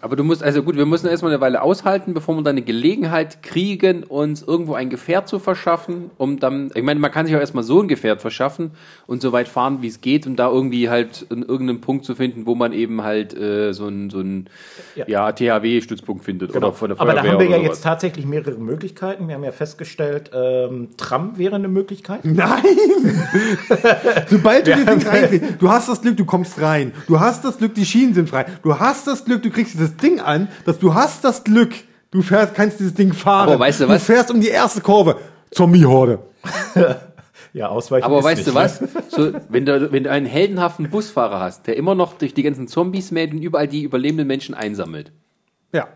Aber 0.01 0.15
du 0.15 0.25
musst, 0.25 0.43
also 0.43 0.63
gut, 0.63 0.77
wir 0.77 0.87
müssen 0.87 1.07
erstmal 1.09 1.33
eine 1.33 1.41
Weile 1.41 1.63
aushalten, 1.63 2.15
bevor 2.15 2.35
wir 2.37 2.43
dann 2.43 2.57
eine 2.57 2.63
Gelegenheit 2.63 3.43
kriegen, 3.43 4.03
uns 4.05 4.43
irgendwo 4.43 4.75
ein 4.75 4.91
Gefährt 4.91 5.29
zu 5.29 5.39
verschaffen, 5.39 6.11
um 6.19 6.39
dann, 6.39 6.71
ich 6.75 6.83
meine, 6.83 7.01
man 7.01 7.11
kann 7.11 7.27
sich 7.27 7.35
auch 7.35 7.41
erstmal 7.41 7.65
so 7.65 7.81
ein 7.81 7.89
Gefährt 7.89 8.21
verschaffen 8.21 8.73
und 9.07 9.23
so 9.23 9.33
weit 9.33 9.49
fahren, 9.49 9.79
wie 9.81 9.89
es 9.89 10.01
geht, 10.01 10.27
und 10.27 10.37
da 10.37 10.49
irgendwie 10.51 10.91
halt 10.91 11.27
in 11.31 11.43
irgendeinem 11.43 11.81
Punkt 11.81 12.05
zu 12.05 12.15
finden, 12.15 12.47
wo 12.47 12.55
man 12.55 12.73
eben 12.73 13.03
halt 13.03 13.37
äh, 13.37 13.73
so 13.73 13.89
ein, 13.89 14.11
so 14.11 14.21
ein 14.21 14.49
Ja. 14.95 15.07
ja. 15.09 15.33
THW-Stützpunkt 15.33 16.25
findet 16.25 16.55
oder 16.55 16.73
von 16.73 16.91
der 16.91 17.01
Aber 17.01 17.13
Feuerwehr 17.13 17.23
da 17.23 17.39
haben 17.39 17.51
wir 17.51 17.57
ja 17.57 17.63
jetzt 17.63 17.83
tatsächlich 17.83 18.27
mehrere 18.27 18.59
Möglichkeiten. 18.59 19.29
Wir 19.29 19.35
haben 19.35 19.45
ja 19.45 19.53
festgestellt, 19.53 20.31
ähm, 20.35 20.89
Tram 20.97 21.39
wäre 21.39 21.57
eine 21.57 21.69
Möglichkeit. 21.69 22.21
Nein! 22.25 22.63
Sobald 24.29 24.67
du 24.67 24.73
das 24.73 24.85
Ding 24.85 25.09
reinkriegst, 25.09 25.55
du 25.59 25.71
hast 25.71 25.89
das 25.89 26.03
Glück, 26.03 26.17
du 26.17 26.25
kommst 26.25 26.61
rein. 26.61 26.93
Du 27.07 27.19
hast 27.21 27.45
das 27.45 27.59
Glück, 27.59 27.75
die 27.75 27.85
Schienen 27.87 28.15
sind 28.15 28.29
frei. 28.29 28.47
Du 28.63 28.79
hast 28.79 29.07
das 29.07 29.25
Glück, 29.25 29.43
du 29.43 29.51
kriegst 29.51 29.75
dieses 29.75 29.86
Ding 29.95 30.21
an, 30.21 30.49
dass 30.65 30.79
du 30.79 30.95
hast 30.95 31.25
das 31.25 31.45
Glück, 31.45 31.75
du 32.11 32.23
fährst, 32.23 32.55
kannst 32.55 32.81
dieses 32.81 32.95
Ding 32.95 33.13
fahren. 33.13 33.49
Aber 33.49 33.59
weißt 33.59 33.81
du 33.81 33.89
was? 33.89 34.07
Du 34.07 34.13
fährst 34.13 34.31
um 34.31 34.41
die 34.41 34.49
erste 34.49 34.81
Kurve. 34.81 35.17
Zombie-Horde. 35.51 36.19
Ja, 37.57 37.69
ausweichen 37.69 38.05
Aber 38.05 38.19
ist 38.19 38.25
weißt 38.25 38.39
nicht, 38.41 38.51
du 38.51 38.55
was? 38.55 38.83
So, 39.09 39.33
wenn, 39.49 39.65
du, 39.65 39.91
wenn 39.91 40.05
du 40.05 40.11
einen 40.11 40.27
heldenhaften 40.27 40.91
Busfahrer 40.91 41.41
hast, 41.41 41.67
der 41.67 41.79
immer 41.79 41.95
noch 41.95 42.13
durch 42.19 42.35
die 42.35 42.43
ganzen 42.43 42.69
Zombies 42.69 43.13
mäht 43.13 43.33
und 43.33 43.41
überall 43.41 43.67
die 43.67 43.83
überlebenden 43.83 44.27
Menschen 44.27 44.55
einsammelt. 44.55 45.11
Ja. 45.73 45.89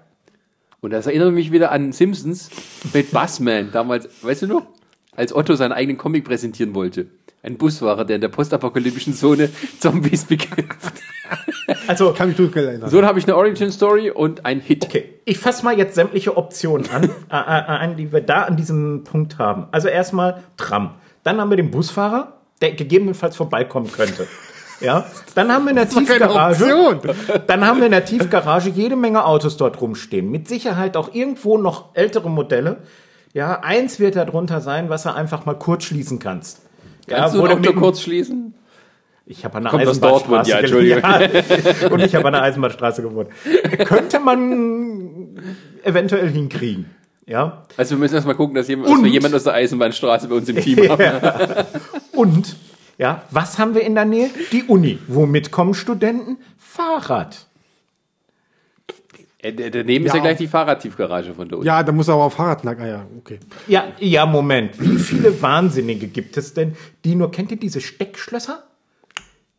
Und 0.80 0.92
das 0.92 1.06
erinnert 1.06 1.34
mich 1.34 1.52
wieder 1.52 1.70
an 1.70 1.92
Simpsons 1.92 2.48
mit 2.94 3.10
Buzzman 3.10 3.72
damals, 3.72 4.08
weißt 4.22 4.40
du 4.40 4.46
noch? 4.46 4.62
Als 5.14 5.34
Otto 5.34 5.54
seinen 5.54 5.72
eigenen 5.72 5.98
Comic 5.98 6.24
präsentieren 6.24 6.74
wollte. 6.74 7.08
Ein 7.42 7.58
Busfahrer, 7.58 8.06
der 8.06 8.14
in 8.16 8.22
der 8.22 8.30
postapokalyptischen 8.30 9.12
Zone 9.12 9.50
Zombies 9.80 10.24
bekämpft. 10.28 10.94
Also, 11.86 12.12
Kann 12.12 12.28
mich 12.28 12.36
dunkel 12.36 12.66
erinnern. 12.66 12.90
So, 12.90 13.02
habe 13.02 13.18
ich 13.18 13.26
eine 13.26 13.36
Origin 13.36 13.70
Story 13.70 14.10
und 14.10 14.44
ein 14.44 14.60
Hit. 14.60 14.84
okay, 14.84 15.20
ich 15.24 15.38
fasse 15.38 15.64
mal 15.64 15.76
jetzt 15.76 15.94
sämtliche 15.94 16.36
Optionen 16.36 16.88
an, 16.90 17.04
äh, 17.30 17.34
äh, 17.34 17.34
an, 17.34 17.96
die 17.96 18.12
wir 18.12 18.20
da 18.20 18.42
an 18.42 18.56
diesem 18.56 19.04
Punkt 19.04 19.38
haben. 19.38 19.66
Also 19.70 19.88
erstmal 19.88 20.42
Tram. 20.56 20.94
Dann 21.22 21.40
haben 21.40 21.50
wir 21.50 21.56
den 21.56 21.70
Busfahrer, 21.70 22.38
der 22.60 22.72
gegebenenfalls 22.72 23.36
vorbeikommen 23.36 23.90
könnte. 23.92 24.26
Ja, 24.80 25.04
dann 25.34 25.52
haben 25.52 25.64
wir 25.64 25.70
in 25.70 25.76
der 25.76 25.88
Tiefgarage, 25.88 26.98
dann 27.46 27.66
haben 27.66 27.80
wir 27.80 27.86
in 27.86 27.92
der 27.92 28.04
Tiefgarage 28.06 28.70
jede 28.70 28.96
Menge 28.96 29.26
Autos 29.26 29.58
dort 29.58 29.80
rumstehen. 29.80 30.30
Mit 30.30 30.48
Sicherheit 30.48 30.96
auch 30.96 31.12
irgendwo 31.12 31.58
noch 31.58 31.94
ältere 31.94 32.30
Modelle. 32.30 32.78
Ja, 33.34 33.60
eins 33.60 34.00
wird 34.00 34.16
da 34.16 34.24
drunter 34.24 34.60
sein, 34.60 34.88
was 34.88 35.02
du 35.02 35.14
einfach 35.14 35.44
mal 35.44 35.54
kurz 35.54 35.84
schließen 35.84 36.18
kannst. 36.18 36.62
Kannst 37.06 37.36
wo 37.36 37.42
du 37.42 37.48
ein 37.48 37.58
Auto 37.58 37.72
kurz 37.74 38.00
schließen? 38.00 38.54
Ich 39.30 39.44
habe 39.44 39.58
an 39.58 39.62
der 39.62 39.94
Dortmund, 39.94 40.48
ja, 40.48 40.56
Eisenbahnstraße 40.56 41.84
ja, 41.84 41.88
und 41.90 42.00
ich 42.00 42.16
habe 42.16 42.26
an 42.26 42.32
der 42.32 42.42
Eisenbahnstraße 42.42 43.00
gewohnt. 43.00 43.28
Könnte 43.86 44.18
man 44.18 45.38
eventuell 45.84 46.28
hinkriegen. 46.28 46.86
Ja. 47.26 47.62
Also 47.76 47.92
wir 47.92 47.98
müssen 47.98 48.16
erstmal 48.16 48.34
gucken, 48.34 48.56
dass, 48.56 48.66
jemand, 48.66 48.88
dass 48.90 49.00
wir 49.04 49.08
jemanden 49.08 49.36
aus 49.36 49.44
der 49.44 49.52
Eisenbahnstraße 49.54 50.26
bei 50.26 50.34
uns 50.34 50.48
im 50.48 50.56
Team 50.56 50.78
haben. 50.88 51.66
Und 52.10 52.56
ja, 52.98 53.22
was 53.30 53.56
haben 53.60 53.76
wir 53.76 53.82
in 53.82 53.94
der 53.94 54.04
Nähe? 54.04 54.30
Die 54.50 54.64
Uni. 54.64 54.98
Womit 55.06 55.52
kommen 55.52 55.74
Studenten? 55.74 56.38
Fahrrad. 56.58 57.46
Äh, 59.38 59.52
Daneben 59.52 60.06
ist 60.06 60.10
Ja. 60.12 60.16
ja 60.16 60.22
gleich 60.22 60.38
die 60.38 60.48
Fahrradtiefgarage 60.48 61.34
von 61.34 61.48
der 61.48 61.58
Uni. 61.58 61.68
Ja, 61.68 61.84
da 61.84 61.92
muss 61.92 62.08
er 62.08 62.14
aber 62.14 62.24
auf 62.24 62.34
Fahrrad 62.34 62.64
nacken. 62.64 62.82
Ah 62.82 62.88
ja, 62.88 63.06
okay. 63.16 63.38
Ja, 63.68 63.84
ja, 64.00 64.26
Moment. 64.26 64.80
Wie 64.80 64.98
viele 64.98 65.40
Wahnsinnige 65.40 66.08
gibt 66.08 66.36
es 66.36 66.52
denn, 66.52 66.76
die 67.04 67.14
nur, 67.14 67.30
kennt 67.30 67.52
ihr 67.52 67.58
diese 67.58 67.80
Steckschlösser? 67.80 68.64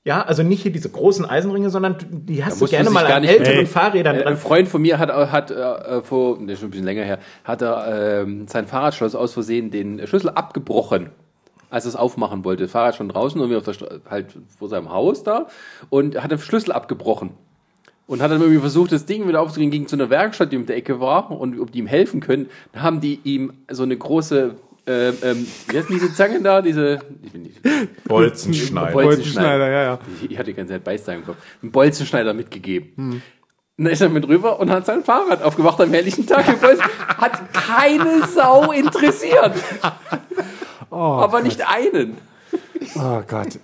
Ja, 0.03 0.23
also 0.23 0.41
nicht 0.41 0.63
hier 0.63 0.71
diese 0.71 0.89
großen 0.89 1.25
Eisenringe, 1.25 1.69
sondern 1.69 1.95
die 2.09 2.43
hast 2.43 2.59
du 2.59 2.65
gerne 2.65 2.89
mal 2.89 3.05
an 3.05 3.23
älteren 3.23 3.59
Ey, 3.59 3.65
Fahrrädern 3.67 4.15
Äh, 4.15 4.23
dran. 4.23 4.33
Ein 4.33 4.39
Freund 4.39 4.67
von 4.67 4.81
mir 4.81 4.97
hat, 4.97 5.11
hat 5.11 5.51
äh, 5.51 6.01
vor, 6.01 6.39
ne, 6.39 6.57
schon 6.57 6.69
ein 6.69 6.71
bisschen 6.71 6.85
länger 6.85 7.03
her, 7.03 7.19
hat 7.43 7.61
er 7.61 8.21
ähm, 8.21 8.47
sein 8.47 8.65
Fahrradschloss 8.65 9.13
aus 9.13 9.33
Versehen 9.33 9.69
den 9.69 10.05
Schlüssel 10.07 10.29
abgebrochen, 10.31 11.11
als 11.69 11.85
er 11.85 11.89
es 11.89 11.95
aufmachen 11.95 12.43
wollte. 12.43 12.67
Fahrrad 12.67 12.95
schon 12.95 13.09
draußen, 13.09 13.39
irgendwie 13.39 13.57
auf 13.57 13.63
der 13.63 14.01
halt 14.09 14.35
vor 14.57 14.69
seinem 14.69 14.91
Haus 14.91 15.21
da 15.23 15.47
und 15.91 16.21
hat 16.21 16.31
den 16.31 16.39
Schlüssel 16.39 16.71
abgebrochen. 16.71 17.31
Und 18.07 18.21
hat 18.21 18.31
dann 18.31 18.41
irgendwie 18.41 18.59
versucht, 18.59 18.91
das 18.91 19.05
Ding 19.05 19.27
wieder 19.27 19.39
aufzugehen, 19.39 19.71
ging 19.71 19.87
zu 19.87 19.95
einer 19.95 20.09
Werkstatt, 20.09 20.51
die 20.51 20.57
um 20.57 20.65
der 20.65 20.75
Ecke 20.75 20.99
war 20.99 21.31
und 21.31 21.57
ob 21.59 21.71
die 21.71 21.79
ihm 21.79 21.87
helfen 21.87 22.19
können. 22.19 22.49
Dann 22.73 22.81
haben 22.81 22.99
die 22.99 23.19
ihm 23.23 23.53
so 23.69 23.83
eine 23.83 23.95
große, 23.95 24.55
äh, 24.87 25.09
ähm, 25.09 25.47
wie 25.67 25.77
heißt 25.77 25.89
diese 25.89 26.13
Zangen 26.13 26.43
da? 26.43 26.61
Diese, 26.61 26.99
ich 27.23 27.31
bin 27.31 27.43
nicht, 27.43 27.61
Bolzenschneider. 28.05 28.91
Bolzenschneider. 28.91 28.93
Bolzenschneider, 28.93 29.69
ja, 29.69 29.83
ja. 29.83 29.99
ich, 30.21 30.31
ich 30.31 30.37
hatte 30.37 30.51
die 30.51 30.55
ganze 30.55 30.73
Zeit 30.73 30.83
Beißteil 30.83 31.19
im 31.19 31.25
Kopf. 31.25 31.37
Einen 31.61 31.71
Bolzenschneider 31.71 32.33
mitgegeben. 32.33 33.21
Und 33.77 33.85
dann 33.85 33.93
ist 33.93 34.01
er 34.01 34.09
mit 34.09 34.27
rüber 34.27 34.59
und 34.59 34.69
hat 34.69 34.85
sein 34.85 35.03
Fahrrad 35.03 35.41
aufgemacht 35.41 35.79
am 35.81 35.91
herrlichen 35.91 36.27
Tag. 36.27 36.47
im 36.47 36.59
Bolzen. 36.59 36.83
Hat 37.17 37.53
keine 37.53 38.27
Sau 38.27 38.71
interessiert. 38.71 39.53
Aber 40.89 41.41
nicht 41.41 41.67
einen. 41.67 42.17
Oh 42.95 43.21
Gott. 43.27 43.59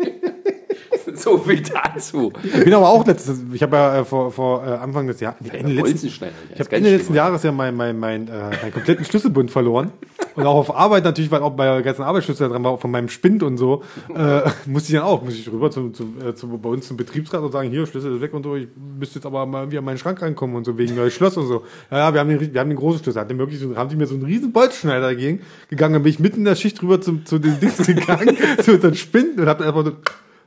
So 1.16 1.38
viel 1.38 1.62
dazu. 1.62 2.32
Ich 2.44 2.64
bin 2.64 2.74
aber 2.74 2.90
auch 2.90 3.06
letztes, 3.06 3.40
ich 3.54 3.64
habe 3.64 3.76
ja 3.76 4.00
äh, 4.00 4.06
vor, 4.06 4.32
vor 4.32 4.66
äh, 4.66 4.72
Anfang 4.72 5.08
des 5.08 5.20
Jahres, 5.20 5.38
Ende 5.52 5.74
letzten, 5.74 6.08
ich 6.08 6.22
habe 6.60 6.76
Ende 6.76 6.96
letzten 6.96 7.14
Jahres 7.14 7.44
ja 7.44 7.52
mein, 7.52 7.76
mein, 7.76 7.98
mein, 7.98 8.28
äh, 8.28 8.32
meinen 8.32 8.74
kompletten 8.74 9.06
Schlüsselbund 9.06 9.52
verloren. 9.52 9.92
Und 10.36 10.46
auch 10.46 10.56
auf 10.56 10.76
Arbeit 10.76 11.04
natürlich, 11.04 11.32
weil 11.32 11.42
auch 11.42 11.52
bei 11.52 11.66
der 11.66 11.82
ganzen 11.82 12.04
Arbeitsschlüssel 12.04 12.50
dran 12.50 12.64
war, 12.64 12.72
auch 12.72 12.80
von 12.80 12.92
meinem 12.92 13.10
Spind 13.10 13.42
und 13.42 13.58
so, 13.58 13.84
äh, 14.16 14.42
musste 14.68 14.92
ich 14.92 15.00
dann 15.00 15.08
auch, 15.08 15.24
musste 15.24 15.40
ich 15.40 15.52
rüber 15.52 15.72
zum, 15.72 15.94
zum, 15.94 16.22
äh, 16.22 16.36
zum, 16.36 16.62
bei 16.62 16.70
uns 16.70 16.88
zum 16.88 16.98
Betriebsrat 16.98 17.42
und 17.42 17.52
sagen, 17.52 17.72
hier, 17.72 17.88
Schlüssel 17.88 18.16
ist 18.16 18.22
weg 18.22 18.34
und 18.34 18.44
so, 18.44 18.56
ich 18.56 18.68
müsste 19.00 19.16
jetzt 19.16 19.26
aber 19.26 19.46
mal 19.46 19.62
irgendwie 19.62 19.80
an 19.80 19.86
meinen 19.86 19.98
Schrank 19.98 20.22
reinkommen 20.22 20.56
und 20.56 20.66
so, 20.66 20.78
wegen 20.78 20.96
neues 20.96 21.14
Schloss 21.14 21.38
und 21.38 21.48
so. 21.48 21.64
Ja, 21.90 21.98
ja, 21.98 22.14
wir 22.14 22.20
haben 22.20 22.30
den, 22.30 22.54
wir 22.54 22.60
haben 22.60 22.70
den 22.70 22.78
großen 22.78 23.02
Schlüssel, 23.02 23.20
hat 23.20 23.32
den 23.32 23.40
wirklich 23.40 23.60
so, 23.60 23.76
haben 23.76 23.90
die 23.90 23.96
mir 23.96 24.06
so 24.06 24.14
einen 24.14 24.26
riesen 24.26 24.52
Bolzschneider 24.52 25.16
gegangen, 25.16 25.42
dann 25.70 26.04
bin 26.04 26.08
ich 26.08 26.20
mitten 26.20 26.40
in 26.40 26.46
der 26.46 26.56
Schicht 26.56 26.82
rüber 26.84 27.02
zum, 27.02 27.26
zu 27.26 27.40
den 27.40 27.60
Dings 27.60 27.78
gegangen, 27.88 28.38
zu 28.62 28.74
unseren 28.74 28.96
Spinden 28.96 29.42
und 29.42 29.48
hab 29.48 29.60
einfach 29.62 29.86
so, 29.86 29.94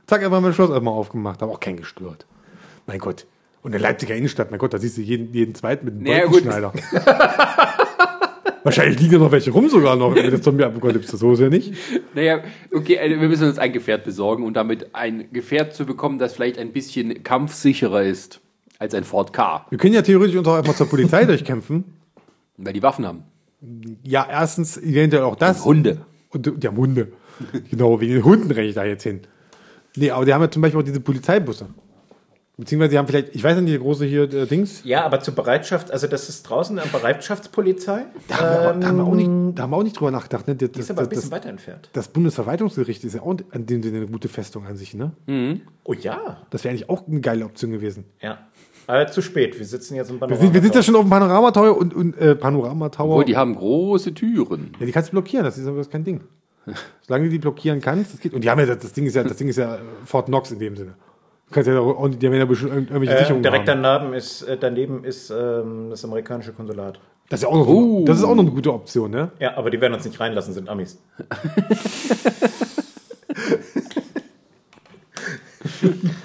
zack, 0.07 0.23
einfach 0.23 0.41
mein 0.41 0.53
Schloss 0.53 0.71
einmal 0.71 0.93
aufgemacht, 0.93 1.41
aber 1.41 1.51
auch 1.51 1.59
keinen 1.59 1.77
gestört. 1.77 2.25
Mein 2.87 2.99
Gott. 2.99 3.25
Und 3.61 3.69
in 3.75 3.79
der 3.79 3.81
Leipziger 3.81 4.15
Innenstadt, 4.15 4.49
mein 4.51 4.59
Gott, 4.59 4.73
da 4.73 4.79
siehst 4.79 4.97
du 4.97 5.01
jeden, 5.01 5.33
jeden 5.33 5.53
zweiten 5.55 5.85
mit 5.85 5.93
einem 5.95 6.05
Ja, 6.07 6.25
gut. 6.25 6.43
Bolzenschneider. 6.43 6.73
Wahrscheinlich 8.63 8.99
liegen 8.99 9.13
ja 9.13 9.19
noch 9.19 9.31
welche 9.31 9.49
rum 9.51 9.69
sogar 9.69 9.95
noch 9.95 10.13
mit 10.13 10.23
der 10.31 10.39
Zombie-Apokalypse, 10.41 11.17
so 11.17 11.33
ist 11.33 11.39
ja 11.39 11.49
nicht. 11.49 11.73
Naja, 12.13 12.41
okay, 12.71 12.99
also 12.99 13.19
wir 13.19 13.27
müssen 13.27 13.47
uns 13.47 13.57
ein 13.57 13.73
Gefährt 13.73 14.03
besorgen 14.03 14.43
und 14.43 14.53
damit 14.53 14.93
ein 14.93 15.31
Gefährt 15.31 15.73
zu 15.73 15.85
bekommen, 15.85 16.19
das 16.19 16.33
vielleicht 16.33 16.59
ein 16.59 16.71
bisschen 16.71 17.23
kampfsicherer 17.23 18.03
ist 18.03 18.39
als 18.77 18.93
ein 18.93 19.03
Ford 19.03 19.33
K, 19.33 19.65
Wir 19.69 19.77
können 19.79 19.93
ja 19.95 20.01
theoretisch 20.03 20.35
uns 20.35 20.47
auch 20.47 20.55
einfach 20.55 20.75
zur 20.75 20.87
Polizei 20.87 21.25
durchkämpfen. 21.25 21.85
weil 22.57 22.73
die 22.73 22.83
Waffen 22.83 23.05
haben. 23.05 23.23
Ja, 24.03 24.27
erstens, 24.29 24.77
eventuell 24.77 25.23
auch 25.23 25.35
das. 25.35 25.65
Hunde. 25.65 26.01
Und 26.29 26.63
ja, 26.63 26.71
Hunde. 26.71 27.11
genau, 27.69 27.99
wegen 27.99 28.13
den 28.13 28.23
Hunden 28.25 28.51
renne 28.51 28.67
ich 28.67 28.75
da 28.75 28.83
jetzt 28.85 29.03
hin. 29.03 29.21
Nee, 29.95 30.11
aber 30.11 30.25
die 30.25 30.33
haben 30.33 30.41
ja 30.41 30.49
zum 30.51 30.61
Beispiel 30.61 30.79
auch 30.79 30.85
diese 30.85 30.99
Polizeibusse. 30.99 31.67
Beziehungsweise 32.57 32.91
die 32.91 32.97
haben 32.99 33.07
vielleicht, 33.07 33.33
ich 33.33 33.43
weiß 33.43 33.59
nicht, 33.59 33.73
die 33.73 33.79
große 33.79 34.05
hier 34.05 34.23
äh, 34.31 34.45
Dings. 34.45 34.81
Ja, 34.83 35.03
aber 35.05 35.19
zur 35.21 35.33
Bereitschaft, 35.33 35.89
also 35.89 36.05
das 36.05 36.29
ist 36.29 36.43
draußen 36.43 36.77
eine 36.77 36.87
Bereitschaftspolizei. 36.91 38.05
Da 38.27 38.35
haben, 38.35 38.43
wir, 38.43 38.69
auch- 38.75 38.79
da 38.79 38.87
haben 38.87 38.97
wir 38.97 39.03
auch 39.05 39.15
nicht, 39.15 39.57
da 39.57 39.63
haben 39.63 39.69
wir 39.71 39.77
auch 39.77 39.83
nicht 39.83 39.99
drüber 39.99 40.11
nachgedacht. 40.11 40.47
Ne? 40.47 40.55
Das, 40.55 40.69
Ähm, 40.69 40.79
ist 40.81 40.91
aber 40.91 41.01
ein 41.01 41.05
das, 41.05 41.09
bisschen 41.09 41.29
das, 41.31 41.39
weiter 41.39 41.49
entfernt. 41.49 41.89
das 41.93 42.07
Bundesverwaltungsgericht 42.09 43.03
ist 43.03 43.15
ja 43.15 43.21
auch 43.21 43.35
an 43.51 43.65
dem 43.65 43.81
Sinne 43.81 43.97
eine 43.97 44.07
gute 44.07 44.27
Festung 44.27 44.67
an 44.67 44.75
sich, 44.77 44.93
ne? 44.93 45.11
Oh 45.85 45.93
ja. 45.93 46.37
Das 46.51 46.63
wäre 46.63 46.71
eigentlich 46.73 46.89
auch 46.89 47.07
eine 47.07 47.21
geile 47.21 47.45
Option 47.45 47.71
gewesen. 47.71 48.03
Ja. 48.21 48.37
Aber 48.85 49.07
zu 49.07 49.21
spät. 49.21 49.57
Wir 49.57 49.65
sitzen 49.65 49.95
jetzt 49.95 50.09
im 50.09 50.15
Wir 50.17 50.19
Panorama. 50.21 50.41
sind, 50.43 50.53
wir 50.53 50.61
sind 50.61 50.75
ja 50.75 50.83
schon 50.83 50.95
auf 50.95 51.03
dem 51.03 51.09
Panorama-Tower 51.09 51.77
und, 51.77 51.93
und 51.95 52.17
äh, 52.17 52.35
Panorama-Tower. 52.35 53.09
Obwohl, 53.11 53.25
die 53.25 53.37
haben 53.37 53.55
große 53.55 54.13
Türen. 54.13 54.73
Ja, 54.79 54.85
die 54.85 54.91
kannst 54.91 55.09
du 55.09 55.13
blockieren, 55.13 55.45
das 55.45 55.57
ist 55.57 55.65
aber 55.67 55.83
kein 55.85 56.03
Ding. 56.03 56.21
Solange 57.07 57.25
du 57.25 57.31
die 57.31 57.39
blockieren 57.39 57.81
kannst, 57.81 58.13
das 58.13 58.19
geht. 58.19 58.33
Und 58.33 58.43
die 58.43 58.49
haben 58.49 58.59
ja, 58.59 58.67
das 58.75 58.93
Ding 58.93 59.05
ist 59.05 59.15
ja, 59.15 59.23
das 59.23 59.37
Ding 59.37 59.47
ist 59.47 59.57
ja 59.57 59.75
äh, 59.75 59.79
Fort 60.05 60.27
Knox 60.27 60.51
in 60.51 60.59
dem 60.59 60.75
Sinne. 60.77 60.93
Du 61.47 61.53
kannst 61.55 61.67
ja 61.67 61.79
auch, 61.79 62.07
die 62.09 62.25
haben 62.27 62.33
ja 62.33 62.45
bestimmt 62.45 62.71
irgend- 62.71 62.89
irgendwelche 62.91 63.15
äh, 63.15 63.19
Sicherungen 63.19 63.43
direkt 63.43 63.67
haben. 63.69 63.83
daneben 63.83 64.13
ist, 64.13 64.43
äh, 64.43 64.57
daneben 64.57 65.03
ist 65.03 65.29
ähm, 65.31 65.87
das 65.89 66.03
amerikanische 66.05 66.53
Konsulat. 66.53 66.99
Das 67.29 67.39
ist 67.39 67.43
ja 67.43 67.49
auch 67.49 67.55
noch, 67.55 67.67
Oh. 67.67 68.03
das 68.05 68.17
ist 68.19 68.23
auch 68.23 68.35
noch 68.35 68.43
eine 68.43 68.51
gute 68.51 68.73
Option, 68.73 69.11
ne? 69.11 69.31
Ja, 69.39 69.55
aber 69.57 69.69
die 69.69 69.79
werden 69.81 69.93
uns 69.93 70.05
nicht 70.05 70.19
reinlassen, 70.19 70.53
sind 70.53 70.69
Amis. 70.69 70.97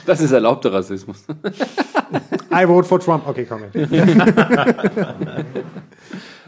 Das 0.07 0.20
ist 0.20 0.32
erlaubter 0.32 0.72
Rassismus. 0.72 1.24
I 2.53 2.64
vote 2.66 2.87
for 2.87 3.01
Trump. 3.01 3.26
Okay, 3.26 3.45
komm. 3.49 3.64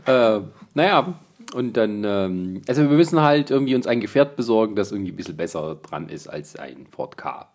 Äh, 0.07 0.41
naja, 0.75 1.15
und 1.55 1.77
dann, 1.77 2.05
ähm, 2.05 2.63
also 2.69 2.83
wir 2.83 2.97
müssen 2.97 3.21
halt 3.21 3.51
irgendwie 3.51 3.75
uns 3.75 3.87
ein 3.87 4.01
Gefährt 4.01 4.37
besorgen, 4.37 4.77
das 4.77 4.93
irgendwie 4.93 5.13
ein 5.13 5.17
bisschen 5.17 5.37
besser 5.37 5.77
dran 5.77 6.09
ist 6.09 6.27
als 6.29 6.57
ein 6.57 6.87
Ford 6.91 7.17
K. 7.17 7.49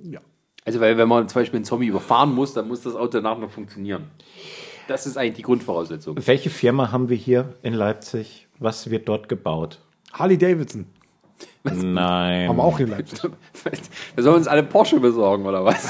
Ja. 0.00 0.20
Also, 0.64 0.80
weil 0.80 0.96
wenn 0.98 1.08
man 1.08 1.28
zum 1.28 1.40
Beispiel 1.42 1.58
einen 1.58 1.64
Zombie 1.64 1.86
überfahren 1.86 2.34
muss, 2.34 2.52
dann 2.54 2.66
muss 2.68 2.80
das 2.82 2.96
Auto 2.96 3.20
danach 3.20 3.38
noch 3.38 3.50
funktionieren. 3.50 4.10
Das 4.88 5.06
ist 5.06 5.16
eigentlich 5.16 5.34
die 5.36 5.42
Grundvoraussetzung. 5.42 6.16
Welche 6.26 6.50
Firma 6.50 6.90
haben 6.92 7.08
wir 7.08 7.16
hier 7.16 7.54
in 7.62 7.72
Leipzig? 7.74 8.48
Was 8.58 8.90
wird 8.90 9.08
dort 9.08 9.28
gebaut? 9.28 9.80
Harley 10.12 10.38
Davidson. 10.38 10.86
Nein. 11.64 12.48
Haben 12.48 12.56
wir 12.56 12.64
auch 12.64 12.78
in 12.78 12.88
Leipzig. 12.88 13.20
Wir 14.14 14.22
sollen 14.24 14.36
uns 14.36 14.46
alle 14.46 14.62
Porsche 14.62 15.00
besorgen, 15.00 15.44
oder 15.44 15.64
was? 15.64 15.88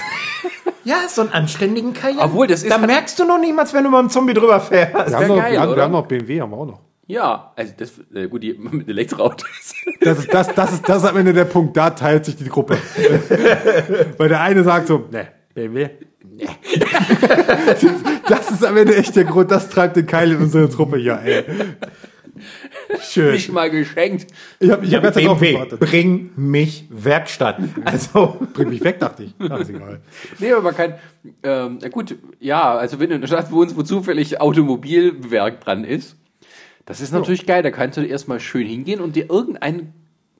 Ja, 0.84 1.06
so 1.08 1.20
einen 1.20 1.30
anständigen 1.32 1.92
Cayenne. 1.92 2.20
Obwohl, 2.22 2.46
das 2.46 2.62
ist 2.62 2.70
Da 2.70 2.78
halt- 2.78 2.86
merkst 2.86 3.18
du 3.18 3.24
noch 3.24 3.38
niemals, 3.38 3.74
wenn 3.74 3.84
du 3.84 3.90
mal 3.90 3.98
einem 4.00 4.08
Zombie 4.10 4.32
drüber 4.34 4.58
fährst. 4.60 5.10
Wir 5.10 5.16
haben, 5.16 5.28
noch, 5.28 5.36
geil, 5.36 5.52
wir, 5.52 5.60
haben, 5.60 5.76
wir 5.76 5.82
haben 5.82 5.92
noch 5.92 6.06
BMW, 6.06 6.40
haben 6.40 6.50
wir 6.50 6.56
auch 6.56 6.66
noch. 6.66 6.80
Ja, 7.08 7.52
also 7.54 7.72
das, 7.76 7.92
äh, 8.14 8.28
gut, 8.28 8.42
die 8.42 8.52
mit 8.58 8.88
Elektroautos. 8.88 9.74
Das 10.00 10.18
ist, 10.18 10.34
das, 10.34 10.54
das, 10.54 10.72
ist, 10.72 10.88
das 10.88 11.02
ist 11.02 11.08
am 11.08 11.16
Ende 11.16 11.32
der 11.32 11.44
Punkt, 11.44 11.76
da 11.76 11.90
teilt 11.90 12.24
sich 12.24 12.36
die 12.36 12.48
Gruppe. 12.48 12.76
Weil 14.18 14.28
der 14.28 14.40
eine 14.40 14.64
sagt 14.64 14.88
so, 14.88 15.06
ne, 15.10 15.28
BMW. 15.54 15.90
Nee. 16.28 16.48
das 18.28 18.50
ist 18.50 18.64
am 18.64 18.76
Ende 18.76 18.96
echt 18.96 19.16
der 19.16 19.24
Grund, 19.24 19.50
das 19.50 19.68
treibt 19.70 19.96
den 19.96 20.06
Keil 20.06 20.32
in 20.32 20.38
unsere 20.38 20.68
Truppe 20.68 20.98
hier, 20.98 21.20
ey. 21.22 21.44
Schön. 23.00 23.32
Nicht 23.32 23.50
mal 23.50 23.70
geschenkt. 23.70 24.26
Ich 24.58 24.70
habe 24.70 24.84
ich 24.84 24.94
hab 24.94 25.04
jetzt 25.04 25.16
darauf 25.16 25.40
BMW, 25.40 25.52
gewartet. 25.52 25.80
bring 25.80 26.30
mich 26.36 26.86
Werkstatt. 26.90 27.58
Also, 27.84 28.36
Bring 28.52 28.68
mich 28.68 28.84
weg, 28.84 29.00
dachte 29.00 29.22
ich. 29.22 29.34
Ach, 29.38 29.60
ist 29.60 29.70
egal. 29.70 30.00
Nee, 30.38 30.52
aber 30.52 30.62
man 30.62 30.76
kann, 30.76 30.94
ähm, 31.42 31.78
na 31.80 31.88
gut, 31.88 32.16
ja, 32.38 32.74
also 32.74 33.00
wenn 33.00 33.08
du 33.08 33.14
in 33.14 33.20
einer 33.22 33.28
Stadt 33.28 33.50
wohnst, 33.50 33.74
wo 33.76 33.82
zufällig 33.82 34.38
Automobilwerk 34.38 35.62
dran 35.62 35.84
ist, 35.84 36.16
das 36.86 37.00
ist 37.00 37.12
natürlich 37.12 37.44
geil, 37.46 37.62
da 37.62 37.70
kannst 37.70 37.98
du 37.98 38.02
erstmal 38.02 38.40
schön 38.40 38.66
hingehen 38.66 39.00
und 39.00 39.14
dir 39.16 39.28
irgendeinen 39.30 39.92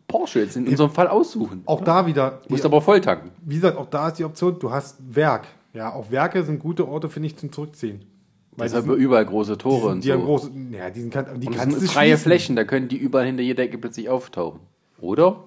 Porsche 0.08 0.40
jetzt 0.40 0.56
in 0.56 0.66
unserem 0.66 0.90
Fall 0.92 1.08
aussuchen. 1.08 1.62
Auch 1.66 1.82
da 1.82 2.06
wieder, 2.06 2.40
Du 2.46 2.52
musst 2.54 2.64
aber 2.64 2.80
voll 2.80 3.00
tanken. 3.00 3.30
wie 3.42 3.56
gesagt, 3.56 3.76
auch 3.76 3.86
da 3.90 4.08
ist 4.08 4.18
die 4.18 4.24
Option, 4.24 4.58
du 4.58 4.70
hast 4.70 4.96
Werk. 5.14 5.46
Ja, 5.74 5.92
auch 5.92 6.10
Werke 6.10 6.42
sind 6.44 6.58
gute 6.60 6.88
Orte, 6.88 7.08
finde 7.10 7.26
ich, 7.26 7.36
zum 7.36 7.52
Zurückziehen. 7.52 8.04
Weil 8.52 8.68
Deshalb 8.68 8.84
die 8.84 8.90
sind, 8.92 9.00
überall 9.00 9.26
große 9.26 9.58
Tore 9.58 9.88
die, 9.88 9.92
und 9.92 10.04
die 10.04 10.12
haben 10.12 10.20
so. 10.20 10.26
große, 10.26 10.50
ja, 10.70 10.88
die, 10.88 11.00
sind, 11.02 11.12
kann- 11.12 11.38
die 11.40 11.48
Und 11.48 11.56
das 11.56 11.64
sind 11.64 11.90
freie 11.90 12.10
schließen. 12.10 12.22
Flächen, 12.22 12.56
da 12.56 12.64
können 12.64 12.88
die 12.88 12.96
überall 12.96 13.26
hinter 13.26 13.42
jeder 13.42 13.62
Ecke 13.64 13.76
plötzlich 13.76 14.08
auftauchen. 14.08 14.60
Oder? 15.00 15.44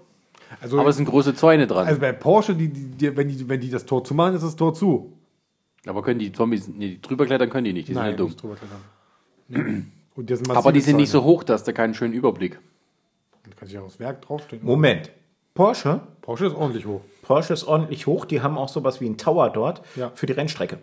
Also, 0.61 0.79
Aber 0.79 0.89
es 0.89 0.97
sind 0.97 1.05
große 1.07 1.33
Zäune 1.33 1.65
dran. 1.65 1.87
also 1.87 1.99
bei 1.99 2.11
Porsche, 2.11 2.53
die, 2.55 2.67
die, 2.67 3.15
wenn, 3.17 3.27
die, 3.29 3.47
wenn 3.49 3.59
die 3.61 3.69
das 3.71 3.85
Tor 3.85 4.03
zumachen, 4.03 4.35
ist 4.35 4.43
das 4.43 4.55
Tor 4.55 4.73
zu. 4.75 5.13
aber 5.87 6.03
können 6.03 6.19
die 6.19 6.31
Zombies, 6.31 6.67
nee, 6.67 6.89
die 6.89 7.01
drüber 7.01 7.25
klettern 7.25 7.49
können 7.49 7.65
die 7.65 7.73
nicht, 7.73 7.87
die 7.87 7.93
sind 7.93 8.03
ja 8.03 8.11
dumm. 8.11 8.27
nicht 8.27 8.41
drüber 8.43 8.55
klettern. 8.55 8.81
Nee. 9.47 9.83
Aber 10.49 10.71
die 10.71 10.81
sind 10.81 10.97
nicht 10.97 11.09
so 11.11 11.23
hoch, 11.23 11.43
dass 11.43 11.63
da 11.63 11.71
keinen 11.71 11.93
schönen 11.93 12.13
Überblick. 12.13 12.59
Da 13.43 13.51
kann 13.55 13.67
sich 13.67 13.77
auch 13.77 13.85
das 13.85 13.99
Werk 13.99 14.21
draufstehen. 14.21 14.63
Moment. 14.63 15.11
Porsche? 15.53 16.01
Porsche 16.21 16.45
ist 16.47 16.55
ordentlich 16.55 16.85
hoch. 16.85 17.01
Porsche 17.23 17.53
ist 17.53 17.65
ordentlich 17.67 18.07
hoch. 18.07 18.25
Die 18.25 18.41
haben 18.41 18.57
auch 18.57 18.69
sowas 18.69 19.01
wie 19.01 19.05
einen 19.05 19.17
Tower 19.17 19.49
dort 19.49 19.81
Ja. 19.95 20.11
für 20.15 20.25
die 20.25 20.33
Rennstrecke. 20.33 20.77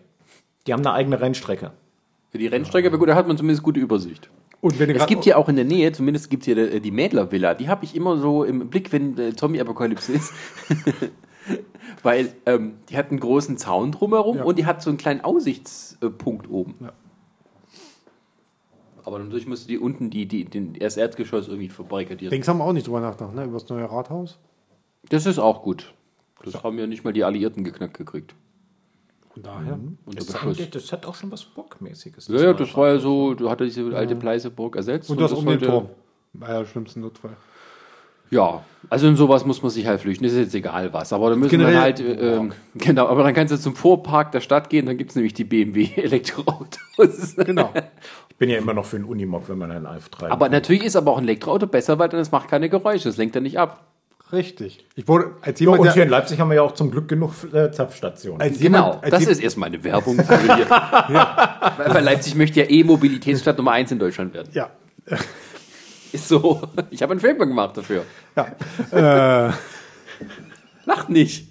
Die 0.67 0.73
haben 0.73 0.81
eine 0.81 0.93
eigene 0.93 1.21
Rennstrecke. 1.21 1.73
Für 2.31 2.39
die 2.39 2.47
Rennstrecke, 2.47 2.89
aber 2.89 2.99
gut, 2.99 3.09
da 3.09 3.15
hat 3.15 3.29
man 3.29 3.37
zumindest 3.37 3.63
gute 3.63 3.81
Übersicht. 3.81 4.29
Und 4.61 4.79
wenn 4.79 4.89
du 4.89 4.95
Es 4.97 5.07
gibt 5.07 5.25
hier 5.25 5.39
auch 5.39 5.49
in 5.49 5.57
der 5.57 5.65
Nähe, 5.65 5.93
zumindest 5.93 6.29
gibt 6.29 6.43
es 6.43 6.47
hier 6.47 6.71
die, 6.71 6.81
die 6.81 6.91
Mädler-Villa. 6.91 7.55
Die 7.55 7.69
habe 7.69 7.85
ich 7.85 7.95
immer 7.95 8.17
so 8.19 8.43
im 8.43 8.69
Blick, 8.69 8.93
wenn 8.93 9.17
äh, 9.19 9.35
Zombie-Apokalypse 9.37 10.13
ist. 10.13 10.33
Weil 12.03 12.33
ähm, 12.47 12.75
die 12.89 12.97
hat 12.97 13.11
einen 13.11 13.21
großen 13.21 13.57
Zaun 13.59 13.93
drumherum 13.93 14.39
Ja. 14.39 14.45
und 14.45 14.59
die 14.59 14.67
hat 14.67 14.83
so 14.83 14.91
einen 14.91 14.99
kleinen 14.99 15.21
Aussichtspunkt 15.21 16.51
oben. 16.51 16.75
Ja. 16.81 16.93
Aber 19.07 19.21
natürlich 19.21 19.47
musste 19.47 19.69
die 19.69 19.79
unten 19.79 20.11
die, 20.11 20.27
die, 20.27 20.45
den, 20.45 20.75
das 20.75 20.97
Erdgeschoss 20.97 21.47
irgendwie 21.47 21.69
verbarrikadieren. 21.69 22.33
Links 22.33 22.49
haben 22.49 22.59
wir 22.59 22.65
auch 22.65 22.73
nicht 22.73 22.89
drüber 22.89 23.01
nachgedacht, 23.01 23.35
ne? 23.37 23.45
Über 23.45 23.53
das 23.61 23.69
neue 23.69 23.89
Rathaus. 23.89 24.37
Das 25.09 25.27
ist 25.27 25.39
auch 25.39 25.63
gut. 25.63 25.95
Das 26.45 26.63
haben 26.65 26.77
ja 26.77 26.89
nicht 26.89 27.05
mal 27.05 27.13
die 27.13 27.23
Alliierten 27.23 27.63
geknackt 27.63 27.97
gekriegt. 27.97 28.35
Von 29.33 29.45
daher. 29.45 29.79
Unter 30.07 30.19
Das, 30.19 30.27
Beschuss. 30.27 30.61
hat, 30.61 30.75
das 30.75 30.91
hat 30.93 31.07
auch 31.07 31.15
schon 31.15 31.31
was 31.31 31.45
Bockmäßiges. 31.45 32.27
Ja, 32.27 32.41
ja, 32.41 32.53
das 32.53 32.77
war 32.77 32.89
ja 32.89 32.99
so, 32.99 33.35
du 33.35 33.49
hattest 33.49 33.77
diese 33.77 33.97
alte 33.97 34.17
Pleißeburg 34.17 34.75
ersetzt. 34.75 35.09
Und 35.09 35.21
das 35.21 35.33
um 35.33 35.47
den 35.47 35.61
Turm. 35.61 35.89
Bei 36.33 36.49
der 36.49 36.65
schlimmsten 36.65 37.01
Notfall. 37.01 37.37
Ja, 38.31 38.63
also 38.91 39.09
in 39.09 39.17
sowas 39.17 39.45
muss 39.45 39.63
man 39.63 39.71
sich 39.71 39.87
halt 39.87 40.01
flüchten. 40.01 40.25
Das 40.25 40.33
ist 40.33 40.39
jetzt 40.39 40.55
egal 40.55 40.93
was. 40.93 41.13
Aber 41.13 41.31
da 41.31 41.37
müssen 41.37 41.53
wir 41.53 41.59
Generell- 41.59 41.81
halt, 41.81 42.01
äh, 42.01 42.37
ähm, 42.37 42.53
genau, 42.75 43.07
aber 43.09 43.23
dann 43.25 43.35
kannst 43.35 43.53
du 43.53 43.59
zum 43.59 43.75
Vorpark 43.75 44.33
der 44.33 44.41
Stadt 44.41 44.71
gehen, 44.71 44.87
dann 44.87 44.97
gibt 44.97 45.11
es 45.11 45.17
nämlich 45.17 45.35
die 45.35 45.45
BMW 45.45 45.89
Elektroautos. 45.97 47.37
Genau. 47.37 47.71
Ich 48.29 48.39
bin 48.39 48.51
ja 48.51 48.59
immer 48.59 48.75
noch 48.75 48.85
für 48.85 48.97
einen 48.97 49.07
Unimog, 49.07 49.49
wenn 49.49 49.57
man 49.57 49.71
einen 49.71 49.87
Alf 49.87 50.11
treibt. 50.11 50.31
Aber 50.31 50.51
natürlich 50.51 50.85
ist 50.85 50.95
aber 50.95 51.11
auch 51.13 51.17
ein 51.17 51.25
Elektroauto 51.25 51.67
besser, 51.67 51.99
weil 51.99 52.11
dann 52.11 52.21
es 52.21 52.33
macht 52.33 52.51
keine 52.51 52.69
Geräusche, 52.69 53.09
es 53.09 53.17
lenkt 53.17 53.35
ja 53.35 53.41
nicht 53.41 53.59
ab. 53.59 53.87
Richtig. 54.31 54.85
Ich 54.95 55.09
wurde, 55.09 55.31
als 55.41 55.59
ja, 55.59 55.65
jemand, 55.65 55.81
und 55.81 55.87
hier 55.87 55.95
der, 55.95 56.03
in 56.05 56.11
Leipzig 56.11 56.39
haben 56.39 56.51
wir 56.51 56.57
ja 56.57 56.63
auch 56.63 56.73
zum 56.73 56.91
Glück 56.91 57.09
genug 57.09 57.33
äh, 57.55 57.71
Zapfstationen. 57.71 58.43
als 58.43 58.59
Genau, 58.59 58.89
jemand, 58.89 59.05
als 59.05 59.11
das 59.13 59.27
ist 59.27 59.41
erstmal 59.41 59.71
eine 59.71 59.83
Werbung 59.83 60.17
für 60.17 60.39
hier. 60.55 60.69
Weil 60.69 61.95
weil 61.95 62.05
Leipzig 62.05 62.35
möchte 62.35 62.61
ja 62.61 62.69
eh 62.69 62.85
Mobilitätsstadt 62.85 63.57
Nummer 63.57 63.73
eins 63.73 63.91
in 63.91 63.99
Deutschland 63.99 64.35
werden. 64.35 64.51
Ja. 64.53 64.69
Ist 66.17 66.29
so. 66.29 66.63
Ich 66.91 67.03
habe 67.03 67.13
einen 67.13 67.21
Film 67.21 67.39
gemacht 67.39 67.77
dafür. 67.77 68.05
ja. 68.37 68.47
Äh, 69.49 69.53
Lacht 70.87 71.09
nicht. 71.11 71.49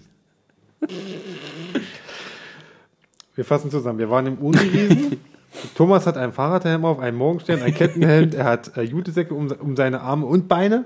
wir 3.35 3.43
fassen 3.45 3.69
zusammen. 3.69 3.99
Wir 3.99 4.09
waren 4.09 4.27
im 4.27 4.37
Uniwiesen. 4.37 5.19
Thomas 5.75 6.05
hat 6.07 6.17
einen 6.17 6.31
Fahrradhelm 6.33 6.83
auf, 6.85 6.99
einen 6.99 7.17
Morgenstern, 7.17 7.61
ein 7.61 7.73
Kettenhemd. 7.73 8.33
Er 8.35 8.45
hat 8.45 8.77
äh, 8.77 8.81
Jutesäcke 8.83 9.33
um, 9.33 9.51
um 9.51 9.75
seine 9.75 10.01
Arme 10.01 10.25
und 10.25 10.47
Beine 10.47 10.85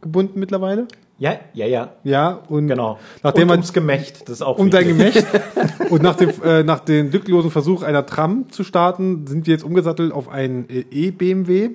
gebunden 0.00 0.38
mittlerweile. 0.40 0.86
ja, 1.18 1.36
ja, 1.54 1.66
ja. 1.66 1.92
Ja, 2.04 2.40
und 2.48 2.66
Genau. 2.68 2.98
nachdem 3.22 3.42
und 3.42 3.48
man 3.48 3.58
ums 3.58 3.72
Gemächt. 3.72 4.22
Das 4.22 4.36
ist 4.36 4.42
auch 4.42 4.58
um 4.58 4.70
dein. 4.70 4.86
Gemächt 4.88 5.24
und 5.90 6.02
nach 6.02 6.16
dem, 6.16 6.30
äh, 6.44 6.62
nach 6.62 6.80
dem 6.80 7.10
glücklosen 7.10 7.50
Versuch 7.50 7.82
einer 7.82 8.06
Tram 8.06 8.50
zu 8.50 8.64
starten, 8.64 9.26
sind 9.26 9.46
wir 9.46 9.52
jetzt 9.54 9.64
umgesattelt 9.64 10.12
auf 10.12 10.28
einen 10.28 10.68
äh, 10.68 10.84
E-BMW, 10.90 11.70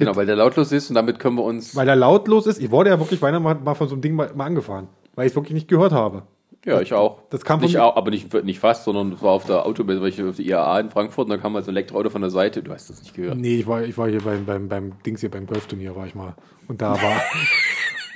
Genau, 0.00 0.16
weil 0.16 0.26
der 0.26 0.36
lautlos 0.36 0.72
ist 0.72 0.88
und 0.90 0.96
damit 0.96 1.18
können 1.18 1.36
wir 1.36 1.44
uns. 1.44 1.76
weil 1.76 1.88
er 1.88 1.96
lautlos 1.96 2.46
ist. 2.46 2.60
Ich 2.60 2.70
wurde 2.70 2.90
ja 2.90 2.98
wirklich 2.98 3.20
beinahe 3.20 3.40
mal, 3.40 3.54
mal 3.54 3.74
von 3.74 3.88
so 3.88 3.94
einem 3.94 4.02
Ding 4.02 4.14
mal, 4.14 4.32
mal 4.34 4.46
angefahren, 4.46 4.88
weil 5.14 5.26
ich 5.26 5.32
es 5.32 5.36
wirklich 5.36 5.54
nicht 5.54 5.68
gehört 5.68 5.92
habe. 5.92 6.24
Ja, 6.64 6.80
ich 6.80 6.92
auch. 6.92 7.22
Das 7.30 7.42
kam 7.44 7.60
nicht 7.60 7.78
auch, 7.78 7.96
aber 7.96 8.10
nicht, 8.10 8.34
nicht 8.44 8.58
fast, 8.58 8.84
sondern 8.84 9.12
es 9.12 9.22
war 9.22 9.30
auf 9.30 9.46
der 9.46 9.64
Automesse, 9.64 10.02
weil 10.02 10.08
ich 10.08 10.22
auf 10.22 10.36
die 10.36 10.46
IAA 10.46 10.80
in 10.80 10.90
Frankfurt 10.90 11.24
und 11.24 11.30
da 11.30 11.38
kam 11.38 11.54
mal 11.54 11.62
so 11.62 11.70
ein 11.70 11.76
Elektroauto 11.76 12.10
von 12.10 12.20
der 12.20 12.30
Seite. 12.30 12.62
Du 12.62 12.72
hast 12.72 12.90
das 12.90 13.00
nicht 13.00 13.14
gehört. 13.14 13.38
Nee, 13.38 13.60
ich 13.60 13.66
war, 13.66 13.82
ich 13.82 13.96
war 13.96 14.08
hier 14.08 14.20
beim, 14.20 14.44
beim, 14.44 14.68
beim 14.68 14.92
Dings 15.06 15.20
hier 15.20 15.30
beim 15.30 15.46
Golfturnier 15.46 15.96
war 15.96 16.06
ich 16.06 16.14
mal. 16.14 16.34
Und 16.68 16.82
da 16.82 16.90
war. 16.90 17.22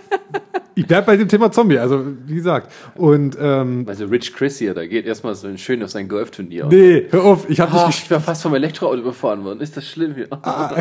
ich 0.80 0.86
bleib 0.86 1.06
bei 1.06 1.16
dem 1.16 1.28
Thema 1.28 1.50
Zombie, 1.50 1.78
also 1.78 2.04
wie 2.26 2.34
gesagt. 2.36 2.72
Und 2.94 3.36
ähm, 3.40 3.84
Also 3.88 4.06
Rich 4.06 4.34
Chris 4.34 4.58
hier, 4.58 4.74
da 4.74 4.86
geht 4.86 5.06
erstmal 5.06 5.34
so 5.34 5.54
schön 5.56 5.82
auf 5.82 5.90
sein 5.90 6.08
Golfturnier. 6.08 6.66
nee, 6.66 7.06
hör 7.10 7.24
auf, 7.24 7.48
ich 7.50 7.60
habe 7.60 7.72
Ach, 7.74 7.86
nicht 7.88 8.04
ich 8.04 8.10
wäre 8.10 8.20
fast 8.20 8.42
vom 8.42 8.54
Elektroauto 8.54 8.98
überfahren 9.00 9.44
worden. 9.44 9.60
Ist 9.60 9.76
das 9.76 9.86
schlimm 9.88 10.14
hier? 10.14 10.28
Ah, 10.42 10.68
Da 10.74 10.80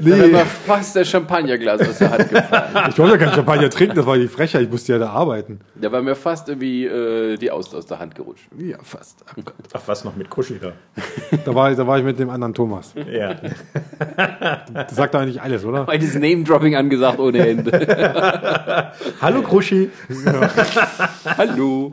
nee, 0.00 0.10
wäre 0.10 0.28
mir 0.28 0.46
fast 0.46 0.96
der 0.96 1.04
Champagnerglas 1.04 1.80
aus 1.88 1.98
der 1.98 2.10
Hand 2.10 2.28
gefallen. 2.30 2.88
ich 2.90 2.98
wollte 2.98 3.12
ja 3.12 3.18
kein 3.18 3.34
Champagner 3.34 3.70
trinken, 3.70 3.96
das 3.96 4.06
war 4.06 4.16
die 4.16 4.28
Frechheit, 4.28 4.62
ich 4.62 4.70
musste 4.70 4.92
ja 4.92 4.98
da 4.98 5.10
arbeiten. 5.10 5.60
Da 5.74 5.92
war 5.92 6.02
mir 6.02 6.14
fast 6.14 6.48
irgendwie 6.48 6.86
äh, 6.86 7.36
die 7.36 7.50
Aust 7.50 7.74
aus 7.74 7.86
der 7.86 7.98
Hand 7.98 8.14
gerutscht. 8.14 8.44
Ja, 8.58 8.78
fast. 8.82 9.24
Ach 9.28 9.34
Gott. 9.36 9.54
Ach, 9.72 9.82
was 9.86 10.04
noch 10.04 10.16
mit 10.16 10.30
Kuschi 10.30 10.58
da? 10.60 10.72
Da 11.44 11.54
war, 11.54 11.74
da 11.74 11.86
war 11.86 11.98
ich 11.98 12.04
mit 12.04 12.18
dem 12.18 12.30
anderen 12.30 12.54
Thomas. 12.54 12.94
Ja. 13.12 13.36
Das 14.72 14.96
sagt 14.96 15.14
doch 15.14 15.20
eigentlich 15.20 15.40
alles, 15.40 15.64
oder? 15.64 15.84
Beides 15.84 16.14
Name-Dropping 16.14 16.76
angesagt 16.76 17.18
ohne 17.18 17.46
Ende. 17.46 17.70
Hallo 19.20 19.42
Kuschi. 19.42 19.90
Hallo. 21.24 21.90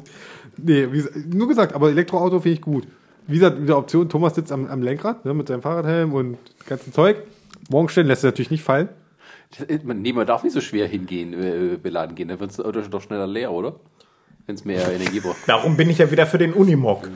Nee, 0.58 0.88
wie, 0.92 1.04
nur 1.34 1.48
gesagt, 1.48 1.74
aber 1.74 1.90
Elektroauto 1.90 2.40
finde 2.40 2.56
ich 2.56 2.62
gut. 2.62 2.88
Wie 3.28 3.36
gesagt, 3.36 3.60
mit 3.60 3.70
der 3.70 3.78
Option, 3.78 4.10
Thomas 4.10 4.36
sitzt 4.36 4.52
am, 4.52 4.66
am 4.68 4.82
Lenkrad 4.82 5.24
ne, 5.26 5.34
mit 5.34 5.48
seinem 5.48 5.62
Fahrradhelm 5.62 6.14
und 6.14 6.38
ganzen 6.68 6.92
Zeug. 6.92 7.18
Morgenstern 7.70 8.08
lässt 8.08 8.24
er 8.24 8.30
natürlich 8.30 8.52
nicht 8.52 8.64
fallen. 8.64 8.90
Man, 9.84 10.02
nee, 10.02 10.14
man 10.14 10.28
darf 10.28 10.44
nicht 10.44 10.54
so 10.54 10.62
schwer 10.62 10.88
hingehen, 10.88 11.34
äh, 11.34 11.78
beladen 11.78 12.16
gehen. 12.16 12.28
Dann 12.28 12.40
wird 12.40 12.52
das 12.52 12.60
Auto 12.60 12.82
doch 12.82 13.02
schneller 13.02 13.28
leer, 13.28 13.52
oder? 13.52 13.76
Wenn 14.46 14.56
es 14.56 14.66
mehr 14.66 14.92
Energie 14.92 15.20
braucht. 15.20 15.38
Darum 15.48 15.78
bin 15.78 15.90
ich 15.90 16.00
ja 16.00 16.10
wieder 16.10 16.26
für 16.26 16.40
den 16.40 16.54
Unimog. 16.54 17.08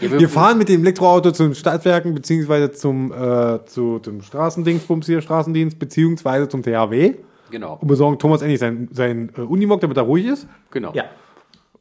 Ja, 0.00 0.18
Wir 0.18 0.28
fahren 0.28 0.58
mit 0.58 0.68
dem 0.68 0.82
Elektroauto 0.82 1.32
zu 1.32 1.44
den 1.44 1.54
Stadtwerken, 1.54 2.14
beziehungsweise 2.14 2.72
zum, 2.72 3.12
äh, 3.12 3.64
zu, 3.64 3.98
zum 4.00 4.20
Straßendienstbums 4.20 5.06
hier, 5.06 5.22
Straßendienst, 5.22 5.78
beziehungsweise 5.78 6.48
zum 6.48 6.62
THW 6.62 7.14
Genau, 7.50 7.78
und 7.80 7.88
besorgen 7.88 8.18
Thomas 8.18 8.42
endlich 8.42 8.60
sein, 8.60 8.88
sein 8.92 9.30
äh, 9.36 9.40
Unimog, 9.42 9.80
damit 9.80 9.96
er 9.96 10.02
ruhig 10.04 10.26
ist. 10.26 10.46
genau. 10.70 10.92
Ja. 10.94 11.04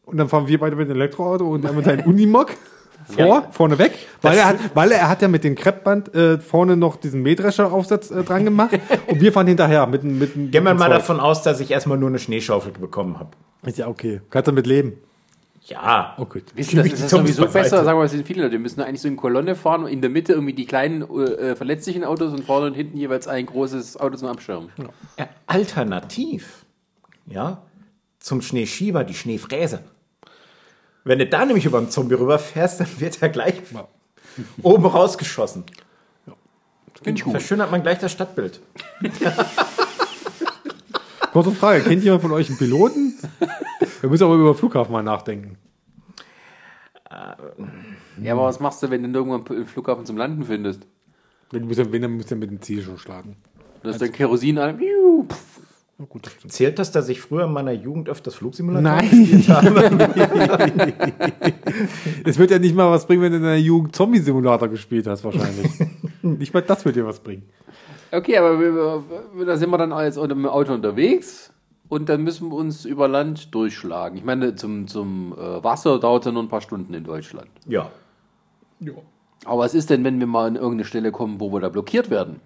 Und 0.05 0.17
dann 0.17 0.27
fahren 0.27 0.47
wir 0.47 0.59
beide 0.59 0.75
mit 0.75 0.89
dem 0.89 0.95
Elektroauto 0.95 1.47
und 1.47 1.63
er 1.65 1.71
mit 1.73 1.85
seinem 1.85 2.07
Unimog 2.07 2.47
vor, 3.05 3.25
Ja. 3.25 3.47
vorne 3.51 3.77
weg, 3.77 3.91
weil 4.23 4.37
er, 4.39 4.45
hat, 4.47 4.55
weil 4.73 4.91
er 4.91 5.07
hat 5.07 5.21
ja 5.21 5.27
mit 5.27 5.43
dem 5.43 5.53
Kreppband 5.55 6.15
äh, 6.15 6.39
vorne 6.39 6.75
noch 6.75 6.95
diesen 6.95 7.21
Mähdrescher-Aufsatz 7.21 8.09
äh, 8.09 8.23
dran 8.23 8.43
gemacht 8.43 8.71
und 9.07 9.21
wir 9.21 9.31
fahren 9.31 9.45
hinterher 9.47 9.85
mit 9.85 10.01
dem 10.01 10.17
mit 10.17 10.33
dem- 10.35 10.49
Gehen 10.49 10.63
wir 10.63 10.71
mit 10.71 10.79
mal 10.79 10.89
davon 10.89 11.19
aus, 11.19 11.43
dass 11.43 11.59
ich 11.59 11.69
erstmal 11.69 11.97
nur 11.99 12.09
eine 12.09 12.17
Schneeschaufel 12.19 12.71
bekommen 12.71 13.19
habe. 13.19 13.29
Ist 13.65 13.77
ja 13.77 13.87
okay. 13.87 14.21
Kannst 14.31 14.47
damit 14.47 14.65
leben. 14.65 14.93
Ja. 15.69 16.15
Oh 16.17 16.25
gut. 16.25 16.43
Wissen, 16.55 16.77
das 16.77 16.87
ist 16.87 17.03
das 17.03 17.11
sowieso 17.11 17.45
besser, 17.45 17.83
sagen 17.83 17.87
wir 17.87 17.95
mal, 17.95 18.05
es 18.05 18.11
sind 18.11 18.25
viele 18.25 18.41
Leute, 18.43 18.53
die 18.53 18.57
müssen 18.57 18.81
eigentlich 18.81 19.01
so 19.01 19.07
in 19.07 19.15
Kolonne 19.15 19.55
fahren 19.55 19.83
und 19.83 19.91
in 19.91 20.01
der 20.01 20.09
Mitte 20.09 20.33
irgendwie 20.33 20.53
die 20.53 20.65
kleinen 20.65 21.03
äh, 21.03 21.55
verletzlichen 21.55 22.03
Autos 22.03 22.33
und 22.33 22.43
vorne 22.43 22.67
und 22.67 22.73
hinten 22.73 22.97
jeweils 22.97 23.27
ein 23.27 23.45
großes 23.45 23.97
Auto 23.97 24.17
zum 24.17 24.29
Abschirmen. 24.29 24.69
Äh, 25.15 25.27
Alternativ, 25.45 26.65
ja, 27.27 27.61
zum 28.19 28.41
Schneeschieber 28.41 29.03
die 29.03 29.13
Schneefräse. 29.13 29.83
Wenn 31.03 31.19
du 31.19 31.27
da 31.27 31.45
nämlich 31.45 31.65
über 31.65 31.77
einen 31.77 31.89
Zombie 31.89 32.15
rüberfährst, 32.15 32.79
dann 32.79 32.87
wird 32.97 33.21
er 33.21 33.29
gleich 33.29 33.55
oben 34.63 34.85
rausgeschossen. 34.85 35.63
Finde 37.01 37.17
ich 37.17 37.23
gut. 37.23 37.31
Verschönert 37.31 37.71
man 37.71 37.81
gleich 37.81 37.99
das 37.99 38.11
Stadtbild. 38.11 38.59
Kurze 41.31 41.51
Frage, 41.51 41.83
kennt 41.83 42.03
jemand 42.03 42.23
von 42.23 42.31
euch 42.31 42.49
einen 42.49 42.57
Piloten? 42.57 43.17
Wir 44.01 44.09
müssen 44.09 44.23
aber 44.23 44.35
über 44.35 44.53
den 44.53 44.57
Flughafen 44.57 44.91
mal 44.91 45.03
nachdenken. 45.03 45.57
Ja, 48.21 48.33
aber 48.33 48.45
was 48.45 48.59
machst 48.59 48.83
du, 48.83 48.89
wenn 48.89 49.01
du 49.11 49.19
irgendwann 49.19 49.45
einen 49.47 49.65
Flughafen 49.65 50.05
zum 50.05 50.17
Landen 50.17 50.43
findest? 50.43 50.85
Wenn, 51.51 51.61
du 51.63 51.67
musst 51.67 51.91
wenn, 51.91 52.01
dann 52.01 52.11
musst 52.11 52.29
du 52.29 52.35
ja 52.35 52.39
mit 52.39 52.51
dem 52.51 52.61
Ziel 52.61 52.83
schon 52.83 52.97
starten. 52.97 53.35
Du 53.81 53.89
hast 53.89 54.01
dann 54.01 54.11
Kerosin 54.11 54.59
an. 54.59 54.79
Gut, 56.07 56.25
das 56.25 56.33
stimmt. 56.33 56.53
Zählt 56.53 56.79
das, 56.79 56.91
dass 56.91 57.09
ich 57.09 57.19
früher 57.19 57.45
in 57.45 57.51
meiner 57.51 57.73
Jugend 57.73 58.07
öfters 58.07 58.35
Flugsimulator 58.35 58.83
Nein. 58.83 59.43
Es 62.25 62.37
wird 62.37 62.51
ja 62.51 62.59
nicht 62.59 62.75
mal 62.75 62.89
was 62.89 63.05
bringen, 63.05 63.21
wenn 63.23 63.31
du 63.31 63.37
in 63.37 63.43
deiner 63.43 63.55
Jugend 63.57 63.95
Zombie-Simulator 63.95 64.69
gespielt 64.69 65.07
hast, 65.07 65.25
wahrscheinlich. 65.25 65.71
nicht 66.21 66.53
mal 66.53 66.61
das 66.61 66.85
wird 66.85 66.95
dir 66.95 67.05
was 67.05 67.19
bringen. 67.19 67.43
Okay, 68.11 68.37
aber 68.37 68.59
wir, 68.59 69.03
wir, 69.35 69.45
da 69.45 69.57
sind 69.57 69.69
wir 69.71 69.77
dann 69.77 69.91
als 69.91 70.15
mit 70.17 70.31
dem 70.31 70.45
Auto 70.45 70.73
unterwegs 70.73 71.51
und 71.89 72.07
dann 72.07 72.23
müssen 72.23 72.49
wir 72.49 72.55
uns 72.55 72.85
über 72.85 73.07
Land 73.07 73.53
durchschlagen. 73.53 74.17
Ich 74.17 74.23
meine, 74.23 74.55
zum, 74.55 74.87
zum 74.87 75.33
äh, 75.33 75.63
Wasser 75.63 75.99
dauert 75.99 76.21
es 76.21 76.27
ja 76.27 76.31
nur 76.31 76.43
ein 76.43 76.49
paar 76.49 76.61
Stunden 76.61 76.93
in 76.93 77.03
Deutschland. 77.03 77.49
Ja. 77.67 77.89
Aber 79.45 79.61
was 79.61 79.73
ist 79.73 79.89
denn, 79.89 80.03
wenn 80.03 80.19
wir 80.19 80.27
mal 80.27 80.47
an 80.47 80.55
irgendeine 80.55 80.85
Stelle 80.85 81.11
kommen, 81.11 81.39
wo 81.39 81.51
wir 81.51 81.59
da 81.59 81.69
blockiert 81.69 82.09
werden? 82.11 82.39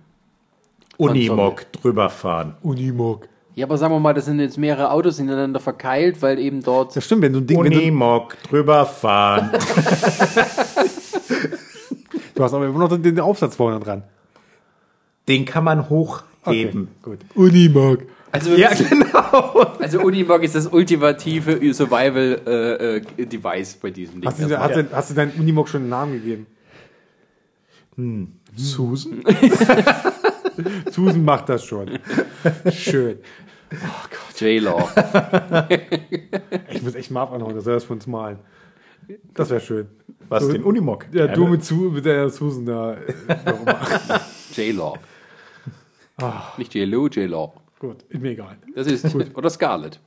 Unimog 0.98 1.72
drüber 1.74 2.10
fahren. 2.10 2.56
Unimog. 2.62 3.28
Ja, 3.56 3.66
aber 3.68 3.78
sagen 3.78 3.94
wir 3.94 4.00
mal, 4.00 4.14
das 4.14 4.26
sind 4.26 4.40
jetzt 4.40 4.58
mehrere 4.58 4.90
Autos 4.92 5.20
ineinander 5.20 5.60
verkeilt, 5.60 6.22
weil 6.22 6.40
eben 6.40 6.64
dort. 6.64 6.96
Das 6.96 7.06
stimmt, 7.06 7.24
wenn 7.24 7.34
du 7.34 7.40
ein 7.40 7.48
Ding, 7.48 7.58
Unimog 7.58 8.38
drüber 8.44 8.86
fahren. 8.86 9.52
du 12.36 12.44
hast 12.44 12.54
aber 12.54 12.66
immer 12.66 12.80
noch 12.80 12.90
den, 12.90 13.04
den 13.04 13.20
Aufsatz 13.20 13.56
vorne 13.56 13.80
dran. 13.80 14.04
Den 15.28 15.46
kann 15.46 15.64
man 15.64 15.90
hochheben. 15.90 16.88
gut. 17.02 17.20
Unimog. 17.36 18.00
Also, 18.34 18.56
Ja, 18.56 18.72
genau. 18.74 19.60
also 19.80 20.02
Unimog 20.02 20.42
ist 20.44 20.56
das 20.56 20.66
ultimative 20.68 21.72
Survival-Device 21.74 23.76
bei 23.76 23.92
diesem 23.92 24.22
Ding. 24.22 24.30
Hast 24.30 24.42
du, 24.42 24.60
hast, 24.60 24.76
du, 24.76 24.88
hast 24.92 25.10
du 25.12 25.14
deinen 25.14 25.32
Unimog 25.40 25.70
schon 25.70 25.82
einen 25.82 25.90
Namen 25.92 26.14
gegeben? 26.14 26.48
Susan? 28.56 29.24
Susan 30.92 31.24
macht 31.24 31.48
das 31.50 31.64
schon. 31.64 32.00
Schön. 32.72 33.20
J-Law. 34.36 34.90
Ich 36.72 36.82
muss 36.82 36.96
echt 36.96 37.12
Marv 37.12 37.32
anhauen, 37.34 37.54
dass 37.54 37.68
er 37.68 37.76
das 37.76 37.84
für 37.84 37.94
uns 37.94 38.08
malen. 38.08 38.40
Das 39.36 39.52
wäre 39.52 39.62
schön. 39.62 39.86
Was, 40.28 40.48
den 40.48 40.64
Unimog? 40.64 41.06
Ja, 41.12 41.28
du 41.28 41.46
mit, 41.46 41.64
Su 41.64 41.92
mit 41.92 42.04
der 42.06 42.32
Susan 42.32 42.66
da. 42.66 42.94
äh. 42.96 44.20
J-Law. 44.56 44.98
Nicht 46.58 46.74
J-Lo, 46.74 47.08
J-Law. 47.10 47.54
Gut, 47.84 48.04
ist 48.08 48.22
mir 48.22 48.30
egal. 48.30 48.56
Das 48.76 48.88
ist, 48.88 49.14
oder 49.36 49.50
Scarlett. 49.50 50.00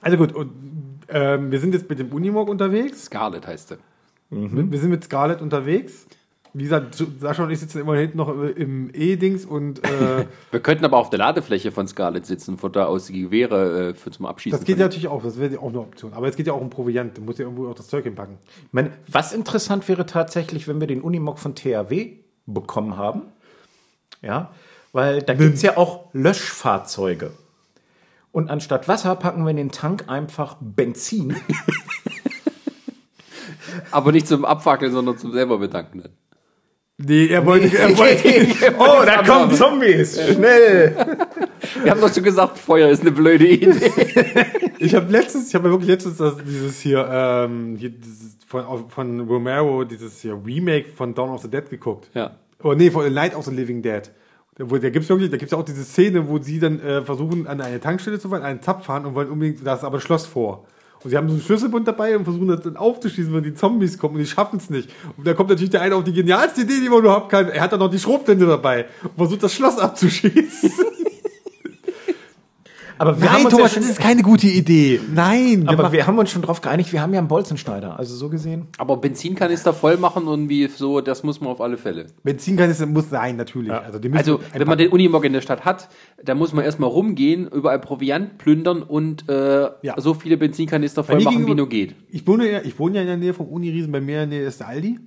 Also 0.00 0.16
gut, 0.16 0.32
und, 0.32 1.00
ähm, 1.10 1.52
wir 1.52 1.60
sind 1.60 1.74
jetzt 1.74 1.86
mit 1.90 1.98
dem 1.98 2.10
Unimog 2.10 2.48
unterwegs. 2.48 3.04
Scarlett 3.04 3.46
heißt 3.46 3.68
sie. 3.68 3.76
Wir 4.30 4.78
sind 4.78 4.88
mit 4.88 5.04
Scarlett 5.04 5.42
unterwegs. 5.42 6.06
Wie 6.54 6.62
gesagt, 6.62 6.94
Sascha 7.20 7.44
und 7.44 7.50
ich 7.50 7.60
sitzen 7.60 7.80
immer 7.80 7.94
hinten 7.96 8.16
noch 8.16 8.30
im 8.30 8.88
E-Dings 8.94 9.44
und 9.44 9.84
äh, 9.84 10.24
Wir 10.50 10.60
könnten 10.60 10.86
aber 10.86 10.96
auf 10.96 11.10
der 11.10 11.18
Ladefläche 11.18 11.72
von 11.72 11.86
Scarlett 11.86 12.24
sitzen, 12.24 12.56
von 12.56 12.72
da 12.72 12.86
aus 12.86 13.08
die 13.08 13.20
Gewehre 13.20 13.90
äh, 13.90 13.94
für 13.94 14.10
zum 14.10 14.24
Abschießen. 14.24 14.58
das 14.58 14.64
geht 14.64 14.78
ja 14.78 14.86
natürlich 14.86 15.08
auch, 15.08 15.22
das 15.22 15.38
wäre 15.38 15.52
ja 15.52 15.58
auch 15.58 15.68
eine 15.68 15.80
Option. 15.80 16.14
Aber 16.14 16.26
es 16.26 16.36
geht 16.36 16.46
ja 16.46 16.54
auch 16.54 16.60
um 16.62 16.70
Proviant, 16.70 17.18
du 17.18 17.20
musst 17.20 17.38
ja 17.38 17.44
irgendwo 17.44 17.68
auch 17.68 17.74
das 17.74 17.88
Zeug 17.88 18.04
hinpacken. 18.04 18.38
Ich 18.66 18.72
meine, 18.72 18.92
was 19.08 19.34
interessant 19.34 19.86
wäre 19.88 20.06
tatsächlich, 20.06 20.66
wenn 20.68 20.80
wir 20.80 20.86
den 20.86 21.02
Unimog 21.02 21.38
von 21.38 21.54
THW 21.54 22.12
bekommen 22.46 22.96
haben. 22.96 23.24
Ja, 24.22 24.52
weil 24.94 25.22
da 25.22 25.34
gibt 25.34 25.56
es 25.56 25.62
ja 25.62 25.76
auch 25.76 26.04
Löschfahrzeuge. 26.12 27.32
Und 28.30 28.48
anstatt 28.48 28.86
Wasser 28.86 29.16
packen 29.16 29.42
wir 29.42 29.50
in 29.50 29.56
den 29.56 29.72
Tank 29.72 30.04
einfach 30.08 30.56
Benzin. 30.60 31.36
Aber 33.90 34.12
nicht 34.12 34.28
zum 34.28 34.44
Abfackeln, 34.44 34.92
sondern 34.92 35.18
zum 35.18 35.32
selber 35.32 35.58
bedanken. 35.58 35.98
ne? 35.98 36.10
Nee, 36.96 37.26
er 37.26 37.44
wollte, 37.44 37.76
er 37.76 37.98
wollte 37.98 38.54
oh, 38.78 39.04
da 39.04 39.24
kommen 39.24 39.50
Zombies! 39.52 40.16
Schnell! 40.32 40.96
Wir 41.82 41.90
haben 41.90 42.00
doch 42.00 42.14
schon 42.14 42.22
gesagt, 42.22 42.56
Feuer 42.56 42.88
ist 42.88 43.00
eine 43.00 43.10
blöde 43.10 43.48
Idee. 43.48 43.90
Ich 44.78 44.94
habe 44.94 45.10
letztens, 45.10 45.48
ich 45.48 45.54
habe 45.56 45.70
wirklich 45.70 45.90
letztens 45.90 46.18
das, 46.18 46.36
dieses 46.46 46.80
hier, 46.80 47.08
ähm, 47.10 47.74
hier 47.76 47.90
dieses 47.90 48.36
von, 48.46 48.88
von 48.88 49.20
Romero, 49.22 49.82
dieses 49.82 50.20
hier 50.20 50.40
Remake 50.44 50.90
von 50.90 51.14
Dawn 51.14 51.30
of 51.30 51.42
the 51.42 51.50
Dead 51.50 51.68
geguckt. 51.68 52.10
Ja. 52.14 52.36
Oh 52.62 52.74
nee, 52.74 52.92
von 52.92 53.12
Night 53.12 53.34
of 53.34 53.44
the 53.44 53.50
Living 53.50 53.82
Dead. 53.82 54.08
Wo, 54.58 54.76
da 54.78 54.88
gibt's 54.88 55.08
wirklich, 55.08 55.30
da 55.30 55.36
gibt's 55.36 55.52
ja 55.52 55.58
auch 55.58 55.64
diese 55.64 55.82
Szene, 55.82 56.28
wo 56.28 56.38
sie 56.38 56.60
dann 56.60 56.78
äh, 56.80 57.02
versuchen, 57.02 57.46
an 57.46 57.60
eine 57.60 57.80
Tankstelle 57.80 58.20
zu 58.20 58.28
fahren, 58.28 58.42
einen 58.42 58.60
Tab 58.60 58.84
fahren 58.84 59.04
und 59.04 59.14
wollen 59.14 59.28
unbedingt, 59.28 59.66
da 59.66 59.74
ist 59.74 59.82
aber 59.82 60.00
Schloss 60.00 60.26
vor. 60.26 60.64
Und 61.02 61.10
sie 61.10 61.16
haben 61.18 61.28
so 61.28 61.34
einen 61.34 61.42
Schlüsselbund 61.42 61.86
dabei 61.86 62.16
und 62.16 62.24
versuchen 62.24 62.48
das 62.48 62.62
dann 62.62 62.76
aufzuschließen, 62.78 63.34
wenn 63.34 63.42
die 63.42 63.52
Zombies 63.52 63.98
kommen 63.98 64.14
und 64.14 64.20
die 64.20 64.26
schaffen 64.26 64.58
es 64.58 64.70
nicht. 64.70 64.88
Und 65.18 65.26
da 65.26 65.34
kommt 65.34 65.50
natürlich 65.50 65.70
der 65.70 65.82
eine 65.82 65.96
auf 65.96 66.04
die 66.04 66.14
genialste 66.14 66.62
Idee, 66.62 66.80
die 66.82 66.88
man 66.88 67.06
haben 67.06 67.28
kann. 67.28 67.48
Er 67.48 67.60
hat 67.60 67.72
dann 67.72 67.80
noch 67.80 67.90
die 67.90 67.98
Schrotflinte 67.98 68.46
dabei 68.46 68.86
und 69.02 69.16
versucht 69.16 69.42
das 69.42 69.52
Schloss 69.52 69.78
abzuschießen. 69.78 70.70
Aber 72.98 73.20
wir 73.20 73.32
haben 73.32 73.44
uns 73.44 73.58
ja 73.58 73.68
schon, 73.68 73.82
ist 73.82 73.98
keine 73.98 74.22
gute 74.22 74.46
Idee. 74.46 75.00
Nein, 75.12 75.62
wir 75.62 75.70
aber 75.70 75.82
machen- 75.84 75.92
wir 75.92 76.06
haben 76.06 76.18
uns 76.18 76.30
schon 76.30 76.42
drauf 76.42 76.60
geeinigt, 76.60 76.92
wir 76.92 77.00
haben 77.02 77.12
ja 77.12 77.18
einen 77.18 77.28
Bolzenschneider. 77.28 77.98
Also 77.98 78.14
so 78.14 78.28
gesehen. 78.28 78.68
Aber 78.78 78.96
Benzinkanister 78.98 79.72
voll 79.72 79.96
machen 79.96 80.26
und 80.28 80.48
wie 80.48 80.66
so, 80.68 81.00
das 81.00 81.22
muss 81.24 81.40
man 81.40 81.50
auf 81.50 81.60
alle 81.60 81.76
Fälle. 81.76 82.06
Benzinkanister 82.22 82.86
muss 82.86 83.10
sein, 83.10 83.36
natürlich. 83.36 83.72
Also, 83.72 83.98
die 83.98 84.08
müssen 84.08 84.18
Also, 84.18 84.40
wenn 84.52 84.68
man 84.68 84.78
den 84.78 84.90
Unimog 84.90 85.24
in 85.24 85.32
der 85.32 85.40
Stadt 85.40 85.64
hat, 85.64 85.88
dann 86.22 86.38
muss 86.38 86.52
man 86.52 86.64
erstmal 86.64 86.90
rumgehen, 86.90 87.48
überall 87.48 87.78
Proviant 87.80 88.38
plündern 88.38 88.82
und 88.82 89.28
äh, 89.28 89.62
Ja. 89.82 89.94
so 90.00 90.14
viele 90.14 90.36
Benzinkanister 90.36 91.02
voll 91.04 91.20
machen, 91.20 91.46
wie 91.46 91.54
nur 91.54 91.68
geht. 91.68 91.94
Ich 92.10 92.26
wohne, 92.26 92.50
ja, 92.50 92.60
ich 92.62 92.78
wohne 92.78 92.96
ja 92.96 93.00
in 93.02 93.06
der 93.08 93.16
Nähe 93.16 93.34
vom 93.34 93.46
Uniriesen, 93.48 93.90
bei 93.92 94.00
mir 94.00 94.22
in 94.22 94.30
der 94.30 94.38
Nähe 94.40 94.48
ist 94.48 94.60
der 94.60 94.68
Aldi. 94.68 94.98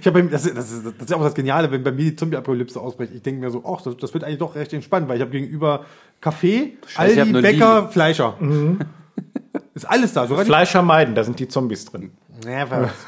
Ich 0.00 0.06
habe 0.06 0.22
das, 0.24 0.46
ist- 0.46 0.56
das, 0.56 0.72
ist, 0.72 0.84
das 0.86 1.06
ist 1.06 1.12
auch 1.12 1.22
das 1.22 1.34
Geniale, 1.34 1.70
wenn 1.70 1.82
bei 1.82 1.90
mir 1.92 2.04
die 2.04 2.16
Zombie-Apokalypse 2.16 2.80
ausbricht. 2.80 3.12
Ich 3.14 3.22
denke 3.22 3.40
mir 3.40 3.50
so, 3.50 3.62
ach, 3.66 3.82
das, 3.82 3.96
das 3.96 4.14
wird 4.14 4.24
eigentlich 4.24 4.38
doch 4.38 4.54
recht 4.54 4.72
entspannt, 4.72 5.08
weil 5.08 5.16
ich 5.16 5.22
habe 5.22 5.32
gegenüber 5.32 5.84
Kaffee, 6.22 6.78
Scheiße, 6.86 7.20
Aldi, 7.20 7.42
Bäcker, 7.42 7.88
Fleischer. 7.88 8.38
Ist 9.74 9.84
alles 9.84 10.12
da. 10.14 10.26
Sogar 10.26 10.46
Fleischer 10.46 10.80
meiden, 10.80 11.14
da 11.14 11.24
sind 11.24 11.38
die 11.38 11.48
Zombies 11.48 11.84
drin. 11.84 12.12
Ja, 12.46 12.70
was? 12.70 12.90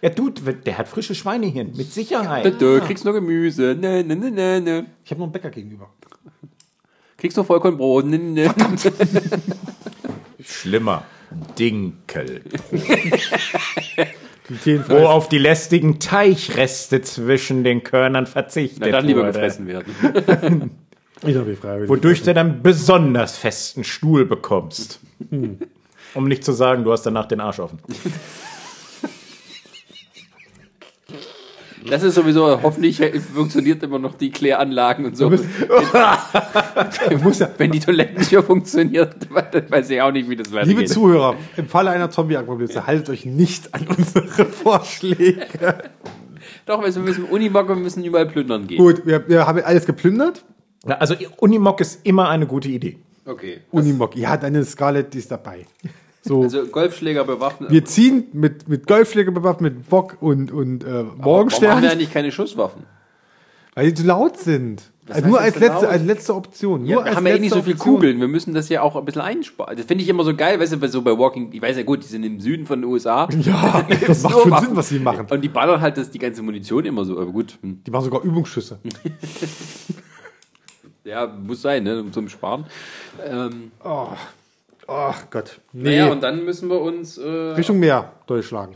Ja, 0.00 0.10
du, 0.10 0.30
der 0.30 0.78
hat 0.78 0.86
frische 0.86 1.12
Schweinehirn, 1.12 1.72
mit 1.76 1.92
Sicherheit. 1.92 2.62
Du 2.62 2.80
kriegst 2.80 3.04
nur 3.04 3.14
Gemüse. 3.14 3.76
Ne, 3.76 4.04
ne, 4.04 4.14
ne, 4.14 4.30
ne, 4.30 4.60
ne. 4.60 4.86
Ich 5.04 5.10
habe 5.10 5.18
noch 5.18 5.26
einen 5.26 5.32
Bäcker 5.32 5.50
gegenüber. 5.50 5.90
Kriegst 7.16 7.36
nur 7.36 7.44
Vollkornbrot. 7.44 8.06
Ne, 8.06 8.16
ne. 8.16 8.54
Schlimmer. 10.40 11.02
Dinkel. 11.58 12.42
Wo 14.86 15.06
auf 15.06 15.28
die 15.28 15.38
lästigen 15.38 15.98
Teichreste 15.98 17.02
zwischen 17.02 17.64
den 17.64 17.82
Körnern 17.82 18.28
verzichtet 18.28 18.78
Na, 18.80 18.90
dann 18.90 19.04
lieber 19.04 19.22
wurde. 19.22 19.32
gefressen 19.32 19.66
werden. 19.66 20.70
Ich 21.26 21.36
habe 21.36 21.50
die 21.50 21.56
freiwillig. 21.56 21.88
Wodurch 21.88 22.22
du 22.22 22.32
dann 22.32 22.62
besonders 22.62 23.36
festen 23.36 23.84
Stuhl 23.84 24.24
bekommst. 24.24 25.00
Um 26.14 26.24
nicht 26.24 26.44
zu 26.44 26.52
sagen, 26.52 26.84
du 26.84 26.92
hast 26.92 27.02
danach 27.02 27.26
den 27.26 27.40
Arsch 27.40 27.58
offen. 27.58 27.78
Das 31.88 32.02
ist 32.02 32.16
sowieso, 32.16 32.62
hoffentlich 32.62 33.00
funktioniert 33.34 33.82
immer 33.82 33.98
noch 33.98 34.14
die 34.14 34.30
Kläranlagen 34.30 35.06
und 35.06 35.16
so. 35.16 35.32
Wenn 37.56 37.72
die 37.72 37.80
Toiletten 37.80 38.18
nicht 38.18 38.30
mehr 38.32 38.42
funktionieren, 38.42 39.08
dann 39.52 39.70
weiß 39.70 39.88
ich 39.90 40.02
auch 40.02 40.12
nicht, 40.12 40.28
wie 40.28 40.36
das 40.36 40.48
liebe 40.48 40.60
weitergeht. 40.60 40.90
Zuhörer, 40.90 41.36
im 41.56 41.66
Falle 41.66 41.88
einer 41.90 42.10
Zombie-Apokalypse 42.10 42.86
haltet 42.86 43.08
euch 43.10 43.24
nicht 43.24 43.74
an 43.74 43.86
unsere 43.96 44.44
Vorschläge. 44.44 45.78
Doch, 46.66 46.82
wir 46.82 47.02
müssen 47.02 47.24
Unimog, 47.24 47.68
wir 47.68 47.76
müssen 47.76 48.04
überall 48.04 48.26
plündern 48.26 48.66
gehen. 48.66 48.78
Gut, 48.78 49.06
wir, 49.06 49.26
wir 49.28 49.46
haben 49.46 49.62
alles 49.62 49.86
geplündert. 49.86 50.44
Na, 50.84 50.96
Also 50.96 51.14
Unimog 51.38 51.80
ist 51.80 52.04
immer 52.04 52.28
eine 52.28 52.46
gute 52.46 52.68
Idee. 52.68 52.98
Okay. 53.24 53.60
Unimog, 53.70 54.16
ja, 54.16 54.36
deine 54.36 54.64
Scarlett, 54.64 55.12
die 55.14 55.18
ist 55.18 55.30
dabei. 55.30 55.66
So, 56.22 56.42
Also 56.44 56.66
Golfschläger 56.66 57.24
bewaffnet. 57.24 57.70
wir 57.70 57.84
ziehen 57.84 58.24
mit, 58.32 58.68
mit 58.68 58.86
Golfschläger 58.86 59.32
bewaffnet, 59.32 59.74
mit 59.74 59.88
Bock 59.88 60.16
und, 60.20 60.50
und 60.50 60.84
äh, 60.84 60.86
Warum 60.86 60.98
haben 61.08 61.18
wir 61.18 61.24
Morgenstern, 61.24 61.84
eigentlich 61.84 62.12
keine 62.12 62.32
Schusswaffen? 62.32 62.84
weil 63.78 63.86
die 63.86 63.94
zu 63.94 64.02
laut 64.04 64.36
sind. 64.36 64.82
Also 65.08 65.28
nur 65.28 65.40
als 65.40 65.54
letzte, 65.54 65.84
laut? 65.84 65.92
als 65.92 66.02
letzte 66.02 66.34
Option. 66.34 66.84
Ja, 66.84 66.96
nur 66.96 67.04
wir 67.04 67.06
als 67.10 67.16
haben 67.16 67.26
ja 67.28 67.34
eh 67.36 67.38
nicht 67.38 67.54
so 67.54 67.62
viel 67.62 67.74
Option. 67.74 67.94
Kugeln. 67.94 68.20
Wir 68.20 68.26
müssen 68.26 68.52
das 68.52 68.68
ja 68.68 68.82
auch 68.82 68.96
ein 68.96 69.04
bisschen 69.04 69.22
einsparen. 69.22 69.76
Das 69.76 69.86
finde 69.86 70.02
ich 70.02 70.10
immer 70.10 70.24
so 70.24 70.34
geil, 70.34 70.58
weißt 70.58 70.72
du, 70.72 70.78
bei 70.78 70.88
so 70.88 71.00
bei 71.00 71.16
Walking, 71.16 71.50
ich 71.52 71.62
weiß 71.62 71.76
ja 71.76 71.84
gut, 71.84 72.02
die 72.02 72.08
sind 72.08 72.24
im 72.24 72.40
Süden 72.40 72.66
von 72.66 72.80
den 72.80 72.90
USA. 72.90 73.28
Ja, 73.42 73.86
das 74.06 74.24
macht 74.24 74.34
schon. 74.34 74.58
Sinn, 74.58 74.70
was 74.72 74.88
sie 74.88 74.98
machen. 74.98 75.26
Und 75.30 75.42
die 75.42 75.48
ballern 75.48 75.80
halt 75.80 75.96
das, 75.96 76.10
die 76.10 76.18
ganze 76.18 76.42
Munition 76.42 76.84
immer 76.84 77.04
so. 77.04 77.20
Aber 77.20 77.30
gut, 77.30 77.56
hm. 77.62 77.80
Die 77.86 77.90
machen 77.92 78.04
sogar 78.04 78.22
Übungsschüsse. 78.22 78.80
Ja, 81.08 81.26
muss 81.26 81.62
sein, 81.62 81.84
ne, 81.84 82.00
um 82.00 82.12
zum 82.12 82.28
Sparen. 82.28 82.66
Ähm, 83.24 83.72
Oh, 83.82 84.08
oh 84.86 85.14
Gott. 85.30 85.60
Nee, 85.72 85.90
Naja, 86.00 86.12
und 86.12 86.22
dann 86.22 86.44
müssen 86.44 86.68
wir 86.68 86.80
uns 86.80 87.18
äh, 87.18 87.28
Richtung 87.28 87.78
Meer 87.78 88.12
durchschlagen. 88.26 88.74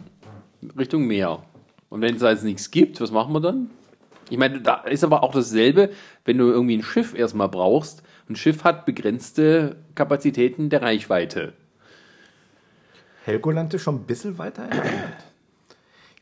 Richtung 0.78 1.06
Meer. 1.06 1.42
Und 1.90 2.00
wenn 2.00 2.14
es 2.14 2.20
da 2.22 2.30
jetzt 2.30 2.44
nichts 2.44 2.70
gibt, 2.70 3.00
was 3.00 3.10
machen 3.10 3.32
wir 3.34 3.40
dann? 3.40 3.70
Ich 4.30 4.38
meine, 4.38 4.60
da 4.60 4.76
ist 4.76 5.04
aber 5.04 5.22
auch 5.22 5.32
dasselbe, 5.32 5.90
wenn 6.24 6.38
du 6.38 6.46
irgendwie 6.46 6.78
ein 6.78 6.82
Schiff 6.82 7.14
erstmal 7.14 7.48
brauchst. 7.48 8.02
Ein 8.30 8.36
Schiff 8.36 8.64
hat 8.64 8.86
begrenzte 8.86 9.76
Kapazitäten 9.94 10.70
der 10.70 10.80
Reichweite. 10.80 11.52
Helgoland 13.24 13.74
ist 13.74 13.82
schon 13.82 13.96
ein 13.96 14.04
bisschen 14.04 14.38
weiter 14.38 14.64
entfernt. 14.64 15.14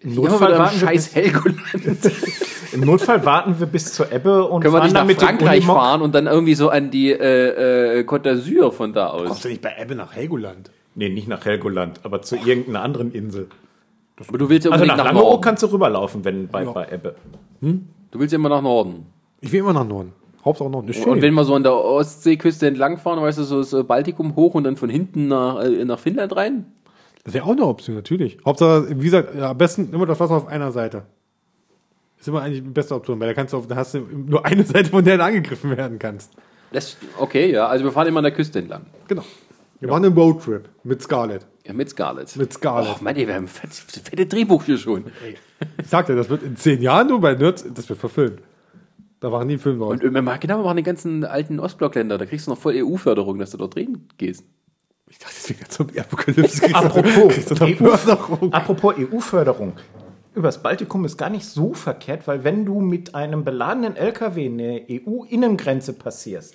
Im 0.03 0.15
Notfall, 0.15 0.59
warten 0.59 0.81
wir 0.81 0.89
scheiß 0.89 1.07
bis, 1.09 1.15
Helgoland. 1.15 1.61
Im 2.73 2.81
Notfall 2.83 3.25
warten 3.27 3.59
wir 3.59 3.67
bis 3.67 3.93
zur 3.93 4.11
Ebbe 4.13 4.45
und 4.47 4.63
Können 4.63 4.75
wir 4.75 4.83
nicht 4.83 4.95
nach 4.95 5.07
dem 5.07 5.17
Frankreich 5.17 5.65
fahren 5.67 6.01
und 6.03 6.15
dann 6.15 6.27
irgendwie 6.27 6.55
so 6.55 6.69
an 6.71 6.91
die 6.91 7.11
äh, 7.11 7.99
äh, 7.99 8.05
Côte 8.05 8.23
d'Azur 8.31 8.73
von 8.73 8.93
da 8.93 9.09
aus? 9.09 9.29
Kommst 9.29 9.45
du 9.45 9.49
nicht 9.49 9.61
bei 9.61 9.75
Ebbe 9.79 9.95
nach 9.95 10.15
Helgoland? 10.15 10.71
Nee, 10.95 11.09
nicht 11.09 11.29
nach 11.29 11.45
Helgoland, 11.45 12.01
aber 12.05 12.23
zu 12.23 12.37
irgendeiner 12.37 12.83
anderen 12.83 13.13
Insel. 13.13 13.49
Aber 14.29 14.39
du 14.39 14.49
willst 14.49 14.67
ja 14.67 14.73
Also 14.73 14.85
nach 14.85 14.97
nach, 14.97 15.05
Langeoog 15.07 15.25
Norden. 15.25 15.41
kannst 15.43 15.63
du 15.63 15.67
rüberlaufen, 15.69 16.25
wenn 16.25 16.49
bei, 16.49 16.65
Ja. 16.65 16.73
bei 16.73 16.89
Ebbe. 16.91 17.15
Du 17.61 18.19
willst 18.19 18.33
ja 18.33 18.37
immer 18.39 18.49
nach 18.49 18.63
Norden. 18.63 19.07
Ich 19.41 19.53
will 19.53 19.61
immer 19.61 19.73
nach 19.73 19.87
Norden. 19.87 20.13
Hauptsache 20.45 20.71
Norden. 20.71 20.89
Ist 20.89 20.97
schön. 21.03 21.13
Und 21.13 21.23
wenn 21.23 21.35
wir 21.35 21.45
so 21.45 21.55
an 21.55 21.63
der 21.63 21.75
Ostseeküste 21.75 22.67
entlangfahren, 22.67 23.23
weißt 23.23 23.39
du, 23.39 23.43
so 23.45 23.59
das 23.63 23.87
Baltikum 23.87 24.37
hoch 24.37 24.55
und 24.55 24.65
dann 24.65 24.77
von 24.77 24.89
hinten 24.89 25.29
nach, 25.29 25.63
äh, 25.63 25.85
nach 25.85 25.99
Finnland 25.99 26.35
rein? 26.35 26.67
Das 27.25 27.35
wäre 27.35 27.45
auch 27.45 27.51
eine 27.53 27.67
Option, 27.67 27.95
natürlich. 27.97 28.39
Hauptsache, 28.45 28.89
wie 28.99 29.05
gesagt, 29.05 29.35
ja, 29.35 29.51
am 29.51 29.59
besten 29.59 29.93
immer 29.93 30.07
das 30.07 30.19
Wasser 30.21 30.35
auf 30.35 30.47
einer 30.49 30.73
Seite. 30.73 31.05
Ist 32.19 32.29
immer 32.29 32.43
eigentlich 32.43 32.63
die 32.63 32.69
beste 32.69 32.95
Option, 32.95 33.19
weil 33.21 33.29
da 33.29 33.35
kannst 33.35 33.53
du 33.53 33.59
auf, 33.59 33.67
da 33.67 33.77
hast 33.77 33.95
du 33.95 34.01
nur 34.01 34.45
eine 34.45 34.65
Seite, 34.67 34.91
von 34.91 35.05
der 35.05 35.17
du 35.17 35.25
angegriffen 35.25 35.77
werden 35.77 35.99
kannst. 35.99 36.33
Das, 36.73 36.97
okay, 37.19 37.51
ja. 37.53 37.67
Also 37.67 37.85
wir 37.85 37.93
fahren 37.93 38.07
immer 38.09 38.19
an 38.19 38.25
der 38.25 38.33
Küste 38.33 38.59
entlang. 38.59 38.83
Genau. 39.09 39.25
Wir 39.81 39.89
machen 39.89 40.05
einen 40.05 40.15
Roadtrip 40.15 40.69
mit 40.85 41.01
Scarlett. 41.03 41.47
Ja, 41.67 41.73
mit 41.73 41.89
Scarlett. 41.89 42.37
Mit 42.37 42.53
Scarlett. 42.53 42.97
Oh, 43.01 43.03
Mann, 43.05 43.17
ey, 43.17 43.27
wir 43.27 43.35
haben 43.35 43.45
ein 43.45 43.49
fett- 43.49 43.73
fette 43.73 44.27
Drehbuch 44.27 44.65
hier 44.65 44.77
schon. 44.77 45.05
Ich 45.79 45.87
sag 45.89 46.07
dir, 46.07 46.17
das 46.17 46.29
wird 46.29 46.43
in 46.43 46.57
zehn 46.57 46.83
Jahren 46.83 47.09
nur 47.09 47.21
bei 47.21 47.35
Nerds, 47.35 47.65
das 47.75 47.89
wird 47.89 47.99
verfilmt. 47.99 48.41
Da 49.21 49.33
waren 49.33 49.49
die 49.49 49.59
Filme 49.59 49.79
draus. 49.79 49.93
Und 49.93 50.01
genau, 50.01 50.15
wir 50.15 50.23
machen 50.65 50.77
die 50.77 50.83
ganzen 50.83 51.25
alten 51.25 51.59
Ostblockländer. 51.61 52.19
Da 52.19 52.27
kriegst 52.27 52.47
du 52.47 52.51
noch 52.51 52.59
voll 52.59 52.75
EU-Förderung, 52.77 53.39
dass 53.39 53.51
du 53.51 53.57
dort 53.59 53.75
drehen 53.75 54.07
gehst. 54.19 54.45
Ich 55.11 55.19
dachte, 55.19 55.35
das 55.35 55.51
wäre 55.51 55.69
zum 55.69 55.89
Apokalypse. 55.99 56.75
Apropos, 56.75 57.35
Kriegst 57.35 57.51
du 57.51 57.55
da 57.57 57.65
EU, 57.67 57.97
Förderung? 57.97 58.53
apropos 58.53 58.95
EU-Förderung. 58.97 59.73
Übers 60.37 60.63
Baltikum 60.63 61.05
ist 61.05 61.17
gar 61.17 61.31
nicht 61.31 61.45
so 61.47 61.75
verkehrt, 61.75 62.29
weil 62.29 62.45
wenn 62.45 62.65
du 62.65 62.81
mit 62.81 63.17
einem 63.17 63.43
beladenen 63.45 63.97
LKW 63.97 64.47
eine 64.47 64.87
EU-Innengrenze 64.89 65.95
passierst, 65.95 66.55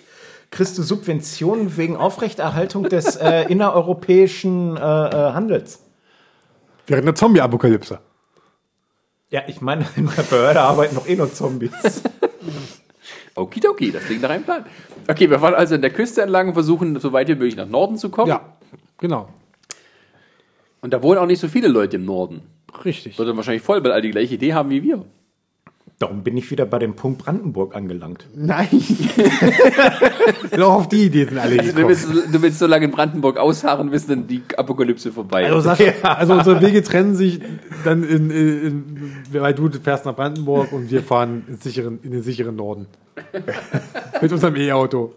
kriegst 0.52 0.78
du 0.78 0.84
Subventionen 0.84 1.76
wegen 1.76 1.98
Aufrechterhaltung 1.98 2.84
des 2.88 3.18
äh, 3.18 3.42
innereuropäischen 3.50 4.78
äh, 4.78 4.80
äh, 4.80 5.34
Handels. 5.34 5.82
Während 6.88 7.08
der 7.08 7.16
Zombie-Apokalypse. 7.16 8.00
Ja, 9.32 9.42
ich 9.48 9.60
meine, 9.60 9.86
in 9.98 10.10
der 10.16 10.24
Behörde 10.24 10.62
arbeiten 10.62 10.96
noch 10.96 11.08
eh 11.08 11.18
nur 11.18 11.34
Zombies. 11.34 11.72
Okidoki, 13.36 13.92
das 13.92 14.06
klingt 14.06 14.22
nach 14.22 14.30
einem 14.30 14.44
Plan. 14.44 14.66
Okay, 15.08 15.30
wir 15.30 15.40
fahren 15.40 15.54
also 15.54 15.76
an 15.76 15.82
der 15.82 15.92
Küste 15.92 16.22
entlang 16.22 16.48
und 16.48 16.54
versuchen, 16.54 17.00
so 17.00 17.12
weit 17.14 17.28
wie 17.28 17.36
möglich 17.36 17.56
nach 17.56 17.68
Norden 17.68 17.98
zu 17.98 18.10
kommen. 18.10 18.30
Ja, 18.30 18.56
genau. 18.98 19.30
Und 20.82 20.94
da 20.94 21.04
wohnen 21.04 21.20
auch 21.20 21.26
nicht 21.26 21.40
so 21.40 21.48
viele 21.48 21.68
Leute 21.68 21.98
im 21.98 22.06
Norden. 22.06 22.42
Richtig. 22.84 23.18
Wird 23.18 23.28
dann 23.28 23.38
wahrscheinlich 23.38 23.64
voll, 23.64 23.84
weil 23.84 23.92
alle 23.92 24.02
die 24.02 24.12
gleiche 24.12 24.36
Idee 24.36 24.54
haben 24.54 24.70
wie 24.70 24.84
wir. 24.84 25.06
Darum 25.98 26.24
bin 26.24 26.36
ich 26.36 26.52
wieder 26.52 26.66
bei 26.66 26.78
dem 26.78 26.96
Punkt 26.96 27.24
Brandenburg 27.24 27.74
angelangt. 27.74 28.28
Nein. 28.36 28.68
Auch 30.60 30.74
auf 30.74 30.90
die 30.90 31.06
Idee 31.06 31.24
sind 31.24 31.38
alle 31.38 31.58
Also 31.58 31.72
du, 31.72 31.88
willst, 31.88 32.08
du 32.10 32.42
willst 32.42 32.60
so 32.60 32.68
lange 32.68 32.86
in 32.86 32.92
Brandenburg 32.92 33.38
ausharren, 33.38 33.92
bis 33.92 34.06
dann 34.06 34.28
die 34.28 34.42
Apokalypse 34.58 35.14
vorbei 35.14 35.44
ist. 35.44 35.54
Also, 35.54 35.70
Sascha, 35.70 35.94
also 36.02 36.34
unsere 36.34 36.62
Wege 36.62 36.84
trennen 36.84 37.16
sich 37.16 37.40
dann 37.86 38.04
in, 38.04 38.30
in, 38.30 38.66
in 38.66 39.22
weil 39.32 39.54
du 39.54 39.70
fährst 39.72 40.06
nach 40.06 40.16
Brandenburg 40.16 40.74
und 40.74 40.92
wir 40.92 41.02
fahren 41.02 41.44
in, 41.48 41.58
sicheren, 41.58 42.00
in 42.04 42.12
den 42.12 42.24
sicheren 42.24 42.58
Norden. 42.58 42.88
Mit 44.22 44.32
unserem 44.32 44.56
E-Auto. 44.56 45.14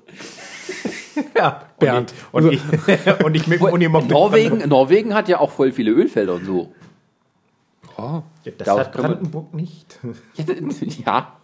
Ja, 1.37 1.62
Bernd. 1.79 2.15
Und 2.33 2.53
ich, 2.53 2.61
und 2.62 2.89
ich, 2.89 3.25
und 3.25 3.35
ich 3.35 3.47
mit 3.49 3.61
dem 3.61 3.66
Unimog. 3.66 4.09
Norwegen, 4.09 4.69
Norwegen 4.69 5.15
hat 5.15 5.29
ja 5.29 5.41
auch 5.41 5.51
voll 5.51 5.73
viele 5.73 5.91
Ölfelder 5.91 6.35
und 6.35 6.45
so. 6.45 6.73
Oh, 7.97 8.23
Ja, 8.45 8.53
das 8.57 8.66
Da 8.66 8.79
hat 8.79 8.95
man- 8.97 9.05
Brandenburg 9.05 9.55
nicht. 9.55 9.99
Ja, 11.05 11.37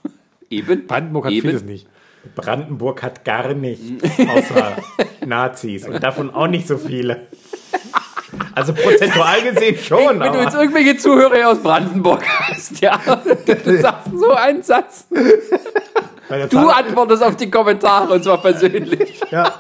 eben. 0.50 0.86
Brandenburg 0.86 1.24
hat 1.26 1.32
eben. 1.32 1.48
vieles 1.48 1.64
nicht. 1.64 1.88
Brandenburg 2.36 3.02
hat 3.02 3.24
gar 3.24 3.52
nichts 3.52 3.84
außer 4.18 4.76
Nazis 5.26 5.86
und 5.86 6.02
davon 6.02 6.30
auch 6.30 6.46
nicht 6.46 6.66
so 6.66 6.78
viele. 6.78 7.26
Also 8.54 8.72
prozentual 8.72 9.42
gesehen 9.42 9.76
schon, 9.76 10.20
Wenn 10.20 10.32
du 10.32 10.40
jetzt 10.40 10.54
irgendwelche 10.54 10.96
Zuhörer 10.96 11.50
aus 11.50 11.58
Brandenburg 11.62 12.24
hast, 12.26 12.80
ja, 12.80 12.98
du 13.64 13.78
sagst 13.80 14.10
so 14.16 14.30
einen 14.32 14.62
Satz. 14.62 15.06
Du 16.50 16.68
antwortest 16.68 17.22
auf 17.22 17.36
die 17.36 17.50
Kommentare 17.50 18.14
und 18.14 18.24
zwar 18.24 18.40
persönlich. 18.40 19.20
Ja. 19.30 19.52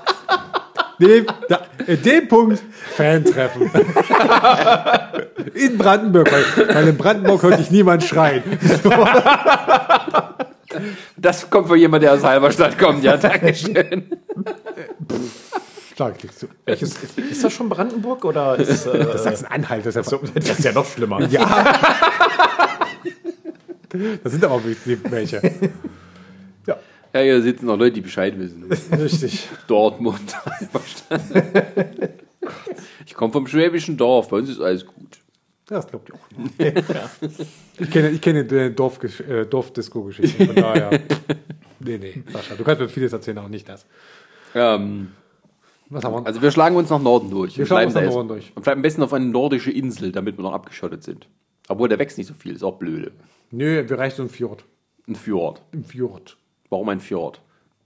Nee, 0.98 1.24
da, 1.48 1.62
in 1.88 2.00
dem 2.00 2.28
Punkt 2.28 2.62
Fan-Treffen. 2.94 3.68
In 5.54 5.76
Brandenburg, 5.76 6.30
weil, 6.30 6.68
weil 6.72 6.88
in 6.88 6.96
Brandenburg 6.96 7.42
hört 7.42 7.58
dich 7.58 7.72
niemand 7.72 8.04
schreien. 8.04 8.44
Das 11.16 11.50
kommt 11.50 11.66
von 11.66 11.78
jemand, 11.78 12.04
der 12.04 12.12
aus 12.12 12.22
Halberstadt 12.22 12.78
kommt. 12.78 13.02
Ja, 13.02 13.16
Dankeschön. 13.16 14.10
Klar, 15.96 16.12
kriegst 16.12 16.42
du. 16.42 16.46
Welches, 16.64 16.90
ist, 16.90 17.18
ist 17.18 17.44
das 17.44 17.52
schon 17.52 17.68
Brandenburg 17.68 18.24
oder 18.24 18.56
ist 18.56 18.86
äh, 18.86 18.98
Das 18.98 19.26
ist 19.26 19.44
ein 19.44 19.62
Anhalt, 19.62 19.86
das 19.86 19.96
ist 19.96 20.10
ja 20.10 20.18
so, 20.18 20.20
das 20.34 20.58
ist 20.58 20.64
ja 20.64 20.72
noch 20.72 20.86
schlimmer. 20.86 21.20
Ja. 21.22 21.64
Das 24.22 24.32
sind 24.32 24.44
aber 24.44 24.54
auch 24.54 24.62
welche. 24.64 25.40
Ja, 27.14 27.20
Ja, 27.20 27.24
hier 27.24 27.42
sitzen 27.42 27.66
noch 27.66 27.78
Leute, 27.78 27.92
die 27.92 28.00
Bescheid 28.00 28.38
wissen. 28.38 28.64
richtig. 28.92 29.48
Dortmund. 29.66 30.20
Ich 33.06 33.14
komme 33.14 33.32
vom 33.32 33.46
schwäbischen 33.46 33.96
Dorf, 33.96 34.28
bei 34.28 34.38
uns 34.38 34.50
ist 34.50 34.60
alles 34.60 34.84
gut. 34.84 35.18
Ja, 35.70 35.76
das 35.76 35.86
glaubt 35.86 36.10
ihr 36.10 36.14
auch. 36.16 36.28
Ich 37.78 37.90
kenne, 37.90 38.10
ich 38.10 38.20
kenne 38.20 38.44
die 38.44 38.74
Dorf, 38.74 38.98
äh, 39.28 39.46
Dorfdisco-Geschichte, 39.46 40.46
von 40.46 40.54
daher. 40.56 40.90
Nee, 41.80 41.98
nee, 41.98 42.22
Sascha, 42.32 42.54
du 42.54 42.64
kannst 42.64 42.80
mir 42.80 42.88
vieles 42.88 43.12
erzählen, 43.12 43.38
auch 43.38 43.48
nicht 43.48 43.68
das. 43.68 43.86
Ähm, 44.54 45.12
Was 45.90 46.04
haben 46.04 46.14
wir? 46.14 46.26
also 46.26 46.42
wir 46.42 46.50
schlagen 46.50 46.76
uns 46.76 46.90
nach 46.90 47.00
Norden 47.00 47.30
durch. 47.30 47.56
Wir 47.56 47.66
schlagen 47.66 47.86
uns 47.86 47.94
nach 47.94 48.02
Norden 48.02 48.28
durch. 48.28 48.52
Und 48.54 48.62
bleiben 48.62 48.78
am 48.78 48.82
besten 48.82 49.02
auf 49.02 49.12
eine 49.12 49.26
nordische 49.26 49.70
Insel, 49.70 50.12
damit 50.12 50.36
wir 50.38 50.42
noch 50.42 50.52
abgeschottet 50.52 51.02
sind. 51.02 51.28
Obwohl, 51.68 51.88
der 51.88 51.98
wächst 51.98 52.18
nicht 52.18 52.26
so 52.26 52.34
viel, 52.34 52.54
ist 52.54 52.62
auch 52.64 52.78
blöde. 52.78 53.12
Nö, 53.50 53.88
wir 53.88 53.98
reichen 53.98 54.16
so 54.16 54.22
ein 54.24 54.28
Fjord. 54.28 54.64
Ein 55.08 55.14
Fjord. 55.14 55.62
Im 55.72 55.84
Fjord. 55.84 56.36
Warum 56.74 56.88
ein 56.88 56.98
Fjord? 56.98 57.40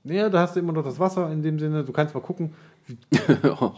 Ja, 0.04 0.30
da 0.30 0.40
hast 0.40 0.56
du 0.56 0.60
immer 0.60 0.72
noch 0.72 0.82
das 0.82 0.98
Wasser 0.98 1.30
in 1.30 1.42
dem 1.42 1.58
Sinne, 1.58 1.84
du 1.84 1.92
kannst 1.92 2.14
mal 2.14 2.20
gucken. 2.20 2.54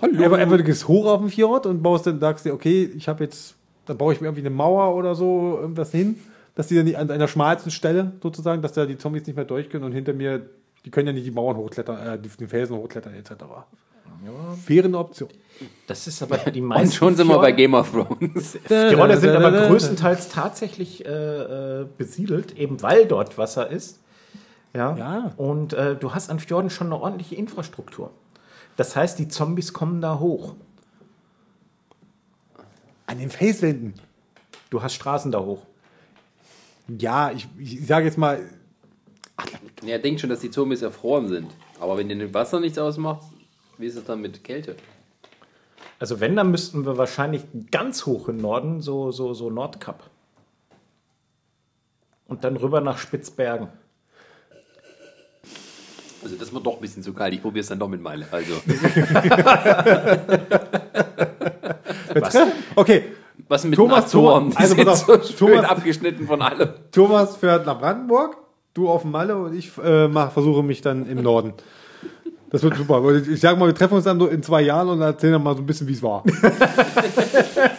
Hallo. 0.00 0.24
Aber 0.24 0.36
einfach 0.38 0.56
du 0.56 0.62
gehst 0.62 0.86
hoch 0.86 1.06
auf 1.06 1.18
den 1.20 1.30
Fjord 1.30 1.66
und 1.66 1.82
baust 1.82 2.06
dann, 2.06 2.20
sagst 2.20 2.44
dir, 2.44 2.54
okay, 2.54 2.88
ich 2.96 3.08
habe 3.08 3.24
jetzt, 3.24 3.56
dann 3.86 3.98
baue 3.98 4.12
ich 4.14 4.20
mir 4.20 4.28
irgendwie 4.28 4.42
eine 4.46 4.50
Mauer 4.54 4.94
oder 4.94 5.16
so 5.16 5.58
irgendwas 5.60 5.90
hin, 5.90 6.16
dass 6.54 6.68
die 6.68 6.76
dann 6.76 6.84
nicht 6.84 6.96
an 6.96 7.10
einer 7.10 7.26
schmalsten 7.26 7.72
Stelle 7.72 8.12
sozusagen, 8.22 8.62
dass 8.62 8.72
da 8.72 8.86
die 8.86 8.98
Zombies 8.98 9.26
nicht 9.26 9.34
mehr 9.34 9.44
durch 9.44 9.68
können 9.68 9.82
und 9.82 9.90
hinter 9.90 10.12
mir, 10.12 10.42
die 10.84 10.90
können 10.92 11.08
ja 11.08 11.12
nicht 11.12 11.26
die 11.26 11.32
Mauern 11.32 11.56
hochklettern, 11.56 12.06
äh, 12.06 12.18
die- 12.20 12.28
den 12.28 12.48
Felsen 12.48 12.76
hochklettern 12.76 13.12
etc. 13.14 13.32
Wäre 14.66 14.84
eine 14.86 14.98
Option. 14.98 15.30
Das 15.88 16.06
ist 16.06 16.22
aber 16.22 16.36
die 16.38 16.60
meisten 16.60 16.86
Und 16.86 16.94
schon 16.94 17.16
sind 17.16 17.26
wir 17.26 17.38
bei 17.38 17.50
Game 17.50 17.74
of 17.74 17.90
Thrones. 17.90 18.56
Fjorde 18.64 19.16
sind 19.16 19.30
aber 19.30 19.50
größtenteils 19.68 20.28
tatsächlich 20.28 21.04
äh, 21.04 21.10
äh, 21.80 21.86
besiedelt, 21.98 22.56
eben 22.56 22.80
weil 22.82 23.06
dort 23.06 23.36
Wasser 23.38 23.68
ist. 23.70 23.98
Ja. 24.72 24.96
Ja. 24.96 25.32
Und 25.36 25.72
äh, 25.72 25.96
du 25.96 26.14
hast 26.14 26.30
an 26.30 26.38
Fjorden 26.38 26.70
schon 26.70 26.88
eine 26.88 27.00
ordentliche 27.00 27.34
Infrastruktur. 27.34 28.10
Das 28.76 28.96
heißt, 28.96 29.18
die 29.18 29.28
Zombies 29.28 29.72
kommen 29.72 30.00
da 30.00 30.18
hoch. 30.18 30.54
An 33.06 33.18
den 33.18 33.30
Felswänden. 33.30 33.94
Du 34.70 34.82
hast 34.82 34.94
Straßen 34.94 35.32
da 35.32 35.40
hoch. 35.40 35.66
Ja, 36.86 37.32
ich, 37.32 37.48
ich 37.58 37.86
sage 37.86 38.06
jetzt 38.06 38.18
mal, 38.18 38.48
Ja, 39.82 39.88
er 39.88 39.98
denkt 39.98 40.20
schon, 40.20 40.30
dass 40.30 40.40
die 40.40 40.50
Zombies 40.50 40.82
erfroren 40.82 41.28
sind. 41.28 41.50
Aber 41.80 41.98
wenn 41.98 42.08
dir 42.08 42.34
Wasser 42.34 42.60
nichts 42.60 42.78
ausmacht, 42.78 43.26
wie 43.78 43.86
ist 43.86 43.96
es 43.96 44.04
dann 44.04 44.20
mit 44.20 44.44
Kälte? 44.44 44.76
Also 45.98 46.20
wenn, 46.20 46.36
dann 46.36 46.50
müssten 46.50 46.86
wir 46.86 46.96
wahrscheinlich 46.96 47.42
ganz 47.70 48.06
hoch 48.06 48.28
im 48.28 48.38
Norden, 48.38 48.80
so, 48.80 49.10
so, 49.10 49.34
so 49.34 49.50
Nordkap. 49.50 50.08
Und 52.26 52.44
dann 52.44 52.56
rüber 52.56 52.80
nach 52.80 52.98
Spitzbergen. 52.98 53.68
Also 56.22 56.36
das 56.36 56.52
wird 56.52 56.66
doch 56.66 56.74
ein 56.76 56.80
bisschen 56.80 57.02
zu 57.02 57.12
kalt. 57.12 57.32
Ich 57.34 57.42
probiere 57.42 57.62
es 57.62 57.68
dann 57.68 57.78
doch 57.78 57.88
mit 57.88 58.00
Meile. 58.02 58.26
Also, 58.30 58.52
Was? 62.14 62.36
okay, 62.74 63.04
was 63.48 63.64
mit 63.64 63.76
Thomas? 63.76 64.10
Thomas, 64.10 64.56
also 64.56 64.74
pass 64.76 65.08
auf, 65.08 65.24
so 65.24 65.46
Thomas- 65.46 65.64
abgeschnitten 65.64 66.26
von 66.26 66.42
allem. 66.42 66.68
Thomas 66.92 67.36
fährt 67.36 67.66
nach 67.66 67.78
Brandenburg, 67.78 68.36
du 68.74 68.88
auf 68.88 69.02
dem 69.02 69.12
Malle 69.12 69.36
und 69.36 69.54
ich 69.56 69.70
äh, 69.82 70.08
mach, 70.08 70.32
versuche 70.32 70.62
mich 70.62 70.80
dann 70.82 71.06
im 71.06 71.22
Norden. 71.22 71.52
Das 72.50 72.62
wird 72.64 72.76
super. 72.76 73.00
Ich 73.14 73.40
sage 73.40 73.56
mal, 73.58 73.66
wir 73.68 73.74
treffen 73.76 73.94
uns 73.94 74.04
dann 74.04 74.18
so 74.18 74.26
in 74.26 74.42
zwei 74.42 74.62
Jahren 74.62 74.88
und 74.88 75.00
erzählen 75.00 75.34
dann 75.34 75.42
mal 75.44 75.54
so 75.54 75.62
ein 75.62 75.66
bisschen, 75.66 75.86
wie 75.86 75.92
es 75.92 76.02
war. 76.02 76.24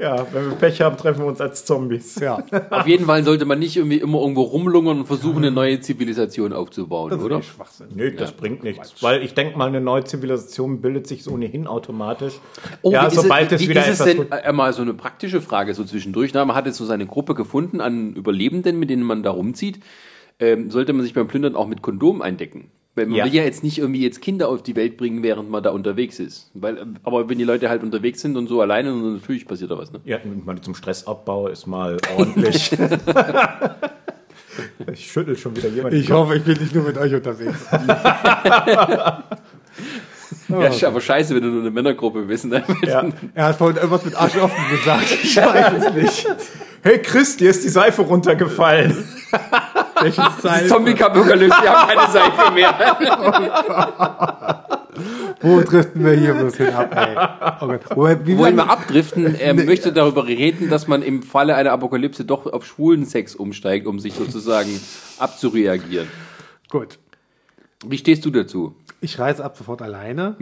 Ja, 0.00 0.26
wenn 0.32 0.50
wir 0.50 0.56
Pech 0.56 0.80
haben, 0.80 0.96
treffen 0.96 1.20
wir 1.20 1.26
uns 1.26 1.40
als 1.40 1.64
Zombies. 1.64 2.20
Ja, 2.20 2.42
Auf 2.70 2.86
jeden 2.86 3.06
Fall 3.06 3.24
sollte 3.24 3.44
man 3.44 3.58
nicht 3.58 3.76
irgendwie 3.76 3.98
immer 3.98 4.20
irgendwo 4.20 4.42
rumlungern 4.42 5.00
und 5.00 5.06
versuchen, 5.06 5.38
eine 5.38 5.50
neue 5.50 5.80
Zivilisation 5.80 6.52
aufzubauen, 6.52 7.10
das 7.10 7.18
ist 7.18 7.24
oder? 7.24 7.42
Schwachsinn. 7.42 7.88
Nö, 7.94 8.12
das 8.12 8.32
bringt 8.32 8.62
nichts. 8.62 9.02
Weil 9.02 9.22
ich 9.22 9.34
denke 9.34 9.58
mal, 9.58 9.66
eine 9.66 9.80
neue 9.80 10.04
Zivilisation 10.04 10.80
bildet 10.80 11.06
sich 11.06 11.24
so 11.24 11.32
ohnehin 11.32 11.66
automatisch. 11.66 12.34
Oh, 12.82 12.92
ja, 12.92 13.10
sobald 13.10 13.50
es, 13.50 13.60
es 13.60 13.66
wie 13.66 13.70
wieder 13.70 13.86
ist 13.86 14.00
es 14.00 14.06
etwas. 14.06 14.28
denn, 14.28 14.38
äh, 14.38 14.52
mal 14.52 14.72
so 14.72 14.82
eine 14.82 14.94
praktische 14.94 15.40
Frage 15.40 15.74
so 15.74 15.84
zwischendurch. 15.84 16.32
Na, 16.32 16.44
man 16.44 16.54
hat 16.54 16.66
jetzt 16.66 16.76
so 16.76 16.84
seine 16.84 17.06
Gruppe 17.06 17.34
gefunden 17.34 17.80
an 17.80 18.14
Überlebenden, 18.14 18.78
mit 18.78 18.90
denen 18.90 19.02
man 19.02 19.22
da 19.22 19.30
rumzieht. 19.30 19.80
Ähm, 20.40 20.70
sollte 20.70 20.92
man 20.92 21.02
sich 21.02 21.14
beim 21.14 21.26
Plündern 21.26 21.56
auch 21.56 21.66
mit 21.66 21.82
Kondom 21.82 22.22
eindecken? 22.22 22.70
Weil 22.98 23.06
man 23.06 23.16
Ja. 23.16 23.24
will 23.24 23.34
ja 23.34 23.44
jetzt 23.44 23.62
nicht 23.62 23.78
irgendwie 23.78 24.02
jetzt 24.02 24.20
Kinder 24.20 24.48
auf 24.48 24.62
die 24.62 24.74
Welt 24.74 24.96
bringen, 24.96 25.22
während 25.22 25.48
man 25.50 25.62
da 25.62 25.70
unterwegs 25.70 26.18
ist. 26.18 26.50
Weil, 26.54 26.84
aber 27.04 27.28
wenn 27.28 27.38
die 27.38 27.44
Leute 27.44 27.68
halt 27.70 27.82
unterwegs 27.84 28.20
sind 28.20 28.36
und 28.36 28.48
so 28.48 28.60
alleine, 28.60 28.88
dann 28.90 29.14
natürlich 29.14 29.46
passiert 29.46 29.70
da 29.70 29.78
was. 29.78 29.92
Ne? 29.92 30.00
Ja, 30.04 30.18
mal 30.44 30.60
zum 30.60 30.74
Stressabbau 30.74 31.46
ist 31.46 31.66
mal 31.68 31.98
ordentlich. 32.16 32.72
ich 34.92 35.12
schüttel 35.12 35.36
schon 35.36 35.56
wieder 35.56 35.68
jemand. 35.68 35.94
Ich 35.94 36.10
hoffe, 36.10 36.34
ich 36.36 36.42
bin 36.42 36.58
nicht 36.58 36.74
nur 36.74 36.84
mit 36.84 36.98
euch 36.98 37.14
unterwegs. 37.14 37.64
Ja, 40.48 40.68
ist 40.68 40.84
aber 40.84 41.00
scheiße, 41.00 41.34
wenn 41.34 41.42
du 41.42 41.48
nur 41.48 41.60
eine 41.60 41.70
Männergruppe 41.70 42.22
bist. 42.22 42.46
Ne? 42.46 42.62
Ja. 42.82 43.04
Er 43.34 43.46
hat 43.46 43.56
vorhin 43.56 43.76
irgendwas 43.76 44.04
mit 44.04 44.14
Arsch 44.14 44.36
offen 44.36 44.70
gesagt. 44.70 45.18
Ich 45.22 45.36
weiß 45.36 45.84
es 45.84 45.94
nicht. 45.94 46.26
Hey 46.82 47.02
Chris, 47.02 47.36
dir 47.36 47.50
ist 47.50 47.64
die 47.64 47.68
Seife 47.68 48.02
runtergefallen. 48.02 49.04
Welches 50.00 50.38
Zeit? 50.40 50.68
Zombie-Apokalypse, 50.68 51.60
wir 51.60 51.72
haben 51.72 51.88
keine 51.88 52.12
Seife 52.12 52.52
mehr. 52.52 52.72
Wo 55.40 55.60
driften 55.60 56.04
wir 56.04 56.12
hier 56.12 56.34
bloß 56.34 56.56
hin 56.56 56.72
ab, 56.72 56.94
ey? 56.94 57.16
Oh 57.60 57.66
Gott. 57.66 57.96
Wobei, 57.96 58.26
wie 58.26 58.38
Wollen 58.38 58.56
wir 58.56 58.70
abdriften? 58.70 59.38
Er 59.38 59.54
möchte 59.54 59.92
darüber 59.92 60.26
reden, 60.26 60.70
dass 60.70 60.88
man 60.88 61.02
im 61.02 61.22
Falle 61.22 61.54
einer 61.54 61.72
Apokalypse 61.72 62.24
doch 62.24 62.46
auf 62.46 62.66
schwulen 62.66 63.04
Sex 63.04 63.34
umsteigt, 63.34 63.86
um 63.86 63.98
sich 63.98 64.14
sozusagen 64.14 64.80
abzureagieren. 65.18 66.08
Gut. 66.68 66.98
Wie 67.86 67.98
stehst 67.98 68.24
du 68.24 68.30
dazu? 68.30 68.74
Ich 69.00 69.18
reise 69.18 69.44
ab 69.44 69.56
sofort 69.56 69.82
alleine 69.82 70.36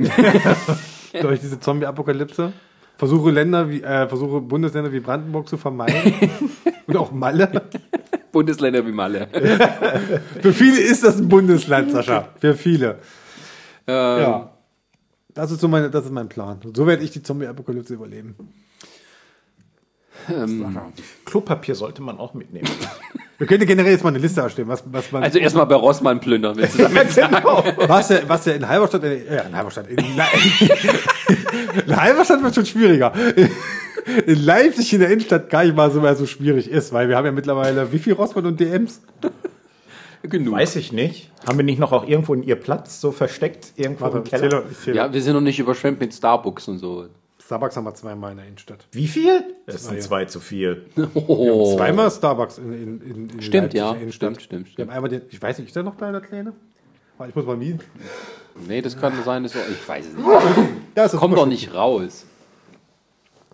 durch 1.21 1.41
diese 1.41 1.61
Zombie-Apokalypse. 1.61 2.53
Versuche 2.97 3.31
Länder 3.31 3.69
wie, 3.69 3.83
äh, 3.83 4.09
versuche 4.09 4.41
Bundesländer 4.41 4.91
wie 4.91 5.01
Brandenburg 5.01 5.49
zu 5.49 5.59
vermeiden. 5.59 6.15
Und 6.87 6.97
auch 6.97 7.13
Malle. 7.13 7.63
Bundesländer 8.33 8.87
wie 8.87 8.93
Malle. 8.93 9.29
Für 10.41 10.53
viele 10.55 10.81
ist 10.81 11.05
das 11.05 11.19
ein 11.19 11.29
Bundesland, 11.29 11.91
Sascha. 11.91 12.29
Für 12.41 12.55
viele. 12.55 12.99
Ähm, 13.87 14.21
Ja. 14.21 14.53
Das 15.35 15.51
ist 15.51 15.61
so 15.61 15.69
meine, 15.69 15.91
das 15.91 16.07
ist 16.07 16.13
mein 16.13 16.31
Plan. 16.31 16.59
So 16.75 16.87
werde 16.87 17.05
ich 17.05 17.11
die 17.11 17.23
Zombie-Apokalypse 17.23 17.93
überleben. 17.93 18.35
Klopapier 21.25 21.75
sollte 21.75 22.03
man 22.03 22.19
auch 22.19 22.35
mitnehmen. 22.35 22.69
Wir 23.39 23.47
können 23.47 23.67
generell 23.67 23.93
jetzt 23.93 24.03
mal 24.03 24.09
eine 24.11 24.19
Liste 24.19 24.41
erstellen, 24.41 24.69
was, 24.69 24.83
was 24.87 25.13
man, 25.13 25.23
Also 25.23 25.39
erstmal 25.39 25.67
bei 25.67 25.75
Rossmann 25.75 26.21
plündern. 26.21 26.57
willst 26.57 26.75
du 26.79 26.83
damit 26.85 27.11
sagen? 27.11 27.37
was 27.87 28.09
ja, 28.09 28.21
was 28.27 28.47
ja 28.47 28.55
in 28.55 28.67
Halberstadt, 28.67 29.05
äh, 29.05 29.35
ja, 29.37 29.43
in 29.43 29.55
Halberstadt, 29.55 29.89
in, 29.89 29.97
Le- 29.97 31.83
in 31.87 31.97
Halberstadt 31.97 32.43
wird 32.43 32.55
schon 32.55 32.65
schwieriger. 32.65 33.13
In 34.25 34.43
Leipzig 34.43 34.93
in 34.95 35.01
der 35.01 35.11
Innenstadt 35.11 35.51
gar 35.51 35.65
nicht 35.65 35.77
mal 35.77 35.91
so, 35.91 36.01
mehr 36.01 36.17
so 36.17 36.25
schwierig 36.25 36.71
ist, 36.71 36.93
weil 36.95 37.09
wir 37.11 37.17
haben 37.19 37.27
ja 37.27 37.33
mittlerweile 37.33 37.93
wie 37.93 37.99
viel 37.99 38.15
Rossmann 38.15 38.47
und 38.47 38.59
DMs? 38.59 39.03
Genug. 40.23 40.55
Weiß 40.55 40.77
ich 40.77 40.93
nicht. 40.93 41.31
Haben 41.47 41.59
wir 41.59 41.65
nicht 41.65 41.79
noch 41.79 41.93
auch 41.93 42.07
irgendwo 42.09 42.33
in 42.35 42.43
ihr 42.43 42.57
Platz 42.57 43.01
so 43.03 43.13
versteckt? 43.13 43.75
Irgendwo 43.77 44.05
Warte, 44.07 44.19
im 44.19 44.25
Keller? 44.25 44.49
zähle, 44.49 44.65
zähle. 44.83 44.97
Ja, 44.97 45.13
wir 45.13 45.21
sind 45.23 45.35
noch 45.35 45.41
nicht 45.43 45.59
überschwemmt 45.59 46.01
mit 46.01 46.15
Starbucks 46.15 46.69
und 46.69 46.79
so. 46.79 47.07
Starbucks 47.47 47.77
haben 47.77 47.85
wir 47.85 47.95
zweimal 47.95 48.33
in 48.33 48.39
der 48.39 48.47
Innenstadt. 48.47 48.87
Wie 48.91 49.07
viel? 49.07 49.55
Das 49.67 49.85
sind 49.85 49.95
ja. 49.97 50.01
zwei 50.01 50.25
zu 50.25 50.41
viel. 50.41 50.87
Oh. 51.15 51.77
Zweimal 51.77 52.11
Starbucks 52.11 52.59
in, 52.59 52.73
in, 52.73 53.01
in, 53.01 53.31
in 53.31 53.43
Stimmt, 53.43 53.73
Leipzig, 53.73 53.79
ja. 53.79 53.93
der 53.93 54.01
Innenstadt. 54.03 54.29
Stimmt, 54.31 54.43
stimmt, 54.43 54.67
Wir 54.67 54.73
stimmt. 54.73 54.91
haben 54.91 54.97
einmal 54.97 55.11
den, 55.11 55.23
ich 55.31 55.41
weiß 55.41 55.59
nicht, 55.59 55.69
ist 55.69 55.77
der 55.77 55.85
noch 55.85 55.97
da, 55.97 56.11
der 56.11 56.21
Kleine? 56.21 56.53
Warte, 57.17 57.31
Ich 57.31 57.37
muss 57.37 57.47
mal 57.47 57.57
mieten. 57.57 57.81
Nee, 58.67 58.83
das 58.83 58.99
kann 58.99 59.13
sein, 59.25 59.45
dass 59.45 59.55
ich 59.55 59.89
weiß 59.89 60.07
es 60.07 60.15
nicht. 60.15 60.27
Kommt 60.97 61.11
super 61.11 61.37
doch 61.37 61.47
nicht 61.47 61.73
raus. 61.73 62.27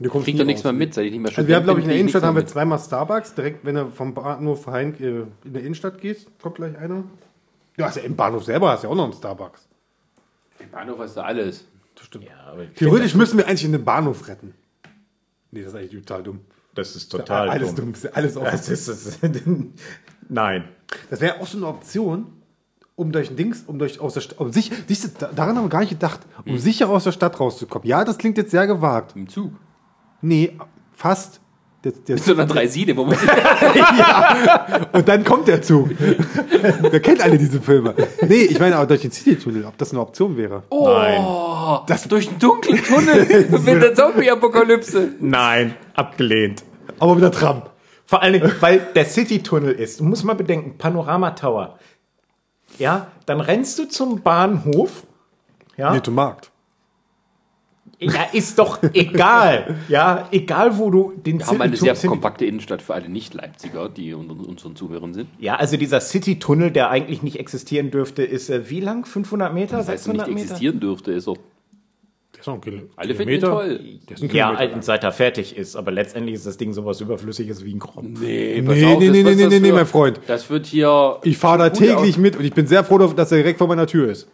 Du 0.00 0.08
kommst 0.08 0.24
Kriegt 0.24 0.40
doch 0.40 0.46
nichts 0.46 0.64
mehr 0.64 0.72
mit, 0.72 0.94
seit 0.94 1.04
ich 1.04 1.12
nicht 1.12 1.20
mehr 1.20 1.30
Also 1.36 1.46
wir 1.46 1.54
haben, 1.54 1.64
glaube 1.64 1.80
ich, 1.80 1.84
in 1.84 1.90
der 1.90 1.98
Innenstadt 1.98 2.22
haben 2.22 2.34
wir 2.34 2.46
zweimal 2.46 2.78
Starbucks. 2.78 3.34
Direkt, 3.34 3.64
wenn 3.64 3.74
du 3.74 3.90
vom 3.90 4.14
Bahnhof 4.14 4.66
Hein 4.66 4.94
äh, 4.98 5.46
in 5.46 5.52
der 5.52 5.62
Innenstadt 5.62 6.00
gehst, 6.00 6.28
kommt 6.40 6.56
gleich 6.56 6.76
einer. 6.78 7.04
Ja, 7.76 7.86
also 7.86 8.00
im 8.00 8.16
Bahnhof 8.16 8.44
selber 8.44 8.70
hast 8.70 8.82
du 8.82 8.86
ja 8.88 8.92
auch 8.92 8.96
noch 8.96 9.04
einen 9.04 9.12
Starbucks. 9.12 9.68
Im 10.60 10.70
Bahnhof 10.70 10.98
hast 10.98 11.16
du 11.16 11.20
alles. 11.22 11.66
Stimmt. 12.12 12.26
Ja, 12.26 12.54
Theoretisch 12.76 13.14
müssen 13.14 13.38
wir 13.38 13.46
eigentlich 13.46 13.64
in 13.64 13.72
den 13.72 13.84
Bahnhof 13.86 14.28
retten. 14.28 14.52
Nee, 15.50 15.62
das 15.62 15.72
ist 15.72 15.78
eigentlich 15.78 16.04
total 16.04 16.22
dumm. 16.22 16.40
Das 16.74 16.94
ist 16.94 17.08
total 17.08 17.48
alles 17.48 17.68
dumm. 17.68 17.76
dumm. 17.86 17.94
ist 17.94 18.04
ja 18.04 18.10
Alles 18.12 18.36
offen. 18.36 18.48
Das 18.52 18.68
ist, 18.68 18.88
das 18.88 19.06
ist, 19.06 19.18
nein. 20.28 20.64
Das 21.10 21.20
wäre 21.22 21.40
auch 21.40 21.46
so 21.46 21.56
eine 21.58 21.66
Option, 21.68 22.26
um 22.96 23.12
durch 23.12 23.30
ein 23.30 23.36
Dings, 23.36 23.62
um 23.66 23.78
durch 23.78 23.98
aus 24.00 24.14
der 24.14 24.20
Stadt, 24.20 24.38
um 24.38 24.52
sich, 24.52 24.70
siehst 24.88 25.04
du, 25.04 25.08
da- 25.18 25.32
daran 25.32 25.56
haben 25.56 25.64
wir 25.64 25.68
gar 25.70 25.80
nicht 25.80 25.90
gedacht, 25.90 26.20
um 26.46 26.58
sicher 26.58 26.88
aus 26.90 27.04
der 27.04 27.12
Stadt 27.12 27.38
rauszukommen. 27.40 27.86
Ja, 27.88 28.04
das 28.04 28.18
klingt 28.18 28.36
jetzt 28.36 28.50
sehr 28.50 28.66
gewagt. 28.66 29.16
Im 29.16 29.28
Zug. 29.28 29.52
Nee, 30.20 30.58
fast. 30.92 31.40
Der, 31.84 31.90
der, 31.92 32.14
Mit 32.14 32.24
so 32.24 32.32
einer 32.32 32.46
Dreisine, 32.46 32.96
wo 32.96 33.04
man 33.04 33.16
sich 33.16 33.28
und 34.92 35.08
dann 35.08 35.24
kommt 35.24 35.48
der 35.48 35.62
Zug. 35.62 35.90
Wer 35.98 37.00
kennt 37.00 37.20
alle 37.20 37.36
diese 37.38 37.60
Filme? 37.60 37.92
Nee, 38.20 38.42
ich 38.42 38.60
meine 38.60 38.78
auch 38.78 38.86
durch 38.86 39.00
den 39.00 39.10
City-Tunnel, 39.10 39.64
ob 39.64 39.76
das 39.78 39.90
eine 39.90 40.00
Option 40.00 40.36
wäre. 40.36 40.62
Oh, 40.70 41.80
das 41.88 42.06
durch 42.06 42.28
einen 42.28 42.38
dunklen 42.38 42.80
Tunnel 42.84 43.26
mit 43.64 43.82
der 43.82 43.94
Zombie-Apokalypse. 43.96 45.08
Nein, 45.18 45.74
abgelehnt. 45.94 46.62
Aber 47.00 47.14
mit 47.14 47.24
der 47.24 47.32
Tram. 47.32 47.62
Vor 48.06 48.22
allen 48.22 48.34
Dingen, 48.34 48.52
weil 48.60 48.78
der 48.94 49.04
City-Tunnel 49.04 49.72
ist. 49.72 49.98
Du 49.98 50.04
musst 50.04 50.24
mal 50.24 50.34
bedenken, 50.34 50.78
Panorama-Tower. 50.78 51.78
Ja, 52.78 53.08
dann 53.26 53.40
rennst 53.40 53.80
du 53.80 53.88
zum 53.88 54.22
Bahnhof. 54.22 55.02
Ja, 55.76 55.92
Nee, 55.92 56.02
zum 56.02 56.14
Markt. 56.14 56.51
Ja 58.00 58.26
ist 58.32 58.58
doch 58.58 58.78
egal. 58.94 59.76
Ja, 59.88 60.28
egal 60.32 60.76
wo 60.78 60.90
du 60.90 61.12
den 61.24 61.38
Wir 61.38 61.46
haben 61.46 61.60
eine 61.62 61.76
sehr 61.76 61.94
City- 61.94 62.08
kompakte 62.08 62.44
Innenstadt 62.44 62.82
für 62.82 62.94
alle 62.94 63.08
Nicht-Leipziger, 63.08 63.88
die 63.88 64.14
unter 64.14 64.34
unseren 64.48 64.74
Zuhörern 64.76 65.14
sind. 65.14 65.28
Ja, 65.38 65.56
also 65.56 65.76
dieser 65.76 66.00
City-Tunnel, 66.00 66.70
der 66.70 66.90
eigentlich 66.90 67.22
nicht 67.22 67.38
existieren 67.38 67.90
dürfte, 67.90 68.22
ist 68.24 68.50
äh, 68.50 68.68
wie 68.70 68.80
lang? 68.80 69.04
500 69.06 69.52
Meter? 69.54 69.76
Das 69.78 69.88
heißt, 69.88 70.08
nicht 70.08 70.16
600 70.18 70.28
Meter? 70.28 70.40
existieren 70.42 70.80
dürfte, 70.80 71.12
ist 71.12 71.24
so. 71.24 71.34
Der 72.34 72.40
ist 72.40 72.46
noch 72.46 72.54
ein 72.54 72.60
Kil 72.60 72.88
Alle 72.96 73.14
finden 73.14 73.34
ihn 73.34 73.40
Kilometer. 73.40 73.66
toll. 73.66 73.80
Ja, 74.32 74.54
Kilometer. 74.56 74.82
seit 74.82 75.04
er 75.04 75.12
fertig 75.12 75.56
ist. 75.56 75.76
Aber 75.76 75.90
letztendlich 75.92 76.34
ist 76.34 76.46
das 76.46 76.56
Ding 76.56 76.72
sowas 76.72 77.00
Überflüssiges 77.00 77.64
wie 77.64 77.74
ein 77.74 77.78
Kropf. 77.78 78.02
Nee, 78.04 78.60
Nee, 78.60 78.96
nee, 78.96 78.96
nee, 79.10 79.22
nee, 79.22 79.46
nee, 79.46 79.60
nee, 79.60 79.72
mein 79.72 79.86
Freund. 79.86 80.18
Das 80.26 80.48
wird 80.50 80.66
hier. 80.66 81.18
Ich 81.22 81.36
fahre 81.38 81.58
da 81.58 81.70
täglich 81.70 81.94
aus- 82.14 82.16
mit 82.16 82.36
und 82.36 82.44
ich 82.44 82.52
bin 82.52 82.66
sehr 82.66 82.82
froh, 82.84 82.98
dass 82.98 83.30
er 83.30 83.38
direkt 83.38 83.58
vor 83.58 83.68
meiner 83.68 83.86
Tür 83.86 84.10
ist. 84.10 84.28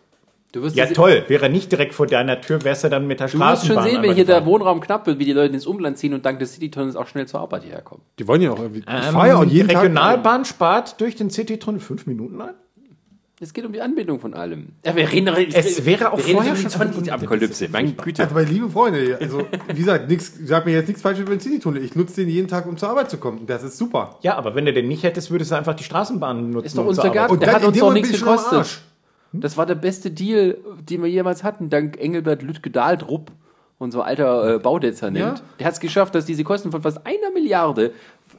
Du 0.52 0.62
wirst 0.62 0.76
Ja, 0.76 0.86
toll. 0.86 1.24
Wäre 1.28 1.50
nicht 1.50 1.70
direkt 1.70 1.92
vor 1.94 2.06
deiner 2.06 2.40
Tür, 2.40 2.64
wärst 2.64 2.82
du 2.84 2.88
dann 2.88 3.06
mit 3.06 3.20
der 3.20 3.26
Du 3.28 3.34
wirst 3.34 3.42
Straßenbahn 3.66 3.84
schon 3.84 3.92
sehen, 3.92 4.02
wenn 4.02 4.14
hier 4.14 4.24
der. 4.24 4.46
Wohnraum 4.46 4.80
knapp 4.80 5.06
wird, 5.06 5.18
wie 5.18 5.26
die 5.26 5.32
Leute 5.34 5.52
ins 5.54 5.66
Umland 5.66 5.98
ziehen 5.98 6.14
und 6.14 6.24
dank 6.24 6.38
des 6.38 6.54
City-Tunnels 6.54 6.96
auch 6.96 7.06
schnell 7.06 7.26
zur 7.26 7.40
Arbeit 7.40 7.64
hierher 7.64 7.82
kommen. 7.82 8.00
Die 8.18 8.26
wollen 8.26 8.40
ja 8.40 8.52
auch 8.52 8.58
irgendwie. 8.58 8.78
Ich 8.80 8.86
Ähm, 8.88 9.12
fahre 9.12 9.28
ja 9.28 9.36
auch 9.36 9.44
jeden 9.44 9.68
die 9.68 9.74
Tag. 9.74 9.82
Regionalbahn 9.84 10.44
spart 10.46 11.00
durch 11.00 11.16
den 11.16 11.28
City-Tunnel 11.30 11.80
fünf 11.80 12.06
Minuten 12.06 12.40
ein? 12.40 12.54
Es 13.40 13.52
geht 13.52 13.64
um 13.64 13.72
die 13.72 13.80
Anbindung 13.80 14.18
von 14.18 14.34
allem. 14.34 14.70
Ja, 14.84 14.96
wir 14.96 15.12
reden, 15.12 15.28
Es 15.52 15.84
wäre 15.84 16.12
auch 16.12 16.18
vorher 16.18 16.54
über 16.54 16.60
die 16.60 16.62
schon 16.62 16.70
Zombie-Apokalypse. 16.92 17.68
Mein 17.70 17.96
Güte. 17.96 18.22
Also, 18.24 18.34
meine 18.34 18.48
lieben 18.50 18.68
Freunde, 18.70 19.16
also, 19.20 19.42
wie 19.72 19.78
gesagt, 19.78 20.08
nix, 20.08 20.32
sag 20.44 20.64
mir 20.66 20.72
jetzt 20.72 20.88
nichts 20.88 21.02
falsch 21.02 21.20
über 21.20 21.30
den 21.30 21.38
City-Tunnel. 21.40 21.84
Ich 21.84 21.94
nutze 21.94 22.16
den 22.22 22.28
jeden 22.30 22.48
Tag, 22.48 22.66
um 22.66 22.76
zur 22.76 22.88
Arbeit 22.88 23.10
zu 23.10 23.18
kommen. 23.18 23.38
Und 23.38 23.50
das 23.50 23.62
ist 23.62 23.76
super. 23.78 24.16
Ja, 24.22 24.36
aber 24.36 24.56
wenn 24.56 24.64
du 24.64 24.72
den 24.72 24.88
nicht 24.88 25.04
hättest, 25.04 25.30
würdest 25.30 25.52
du 25.52 25.54
einfach 25.56 25.74
die 25.74 25.84
Straßenbahn 25.84 26.50
nutzen. 26.50 26.66
Ist 26.66 26.76
doch 26.76 26.82
um 26.82 26.88
unser 26.88 27.02
zur 27.02 27.10
Arbeit- 27.10 27.14
Garten. 27.20 27.32
Und 27.34 27.40
Der 27.42 27.46
dann 27.52 27.56
hat 27.62 27.68
uns 27.68 27.78
doch 27.78 27.92
nichts 27.92 28.10
ich 28.10 28.18
schon 28.18 28.28
gekostet. 28.28 28.80
Arsch. 29.32 29.42
Das 29.42 29.56
war 29.56 29.66
der 29.66 29.74
beste 29.74 30.10
Deal, 30.10 30.58
den 30.88 31.02
wir 31.02 31.10
jemals 31.10 31.44
hatten, 31.44 31.70
dank 31.70 31.98
Engelbert 31.98 32.42
Lütke-Dahldrupp, 32.42 33.30
unser 33.78 34.04
alter 34.04 34.54
äh, 34.54 34.58
Baudezernent. 34.58 35.38
Ja. 35.38 35.44
Der 35.58 35.66
hat 35.66 35.74
es 35.74 35.80
geschafft, 35.80 36.14
dass 36.14 36.24
diese 36.26 36.44
Kosten 36.44 36.70
von 36.70 36.82
fast 36.82 37.06
einer 37.06 37.30
Milliarde 37.32 37.92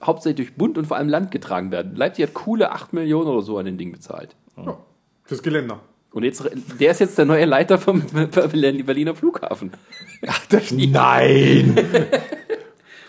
hauptsächlich 0.04 0.48
durch 0.48 0.58
Bund 0.58 0.78
und 0.78 0.86
vor 0.86 0.98
allem 0.98 1.10
Land 1.10 1.32
getragen 1.32 1.72
werden. 1.72 1.96
Leipzig 1.96 2.28
hat 2.28 2.34
coole 2.34 2.72
8 2.72 2.94
Millionen 2.94 3.30
oder 3.30 3.42
so 3.42 3.58
an 3.58 3.66
den 3.66 3.78
Ding 3.78 3.92
bezahlt. 3.92 4.36
Ja, 4.58 4.78
fürs 5.24 5.44
Geländer. 5.44 5.80
Und 6.12 6.24
jetzt, 6.24 6.44
der 6.80 6.92
ist 6.92 7.00
jetzt 7.00 7.18
der 7.20 7.26
neue 7.26 7.46
Leiter 7.46 7.78
vom 7.78 8.02
Berliner 8.02 9.14
Flughafen. 9.14 9.72
Nein! 10.72 11.76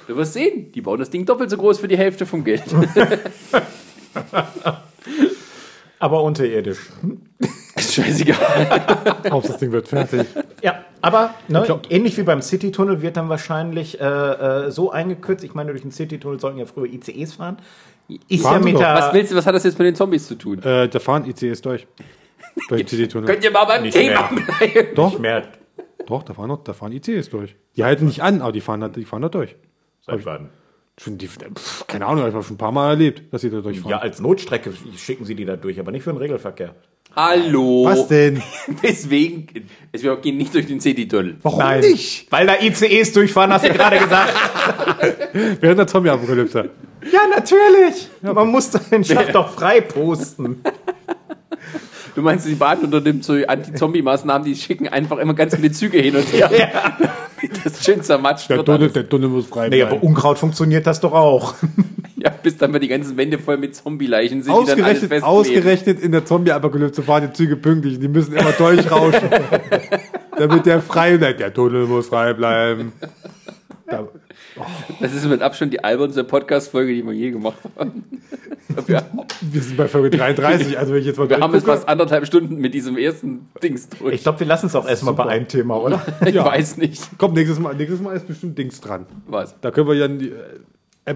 Du 0.07 0.17
wirst 0.17 0.35
sehen, 0.35 0.71
die 0.73 0.83
bauen 0.83 0.99
das 0.99 1.09
Ding 1.09 1.25
doppelt 1.25 1.49
so 1.51 1.57
groß 1.57 1.79
für 1.79 1.89
die 1.89 1.97
Hälfte 1.97 2.27
vom 2.27 2.45
Geld. 2.45 2.65
aber 5.99 6.23
unterirdisch. 6.23 6.91
ist 7.99 8.05
scheißegal. 8.05 8.37
Hauptsache, 9.31 9.53
das 9.53 9.59
Ding 9.59 9.73
wird 9.73 9.89
fertig. 9.89 10.27
Ja, 10.63 10.85
aber 11.01 11.35
ne, 11.49 11.81
ähnlich 11.89 12.17
wie 12.17 12.23
beim 12.23 12.43
City-Tunnel 12.43 13.03
wird 13.03 13.17
dann 13.17 13.29
wahrscheinlich 13.29 14.01
äh, 14.01 14.05
äh, 14.05 14.71
so 14.71 14.91
eingekürzt. 14.91 15.45
Ich 15.45 15.55
meine, 15.55 15.71
durch 15.71 15.83
den 15.83 15.91
City-Tunnel 15.93 16.41
sollten 16.41 16.59
ja 16.59 16.67
früher 16.67 16.87
ICEs 16.87 17.35
fahren. 17.35 17.59
Ist 18.29 18.43
Fahren 18.43 18.67
ja 18.67 18.73
mit 18.73 18.79
Was 18.81 19.13
willst 19.13 19.33
du, 19.33 19.37
was 19.37 19.47
hat 19.47 19.55
das 19.55 19.65
jetzt 19.65 19.79
mit 19.79 19.87
den 19.87 19.95
Zombies 19.95 20.27
zu 20.27 20.35
tun? 20.35 20.63
Äh, 20.63 20.89
da 20.89 20.99
fahren 20.99 21.25
ICs 21.27 21.63
durch. 21.63 21.87
Durch 22.69 22.83
den 22.83 22.89
City-Tunnel. 22.89 23.29
Könnt 23.29 23.45
ihr 23.45 23.51
mal 23.51 23.65
beim 23.65 23.83
Nicht 23.83 23.95
Thema 23.95 24.31
mehr. 24.31 24.45
bleiben? 24.59 24.95
Doch, 24.95 25.19
mehr 25.19 25.45
doch, 26.11 26.23
da 26.23 26.35
fahren, 26.35 26.49
noch, 26.49 26.65
da 26.65 26.73
fahren 26.73 26.93
ICs 26.93 27.31
durch. 27.31 27.57
Die 27.77 27.85
halten 27.85 28.07
nicht 28.07 28.23
an, 28.23 28.43
aber 28.43 28.53
die 28.53 28.61
fahren 28.61 28.81
da, 28.81 28.89
die 28.89 29.05
fahren 29.05 29.23
da 29.23 29.29
durch. 29.29 29.57
seit 30.01 30.25
wann? 30.27 30.51
Schon 30.99 31.17
die, 31.17 31.29
pf, 31.29 31.87
keine 31.87 32.07
Ahnung, 32.07 32.27
ich 32.27 32.35
habe 32.35 32.45
schon 32.45 32.55
ein 32.55 32.59
paar 32.59 32.73
Mal 32.73 32.91
erlebt, 32.91 33.33
dass 33.33 33.41
sie 33.41 33.51
da 33.51 33.61
durchfahren. 33.61 33.91
Ja, 33.91 33.99
als 33.99 34.21
Notstrecke 34.21 34.73
schicken 34.97 35.25
sie 35.25 35.35
die 35.35 35.45
da 35.45 35.57
durch, 35.57 35.81
aber 35.81 35.93
nicht 35.93 36.03
für 36.03 36.13
den 36.13 36.19
Regelverkehr. 36.19 36.75
Hallo. 37.15 37.85
Was 37.87 38.07
denn? 38.09 38.43
Deswegen, 38.83 39.47
es 39.93 40.03
wir 40.03 40.17
gehen 40.17 40.37
nicht 40.37 40.55
durch 40.55 40.67
den 40.67 40.81
City-Tunnel. 40.81 41.37
Warum 41.43 41.81
nicht? 41.81 42.31
Weil 42.31 42.47
da 42.47 42.55
ICEs 42.61 43.13
durchfahren, 43.13 43.53
hast 43.53 43.65
du 43.67 43.73
gerade 43.73 43.99
gesagt. 43.99 44.33
Während 45.61 45.79
der 45.79 45.87
Zombie-Apokalypse. 45.87 46.71
ja, 47.13 47.21
natürlich. 47.35 48.09
Man 48.23 48.49
muss 48.49 48.71
den 48.71 49.05
Schacht 49.05 49.35
doch 49.35 49.51
frei 49.51 49.81
posten. 49.81 50.63
Du 52.15 52.23
meinst, 52.23 52.47
die 52.47 52.55
Bahn 52.55 52.79
unternimmt 52.79 53.25
so 53.25 53.35
Anti-Zombie-Maßnahmen, 53.35 54.45
die 54.45 54.55
schicken 54.55 54.89
einfach 54.89 55.19
immer 55.19 55.35
ganz 55.35 55.55
viele 55.55 55.71
Züge 55.71 55.99
hin 55.99 56.17
und 56.17 56.33
her. 56.33 56.49
Damit 56.49 57.11
das 57.65 57.85
schön 57.85 58.03
zermatscht 58.03 58.51
Der 58.51 58.59
wird. 58.59 58.67
Tunnel, 58.67 58.91
der 58.91 59.09
Tunnel 59.09 59.29
muss 59.29 59.47
frei 59.47 59.69
Nee, 59.69 59.79
bleiben. 59.79 59.97
aber 59.97 60.03
Unkraut 60.03 60.39
funktioniert 60.39 60.87
das 60.87 61.01
doch 61.01 61.13
auch. 61.13 61.55
Ja, 62.23 62.29
bis 62.29 62.59
dann 62.59 62.71
mal 62.71 62.79
die 62.79 62.89
ganzen 62.89 63.17
Wände 63.17 63.39
voll 63.39 63.57
mit 63.57 63.75
Zombie-Leichen 63.75 64.43
sind, 64.43 64.53
die 64.53 64.67
dann 64.67 64.79
Ausgerechnet, 64.79 65.23
ausgerechnet 65.23 66.01
in 66.01 66.13
der 66.13 66.27
Zombie-Apokalypse 66.27 67.03
fahren 67.03 67.27
die 67.27 67.33
Züge 67.33 67.57
pünktlich. 67.57 67.99
Die 67.99 68.09
müssen 68.09 68.35
immer 68.35 68.53
durchrauschen. 68.53 69.31
damit 70.37 70.67
der 70.67 70.83
frei 70.83 71.17
bleibt. 71.17 71.41
Der 71.41 71.55
Tunnel 71.55 71.87
muss 71.87 72.09
frei 72.09 72.35
bleiben. 72.35 72.93
Da, 73.87 74.07
Das 75.01 75.15
ist 75.15 75.27
mit 75.27 75.43
Abstand 75.43 75.73
die 75.73 75.83
albernste 75.83 76.25
Podcast-Folge, 76.25 76.95
die 76.95 77.05
wir 77.05 77.13
je 77.13 77.31
gemacht 77.31 77.59
haben. 77.77 78.05
Wir, 78.87 79.05
Wir 79.41 79.63
sind 79.63 79.77
bei 79.77 79.89
Folge 79.89 80.11
33, 80.11 80.79
also 80.79 80.93
wenn 80.93 81.01
ich 81.01 81.07
jetzt 81.07 81.19
mal 81.19 81.29
wir 81.29 81.39
haben 81.39 81.55
jetzt 81.55 81.67
fast 81.67 81.89
anderthalb 81.89 82.27
Stunden 82.27 82.57
mit 82.57 82.75
diesem 82.75 82.97
ersten 82.97 83.49
Dings 83.63 83.89
durch. 83.89 84.15
Ich 84.15 84.23
glaube, 84.23 84.41
wir 84.41 84.47
lassen 84.47 84.67
es 84.67 84.75
auch 84.75 84.87
erstmal 84.89 85.15
bei 85.15 85.27
einem 85.27 85.49
Thema, 85.49 85.77
oder? 85.81 86.01
Ich 86.27 86.35
ja. 86.35 86.45
weiß 86.45 86.77
nicht. 86.77 87.03
Komm, 87.19 87.33
nächstes 87.33 87.59
Mal, 87.59 87.75
nächstes 87.75 88.01
Mal 88.01 88.15
ist 88.17 88.27
bestimmt 88.27 88.59
Dings 88.59 88.81
dran. 88.81 89.07
Was. 89.27 89.55
Da 89.61 89.71
können 89.71 89.89
wir 89.89 89.95
ja 89.95 90.07
die, 90.07 90.31
äh, 90.31 91.15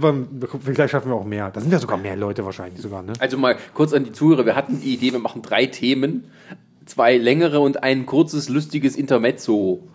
vielleicht 0.60 0.90
schaffen 0.90 1.10
wir 1.10 1.16
auch 1.16 1.24
mehr. 1.24 1.50
Da 1.50 1.60
sind 1.60 1.72
ja 1.72 1.78
sogar 1.78 1.98
mehr 1.98 2.16
Leute 2.16 2.44
wahrscheinlich 2.44 2.80
sogar, 2.80 3.02
ne? 3.02 3.12
Also 3.18 3.36
mal 3.36 3.56
kurz 3.74 3.92
an 3.92 4.04
die 4.04 4.12
Zuhörer. 4.12 4.46
Wir 4.46 4.56
hatten 4.56 4.80
die 4.80 4.94
Idee, 4.94 5.12
wir 5.12 5.18
machen 5.20 5.42
drei 5.42 5.66
Themen. 5.66 6.24
Zwei 6.86 7.16
längere 7.16 7.60
und 7.60 7.82
ein 7.82 8.06
kurzes, 8.06 8.48
lustiges 8.48 8.96
Intermezzo. 8.96 9.88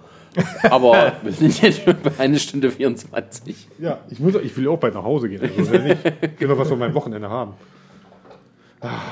Aber 0.69 1.13
wir 1.23 1.31
sind 1.31 1.61
jetzt 1.61 1.83
schon 1.83 1.95
bei 2.01 2.11
einer 2.17 2.37
Stunde 2.39 2.71
24. 2.71 3.67
Ja, 3.79 3.99
ich, 4.09 4.19
muss, 4.19 4.35
ich 4.35 4.55
will 4.57 4.67
auch 4.67 4.77
bald 4.79 4.93
nach 4.93 5.03
Hause 5.03 5.29
gehen. 5.29 5.41
Also, 5.41 5.71
wenn 5.71 5.83
nicht, 5.83 5.97
ich 6.05 6.39
will 6.39 6.47
noch 6.47 6.57
was 6.57 6.69
von 6.69 6.79
meinem 6.79 6.93
Wochenende 6.93 7.29
haben. 7.29 7.53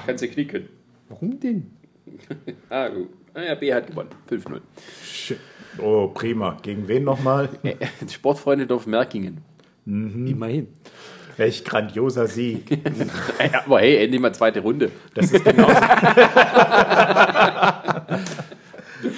Kannst 0.06 0.24
du 0.24 0.28
knicken. 0.28 0.70
Warum 1.10 1.40
denn? 1.40 1.72
Ah, 2.70 2.88
gut. 2.88 3.10
Ah, 3.34 3.42
ja, 3.44 3.56
B 3.56 3.74
hat 3.74 3.88
gewonnen. 3.88 4.10
5-0. 4.30 4.62
Shit. 5.04 5.38
Oh, 5.78 6.08
prima. 6.08 6.58
Gegen 6.62 6.88
wen 6.88 7.04
nochmal? 7.04 7.50
Äh, 7.64 7.76
Sportfreunde 8.10 8.66
Dorf 8.66 8.88
Merkingen. 8.88 9.42
Immerhin. 9.86 10.68
Welch 11.36 11.64
grandioser 11.64 12.28
Sieg. 12.28 12.72
Äh, 12.72 13.50
Aber 13.66 13.80
hey, 13.80 14.04
endlich 14.04 14.20
mal 14.22 14.34
zweite 14.34 14.62
Runde. 14.62 14.90
Das 15.14 15.32
ist 15.32 15.46
genau 15.46 15.68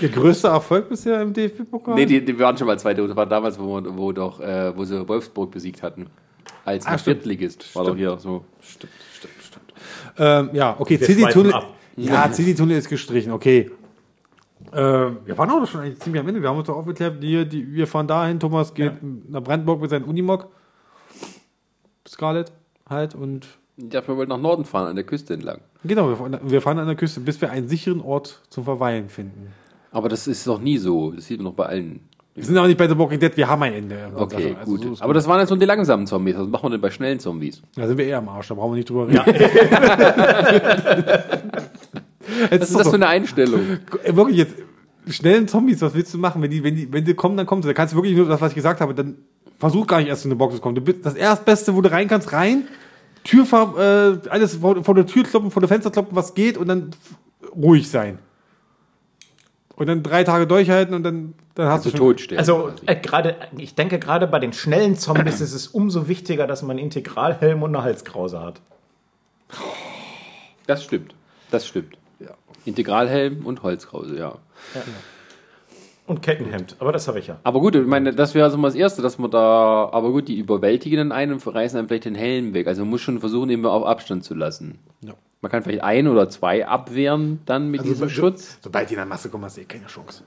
Ihr 0.02 0.10
größter 0.10 0.50
Erfolg 0.50 0.90
bisher 0.90 1.22
im 1.22 1.34
DFB-Pokal? 1.34 1.96
Nee, 1.96 2.06
die, 2.06 2.24
die 2.24 2.38
waren 2.40 2.58
schon 2.58 2.68
mal 2.68 2.78
zweite. 2.80 3.06
Das 3.08 3.16
war 3.16 3.26
damals, 3.26 3.60
wo, 3.60 3.82
wo, 3.84 4.12
doch, 4.12 4.40
äh, 4.40 4.76
wo 4.76 4.84
sie 4.84 5.08
Wolfsburg 5.08 5.52
besiegt 5.52 5.82
hatten. 5.84 6.08
Als 6.66 6.86
Ah, 6.86 6.92
ah, 6.92 6.98
stimmt. 6.98 7.18
Viertligist. 7.18 7.76
War 7.76 7.86
doch 7.86 7.96
hier 7.96 8.18
so. 8.20 8.44
Stimmt, 8.62 8.94
stimmt, 9.14 9.34
stimmt. 9.42 9.74
Ähm, 10.18 10.50
ja, 10.54 10.76
okay, 10.78 11.00
CD-Tunnel. 11.00 11.54
Ja, 11.96 12.32
CD-Tunnel 12.32 12.78
ist 12.78 12.90
gestrichen, 12.90 13.32
okay. 13.32 13.72
Ähm, 14.74 15.18
wir 15.26 15.38
waren 15.38 15.50
auch 15.50 15.66
schon 15.68 15.82
eigentlich 15.82 16.00
ziemlich 16.00 16.22
am 16.22 16.28
Ende. 16.28 16.42
Wir 16.42 16.50
haben 16.50 16.58
uns 16.58 16.68
doch 16.68 16.76
aufgeklärt, 16.76 17.22
die, 17.24 17.46
die, 17.48 17.74
wir 17.74 17.88
fahren 17.88 18.08
dahin. 18.08 18.40
Thomas 18.40 18.74
geht 18.74 18.94
nach 19.30 19.42
Brandenburg 19.42 19.82
mit 19.82 19.90
seinem 19.90 20.06
Unimog. 20.06 20.48
Scarlett 22.08 22.52
halt 22.88 23.16
und 23.16 23.48
Ich 23.78 23.90
dachte, 23.90 24.10
wir 24.10 24.18
wollten 24.18 24.30
nach 24.30 24.40
Norden 24.40 24.66
fahren, 24.66 24.88
an 24.88 24.96
der 24.96 25.06
Küste 25.06 25.34
entlang. 25.34 25.62
genau, 25.84 26.10
wir 26.10 26.18
fahren, 26.18 26.40
wir 26.44 26.62
fahren 26.62 26.80
an 26.80 26.88
der 26.88 26.96
Küste, 26.96 27.20
bis 27.20 27.40
wir 27.42 27.52
einen 27.52 27.68
sicheren 27.68 28.02
Ort 28.02 28.42
zum 28.50 28.64
Verweilen 28.64 29.10
finden. 29.10 29.54
Aber 29.92 30.10
das 30.10 30.28
ist 30.28 30.46
doch 30.48 30.60
nie 30.60 30.78
so. 30.78 31.12
Das 31.12 31.26
sieht 31.26 31.38
man 31.40 31.46
doch 31.46 31.54
bei 31.54 31.66
allen. 31.66 32.02
Wir 32.36 32.46
sind 32.46 32.58
aber 32.58 32.68
nicht 32.68 32.78
bei 32.78 32.88
The 32.88 32.98
Walking 32.98 33.20
Dead, 33.20 33.36
wir 33.36 33.50
haben 33.50 33.64
ein 33.64 33.74
Ende. 33.74 34.12
Okay, 34.16 34.56
Also, 34.60 34.72
gut. 34.72 34.98
so 34.98 35.04
Aber 35.04 35.14
das 35.14 35.28
waren 35.28 35.40
jetzt 35.42 35.50
nur 35.50 35.60
die 35.60 35.66
langsamen 35.66 36.08
Zombies. 36.08 36.36
Was 36.38 36.48
machen 36.48 36.64
wir 36.64 36.70
denn 36.70 36.82
bei 36.82 36.92
schnellen 36.92 37.20
Zombies? 37.20 37.62
Da 37.76 37.86
sind 37.88 37.98
wir 37.98 38.06
eher 38.06 38.20
am 38.20 38.30
Arsch, 38.30 38.48
da 38.48 38.56
brauchen 38.56 38.72
wir 38.74 38.78
nicht 38.78 38.90
drüber 38.90 39.08
reden. 39.10 39.20
Was 42.50 42.70
ist 42.70 42.80
das 42.80 42.90
für 42.90 42.96
eine 42.96 43.08
Einstellung? 43.08 43.62
Äh, 44.04 44.16
wirklich 44.16 44.38
jetzt 44.38 44.54
schnellen 45.10 45.48
Zombies, 45.48 45.82
was 45.82 45.94
willst 45.94 46.14
du 46.14 46.18
machen? 46.18 46.42
Wenn 46.42 46.52
die, 46.52 46.64
wenn 46.64 46.76
die, 46.76 46.92
wenn 46.94 47.04
die 47.04 47.14
kommen, 47.14 47.36
dann 47.36 47.46
kommen 47.46 47.62
sie. 47.62 47.68
Da 47.68 47.74
kannst 47.74 47.94
du 47.94 47.98
wirklich 47.98 48.16
nur 48.16 48.28
das, 48.28 48.40
was 48.40 48.52
ich 48.52 48.56
gesagt 48.56 48.82
habe, 48.82 48.94
dann 48.94 49.16
versuch 49.58 49.88
gar 49.88 50.00
nicht 50.00 50.08
erst 50.08 50.26
in 50.26 50.32
eine 50.32 50.38
Box 50.38 50.56
zu 50.56 50.62
kommen. 50.62 50.76
Du 50.76 50.82
bist 50.82 51.06
das 51.06 51.16
erstbeste, 51.16 51.76
wo 51.76 51.82
du 51.82 51.92
rein 51.92 52.08
kannst, 52.08 52.32
rein, 52.32 52.68
Tür, 53.24 53.44
äh, 53.78 54.30
alles 54.30 54.56
vor, 54.56 54.84
vor 54.84 54.96
der 54.96 55.06
Tür 55.06 55.24
kloppen, 55.24 55.52
vor 55.52 55.62
der 55.62 55.68
Fenster 55.68 55.92
kloppen, 55.92 56.16
was 56.16 56.34
geht 56.36 56.58
und 56.58 56.68
dann 56.68 56.92
ruhig 57.56 57.90
sein. 57.90 58.20
Und 59.80 59.88
dann 59.88 60.04
drei 60.04 60.24
Tage 60.24 60.46
durchhalten 60.46 60.94
und 60.94 61.02
dann, 61.04 61.34
dann 61.56 61.68
hast 61.68 61.80
Also 61.86 61.90
du 61.92 61.98
schon. 61.98 62.08
totstellen. 62.10 62.38
Also 62.40 62.72
äh, 62.86 62.96
gerade, 62.96 63.36
ich 63.58 63.74
denke 63.74 63.98
gerade 63.98 64.28
bei 64.28 64.38
den 64.40 64.54
schnellen 64.54 64.96
Zombies 64.98 65.42
ist 65.42 65.54
es 65.54 65.68
umso 65.68 66.08
wichtiger, 66.08 66.46
dass 66.46 66.62
man 66.62 66.72
einen 66.72 66.80
Integralhelm 66.80 67.64
und 67.64 67.74
eine 67.76 67.84
Halskrause 67.84 68.42
hat. 68.42 68.62
Das 70.68 70.84
stimmt. 70.84 71.16
Das 71.50 71.66
stimmt. 71.66 71.98
Integralhelm 72.66 73.46
und 73.46 73.64
Holzkrause, 73.64 74.18
ja. 74.18 74.36
Und 76.06 76.22
Kettenhemd, 76.22 76.76
aber 76.80 76.92
das 76.92 77.08
habe 77.08 77.20
ich 77.20 77.28
ja. 77.28 77.40
Aber 77.44 77.60
gut, 77.60 77.76
ich 77.76 77.86
meine, 77.86 78.14
das 78.14 78.36
wäre 78.36 78.46
also 78.46 78.58
mal 78.58 78.68
das 78.68 78.76
Erste, 78.76 79.02
dass 79.02 79.18
man 79.18 79.32
da, 79.32 79.90
aber 79.92 80.12
gut, 80.12 80.28
die 80.28 80.38
überwältigen 80.38 80.98
dann 80.98 81.12
einen 81.12 81.34
und 81.34 81.48
reißen 81.48 81.78
dann 81.78 81.88
vielleicht 81.88 82.06
den 82.06 82.16
Helm 82.16 82.54
weg. 82.54 82.68
Also 82.68 82.82
man 82.82 82.90
muss 82.90 83.02
schon 83.02 83.20
versuchen, 83.20 83.50
ihn 83.50 83.66
auf 83.66 83.86
Abstand 83.86 84.24
zu 84.24 84.36
lassen. 84.36 84.80
Man 85.42 85.52
kann 85.52 85.64
vielleicht 85.64 85.84
ein 85.84 86.08
oder 86.08 86.28
zwei 86.30 86.68
abwehren 86.68 87.40
dann 87.46 87.70
mit 87.72 87.80
Also, 87.82 87.94
diesem 87.94 88.10
so- 88.10 88.14
Schutz. 88.16 88.58
Sobald 88.62 88.90
die 88.90 88.94
in 88.96 89.00
der 89.00 89.06
Masse 89.06 89.30
kommen, 89.30 89.46
hast 89.46 89.58
du 89.58 89.62
eh 89.62 89.66
keine 89.66 89.86
Chance. 89.88 90.24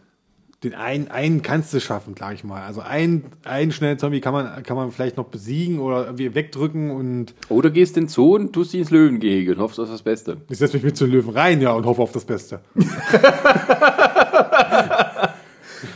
Den 0.64 0.74
einen, 0.74 1.10
einen 1.10 1.42
kannst 1.42 1.74
du 1.74 1.80
schaffen, 1.80 2.14
sag 2.16 2.34
ich 2.34 2.44
mal. 2.44 2.62
Also 2.62 2.82
einen, 2.82 3.24
einen 3.44 3.72
schnellen 3.72 3.98
Zombie 3.98 4.20
kann 4.20 4.32
man, 4.32 4.62
kann 4.62 4.76
man 4.76 4.92
vielleicht 4.92 5.16
noch 5.16 5.24
besiegen 5.26 5.80
oder 5.80 6.04
irgendwie 6.04 6.36
wegdrücken 6.36 6.92
und 6.92 7.34
Oder 7.48 7.70
gehst 7.70 7.96
in 7.96 8.04
den 8.04 8.08
Zoo 8.08 8.36
und 8.36 8.52
tust 8.52 8.72
ihn 8.72 8.80
ins 8.80 8.90
Löwengehege 8.90 9.52
und 9.56 9.58
hoffst 9.60 9.80
auf 9.80 9.90
das 9.90 10.02
Beste. 10.02 10.36
ich 10.48 10.58
setze 10.58 10.76
mich 10.76 10.84
mit 10.84 10.96
zu 10.96 11.04
den 11.06 11.14
Löwen 11.14 11.30
rein, 11.30 11.60
ja, 11.60 11.72
und 11.72 11.84
hoffe 11.84 12.00
auf 12.00 12.12
das 12.12 12.24
Beste. 12.24 12.60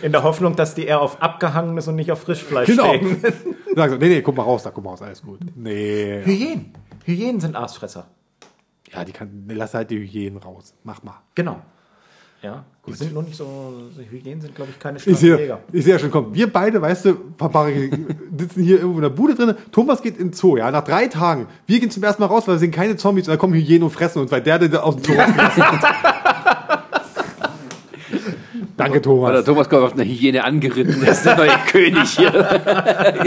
In 0.02 0.10
der 0.12 0.22
Hoffnung, 0.24 0.56
dass 0.56 0.74
die 0.74 0.84
eher 0.84 1.00
auf 1.00 1.22
abgehangenes 1.22 1.86
und 1.88 1.94
nicht 1.94 2.10
auf 2.10 2.20
Frischfleisch 2.22 2.66
Genau. 2.66 2.92
stehen. 2.94 3.22
Sag 3.74 3.90
so, 3.90 3.96
nee, 3.96 4.08
nee, 4.08 4.22
guck 4.22 4.36
mal 4.36 4.42
raus, 4.42 4.62
da 4.64 4.70
guck 4.70 4.82
mal 4.84 4.90
raus, 4.90 5.02
alles 5.02 5.22
gut. 5.22 5.38
Nee. 5.54 6.22
Hyänen. 6.24 6.72
Hyänen 7.04 7.40
sind 7.40 7.54
Aasfresser. 7.56 8.06
Ja, 8.96 9.04
die 9.04 9.12
kann, 9.12 9.44
lass 9.48 9.74
halt 9.74 9.90
die 9.90 9.98
Hyänen 9.98 10.38
raus. 10.38 10.74
Mach 10.82 11.02
mal. 11.02 11.22
Genau. 11.34 11.60
Ja, 12.42 12.64
die 12.86 12.92
sind 12.92 13.14
nur 13.14 13.22
nicht 13.22 13.36
so, 13.36 13.90
Hyänen 14.10 14.40
sind, 14.40 14.54
glaube 14.54 14.70
ich, 14.70 14.78
keine 14.78 14.98
Ich 14.98 15.02
starken 15.02 15.18
sehe, 15.18 15.38
Jäger. 15.38 15.58
ich 15.72 15.84
sehe 15.84 15.94
ja 15.94 15.98
schon, 15.98 16.10
komm, 16.10 16.34
wir 16.34 16.52
beide, 16.52 16.80
weißt 16.80 17.06
du, 17.06 17.14
Papa, 17.36 17.66
sitzen 18.38 18.62
hier 18.62 18.76
irgendwo 18.78 18.98
in 18.98 19.02
der 19.02 19.08
Bude 19.10 19.34
drin. 19.34 19.54
Thomas 19.72 20.02
geht 20.02 20.18
in 20.18 20.28
den 20.28 20.32
Zoo, 20.32 20.56
ja, 20.56 20.70
nach 20.70 20.84
drei 20.84 21.08
Tagen. 21.08 21.46
Wir 21.66 21.80
gehen 21.80 21.90
zum 21.90 22.02
ersten 22.04 22.22
Mal 22.22 22.26
raus, 22.26 22.46
weil 22.46 22.56
wir 22.56 22.58
sehen 22.58 22.70
keine 22.70 22.96
Zombies 22.96 23.26
und 23.26 23.32
dann 23.32 23.38
kommen 23.38 23.54
Hyänen 23.54 23.82
und 23.82 23.90
fressen 23.90 24.20
uns, 24.20 24.30
weil 24.30 24.42
der, 24.42 24.58
der 24.58 24.84
aus 24.84 24.96
dem 24.96 25.04
Zoo 25.04 25.20
rausgelassen 25.20 25.62
hat. 25.62 26.14
Danke, 28.76 28.98
Oder 28.98 29.02
Thomas. 29.02 29.44
Thomas 29.44 29.68
kommt 29.70 29.82
auf 29.84 29.92
eine 29.94 30.04
Hyäne 30.04 30.44
angeritten, 30.44 31.02
ist 31.02 31.24
der 31.24 31.36
neue 31.36 31.48
König 31.70 32.08
hier. 32.10 32.32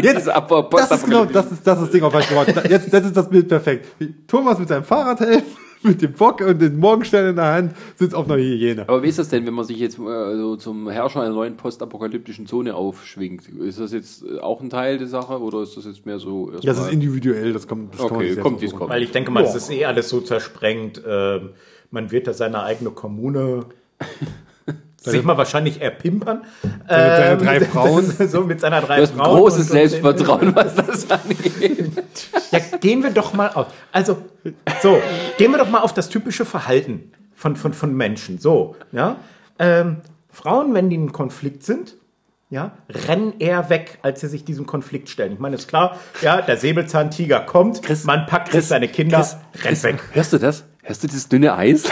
Jetzt, 0.03 0.29
Abbau- 0.29 0.69
das 0.69 0.91
ist 0.91 1.05
genau, 1.05 1.25
das 1.25 1.51
ist, 1.51 1.65
das 1.65 1.77
ist 1.79 1.85
das 1.85 1.91
Ding, 1.91 2.03
auf 2.03 2.13
was 2.13 2.23
ich 2.23 2.29
gewartet 2.29 2.55
habe. 2.57 2.67
Jetzt, 2.69 2.93
das 2.93 3.05
ist 3.05 3.17
das 3.17 3.29
Bild 3.29 3.47
perfekt. 3.47 3.87
Thomas 4.27 4.59
mit 4.59 4.67
seinem 4.67 4.83
Fahrradhelm, 4.83 5.41
mit 5.81 6.01
dem 6.01 6.13
Bock 6.13 6.41
und 6.41 6.61
den 6.61 6.77
Morgenstern 6.77 7.29
in 7.29 7.35
der 7.37 7.45
Hand, 7.53 7.73
sitzt 7.95 8.13
auf 8.13 8.25
einer 8.29 8.37
Hyäne. 8.39 8.83
Aber 8.87 9.01
wie 9.01 9.07
ist 9.07 9.17
das 9.17 9.29
denn, 9.29 9.45
wenn 9.47 9.53
man 9.55 9.65
sich 9.65 9.77
jetzt 9.79 9.97
äh, 9.97 10.35
so 10.37 10.55
zum 10.55 10.87
Herrscher 10.89 11.21
einer 11.21 11.33
neuen 11.33 11.57
postapokalyptischen 11.57 12.45
Zone 12.45 12.75
aufschwingt? 12.75 13.47
Ist 13.47 13.79
das 13.79 13.91
jetzt 13.91 14.23
äh, 14.23 14.39
auch 14.41 14.61
ein 14.61 14.69
Teil 14.69 14.97
der 14.99 15.07
Sache 15.07 15.39
oder 15.41 15.63
ist 15.63 15.75
das 15.77 15.85
jetzt 15.85 16.05
mehr 16.05 16.19
so 16.19 16.51
erstmal- 16.51 16.75
Das 16.75 16.85
ist 16.85 16.93
individuell, 16.93 17.53
das 17.53 17.67
kommt, 17.67 17.93
das 17.95 18.01
Okay, 18.01 18.35
kommt, 18.35 18.61
wie 18.61 18.65
es 18.65 18.75
kommt. 18.75 18.91
Weil 18.91 19.01
ich 19.03 19.11
denke 19.11 19.31
mal, 19.31 19.43
es 19.43 19.55
ist 19.55 19.71
eh 19.71 19.85
alles 19.85 20.09
so 20.09 20.21
zersprengt. 20.21 21.01
Ähm, 21.07 21.49
man 21.91 22.11
wird 22.11 22.27
da 22.27 22.33
seine 22.33 22.61
eigene 22.61 22.91
Kommune 22.91 23.65
sich 25.03 25.23
mal 25.23 25.37
wahrscheinlich 25.37 25.81
erpimpern. 25.81 26.43
Seine- 26.87 27.15
seine 27.15 27.31
Ähm, 27.31 27.39
drei 27.39 27.59
Frauen. 27.65 28.05
so 28.27 28.41
mit 28.41 28.59
seiner 28.59 28.81
drei 28.81 28.97
Du 28.97 29.01
hast 29.03 29.13
Frauen. 29.15 29.37
großes 29.39 29.59
und- 29.67 29.71
Selbstvertrauen, 29.71 30.55
was 30.55 30.75
das 30.75 31.09
angeht. 31.11 31.91
Ja, 32.51 32.59
gehen 32.79 33.03
wir 33.03 33.11
doch 33.11 33.33
mal 33.33 33.49
auf. 33.49 33.67
Also, 33.91 34.17
so, 34.81 35.01
gehen 35.37 35.51
wir 35.51 35.57
doch 35.57 35.69
mal 35.69 35.79
auf 35.79 35.93
das 35.93 36.09
typische 36.09 36.45
Verhalten 36.45 37.11
von, 37.35 37.55
von, 37.55 37.73
von 37.73 37.95
Menschen. 37.95 38.39
So, 38.39 38.75
ja. 38.91 39.15
Ähm, 39.57 39.97
Frauen, 40.31 40.73
wenn 40.73 40.89
die 40.89 40.95
in 40.95 41.11
Konflikt 41.11 41.63
sind, 41.63 41.95
ja, 42.51 42.71
rennen 42.89 43.33
eher 43.39 43.69
weg, 43.69 43.99
als 44.01 44.21
sie 44.21 44.27
sich 44.27 44.43
diesem 44.43 44.65
Konflikt 44.65 45.09
stellen. 45.09 45.33
Ich 45.33 45.39
meine, 45.39 45.55
ist 45.55 45.67
klar, 45.67 45.97
ja, 46.21 46.41
der 46.41 46.57
Säbelzahntiger 46.57 47.41
kommt, 47.41 47.81
man 48.05 48.25
packt 48.25 48.51
sich 48.53 48.65
seine 48.65 48.87
Kinder, 48.87 49.25
rennt 49.63 49.83
weg. 49.83 49.99
Hörst 50.13 50.33
du 50.33 50.37
das? 50.39 50.63
Hörst 50.81 51.03
du 51.03 51.07
dieses 51.07 51.29
dünne 51.29 51.53
Eis? 51.55 51.83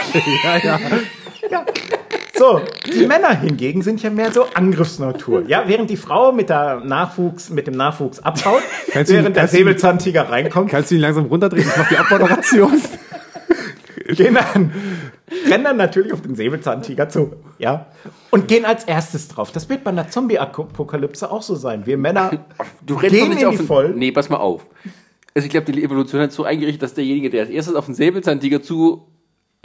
So, 2.38 2.60
die 2.92 3.06
Männer 3.06 3.38
hingegen 3.40 3.82
sind 3.82 4.02
ja 4.02 4.10
mehr 4.10 4.32
so 4.32 4.46
Angriffsnatur. 4.54 5.44
Ja, 5.48 5.64
während 5.66 5.90
die 5.90 5.96
Frau 5.96 6.30
mit, 6.32 6.48
der 6.50 6.80
Nachwuchs, 6.84 7.50
mit 7.50 7.66
dem 7.66 7.74
Nachwuchs 7.74 8.20
abhaut, 8.20 8.62
Kannst 8.92 9.10
während 9.12 9.34
der 9.34 9.42
kannst 9.42 9.54
du- 9.54 9.58
Säbelzahntiger 9.58 10.30
reinkommt, 10.30 10.70
Kannst 10.70 10.90
du 10.90 10.94
ihn 10.94 11.00
langsam 11.00 11.26
runterdrehen? 11.26 11.66
Ich 11.68 11.76
mach 11.76 11.88
die 11.88 11.96
Abmoderation. 11.96 12.80
gehen 14.16 14.34
dann, 14.34 14.72
rennen 15.50 15.64
dann 15.64 15.76
natürlich 15.76 16.12
auf 16.12 16.22
den 16.22 16.34
Säbelzahntiger 16.34 17.08
zu. 17.08 17.34
Ja. 17.58 17.86
Und 18.30 18.48
gehen 18.48 18.64
als 18.64 18.84
erstes 18.84 19.28
drauf. 19.28 19.52
Das 19.52 19.68
wird 19.68 19.84
bei 19.84 19.90
einer 19.90 20.08
Zombie-Apokalypse 20.08 21.30
auch 21.30 21.42
so 21.42 21.54
sein. 21.56 21.86
Wir 21.86 21.98
Männer 21.98 22.30
Du 22.86 22.94
rennst 22.94 23.16
gehen 23.16 23.30
nicht 23.30 23.42
in 23.42 23.48
auf 23.48 23.56
die 23.56 23.64
Voll. 23.64 23.90
Nee, 23.94 24.12
pass 24.12 24.28
mal 24.28 24.38
auf. 24.38 24.66
Also 25.34 25.46
ich 25.46 25.50
glaube, 25.50 25.70
die 25.70 25.82
Evolution 25.82 26.20
hat 26.20 26.32
so 26.32 26.44
eingerichtet, 26.44 26.82
dass 26.82 26.94
derjenige, 26.94 27.30
der 27.30 27.42
als 27.42 27.50
erstes 27.50 27.74
auf 27.74 27.86
den 27.86 27.94
Säbelzahntiger 27.94 28.62
zu 28.62 29.08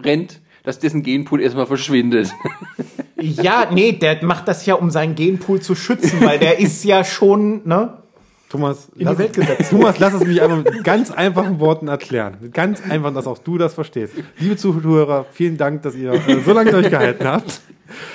rennt, 0.01 0.41
dass 0.63 0.79
dessen 0.79 1.03
Genpool 1.03 1.41
erstmal 1.41 1.67
verschwindet. 1.67 2.33
Ja, 3.19 3.69
nee, 3.71 3.93
der 3.93 4.23
macht 4.23 4.47
das 4.47 4.65
ja, 4.65 4.75
um 4.75 4.91
seinen 4.91 5.15
Genpool 5.15 5.61
zu 5.61 5.75
schützen, 5.75 6.21
weil 6.21 6.39
der 6.39 6.59
ist 6.59 6.83
ja 6.83 7.03
schon, 7.03 7.67
ne? 7.67 8.02
Thomas, 8.53 8.87
die 8.93 9.03
lass, 9.03 9.17
Welt 9.17 9.33
gesetzt. 9.33 9.69
Thomas, 9.71 9.97
lass 9.97 10.13
es 10.13 10.23
mich 10.25 10.39
einfach 10.39 10.57
mit 10.57 10.83
ganz 10.83 11.09
einfachen 11.09 11.59
Worten 11.59 11.87
erklären. 11.87 12.37
Mit 12.39 12.53
ganz 12.53 12.83
einfach, 12.87 13.11
dass 13.11 13.25
auch 13.25 13.39
du 13.39 13.57
das 13.57 13.73
verstehst. 13.73 14.13
Liebe 14.37 14.57
Zuhörer, 14.57 15.25
vielen 15.31 15.57
Dank, 15.57 15.81
dass 15.81 15.95
ihr 15.95 16.13
äh, 16.13 16.39
so 16.45 16.53
lange 16.53 16.69
durchgehalten 16.69 17.25
habt. 17.27 17.61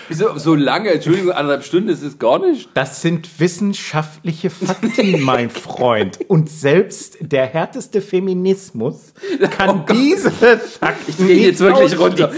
Wieso 0.07 0.39
so 0.39 0.55
lange? 0.55 0.93
Entschuldigung, 0.93 1.33
anderthalb 1.33 1.65
Stunden 1.65 1.89
ist 1.89 2.05
es 2.05 2.21
gar 2.21 2.39
nicht. 2.39 2.71
Das 2.75 3.03
sind 3.03 3.41
wissenschaftliche 3.41 4.49
Fakten, 4.51 5.23
mein 5.23 5.51
Freund. 5.51 6.21
Und 6.29 6.49
selbst 6.49 7.19
der 7.21 7.47
härteste 7.47 8.01
Feminismus 8.01 9.15
kann 9.59 9.87
diese 9.91 10.31
Fakten 10.31 11.05
Ich 11.09 11.17
gehe 11.17 11.49
jetzt 11.49 11.61
nicht 11.61 11.63
wirklich 11.63 11.99
runter. 11.99 12.31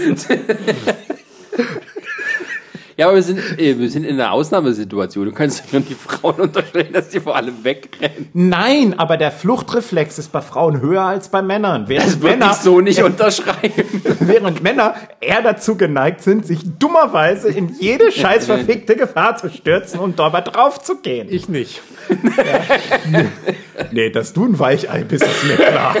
Ja, 2.97 3.07
aber 3.07 3.15
wir 3.15 3.23
sind, 3.23 3.39
äh, 3.59 3.77
wir 3.77 3.89
sind 3.89 4.03
in 4.03 4.19
einer 4.19 4.31
Ausnahmesituation. 4.31 5.25
Du 5.25 5.31
kannst 5.31 5.63
ja 5.71 5.79
die 5.79 5.95
Frauen 5.95 6.35
unterstellen, 6.35 6.93
dass 6.93 7.09
die 7.09 7.19
vor 7.19 7.35
allem 7.35 7.63
wegrennen. 7.63 8.29
Nein, 8.33 8.95
aber 8.97 9.17
der 9.17 9.31
Fluchtreflex 9.31 10.19
ist 10.19 10.31
bei 10.31 10.41
Frauen 10.41 10.81
höher 10.81 11.03
als 11.03 11.29
bei 11.29 11.41
Männern. 11.41 11.87
Während 11.87 12.07
Das 12.07 12.21
würde 12.21 12.37
Männer, 12.37 12.51
ich 12.51 12.57
so 12.57 12.81
nicht 12.81 13.03
unterschreiben. 13.03 14.01
während 14.19 14.61
Männer 14.63 14.95
eher 15.19 15.41
dazu 15.41 15.75
geneigt 15.75 16.21
sind, 16.21 16.45
sich 16.45 16.59
dummerweise 16.79 17.49
in 17.49 17.69
jede 17.79 18.11
scheiß 18.11 18.45
verfickte 18.45 18.95
Gefahr 18.95 19.37
zu 19.37 19.49
stürzen 19.49 19.99
und 19.99 20.19
dabei 20.19 20.41
drauf 20.41 20.81
zu 20.81 20.97
gehen. 20.97 21.27
Ich 21.29 21.47
nicht. 21.49 21.81
nee, 23.91 24.09
dass 24.09 24.33
du 24.33 24.45
ein 24.45 24.59
Weichei 24.59 25.03
bist, 25.03 25.23
ist 25.23 25.43
mir 25.45 25.55
klar. 25.55 25.95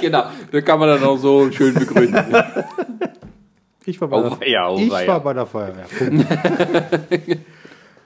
genau, 0.00 0.24
da 0.52 0.60
kann 0.60 0.78
man 0.78 0.88
dann 0.88 1.04
auch 1.04 1.16
so 1.16 1.50
schön 1.50 1.74
begründen. 1.74 2.24
Ich 3.86 4.00
war 4.00 4.08
bei, 4.08 4.16
Oh, 4.18 4.34
der, 4.36 4.48
ja, 4.48 4.68
oh, 4.68 4.78
ich 4.78 4.88
ja. 4.90 5.06
war 5.06 5.20
bei 5.20 5.32
der 5.34 5.46
Feuerwehr. 5.46 5.86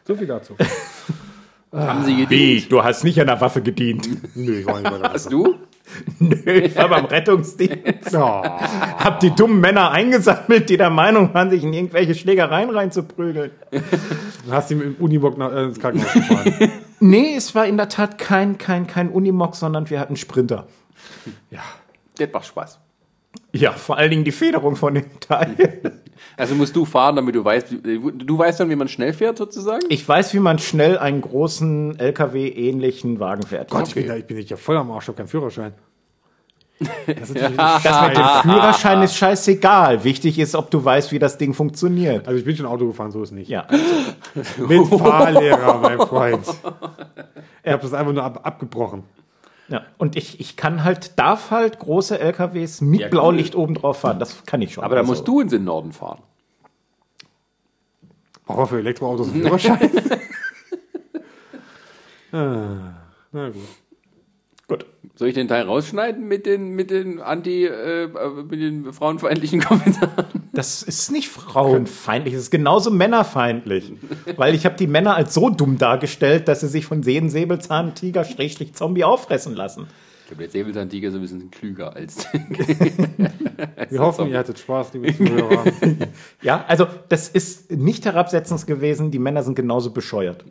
So 0.06 0.14
viel 0.14 0.26
dazu. 0.26 0.55
Haben 1.72 2.05
sie 2.05 2.10
gedient? 2.12 2.30
Wie? 2.30 2.60
Du 2.68 2.84
hast 2.84 3.05
nicht 3.05 3.18
an 3.20 3.26
der 3.26 3.40
Waffe 3.40 3.62
gedient. 3.62 4.06
Nö, 4.36 4.60
ich 4.60 4.66
war 4.66 4.78
nicht 4.80 4.90
bei 4.90 4.98
der 4.98 5.12
Hast 5.14 5.32
du? 5.32 5.55
Nö, 6.18 6.34
ich 6.52 6.76
war 6.76 6.90
beim 6.90 7.06
Rettungsdienst. 7.06 8.14
Oh, 8.14 8.42
Hab 8.44 9.20
die 9.20 9.30
dummen 9.30 9.60
Männer 9.60 9.90
eingesammelt, 9.90 10.68
die 10.68 10.76
der 10.76 10.90
Meinung 10.90 11.32
waren, 11.32 11.48
sich 11.51 11.62
in 11.64 11.72
irgendwelche 11.72 12.14
Schlägereien 12.14 12.68
reinzuprügeln. 12.70 13.51
dann 13.70 13.82
hast 14.51 14.70
du 14.70 14.74
ihn 14.74 14.82
im 14.82 14.94
Unibock 14.96 15.38
nach, 15.38 15.52
äh, 15.52 15.64
ins 15.64 15.80
Krankenhaus 15.80 16.12
gefahren. 16.12 16.70
Nee, 17.01 17.34
es 17.36 17.55
war 17.55 17.66
in 17.66 17.76
der 17.76 17.88
Tat 17.88 18.16
kein, 18.18 18.56
kein, 18.56 18.86
kein 18.86 19.10
Unimog, 19.10 19.56
sondern 19.56 19.90
wir 19.90 20.01
hatten 20.01 20.16
Sprinter. 20.16 20.66
Das 22.18 22.28
macht 22.32 22.46
Spaß. 22.46 22.78
Ja, 23.52 23.73
vor 23.73 23.97
allen 23.97 24.11
Dingen 24.11 24.24
die 24.24 24.32
Federung 24.32 24.77
von 24.77 24.94
dem 24.94 25.20
Teil. 25.20 25.81
Also 26.36 26.55
musst 26.56 26.74
du 26.74 26.85
fahren, 26.85 27.15
damit 27.16 27.35
du 27.35 27.44
weißt, 27.44 27.85
wie- 27.85 28.01
du 28.24 28.39
weißt 28.39 28.59
dann, 28.59 28.70
wie 28.70 28.74
man 28.77 28.89
schnell 28.89 29.12
fährt 29.12 29.36
sozusagen? 29.39 29.85
Ich 29.89 30.09
weiß, 30.09 30.32
wie 30.35 30.40
man 30.40 30.59
schnell 30.59 30.98
einen 30.98 31.20
großen 31.20 31.97
LKW-ähnlichen 31.98 33.20
Wagen 33.20 33.43
fährt. 33.44 33.70
Gott, 33.70 33.86
ich 33.89 33.94
bin, 33.94 34.09
da, 34.09 34.16
ich 34.16 34.24
bin 34.24 34.40
ja 34.40 34.56
voll 34.56 34.77
am 34.77 34.90
Arsch, 34.90 35.05
ich 35.05 35.09
habe 35.09 35.16
keinen 35.19 35.28
Führerschein. 35.28 35.74
Das 36.81 37.28
ist 37.31 37.35
natürlich 37.35 37.56
Das 37.56 38.09
mit 38.09 38.16
dem 38.16 38.24
Führerschein 38.43 39.02
ist 39.02 39.16
scheißegal. 39.16 40.02
Wichtig 40.02 40.39
ist, 40.40 40.55
ob 40.56 40.70
du 40.73 40.85
weißt, 40.85 41.12
wie 41.12 41.19
das 41.20 41.39
Ding 41.39 41.55
funktioniert. 41.55 42.27
Also 42.27 42.39
ich 42.39 42.44
bin 42.44 42.56
schon 42.56 42.66
Auto 42.66 42.86
gefahren, 42.89 43.12
so 43.12 43.23
ist 43.23 43.31
nicht. 43.32 43.48
Ja, 43.48 43.66
Mit 44.69 44.86
Fahrlehrer, 44.89 45.78
mein 45.78 45.98
Freund. 45.98 46.44
Ich 47.66 47.73
habe 47.73 47.81
das 47.82 47.94
einfach 47.94 48.12
nur 48.12 48.23
ab, 48.24 48.40
abgebrochen. 48.43 49.05
Ja. 49.69 49.82
Und 49.99 50.16
ich, 50.16 50.41
ich 50.41 50.57
kann 50.57 50.85
halt, 50.85 51.19
darf 51.19 51.51
halt 51.51 51.78
große 51.78 52.19
LKWs 52.19 52.81
mit 52.81 53.01
Ja, 53.01 53.07
cool. 53.07 53.11
Blaulicht 53.11 53.55
oben 53.55 53.74
drauf 53.74 54.01
fahren. 54.01 54.19
Das 54.19 54.45
kann 54.45 54.62
ich 54.62 54.74
schon. 54.74 54.85
Aber 54.85 54.95
da 54.95 55.01
Also, 55.01 55.12
musst 55.12 55.28
du 55.28 55.41
in 55.41 55.49
den 55.49 55.65
Norden 55.65 55.93
fahren. 55.93 56.20
Brauchen 58.47 58.59
wir 58.61 58.66
für 58.66 58.78
Elektroautos 58.78 59.32
einen 59.32 59.43
Führerschein? 59.43 59.91
ah, 62.32 62.95
na 63.32 63.49
gut. 63.51 63.62
Gut. 64.69 64.86
Soll 65.16 65.28
ich 65.28 65.35
den 65.35 65.49
Teil 65.49 65.65
rausschneiden 65.65 66.27
mit 66.27 66.47
den, 66.47 66.70
mit 66.70 66.91
den 66.91 67.20
anti, 67.20 67.66
äh, 67.66 68.09
mit 68.49 68.61
den 68.61 68.93
frauenfeindlichen 68.93 69.61
Kommentaren? 69.61 70.43
Das 70.55 70.82
ist 70.82 71.10
nicht 71.10 71.28
frauenfeindlich, 71.28 72.35
es 72.35 72.43
ist 72.43 72.51
genauso 72.51 72.90
männerfeindlich. 72.90 73.93
Weil 74.36 74.55
ich 74.55 74.64
habe 74.64 74.76
die 74.76 74.86
Männer 74.86 75.14
als 75.14 75.35
so 75.35 75.51
dumm 75.51 75.78
dargestellt, 75.78 76.48
dass 76.48 76.60
sie 76.60 76.68
sich 76.68 76.86
von 76.86 77.02
Seen, 77.02 77.28
Säbelzahntiger, 77.31 78.24
Schrägstrich 78.24 78.74
Zombie 78.74 79.05
auffressen 79.05 79.55
lassen. 79.55 79.86
Ich 80.22 80.28
glaube, 80.28 80.44
der 80.44 80.51
Säbelzahntiger 80.51 81.09
ist 81.09 81.14
ein 81.14 81.20
bisschen 81.20 81.51
klüger 81.51 81.94
als. 81.94 82.26
Wir 83.90 84.01
hoffen, 84.01 84.28
ihr 84.28 84.39
hattet 84.39 84.59
Spaß, 84.59 84.94
liebe 84.94 85.14
Zuhörer. 85.14 85.64
Ja, 86.40 86.64
also 86.66 86.86
das 87.10 87.28
ist 87.28 87.70
nicht 87.70 88.06
herabsetzend 88.06 88.66
gewesen, 88.66 89.10
die 89.10 89.18
Männer 89.18 89.43
sind 89.43 89.55
genauso 89.55 89.90
bescheuert. 89.90 90.44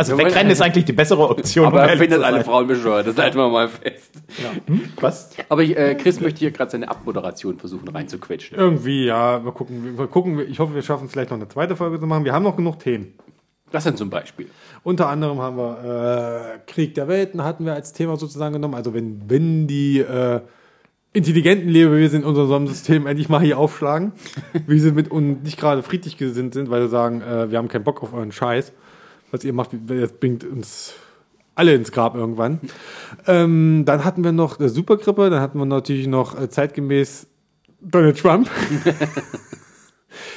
Also 0.00 0.16
Ja, 0.16 0.24
wegrennen 0.24 0.50
ist 0.50 0.62
eigentlich 0.62 0.86
die 0.86 0.94
bessere 0.94 1.28
Option. 1.28 1.66
Aber 1.66 1.82
um 1.82 1.88
er 1.90 1.98
findet 1.98 2.22
alle. 2.22 2.42
Frauen 2.42 2.66
bescheuert, 2.66 3.06
das 3.06 3.18
halten 3.18 3.36
wir 3.36 3.50
mal 3.50 3.68
fest. 3.68 4.12
Was? 4.98 5.30
Aber 5.50 5.62
ich, 5.62 5.76
äh, 5.76 5.94
Chris 5.94 6.20
möchte 6.20 6.38
hier 6.38 6.52
gerade 6.52 6.70
seine 6.70 6.88
Abmoderation 6.88 7.58
versuchen 7.58 7.86
reinzuquetschen. 7.86 8.56
Irgendwie, 8.56 9.04
ja, 9.04 9.38
mal 9.44 9.52
gucken. 9.52 9.98
Wir 9.98 10.06
gucken. 10.06 10.40
Ich 10.48 10.58
hoffe, 10.58 10.74
wir 10.74 10.80
schaffen 10.80 11.04
es 11.04 11.12
vielleicht 11.12 11.30
noch 11.30 11.36
eine 11.36 11.48
zweite 11.48 11.76
Folge 11.76 12.00
zu 12.00 12.06
machen. 12.06 12.24
Wir 12.24 12.32
haben 12.32 12.44
noch 12.44 12.56
genug 12.56 12.78
Themen. 12.78 13.12
Das 13.72 13.84
sind 13.84 13.98
zum 13.98 14.08
Beispiel. 14.08 14.46
Unter 14.84 15.08
anderem 15.10 15.38
haben 15.40 15.58
wir 15.58 16.54
äh, 16.54 16.58
Krieg 16.66 16.94
der 16.94 17.06
Welten 17.06 17.44
hatten 17.44 17.66
wir 17.66 17.74
als 17.74 17.92
Thema 17.92 18.16
sozusagen 18.16 18.54
genommen. 18.54 18.74
Also 18.74 18.94
wenn, 18.94 19.20
wenn 19.28 19.66
die 19.66 19.98
äh, 19.98 20.40
intelligenten 21.12 21.68
Lebewesen 21.68 22.22
in 22.22 22.26
unserem 22.26 22.48
Sonnensystem 22.48 23.06
endlich 23.06 23.28
mal 23.28 23.42
hier 23.42 23.58
aufschlagen, 23.58 24.12
wie 24.66 24.80
sie 24.80 24.92
mit 24.92 25.10
uns 25.10 25.44
nicht 25.44 25.60
gerade 25.60 25.82
friedlich 25.82 26.16
gesinnt 26.16 26.54
sind, 26.54 26.70
weil 26.70 26.80
sie 26.80 26.88
sagen, 26.88 27.20
äh, 27.20 27.50
wir 27.50 27.58
haben 27.58 27.68
keinen 27.68 27.84
Bock 27.84 28.02
auf 28.02 28.14
euren 28.14 28.32
Scheiß. 28.32 28.72
Was 29.30 29.44
ihr 29.44 29.52
macht, 29.52 29.70
das 29.86 30.12
bringt 30.12 30.44
uns 30.44 30.94
alle 31.54 31.74
ins 31.74 31.92
Grab 31.92 32.14
irgendwann. 32.14 32.60
Ähm, 33.26 33.84
dann 33.84 34.04
hatten 34.04 34.24
wir 34.24 34.32
noch 34.32 34.60
äh, 34.60 34.68
Supergrippe, 34.68 35.30
dann 35.30 35.40
hatten 35.40 35.58
wir 35.58 35.66
natürlich 35.66 36.06
noch 36.06 36.40
äh, 36.40 36.48
zeitgemäß 36.48 37.26
Donald 37.80 38.18
Trump. 38.18 38.48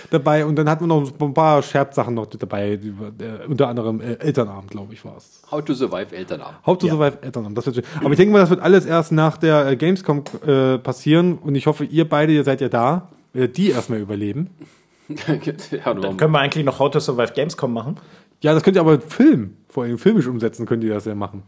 dabei 0.09 0.45
und 0.45 0.55
dann 0.55 0.69
hatten 0.69 0.83
wir 0.83 0.87
noch 0.87 1.11
ein 1.19 1.33
paar 1.33 1.61
Scherzsachen 1.63 2.13
noch 2.13 2.27
dabei, 2.27 2.77
die, 2.77 2.89
äh, 2.89 3.45
unter 3.47 3.67
anderem 3.67 3.99
äh, 3.99 4.13
Elternabend, 4.15 4.71
glaube 4.71 4.93
ich, 4.93 5.03
war 5.03 5.17
es. 5.17 5.41
How 5.49 5.63
to 5.63 5.73
survive 5.73 6.15
Elternabend. 6.15 6.57
How 6.65 6.77
to 6.77 6.87
survive 6.87 7.17
Elternabend, 7.21 7.57
das 7.57 7.65
wird 7.65 7.77
schön. 7.77 7.85
Aber 7.99 8.11
ich 8.11 8.17
denke 8.17 8.31
mal, 8.31 8.39
das 8.39 8.49
wird 8.49 8.61
alles 8.61 8.85
erst 8.85 9.11
nach 9.11 9.37
der 9.37 9.67
äh, 9.67 9.75
Gamescom 9.75 10.23
äh, 10.45 10.77
passieren 10.77 11.37
und 11.37 11.55
ich 11.55 11.67
hoffe, 11.67 11.85
ihr 11.85 12.07
beide, 12.07 12.33
ihr 12.33 12.43
seid 12.43 12.61
ja 12.61 12.69
da, 12.69 13.09
die 13.33 13.71
erstmal 13.71 13.99
überleben. 13.99 14.51
ja, 15.07 15.81
warum? 15.85 16.17
Können 16.17 16.33
wir 16.33 16.39
eigentlich 16.39 16.63
noch 16.63 16.77
How 16.77 16.91
to 16.91 16.99
Survive 16.99 17.33
Gamescom 17.33 17.73
machen? 17.73 17.97
Ja, 18.43 18.53
das 18.53 18.61
könnt 18.61 18.75
ihr 18.75 18.81
aber 18.81 18.99
Film, 18.99 19.55
vor 19.69 19.83
allem 19.83 19.97
filmisch 19.97 20.27
umsetzen, 20.27 20.65
könnt 20.65 20.83
ihr 20.83 20.93
das 20.93 21.05
ja 21.05 21.15
machen. 21.15 21.43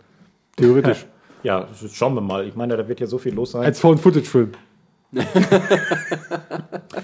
Theoretisch. 0.58 1.06
Ja, 1.44 1.60
das 1.60 1.94
schauen 1.94 2.16
wir 2.16 2.22
mal. 2.22 2.48
Ich 2.48 2.56
meine, 2.56 2.76
da 2.76 2.88
wird 2.88 3.00
ja 3.00 3.06
so 3.06 3.20
viel 3.20 3.36
los 3.36 3.52
sein. 3.52 3.64
Als 3.64 3.80
Found-Footage-Film. 3.80 4.54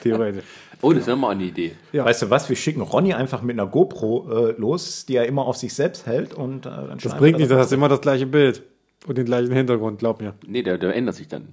Theoretisch. 0.02 0.44
Oh, 0.82 0.94
das 0.94 1.06
wäre 1.06 1.16
mal 1.16 1.30
eine 1.30 1.44
Idee. 1.44 1.74
Ja. 1.92 2.06
Weißt 2.06 2.24
du 2.24 2.32
was? 2.32 2.50
Wir 2.50 2.56
schicken 2.56 2.82
Ronny 2.82 3.14
einfach 3.14 3.44
mit 3.44 3.60
einer 3.60 3.70
GoPro 3.70 4.48
äh, 4.48 4.60
los, 4.60 5.06
die 5.06 5.18
er 5.18 5.28
immer 5.28 5.46
auf 5.46 5.58
sich 5.58 5.76
selbst 5.76 6.08
hält 6.08 6.34
und 6.34 6.66
äh, 6.66 6.70
dann 6.70 6.98
Das 6.98 7.16
bringt 7.18 7.38
nichts, 7.38 7.52
das 7.52 7.60
hast 7.60 7.72
immer 7.72 7.88
das 7.88 8.02
gleiche 8.02 8.26
Bild 8.26 8.64
und 9.06 9.20
den 9.20 9.26
gleichen 9.26 9.54
Hintergrund, 9.54 10.00
glaub 10.00 10.20
mir. 10.20 10.34
Nee, 10.48 10.64
der, 10.64 10.80
der 10.80 10.96
ändert 10.96 11.14
sich 11.14 11.28
dann. 11.28 11.50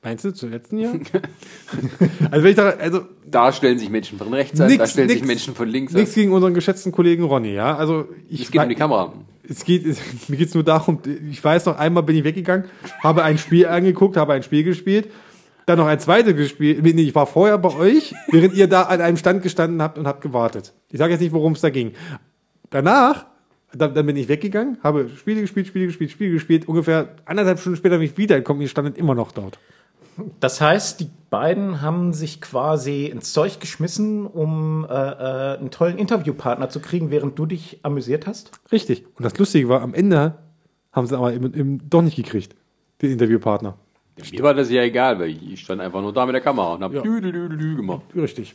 Meinst 0.00 0.24
du, 0.24 0.32
zum 0.32 0.50
letzten 0.50 0.78
Jahr? 0.78 0.92
also 2.30 2.44
wenn 2.44 2.50
ich 2.50 2.56
da, 2.56 2.68
also 2.68 3.02
Da 3.30 3.52
stellen 3.52 3.78
sich 3.78 3.90
Menschen 3.90 4.18
von 4.18 4.32
rechts 4.32 4.60
an, 4.60 4.68
Nix, 4.68 4.78
da 4.78 4.86
stellen 4.86 5.08
sich 5.08 5.18
nix. 5.18 5.26
Menschen 5.26 5.54
von 5.54 5.68
links 5.68 5.92
nichts 5.92 6.10
an. 6.10 6.14
gegen 6.14 6.32
unseren 6.32 6.54
geschätzten 6.54 6.92
Kollegen 6.92 7.24
Ronny, 7.24 7.52
ja. 7.52 7.76
Also 7.76 8.06
ich 8.28 8.42
Es 8.42 8.50
geht 8.50 8.62
um 8.62 8.68
die 8.68 8.74
Kamera. 8.74 9.12
Es 9.48 9.64
geht, 9.64 9.86
es, 9.86 9.98
mir 10.28 10.36
geht's 10.36 10.54
nur 10.54 10.64
darum, 10.64 11.00
ich 11.30 11.42
weiß 11.42 11.66
noch, 11.66 11.78
einmal 11.78 12.02
bin 12.02 12.16
ich 12.16 12.24
weggegangen, 12.24 12.66
habe 13.02 13.24
ein 13.24 13.38
Spiel 13.38 13.66
angeguckt, 13.66 14.16
habe 14.16 14.34
ein 14.34 14.42
Spiel 14.42 14.64
gespielt, 14.64 15.08
dann 15.66 15.78
noch 15.78 15.86
ein 15.86 16.00
zweites 16.00 16.34
gespielt. 16.34 16.82
Nee, 16.82 17.02
ich 17.02 17.14
war 17.14 17.26
vorher 17.26 17.58
bei 17.58 17.74
euch, 17.74 18.14
während 18.30 18.54
ihr 18.54 18.68
da 18.68 18.82
an 18.82 19.00
einem 19.00 19.16
Stand 19.16 19.42
gestanden 19.42 19.82
habt 19.82 19.98
und 19.98 20.06
habt 20.06 20.22
gewartet. 20.22 20.72
Ich 20.90 20.98
sage 20.98 21.12
jetzt 21.12 21.20
nicht, 21.20 21.32
worum 21.32 21.52
es 21.52 21.60
da 21.60 21.70
ging. 21.70 21.92
Danach, 22.70 23.26
dann, 23.72 23.94
dann 23.94 24.06
bin 24.06 24.16
ich 24.16 24.28
weggegangen, 24.28 24.78
habe 24.82 25.10
Spiele 25.16 25.42
gespielt, 25.42 25.66
Spiele 25.66 25.86
gespielt, 25.86 26.10
Spiele 26.10 26.32
gespielt. 26.32 26.68
Ungefähr 26.68 27.16
anderthalb 27.26 27.60
Stunden 27.60 27.76
später 27.76 27.98
bin 27.98 28.06
ich 28.06 28.16
wiedergekommen, 28.16 28.62
ihr 28.62 28.68
standet 28.68 28.96
immer 28.96 29.14
noch 29.14 29.32
dort. 29.32 29.58
Das 30.40 30.60
heißt, 30.60 31.00
die 31.00 31.08
beiden 31.30 31.82
haben 31.82 32.12
sich 32.12 32.40
quasi 32.40 33.06
ins 33.06 33.32
Zeug 33.32 33.60
geschmissen, 33.60 34.26
um 34.26 34.84
äh, 34.88 34.92
äh, 34.92 35.58
einen 35.58 35.70
tollen 35.70 35.98
Interviewpartner 35.98 36.68
zu 36.70 36.80
kriegen, 36.80 37.10
während 37.10 37.38
du 37.38 37.46
dich 37.46 37.80
amüsiert 37.82 38.26
hast? 38.26 38.50
Richtig. 38.72 39.04
Und 39.16 39.24
das 39.24 39.36
Lustige 39.38 39.68
war, 39.68 39.82
am 39.82 39.94
Ende 39.94 40.34
haben 40.92 41.06
sie 41.06 41.16
aber 41.16 41.32
eben, 41.32 41.54
eben 41.54 41.90
doch 41.90 42.02
nicht 42.02 42.16
gekriegt, 42.16 42.54
den 43.02 43.12
Interviewpartner. 43.12 43.74
Mir 44.32 44.42
war 44.42 44.54
das 44.54 44.70
ja 44.70 44.82
egal, 44.82 45.18
weil 45.20 45.30
ich 45.30 45.60
stand 45.60 45.80
einfach 45.80 46.00
nur 46.00 46.12
da 46.12 46.26
mit 46.26 46.34
der 46.34 46.40
Kamera 46.42 46.74
und 46.74 46.82
hab 46.82 46.92
Ja. 46.92 47.02
dü 47.02 47.76
gemacht. 47.76 48.02
Richtig. 48.16 48.54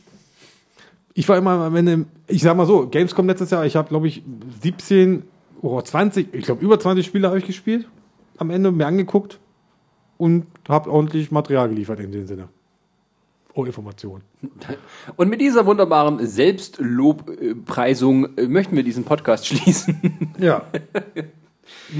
Ich 1.13 1.29
war 1.29 1.37
immer 1.37 1.51
am 1.51 1.75
Ende, 1.75 2.05
ich 2.27 2.41
sag 2.41 2.57
mal 2.57 2.65
so, 2.65 2.87
Gamescom 2.87 3.27
letztes 3.27 3.51
Jahr, 3.51 3.65
ich 3.65 3.75
habe 3.75 3.87
glaube 3.87 4.07
ich 4.07 4.23
17 4.61 5.23
oder 5.61 5.85
20, 5.85 6.33
ich 6.33 6.43
glaube 6.45 6.63
über 6.63 6.79
20 6.79 7.05
Spiele 7.05 7.27
habe 7.27 7.37
ich 7.37 7.45
gespielt. 7.45 7.87
Am 8.37 8.49
Ende 8.49 8.71
mir 8.71 8.87
angeguckt 8.87 9.39
und 10.17 10.45
habe 10.69 10.91
ordentlich 10.91 11.31
Material 11.31 11.67
geliefert 11.69 11.99
in 11.99 12.11
dem 12.11 12.27
Sinne. 12.27 12.47
Oh, 13.55 13.65
Information. 13.65 14.21
Und 15.15 15.29
mit 15.29 15.39
dieser 15.39 15.65
wunderbaren 15.67 16.25
Selbstlobpreisung 16.25 18.35
äh, 18.37 18.47
möchten 18.47 18.75
wir 18.75 18.81
diesen 18.83 19.03
Podcast 19.03 19.45
schließen. 19.47 20.33
Ja. 20.39 20.63
Wir 21.13 21.25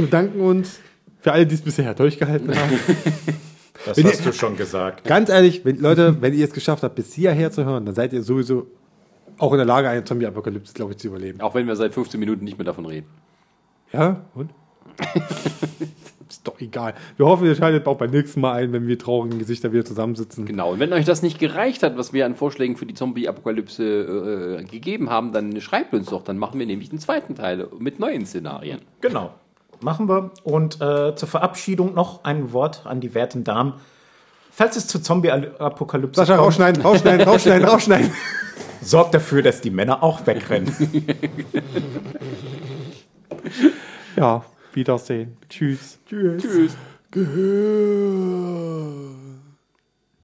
bedanken 0.06 0.42
uns 0.42 0.80
für 1.20 1.32
alle, 1.32 1.46
die 1.46 1.54
es 1.56 1.62
bisher 1.62 1.94
durchgehalten 1.94 2.56
haben. 2.58 2.80
Das 3.86 3.98
Wenn 3.98 4.06
hast 4.06 4.22
ihr- 4.22 4.28
du 4.28 4.34
schon 4.34 4.56
gesagt. 4.56 5.04
Ganz 5.04 5.28
ehrlich, 5.30 5.66
wenn, 5.66 5.78
Leute, 5.80 6.22
wenn 6.22 6.34
ihr 6.34 6.46
es 6.46 6.54
geschafft 6.54 6.84
habt, 6.84 6.96
bis 6.96 7.12
hierher 7.14 7.52
zu 7.52 7.66
hören, 7.66 7.86
dann 7.86 7.94
seid 7.94 8.14
ihr 8.14 8.24
sowieso 8.24 8.68
auch 9.38 9.52
in 9.52 9.58
der 9.58 9.66
Lage, 9.66 9.90
eine 9.90 10.06
Zombie-Apokalypse, 10.06 10.74
glaube 10.74 10.94
ich, 10.94 11.00
zu 11.00 11.08
überleben. 11.10 11.42
Auch 11.42 11.54
wenn 11.54 11.68
wir 11.68 11.76
seit 11.76 11.94
15 11.94 12.18
Minuten 12.18 12.46
nicht 12.46 12.58
mehr 12.58 12.64
davon 12.64 12.86
reden. 12.86 13.08
Ja, 13.92 14.22
und? 14.36 14.52
Ist 16.34 16.48
doch 16.48 16.60
egal. 16.60 16.94
Wir 17.18 17.26
hoffen, 17.26 17.46
ihr 17.46 17.56
schaltet 17.56 17.88
auch 17.88 17.98
beim 17.98 18.12
nächsten 18.12 18.42
Mal 18.42 18.54
ein, 18.54 18.74
wenn 18.74 18.88
wir 18.88 18.98
traurigen 18.98 19.40
Gesichter 19.40 19.72
wieder 19.72 19.86
zusammensitzen. 19.86 20.46
Genau. 20.46 20.72
Und 20.74 20.80
wenn 20.80 20.94
euch 20.94 21.06
das 21.06 21.22
nicht 21.22 21.40
gereicht 21.40 21.84
hat, 21.84 21.98
was 21.98 22.14
wir 22.14 22.26
an 22.26 22.36
Vorschlägen 22.36 22.76
für 22.76 22.86
die 22.86 22.94
Zombie-Apokalypse 22.94 24.60
äh, 24.60 24.64
gegeben 24.64 25.10
haben, 25.10 25.32
dann 25.32 25.60
schreibt 25.62 25.94
uns 25.94 26.10
doch. 26.10 26.24
Dann 26.24 26.38
machen 26.38 26.60
wir 26.60 26.66
nämlich 26.66 26.90
den 26.90 27.00
zweiten 27.00 27.36
Teil 27.36 27.68
mit 27.80 28.00
neuen 28.00 28.26
Szenarien. 28.26 28.80
Genau. 29.02 29.32
Machen 29.82 30.08
wir. 30.08 30.32
Und 30.44 30.82
äh, 30.82 31.16
zur 31.16 31.28
Verabschiedung 31.28 31.94
noch 31.94 32.24
ein 32.24 32.54
Wort 32.54 32.86
an 32.86 33.02
die 33.02 33.14
werten 33.14 33.44
Damen. 33.44 33.74
Falls 34.52 34.76
es 34.76 34.88
zur 34.88 35.02
Zombie-Apokalypse 35.02 36.20
Sascha, 36.20 36.36
rausschneiden, 36.36 36.82
rausschneiden, 36.82 37.28
rausschneiden, 37.28 37.68
rausschneiden. 37.68 38.12
sorgt 38.82 39.14
dafür, 39.14 39.42
dass 39.42 39.62
die 39.62 39.72
Männer 39.72 40.04
auch 40.04 40.26
wegrennen. 40.26 40.74
Ja, 44.16 44.46
Wiedersehen. 44.76 45.38
Tschüss. 45.50 46.00
Tschüss. 46.08 46.76
Gehör. 47.12 48.44